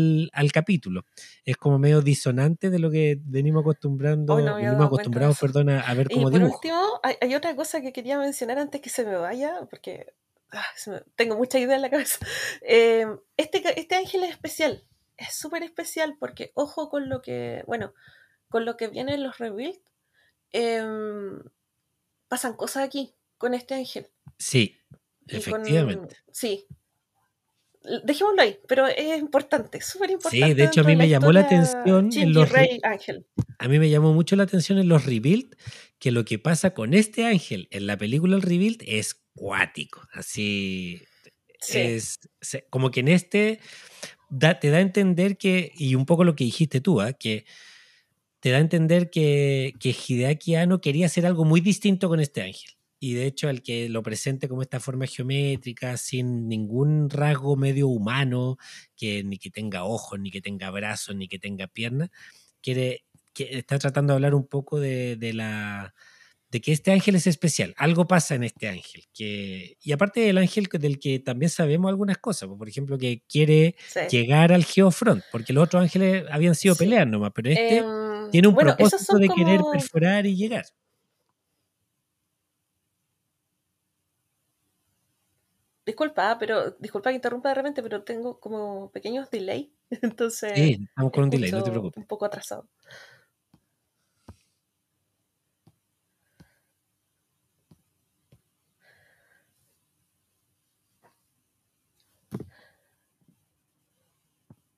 capítulo. 0.53 1.05
Es 1.45 1.57
como 1.57 1.79
medio 1.79 2.01
disonante 2.01 2.71
de 2.71 2.79
lo 2.79 2.91
que 2.91 3.19
venimos 3.23 3.63
acostumbrando, 3.63 4.37
venimos 4.37 4.87
acostumbrados, 4.87 5.39
perdón, 5.39 5.71
a, 5.71 5.95
ver 5.95 6.09
como 6.09 6.29
y 6.29 6.33
por 6.33 6.43
último, 6.43 7.01
hay, 7.03 7.35
otra 7.35 7.55
cosa 7.57 7.81
que 7.81 7.93
quería 7.93 8.19
mencionar 8.19 8.59
antes 8.59 8.81
que 8.81 8.91
se 8.91 9.05
me 9.05 9.17
vaya, 9.17 9.67
porque 9.71 10.15
ah, 10.53 10.65
tengo 11.15 11.37
mucha 11.37 11.59
idea 11.59 11.77
en 11.77 11.83
la 11.83 11.91
cabeza. 11.91 12.19
Em, 12.63 13.19
este, 13.37 13.63
este 13.79 13.95
ángel 13.95 14.25
es 14.25 14.31
especial, 14.31 14.85
es 15.17 15.35
súper 15.35 15.63
especial 15.63 16.17
porque 16.19 16.53
ojo 16.55 16.89
con 16.89 17.09
lo 17.09 17.23
que, 17.23 17.63
bueno, 17.67 17.93
con 18.49 18.65
lo 18.65 18.77
que 18.77 18.89
vienen 18.89 19.23
los 19.23 19.39
rebuild, 19.39 19.81
em, 20.53 21.41
pasan 22.29 22.55
cosas 22.55 22.85
aquí 22.85 23.15
con 23.39 23.55
este 23.55 23.75
ángel. 23.75 24.09
Sí, 24.39 24.79
efectivamente. 25.27 26.17
sí. 26.33 26.67
Dejémoslo 28.05 28.43
ahí, 28.43 28.59
pero 28.67 28.87
es 28.87 29.19
importante, 29.19 29.81
súper 29.81 30.11
importante. 30.11 30.47
Sí, 30.47 30.55
de 30.55 30.65
hecho 30.65 30.81
a 30.81 30.85
mí 30.85 30.97
me 30.97 31.09
llamó 31.09 31.33
la 31.33 31.41
atención 31.41 32.11
en 32.13 32.33
los 32.33 32.49
Ángel. 32.83 33.27
A 33.59 33.69
mí 33.69 33.79
me 33.79 33.89
llamó 33.89 34.13
mucho 34.13 34.37
la 34.37 34.43
atención 34.43 34.79
en 34.79 34.89
los 34.89 35.05
rebuild 35.07 35.55
que 35.99 36.11
lo 36.11 36.25
que 36.25 36.39
pasa 36.39 36.75
con 36.75 36.95
este 36.95 37.25
ángel 37.27 37.69
en 37.71 37.87
la 37.87 37.97
película 37.97 38.37
El 38.37 38.43
Rebuild 38.43 38.83
es 38.87 39.15
cuático, 39.35 40.07
así 40.13 41.03
es 41.69 42.19
como 42.71 42.91
que 42.91 43.01
en 43.01 43.09
este 43.09 43.61
te 44.61 44.71
da 44.71 44.79
a 44.79 44.81
entender 44.81 45.39
que 45.39 45.73
y 45.75 45.95
un 45.95 46.07
poco 46.07 46.25
lo 46.25 46.37
que 46.37 46.45
dijiste 46.45 46.81
tú, 46.81 47.01
¿ah? 47.01 47.13
que 47.13 47.45
te 48.41 48.51
da 48.51 48.59
a 48.59 48.61
entender 48.61 49.11
que, 49.11 49.73
que 49.81 49.91
Hideaki 49.91 50.55
Anno 50.57 50.81
quería 50.81 51.07
hacer 51.07 51.27
algo 51.27 51.45
muy 51.45 51.61
distinto 51.61 52.09
con 52.09 52.21
este 52.21 52.43
ángel 52.43 52.76
y 52.99 53.15
de 53.15 53.27
hecho 53.27 53.49
el 53.49 53.63
que 53.63 53.89
lo 53.89 54.03
presente 54.03 54.49
como 54.49 54.63
esta 54.63 54.81
forma 54.81 55.07
geométrica, 55.07 55.97
sin 55.97 56.49
ningún 56.49 57.11
rasgo 57.11 57.57
medio 57.57 57.89
humano, 57.89 58.57
que 58.97 59.23
ni 59.23 59.39
que 59.39 59.51
tenga 59.51 59.85
ojos, 59.85 60.19
ni 60.19 60.31
que 60.31 60.41
tenga 60.41 60.71
brazos, 60.71 61.15
ni 61.15 61.29
que 61.29 61.39
tenga 61.39 61.67
piernas, 61.67 62.11
quiere, 62.63 63.05
que 63.33 63.59
está 63.59 63.79
tratando 63.79 64.13
de 64.13 64.17
hablar 64.17 64.35
un 64.35 64.47
poco 64.47 64.81
de, 64.81 65.19
la 65.35 65.95
de 66.49 66.61
que 66.61 66.73
este 66.73 66.93
ángel 66.93 67.17
es 67.17 67.27
especial, 67.27 67.75
algo 67.77 68.07
pasa 68.07 68.35
en 68.35 68.45
este 68.45 68.69
ángel, 68.69 69.05
que, 69.13 69.77
y 69.83 69.93
aparte 69.93 70.21
del 70.21 70.39
ángel 70.39 70.69
del 70.73 70.99
que 70.99 71.19
también 71.19 71.51
sabemos 71.51 71.91
algunas 71.91 72.17
cosas, 72.19 72.49
por 72.49 72.69
ejemplo, 72.69 72.97
que 72.97 73.23
quiere 73.29 73.75
llegar 74.11 74.53
al 74.53 74.65
Geofront, 74.65 75.23
porque 75.31 75.53
los 75.53 75.65
otros 75.65 75.83
ángeles 75.83 76.25
habían 76.31 76.55
sido 76.55 76.77
pelear 76.77 77.07
nomás, 77.07 77.33
pero 77.35 77.51
este 77.51 77.79
em, 77.79 78.31
tiene 78.31 78.49
un 78.49 78.55
propósito 78.55 79.19
de 79.19 79.29
querer 79.29 79.61
perforar 79.71 80.25
y 80.25 80.35
llegar. 80.35 80.65
Disculpa, 85.87 86.37
pero 86.37 86.73
disculpa 86.81 87.11
que 87.11 87.17
interrumpa 87.17 87.51
de 87.51 87.55
repente, 87.55 87.81
pero 87.81 88.03
tengo 88.03 88.41
como 88.41 88.91
pequeños 88.91 89.31
delay. 89.31 89.73
Entonces. 90.03 90.53
Sí, 90.53 90.79
estamos 90.83 91.13
con 91.13 91.25
un 91.25 91.31
delay, 91.31 91.53
no 91.53 91.63
te 91.63 91.71
preocupes. 91.71 91.97
Un 91.99 92.09
poco 92.09 92.25
atrasado. 92.25 92.69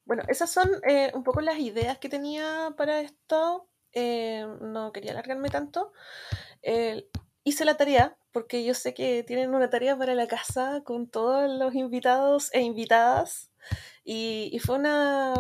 Bueno, 0.05 0.23
esas 0.29 0.51
son 0.51 0.71
eh, 0.87 1.11
un 1.15 1.23
poco 1.23 1.41
las 1.41 1.59
ideas 1.59 1.97
que 1.99 2.11
tenía 2.11 2.75
para 2.77 3.01
esto. 3.01 3.67
Eh, 3.93 4.47
no 4.61 4.93
quería 4.93 5.13
alargarme 5.13 5.49
tanto. 5.49 5.93
Hice 7.49 7.65
la 7.65 7.77
tarea 7.77 8.17
porque 8.33 8.65
yo 8.65 8.75
sé 8.75 8.95
que 8.95 9.25
tienen 9.25 9.55
una 9.55 9.71
tarea 9.71 9.97
para 9.97 10.15
la 10.15 10.29
casa 10.29 10.83
con 10.85 11.09
todos 11.09 11.51
los 11.51 11.75
invitados 11.75 12.51
e 12.53 12.61
invitadas. 12.61 13.51
Y, 14.05 14.59
fue 14.65 14.77
una, 14.77 15.35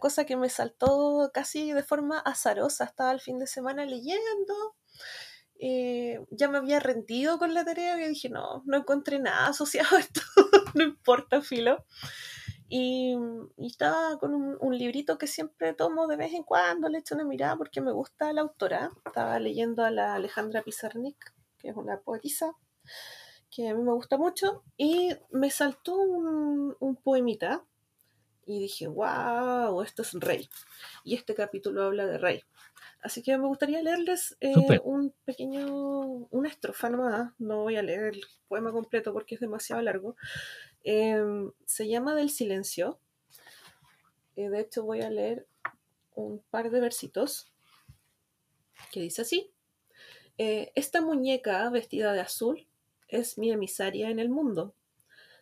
cosa 0.00 0.24
que 0.24 0.36
me 0.36 0.48
saltó 0.48 1.30
casi 1.34 1.72
de 1.72 1.82
forma 1.82 2.18
azarosa. 2.20 2.84
Estaba 2.84 3.12
el 3.12 3.20
fin 3.20 3.38
de 3.38 3.46
semana 3.46 3.84
leyendo. 3.84 4.76
Eh, 5.60 6.24
ya 6.30 6.48
me 6.48 6.58
había 6.58 6.80
rendido 6.80 7.38
con 7.38 7.52
la 7.52 7.64
tarea 7.64 8.00
y 8.00 8.08
dije, 8.08 8.28
no, 8.28 8.62
no 8.66 8.76
encontré 8.76 9.18
nada 9.18 9.48
asociado 9.48 9.96
a 9.96 10.00
esto, 10.00 10.20
no 10.74 10.84
importa, 10.84 11.42
filo. 11.42 11.84
Y, 12.68 13.16
estaba 13.58 14.18
con 14.18 14.34
un, 14.34 14.56
un, 14.60 14.78
librito 14.78 15.18
que 15.18 15.26
siempre 15.26 15.72
tomo 15.74 16.06
de 16.06 16.16
vez 16.16 16.32
en 16.34 16.44
cuando, 16.44 16.88
le 16.88 16.98
echo 16.98 17.14
una 17.16 17.24
mirada 17.24 17.56
porque 17.56 17.80
me 17.80 17.92
gusta 17.92 18.32
la 18.32 18.42
autora. 18.42 18.90
Estaba 19.04 19.40
leyendo 19.40 19.84
a 19.84 19.90
la 19.90 20.14
Alejandra 20.14 20.62
Pizarnik, 20.62 21.34
que 21.58 21.68
es 21.68 21.76
una 21.76 22.00
poetisa 22.00 22.56
que 23.50 23.68
a 23.68 23.74
mí 23.74 23.82
me 23.82 23.92
gusta 23.92 24.16
mucho, 24.16 24.62
y 24.76 25.10
me 25.30 25.50
saltó 25.50 25.96
un, 25.96 26.96
poemita 27.02 27.64
y 28.44 28.60
dije, 28.60 28.86
wow, 28.86 29.82
esto 29.82 30.02
es 30.02 30.12
Rey. 30.14 30.48
Y 31.04 31.14
este 31.14 31.34
capítulo 31.34 31.84
habla 31.84 32.06
de 32.06 32.18
Rey. 32.18 32.42
Así 33.02 33.22
que 33.22 33.36
me 33.38 33.46
gustaría 33.46 33.82
leerles 33.82 34.36
eh, 34.40 34.80
un 34.82 35.14
pequeño, 35.24 35.66
una 36.30 36.48
estrofa 36.48 36.90
nomás, 36.90 37.32
no 37.38 37.62
voy 37.62 37.76
a 37.76 37.82
leer 37.82 38.14
el 38.14 38.24
poema 38.48 38.72
completo 38.72 39.12
porque 39.12 39.34
es 39.34 39.40
demasiado 39.40 39.82
largo. 39.82 40.16
Em, 40.82 41.52
se 41.64 41.88
llama 41.88 42.14
Del 42.14 42.30
Silencio. 42.30 42.98
Eh, 44.36 44.48
de 44.48 44.60
hecho 44.60 44.84
voy 44.84 45.02
a 45.02 45.10
leer 45.10 45.46
un 46.14 46.42
par 46.50 46.70
de 46.70 46.80
versitos 46.80 47.52
que 48.92 49.00
dice 49.00 49.22
así. 49.22 49.52
Eh, 50.40 50.70
esta 50.76 51.00
muñeca 51.00 51.68
vestida 51.68 52.12
de 52.12 52.20
azul 52.20 52.68
es 53.08 53.38
mi 53.38 53.50
emisaria 53.50 54.08
en 54.08 54.20
el 54.20 54.28
mundo. 54.28 54.72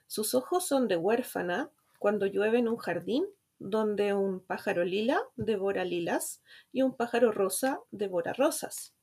Sus 0.06 0.34
ojos 0.34 0.66
son 0.66 0.88
de 0.88 0.96
huérfana 0.96 1.70
cuando 1.98 2.24
llueve 2.24 2.58
en 2.58 2.68
un 2.68 2.78
jardín 2.78 3.26
donde 3.58 4.14
un 4.14 4.40
pájaro 4.40 4.84
lila 4.84 5.20
devora 5.36 5.84
lilas 5.84 6.42
y 6.72 6.80
un 6.80 6.96
pájaro 6.96 7.30
rosa 7.30 7.80
devora 7.90 8.32
rosas. 8.32 8.94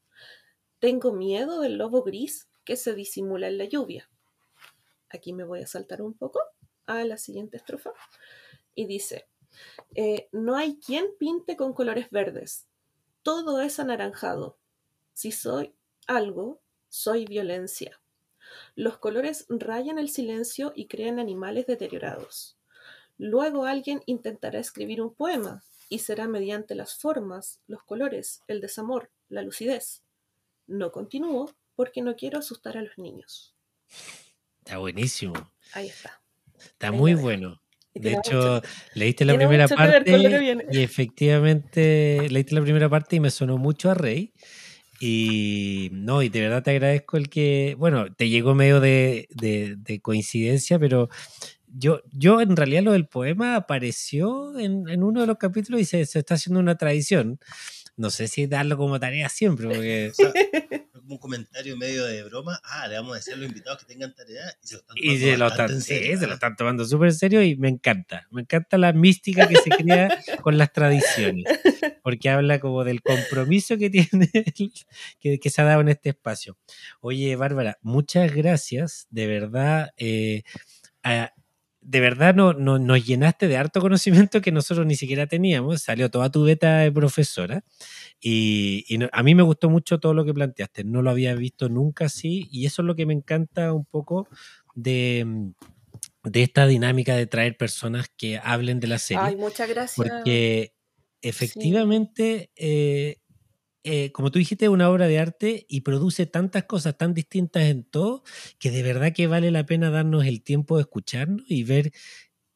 Tengo 0.80 1.14
miedo 1.14 1.62
del 1.62 1.78
lobo 1.78 2.02
gris 2.02 2.50
que 2.66 2.76
se 2.76 2.96
disimula 2.96 3.48
en 3.48 3.60
la 3.60 3.66
lluvia. 3.66 4.10
Aquí 5.10 5.32
me 5.32 5.44
voy 5.44 5.62
a 5.62 5.68
saltar 5.68 6.02
un 6.02 6.16
poco 6.16 6.40
a 6.88 7.04
la 7.04 7.18
siguiente 7.18 7.58
estrofa. 7.58 7.94
Y 8.74 8.88
dice, 8.88 9.28
eh, 9.94 10.28
no 10.32 10.56
hay 10.56 10.80
quien 10.80 11.06
pinte 11.20 11.56
con 11.56 11.74
colores 11.74 12.10
verdes. 12.10 12.68
Todo 13.22 13.62
es 13.62 13.80
anaranjado. 13.80 14.58
Si 15.14 15.32
soy 15.32 15.76
algo, 16.08 16.62
soy 16.90 17.26
violencia. 17.26 18.00
Los 18.76 18.98
colores 18.98 19.46
rayan 19.50 19.98
el 20.00 20.10
silencio 20.10 20.74
y 20.76 20.88
crean 20.88 21.20
animales 21.20 21.66
deteriorados. 21.66 22.58
Luego 23.18 23.66
alguien 23.66 24.02
intentará 24.06 24.60
escribir 24.60 25.02
un 25.02 25.14
poema 25.14 25.64
y 25.90 26.00
será 26.00 26.28
mediante 26.28 26.76
las 26.76 26.96
formas, 26.96 27.62
los 27.68 27.84
colores, 27.84 28.42
el 28.48 28.62
desamor, 28.62 29.12
la 29.30 29.42
lucidez. 29.42 30.04
No 30.68 30.92
continúo 30.92 31.54
porque 31.76 32.02
no 32.02 32.16
quiero 32.16 32.40
asustar 32.40 32.78
a 32.78 32.82
los 32.82 32.98
niños. 32.98 33.56
Está 34.60 34.78
buenísimo. 34.78 35.34
Ahí 35.74 35.88
está. 35.88 36.22
Está 36.58 36.92
muy 36.92 37.14
bueno. 37.14 37.60
De 37.94 38.14
hecho, 38.14 38.62
leíste 38.96 39.24
la 39.24 39.36
primera 39.36 39.68
parte 39.68 40.66
y 40.72 40.82
efectivamente 40.82 42.28
leíste 42.30 42.56
la 42.56 42.62
primera 42.62 42.90
parte 42.90 43.18
y 43.18 43.20
me 43.20 43.30
sonó 43.30 43.58
mucho 43.58 43.92
a 43.92 43.94
Rey. 43.94 44.34
Y 45.06 45.90
no, 45.92 46.22
y 46.22 46.30
de 46.30 46.40
verdad 46.40 46.64
te 46.64 46.72
agradezco 46.72 47.18
el 47.18 47.28
que, 47.28 47.76
bueno, 47.78 48.06
te 48.16 48.30
llegó 48.30 48.56
medio 48.56 48.80
de, 48.80 49.28
de, 49.36 50.00
coincidencia, 50.02 50.80
pero 50.80 51.10
yo, 51.68 52.02
yo 52.14 52.40
en 52.40 52.56
realidad 52.56 52.84
lo 52.84 52.94
del 52.94 53.08
poema 53.08 53.58
apareció 53.58 54.58
en, 54.58 54.88
en 54.88 55.04
uno 55.04 55.20
de 55.20 55.28
los 55.28 55.38
capítulos 55.38 55.82
y 55.82 55.84
se, 55.84 56.00
está 56.04 56.36
haciendo 56.36 56.62
una 56.62 56.78
tradición. 56.78 57.38
No 57.98 58.12
sé 58.12 58.30
si 58.30 58.48
darlo 58.48 58.78
como 58.78 58.98
tarea 58.98 59.28
siempre, 59.28 59.68
porque... 59.68 60.14
un 61.08 61.18
comentario 61.18 61.76
medio 61.78 62.06
de 62.06 62.24
broma, 62.24 62.60
ah, 62.64 62.88
le 62.88 62.96
vamos 62.96 63.14
a 63.14 63.16
decir 63.16 63.34
a 63.34 63.38
los 63.38 63.48
invitados 63.48 63.80
que 63.80 63.86
tengan 63.86 64.14
tarea 64.14 64.44
y 64.62 64.68
se 64.68 64.76
lo 64.76 64.80
están 64.80 64.96
tomando, 64.96 65.14
y 65.14 65.18
se 65.18 65.38
lo 65.38 65.48
están, 65.48 65.82
se 65.82 66.28
lo 66.28 66.34
están 66.34 66.56
tomando 66.56 66.86
súper 66.86 67.14
serio 67.14 67.44
y 67.44 67.56
me 67.56 67.70
encanta, 67.70 68.28
me 68.32 68.42
encanta 68.42 68.78
la 68.78 68.94
mística 68.94 69.48
que 69.48 69.56
se 69.58 69.70
crea 69.70 70.24
con 70.42 70.58
las 70.58 70.72
tradiciones, 70.72 71.46
porque 72.04 72.30
habla 72.30 72.60
como 72.60 72.84
del 72.84 73.02
compromiso 73.02 73.78
que 73.78 73.90
tiene, 73.90 74.30
que, 75.20 75.40
que, 75.40 75.50
se 75.50 75.62
ha 75.62 75.66
dado 75.66 75.82
en 75.82 75.90
este 75.90 76.10
espacio. 76.10 76.58
Oye, 77.02 77.36
Bárbara, 77.36 77.78
muchas 77.82 78.34
gracias, 78.34 79.08
de 79.10 79.28
verdad. 79.28 79.92
Eh, 79.98 80.44
de 81.86 82.00
verdad 82.00 82.34
no, 82.34 82.54
no, 82.54 82.80
nos 82.80 83.06
llenaste 83.06 83.48
de 83.48 83.58
harto 83.58 83.82
conocimiento 83.82 84.42
que 84.42 84.52
nosotros 84.52 84.86
ni 84.86 84.96
siquiera 84.96 85.28
teníamos. 85.28 85.82
Salió 85.82 86.10
toda 86.10 86.32
tu 86.32 86.44
beta 86.44 86.80
de 86.80 86.92
profesora. 86.92 87.64
Y, 88.20 88.86
a 89.12 89.24
mí 89.24 89.36
me 89.36 89.44
gustó 89.44 89.70
mucho 89.70 90.00
todo 90.00 90.14
lo 90.14 90.26
que 90.26 90.34
planteaste. 90.34 90.84
No 90.84 91.02
lo 91.02 91.10
había 91.10 91.36
visto 91.36 91.70
nunca 91.70 92.06
así. 92.06 92.48
Y 92.52 92.66
eso 92.66 92.82
es 92.82 92.86
lo 92.86 92.96
que 92.96 93.06
me 93.06 93.14
encanta 93.14 93.74
un 93.74 93.86
poco 93.86 94.28
de, 94.76 95.52
de 96.24 96.44
esta 96.44 96.66
dinámica 96.66 97.16
de 97.16 97.28
traer 97.28 97.58
personas 97.58 98.08
que 98.16 98.40
hablen 98.42 98.80
de 98.80 98.88
la 98.88 98.98
serie. 98.98 99.24
Ay, 99.24 99.36
muchas 99.36 99.68
gracias. 99.68 99.96
Porque 99.96 100.74
efectivamente 101.22 102.52
eh, 102.56 103.18
eh, 103.84 104.12
como 104.12 104.32
tú 104.32 104.40
dijiste, 104.40 104.66
es 104.66 104.72
una 104.72 104.90
obra 104.90 105.08
de 105.08 105.20
arte 105.20 105.66
y 105.70 105.82
produce 105.82 106.26
tantas 106.26 106.64
cosas 106.66 106.98
tan 106.98 107.14
distintas 107.14 107.64
en 107.64 107.84
todo 107.84 108.24
que 108.60 108.72
de 108.72 108.84
verdad 108.84 109.14
que 109.14 109.28
vale 109.28 109.52
la 109.52 109.66
pena 109.66 109.90
darnos 109.90 110.26
el 110.26 110.44
tiempo 110.44 110.78
de 110.78 110.84
escucharnos 110.84 111.44
y 111.50 111.64
ver 111.64 111.92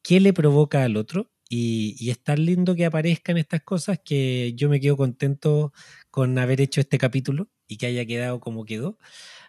qué 0.03 0.19
le 0.19 0.33
provoca 0.33 0.83
al 0.83 0.97
otro. 0.97 1.31
Y, 1.49 1.95
y, 1.99 2.11
es 2.11 2.21
tan 2.21 2.45
lindo 2.45 2.75
que 2.75 2.85
aparezcan 2.85 3.37
estas 3.37 3.61
cosas 3.63 3.99
que 4.03 4.53
yo 4.55 4.69
me 4.69 4.81
quedo 4.81 4.97
contento 4.97 5.73
con 6.11 6.37
haber 6.39 6.61
hecho 6.61 6.81
este 6.81 6.97
capítulo 6.97 7.49
y 7.67 7.77
que 7.77 7.87
haya 7.87 8.05
quedado 8.05 8.39
como 8.39 8.65
quedó. 8.65 8.97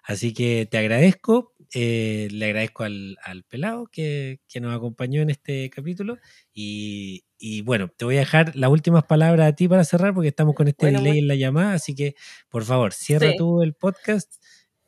Así 0.02 0.32
que 0.32 0.66
te 0.70 0.78
agradezco, 0.78 1.54
eh, 1.74 2.28
le 2.30 2.46
agradezco 2.46 2.84
al, 2.84 3.18
al 3.22 3.44
pelado 3.44 3.86
que, 3.86 4.40
que, 4.48 4.60
nos 4.60 4.74
acompañó 4.74 5.20
en 5.20 5.30
este 5.30 5.68
capítulo 5.68 6.16
y, 6.54 7.24
y, 7.38 7.60
bueno, 7.60 7.88
te 7.94 8.04
voy 8.06 8.16
a 8.16 8.20
dejar 8.20 8.56
las 8.56 8.70
últimas 8.70 9.04
palabras 9.04 9.48
a 9.48 9.54
ti 9.54 9.68
para 9.68 9.84
cerrar 9.84 10.14
porque 10.14 10.28
estamos 10.28 10.54
con 10.54 10.68
este 10.68 10.86
delay 10.86 11.18
en 11.18 11.28
la 11.28 11.34
llamada, 11.34 11.74
así 11.74 11.94
que 11.94 12.14
por 12.48 12.64
favor, 12.64 12.94
cierra 12.94 13.32
tú 13.36 13.62
el 13.62 13.74
podcast 13.74 14.34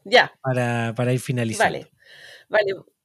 ya. 0.05 0.33
Para, 0.43 0.95
para 0.95 1.13
ir 1.13 1.21
finalizando. 1.21 1.79
Vale, 1.79 1.91
vale. 2.49 3.00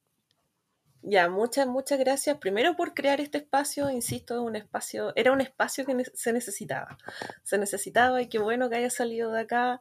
Ya, 1.08 1.28
muchas, 1.28 1.68
muchas 1.68 2.00
gracias. 2.00 2.36
Primero 2.38 2.74
por 2.74 2.92
crear 2.92 3.20
este 3.20 3.38
espacio, 3.38 3.90
insisto, 3.90 4.42
un 4.42 4.56
espacio, 4.56 5.12
era 5.14 5.30
un 5.30 5.40
espacio 5.40 5.86
que 5.86 6.04
se 6.14 6.32
necesitaba. 6.32 6.98
Se 7.44 7.58
necesitaba 7.58 8.20
y 8.20 8.28
qué 8.28 8.40
bueno 8.40 8.68
que 8.68 8.74
haya 8.74 8.90
salido 8.90 9.30
de 9.30 9.42
acá. 9.42 9.78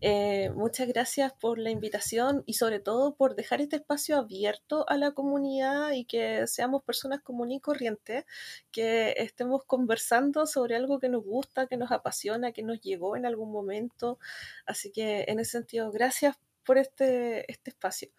Eh, 0.00 0.50
muchas 0.54 0.86
gracias 0.86 1.32
por 1.32 1.58
la 1.58 1.70
invitación 1.70 2.44
y 2.46 2.54
sobre 2.54 2.78
todo 2.78 3.16
por 3.16 3.34
dejar 3.34 3.60
este 3.60 3.74
espacio 3.74 4.18
abierto 4.18 4.88
a 4.88 4.96
la 4.96 5.10
comunidad 5.10 5.90
y 5.90 6.04
que 6.04 6.46
seamos 6.46 6.84
personas 6.84 7.22
comunes 7.22 7.56
y 7.56 7.60
corrientes, 7.60 8.24
que 8.70 9.14
estemos 9.16 9.64
conversando 9.64 10.46
sobre 10.46 10.76
algo 10.76 11.00
que 11.00 11.08
nos 11.08 11.24
gusta, 11.24 11.66
que 11.66 11.76
nos 11.76 11.90
apasiona, 11.90 12.52
que 12.52 12.62
nos 12.62 12.80
llegó 12.80 13.16
en 13.16 13.26
algún 13.26 13.50
momento. 13.50 14.20
Así 14.64 14.92
que 14.92 15.24
en 15.26 15.40
ese 15.40 15.50
sentido, 15.58 15.90
gracias 15.90 16.36
por 16.68 16.76
este, 16.76 17.50
este 17.50 17.70
espacio. 17.70 18.10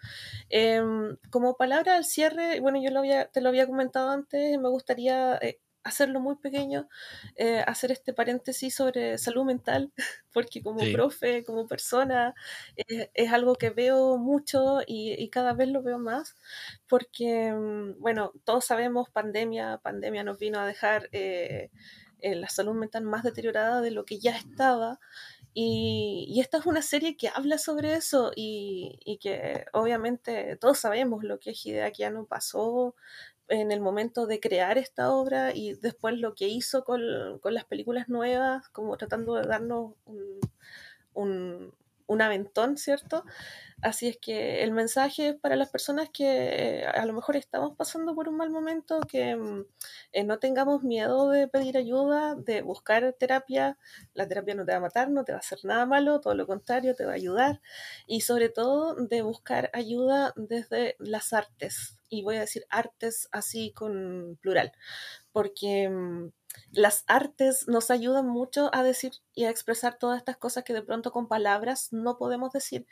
Em, 0.50 1.18
como 1.30 1.56
palabra 1.56 1.96
al 1.96 2.04
cierre, 2.04 2.60
bueno, 2.62 2.82
yo 2.82 2.90
lo 2.90 2.98
había, 2.98 3.28
te 3.28 3.42
lo 3.42 3.50
había 3.50 3.68
comentado 3.68 4.10
antes, 4.10 4.58
me 4.58 4.70
gustaría 4.70 5.38
eh, 5.40 5.60
hacerlo 5.84 6.20
muy 6.20 6.36
pequeño, 6.38 6.90
eh, 7.36 7.64
hacer 7.68 7.92
este 7.92 8.12
paréntesis 8.12 8.74
sobre 8.74 9.20
salud 9.20 9.46
mental, 9.46 9.94
porque 10.34 10.64
como 10.64 10.80
profe, 10.92 11.44
como 11.44 11.68
persona, 11.68 12.34
eh, 12.76 13.12
es 13.14 13.32
algo 13.32 13.54
que 13.54 13.70
veo 13.70 14.18
mucho 14.18 14.80
y, 14.88 15.30
cada 15.30 15.54
vez 15.54 15.68
lo 15.70 15.84
veo 15.84 16.00
más, 16.00 16.36
porque, 16.88 17.54
mm, 17.54 18.00
bueno, 18.00 18.32
todos 18.46 18.66
sabemos, 18.66 19.12
pandemia, 19.12 19.78
pandemia 19.84 20.24
nos 20.24 20.40
vino 20.40 20.60
a 20.60 20.66
dejar 20.66 21.08
la 22.22 22.50
salud 22.50 22.74
mental 22.74 23.04
más 23.04 23.24
deteriorada 23.24 23.82
de 23.82 23.92
lo 23.92 24.06
que 24.06 24.18
ya 24.20 24.36
estaba. 24.36 25.00
Y, 25.54 26.40
esta 26.40 26.58
es 26.60 26.66
una 26.66 26.82
serie 26.82 27.18
que 27.18 27.30
habla 27.30 27.58
sobre 27.58 27.94
eso 27.94 28.32
y, 28.36 29.20
que 29.22 29.66
obviamente 29.74 30.56
todos 30.58 30.80
sabemos 30.80 31.24
lo 31.24 31.40
que 31.40 31.54
Hideaki 31.54 32.04
Anno 32.04 32.26
pasó 32.26 32.96
en 33.48 33.72
el 33.72 33.82
momento 33.82 34.28
de 34.28 34.40
crear 34.40 34.78
esta 34.78 35.12
obra 35.12 35.54
y 35.56 35.74
después 35.74 36.20
lo 36.20 36.36
que 36.36 36.48
hizo 36.48 36.84
con, 36.84 37.02
las 37.44 37.66
películas 37.66 38.10
nuevas, 38.10 38.70
como 38.70 38.98
tratando 38.98 39.36
de 39.36 39.48
darnos 39.48 39.94
un 41.14 41.74
aventón, 42.22 42.78
¿cierto? 42.78 43.24
Así 43.82 44.10
es 44.10 44.18
que 44.18 44.64
el 44.64 44.74
mensaje 44.74 45.36
para 45.36 45.56
las 45.56 45.70
personas 45.70 46.10
que 46.10 46.86
a 46.86 47.06
lo 47.06 47.14
mejor 47.14 47.38
estamos 47.38 47.78
pasando 47.78 48.14
por 48.14 48.28
un 48.28 48.36
mal 48.36 48.50
momento, 48.50 49.00
que 49.08 49.36
mm, 49.38 49.66
eh, 50.12 50.24
no 50.26 50.38
tengamos 50.40 50.84
miedo 50.84 51.30
de 51.30 51.48
pedir 51.48 51.78
ayuda, 51.78 52.36
de 52.36 52.62
buscar 52.62 53.14
terapia. 53.18 53.78
La 54.14 54.28
terapia 54.28 54.56
no 54.56 54.66
te 54.66 54.74
va 54.74 54.80
a 54.80 54.82
matar, 54.82 55.10
no 55.10 55.24
te 55.24 55.32
va 55.32 55.38
a 55.38 55.40
hacer 55.40 55.60
nada 55.64 55.86
malo, 55.86 56.20
todo 56.20 56.36
lo 56.36 56.46
contrario, 56.46 56.94
te 56.94 57.06
va 57.06 57.12
a 57.14 57.16
ayudar. 57.16 57.62
Y 58.06 58.22
sobre 58.22 58.50
todo 58.50 58.96
de 58.96 59.22
buscar 59.22 59.70
ayuda 59.74 60.34
desde 60.36 60.96
las 61.00 61.32
artes. 61.32 61.98
Y 62.10 62.24
voy 62.24 62.36
a 62.38 62.42
decir 62.42 62.66
artes 62.70 63.30
así 63.32 63.72
con 63.72 64.38
plural, 64.42 64.74
porque 65.32 65.88
mm, 65.90 66.32
las 66.72 67.04
artes 67.08 67.68
nos 67.68 67.92
ayudan 67.92 68.28
mucho 68.28 68.70
a 68.74 68.84
decir 68.84 69.14
y 69.34 69.46
a 69.46 69.50
expresar 69.50 69.98
todas 69.98 70.18
estas 70.18 70.38
cosas 70.38 70.64
que 70.64 70.74
de 70.74 70.82
pronto 70.82 71.12
con 71.12 71.28
palabras 71.28 71.90
no 71.92 72.18
podemos 72.18 72.52
decir. 72.52 72.86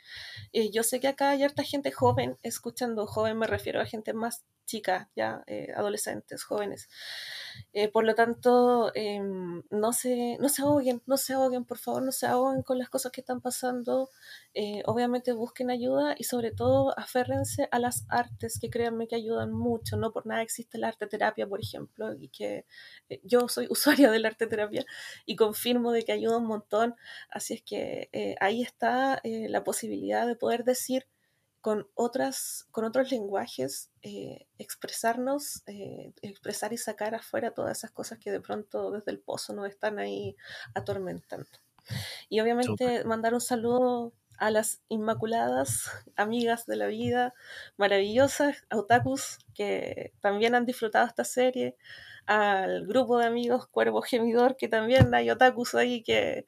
Eh, 0.52 0.70
yo 0.70 0.82
sé 0.82 1.00
que 1.00 1.08
acá 1.08 1.30
hay 1.30 1.42
harta 1.42 1.62
gente 1.62 1.92
joven 1.92 2.38
escuchando, 2.42 3.06
joven 3.06 3.38
me 3.38 3.46
refiero 3.46 3.80
a 3.80 3.86
gente 3.86 4.12
más 4.12 4.44
chica, 4.66 5.10
ya 5.16 5.42
eh, 5.46 5.72
adolescentes, 5.74 6.44
jóvenes, 6.44 6.88
eh, 7.72 7.88
por 7.88 8.04
lo 8.04 8.14
tanto, 8.14 8.92
em, 8.94 9.62
no, 9.70 9.92
se, 9.92 10.36
no 10.40 10.48
se 10.48 10.62
ahoguen, 10.62 11.02
no 11.06 11.16
se 11.16 11.34
ahoguen, 11.34 11.64
por 11.64 11.78
favor, 11.78 12.02
no 12.02 12.12
se 12.12 12.26
ahoguen 12.26 12.62
con 12.62 12.78
las 12.78 12.88
cosas 12.88 13.12
que 13.12 13.20
están 13.20 13.40
pasando. 13.40 14.10
Eh, 14.54 14.82
obviamente 14.86 15.32
busquen 15.32 15.70
ayuda 15.70 16.14
y 16.18 16.24
sobre 16.24 16.50
todo 16.52 16.98
aférrense 16.98 17.68
a 17.70 17.78
las 17.78 18.04
artes 18.08 18.58
que 18.60 18.70
créanme 18.70 19.08
que 19.08 19.16
ayudan 19.16 19.52
mucho. 19.52 19.96
No 19.96 20.12
por 20.12 20.26
nada 20.26 20.42
existe 20.42 20.78
la 20.78 20.88
arte 20.88 21.06
terapia, 21.06 21.46
por 21.46 21.60
ejemplo, 21.60 22.14
y 22.14 22.28
que 22.28 22.66
eh, 23.08 23.20
yo 23.24 23.48
soy 23.48 23.66
usuaria 23.70 24.10
de 24.10 24.18
la 24.20 24.28
arte 24.28 24.46
terapia 24.46 24.84
y 25.26 25.36
confirmo 25.36 25.92
de 25.92 26.04
que 26.04 26.12
ayuda 26.12 26.38
un 26.38 26.46
montón. 26.46 26.94
Así 27.30 27.54
es 27.54 27.62
que 27.62 28.08
ahí 28.40 28.62
está 28.62 29.20
la 29.24 29.64
posibilidad 29.64 30.26
de 30.26 30.36
poder 30.36 30.64
decir 30.64 31.06
con, 31.68 31.86
otras, 31.94 32.66
con 32.70 32.86
otros 32.86 33.10
lenguajes, 33.10 33.90
eh, 34.00 34.46
expresarnos, 34.56 35.64
eh, 35.66 36.14
expresar 36.22 36.72
y 36.72 36.78
sacar 36.78 37.14
afuera 37.14 37.50
todas 37.50 37.76
esas 37.76 37.90
cosas 37.90 38.18
que 38.18 38.30
de 38.30 38.40
pronto 38.40 38.90
desde 38.90 39.10
el 39.10 39.18
pozo 39.18 39.52
nos 39.52 39.68
están 39.68 39.98
ahí 39.98 40.34
atormentando. 40.74 41.46
Y 42.30 42.40
obviamente 42.40 43.04
mandar 43.04 43.34
un 43.34 43.42
saludo 43.42 44.14
a 44.38 44.50
las 44.50 44.80
inmaculadas 44.88 45.90
amigas 46.16 46.64
de 46.64 46.76
la 46.76 46.86
vida, 46.86 47.34
maravillosas, 47.76 48.64
otakus, 48.72 49.36
que 49.52 50.14
también 50.20 50.54
han 50.54 50.64
disfrutado 50.64 51.06
esta 51.06 51.24
serie, 51.24 51.76
al 52.24 52.86
grupo 52.86 53.18
de 53.18 53.26
amigos 53.26 53.66
Cuervo 53.66 54.00
Gemidor, 54.00 54.56
que 54.56 54.68
también 54.68 55.14
hay 55.14 55.28
otakus 55.28 55.74
ahí 55.74 56.02
que 56.02 56.46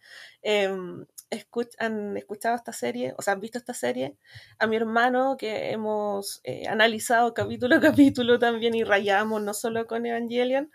em, 1.30 1.42
han 1.78 2.16
escuchado 2.16 2.56
esta 2.56 2.72
serie, 2.72 3.14
o 3.16 3.22
sea, 3.22 3.34
han 3.34 3.40
visto 3.40 3.58
esta 3.58 3.74
serie, 3.74 4.16
a 4.58 4.66
mi 4.66 4.76
hermano 4.76 5.36
que 5.38 5.70
hemos 5.70 6.40
eh, 6.44 6.66
analizado 6.68 7.34
capítulo 7.34 7.76
a 7.76 7.80
capítulo 7.80 8.38
también 8.38 8.74
y 8.74 8.84
rayamos 8.84 9.42
no 9.42 9.54
solo 9.54 9.86
con 9.86 10.06
Evangelion, 10.06 10.70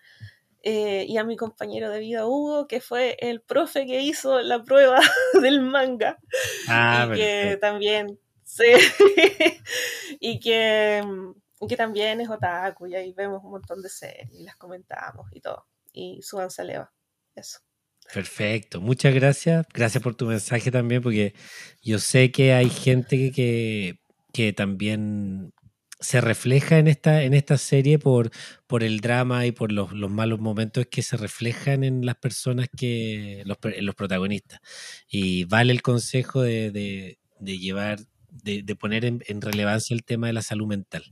eh, 0.64 1.06
y 1.08 1.18
a 1.18 1.24
mi 1.24 1.38
compañero 1.38 1.92
de 1.92 2.00
vida 2.00 2.26
Hugo, 2.26 2.68
que 2.68 2.82
fue 2.82 3.18
el 3.20 3.42
profe 3.42 3.86
que 3.86 4.02
hizo 4.02 4.42
la 4.42 4.64
prueba 4.64 5.00
del 5.42 5.62
manga, 5.62 6.18
ah, 6.68 7.08
y 7.12 7.16
que 7.16 7.58
también, 7.62 8.20
sí, 8.44 8.64
y 10.20 10.40
que, 10.40 11.04
que 11.68 11.78
también 11.78 12.22
es 12.22 12.30
otaku, 12.30 12.88
y 12.88 12.96
ahí 12.96 13.14
vemos 13.14 13.44
un 13.44 13.52
montón 13.52 13.82
de 13.82 13.90
series, 13.90 14.32
y 14.34 14.44
las 14.44 14.56
comentamos 14.56 15.28
y 15.34 15.42
todo, 15.42 15.68
y 15.94 16.22
súbanse 16.24 16.62
a 16.62 16.66
Leva, 16.66 16.94
eso. 17.36 17.60
Perfecto, 18.14 18.82
muchas 18.82 19.14
gracias. 19.14 19.66
Gracias 19.74 20.02
por 20.02 20.16
tu 20.16 20.26
mensaje 20.28 20.72
también, 20.72 21.02
porque 21.02 21.34
yo 21.82 22.00
sé 22.00 22.32
que 22.32 22.54
hay 22.54 22.70
gente 22.70 23.32
que, 23.32 24.00
que, 24.32 24.54
también 24.54 25.54
se 26.00 26.22
refleja 26.22 26.78
en 26.78 26.88
esta, 26.88 27.24
en 27.24 27.34
esta 27.34 27.58
serie 27.58 28.00
por, 28.00 28.32
por 28.68 28.84
el 28.84 29.00
drama 29.02 29.46
y 29.46 29.52
por 29.52 29.72
los, 29.72 29.92
los 29.92 30.12
malos 30.12 30.40
momentos 30.40 30.86
que 30.90 31.02
se 31.02 31.18
reflejan 31.18 31.84
en 31.84 32.06
las 32.06 32.16
personas 32.16 32.70
que, 32.76 33.44
los, 33.46 33.58
en 33.64 33.86
los 33.86 33.96
protagonistas. 33.96 34.60
Y 35.10 35.46
vale 35.46 35.74
el 35.74 35.82
consejo 35.82 36.42
de, 36.42 36.72
de, 37.40 37.58
llevar, 37.58 38.00
de, 38.30 38.62
de 38.64 38.76
poner 38.76 39.06
en, 39.06 39.42
relevancia 39.42 39.94
el 39.96 40.04
tema 40.04 40.28
de 40.28 40.34
la 40.34 40.42
salud 40.42 40.68
mental. 40.68 41.04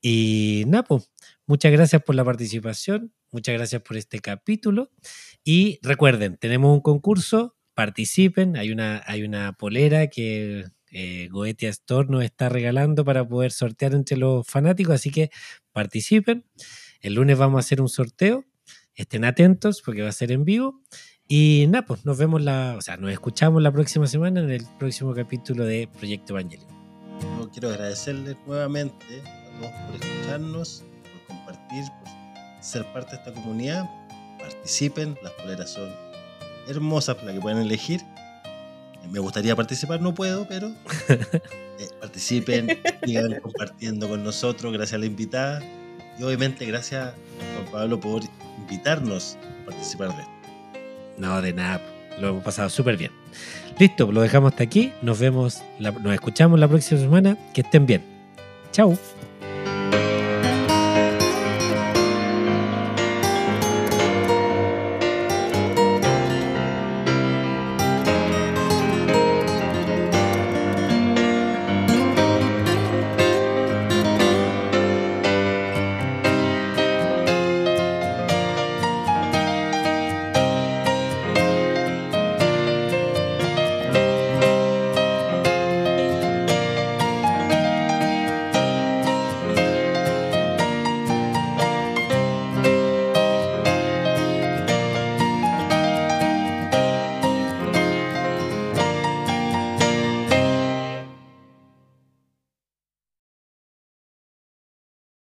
Y 0.00 0.64
Napo, 0.66 1.04
muchas 1.48 1.72
gracias 1.72 2.02
por 2.02 2.14
la 2.14 2.24
participación, 2.24 3.12
muchas 3.32 3.54
gracias 3.54 3.82
por 3.82 3.96
este 3.96 4.20
capítulo. 4.20 4.92
Y 5.42 5.80
recuerden, 5.82 6.36
tenemos 6.36 6.72
un 6.72 6.80
concurso, 6.80 7.56
participen, 7.74 8.56
hay 8.56 8.70
una, 8.70 9.02
hay 9.06 9.24
una 9.24 9.54
polera 9.54 10.06
que 10.06 10.66
eh, 10.90 11.28
Goetia 11.30 11.70
Store 11.70 12.08
nos 12.08 12.22
está 12.22 12.48
regalando 12.48 13.04
para 13.04 13.26
poder 13.26 13.50
sortear 13.50 13.94
entre 13.94 14.16
los 14.16 14.46
fanáticos, 14.46 14.94
así 14.94 15.10
que 15.10 15.30
participen. 15.72 16.44
El 17.00 17.14
lunes 17.14 17.38
vamos 17.38 17.56
a 17.56 17.60
hacer 17.60 17.80
un 17.80 17.88
sorteo, 17.88 18.44
estén 18.94 19.24
atentos 19.24 19.82
porque 19.82 20.02
va 20.02 20.10
a 20.10 20.12
ser 20.12 20.30
en 20.30 20.44
vivo. 20.44 20.82
Y 21.26 21.66
nada, 21.68 21.84
pues 21.84 22.06
nos 22.06 22.16
vemos 22.16 22.42
la, 22.42 22.74
o 22.78 22.80
sea, 22.80 22.96
nos 22.96 23.10
escuchamos 23.10 23.62
la 23.62 23.72
próxima 23.72 24.06
semana 24.06 24.40
en 24.40 24.50
el 24.50 24.64
próximo 24.78 25.14
capítulo 25.14 25.64
de 25.64 25.88
Proyecto 25.98 26.32
Evangelio. 26.32 26.66
Quiero 27.52 27.70
agradecerles 27.70 28.36
nuevamente 28.46 29.22
a 29.24 29.60
todos 29.60 29.72
por 29.72 29.94
escucharnos, 29.96 30.84
compartir, 31.68 31.92
por 31.92 32.62
ser 32.62 32.84
parte 32.92 33.12
de 33.12 33.16
esta 33.18 33.32
comunidad. 33.32 33.90
Participen, 34.38 35.18
las 35.22 35.32
poleras 35.32 35.70
son 35.70 35.90
hermosas 36.68 37.16
para 37.16 37.32
que 37.32 37.40
puedan 37.40 37.60
elegir 37.60 38.02
me 39.10 39.20
gustaría 39.20 39.54
participar, 39.56 40.00
no 40.00 40.14
puedo, 40.14 40.46
pero 40.46 40.68
eh, 41.08 41.88
participen, 42.00 42.78
sigan 43.04 43.40
compartiendo 43.40 44.08
con 44.08 44.22
nosotros, 44.22 44.72
gracias 44.72 44.94
a 44.94 44.98
la 44.98 45.06
invitada 45.06 45.62
y 46.18 46.22
obviamente 46.22 46.66
gracias 46.66 47.08
a 47.08 47.14
Juan 47.54 47.72
Pablo 47.72 48.00
por 48.00 48.22
invitarnos 48.58 49.36
a 49.62 49.66
participar 49.66 50.14
de 50.14 50.22
esto. 50.22 50.32
No, 51.16 51.40
de 51.40 51.52
nada, 51.52 51.80
lo 52.20 52.28
hemos 52.28 52.44
pasado 52.44 52.68
súper 52.68 52.96
bien. 52.96 53.12
Listo, 53.78 54.10
lo 54.10 54.20
dejamos 54.20 54.52
hasta 54.52 54.64
aquí, 54.64 54.92
nos 55.02 55.18
vemos, 55.18 55.62
nos 55.78 56.14
escuchamos 56.14 56.58
la 56.58 56.68
próxima 56.68 57.00
semana, 57.00 57.38
que 57.54 57.62
estén 57.62 57.86
bien. 57.86 58.02
Chao. 58.72 58.98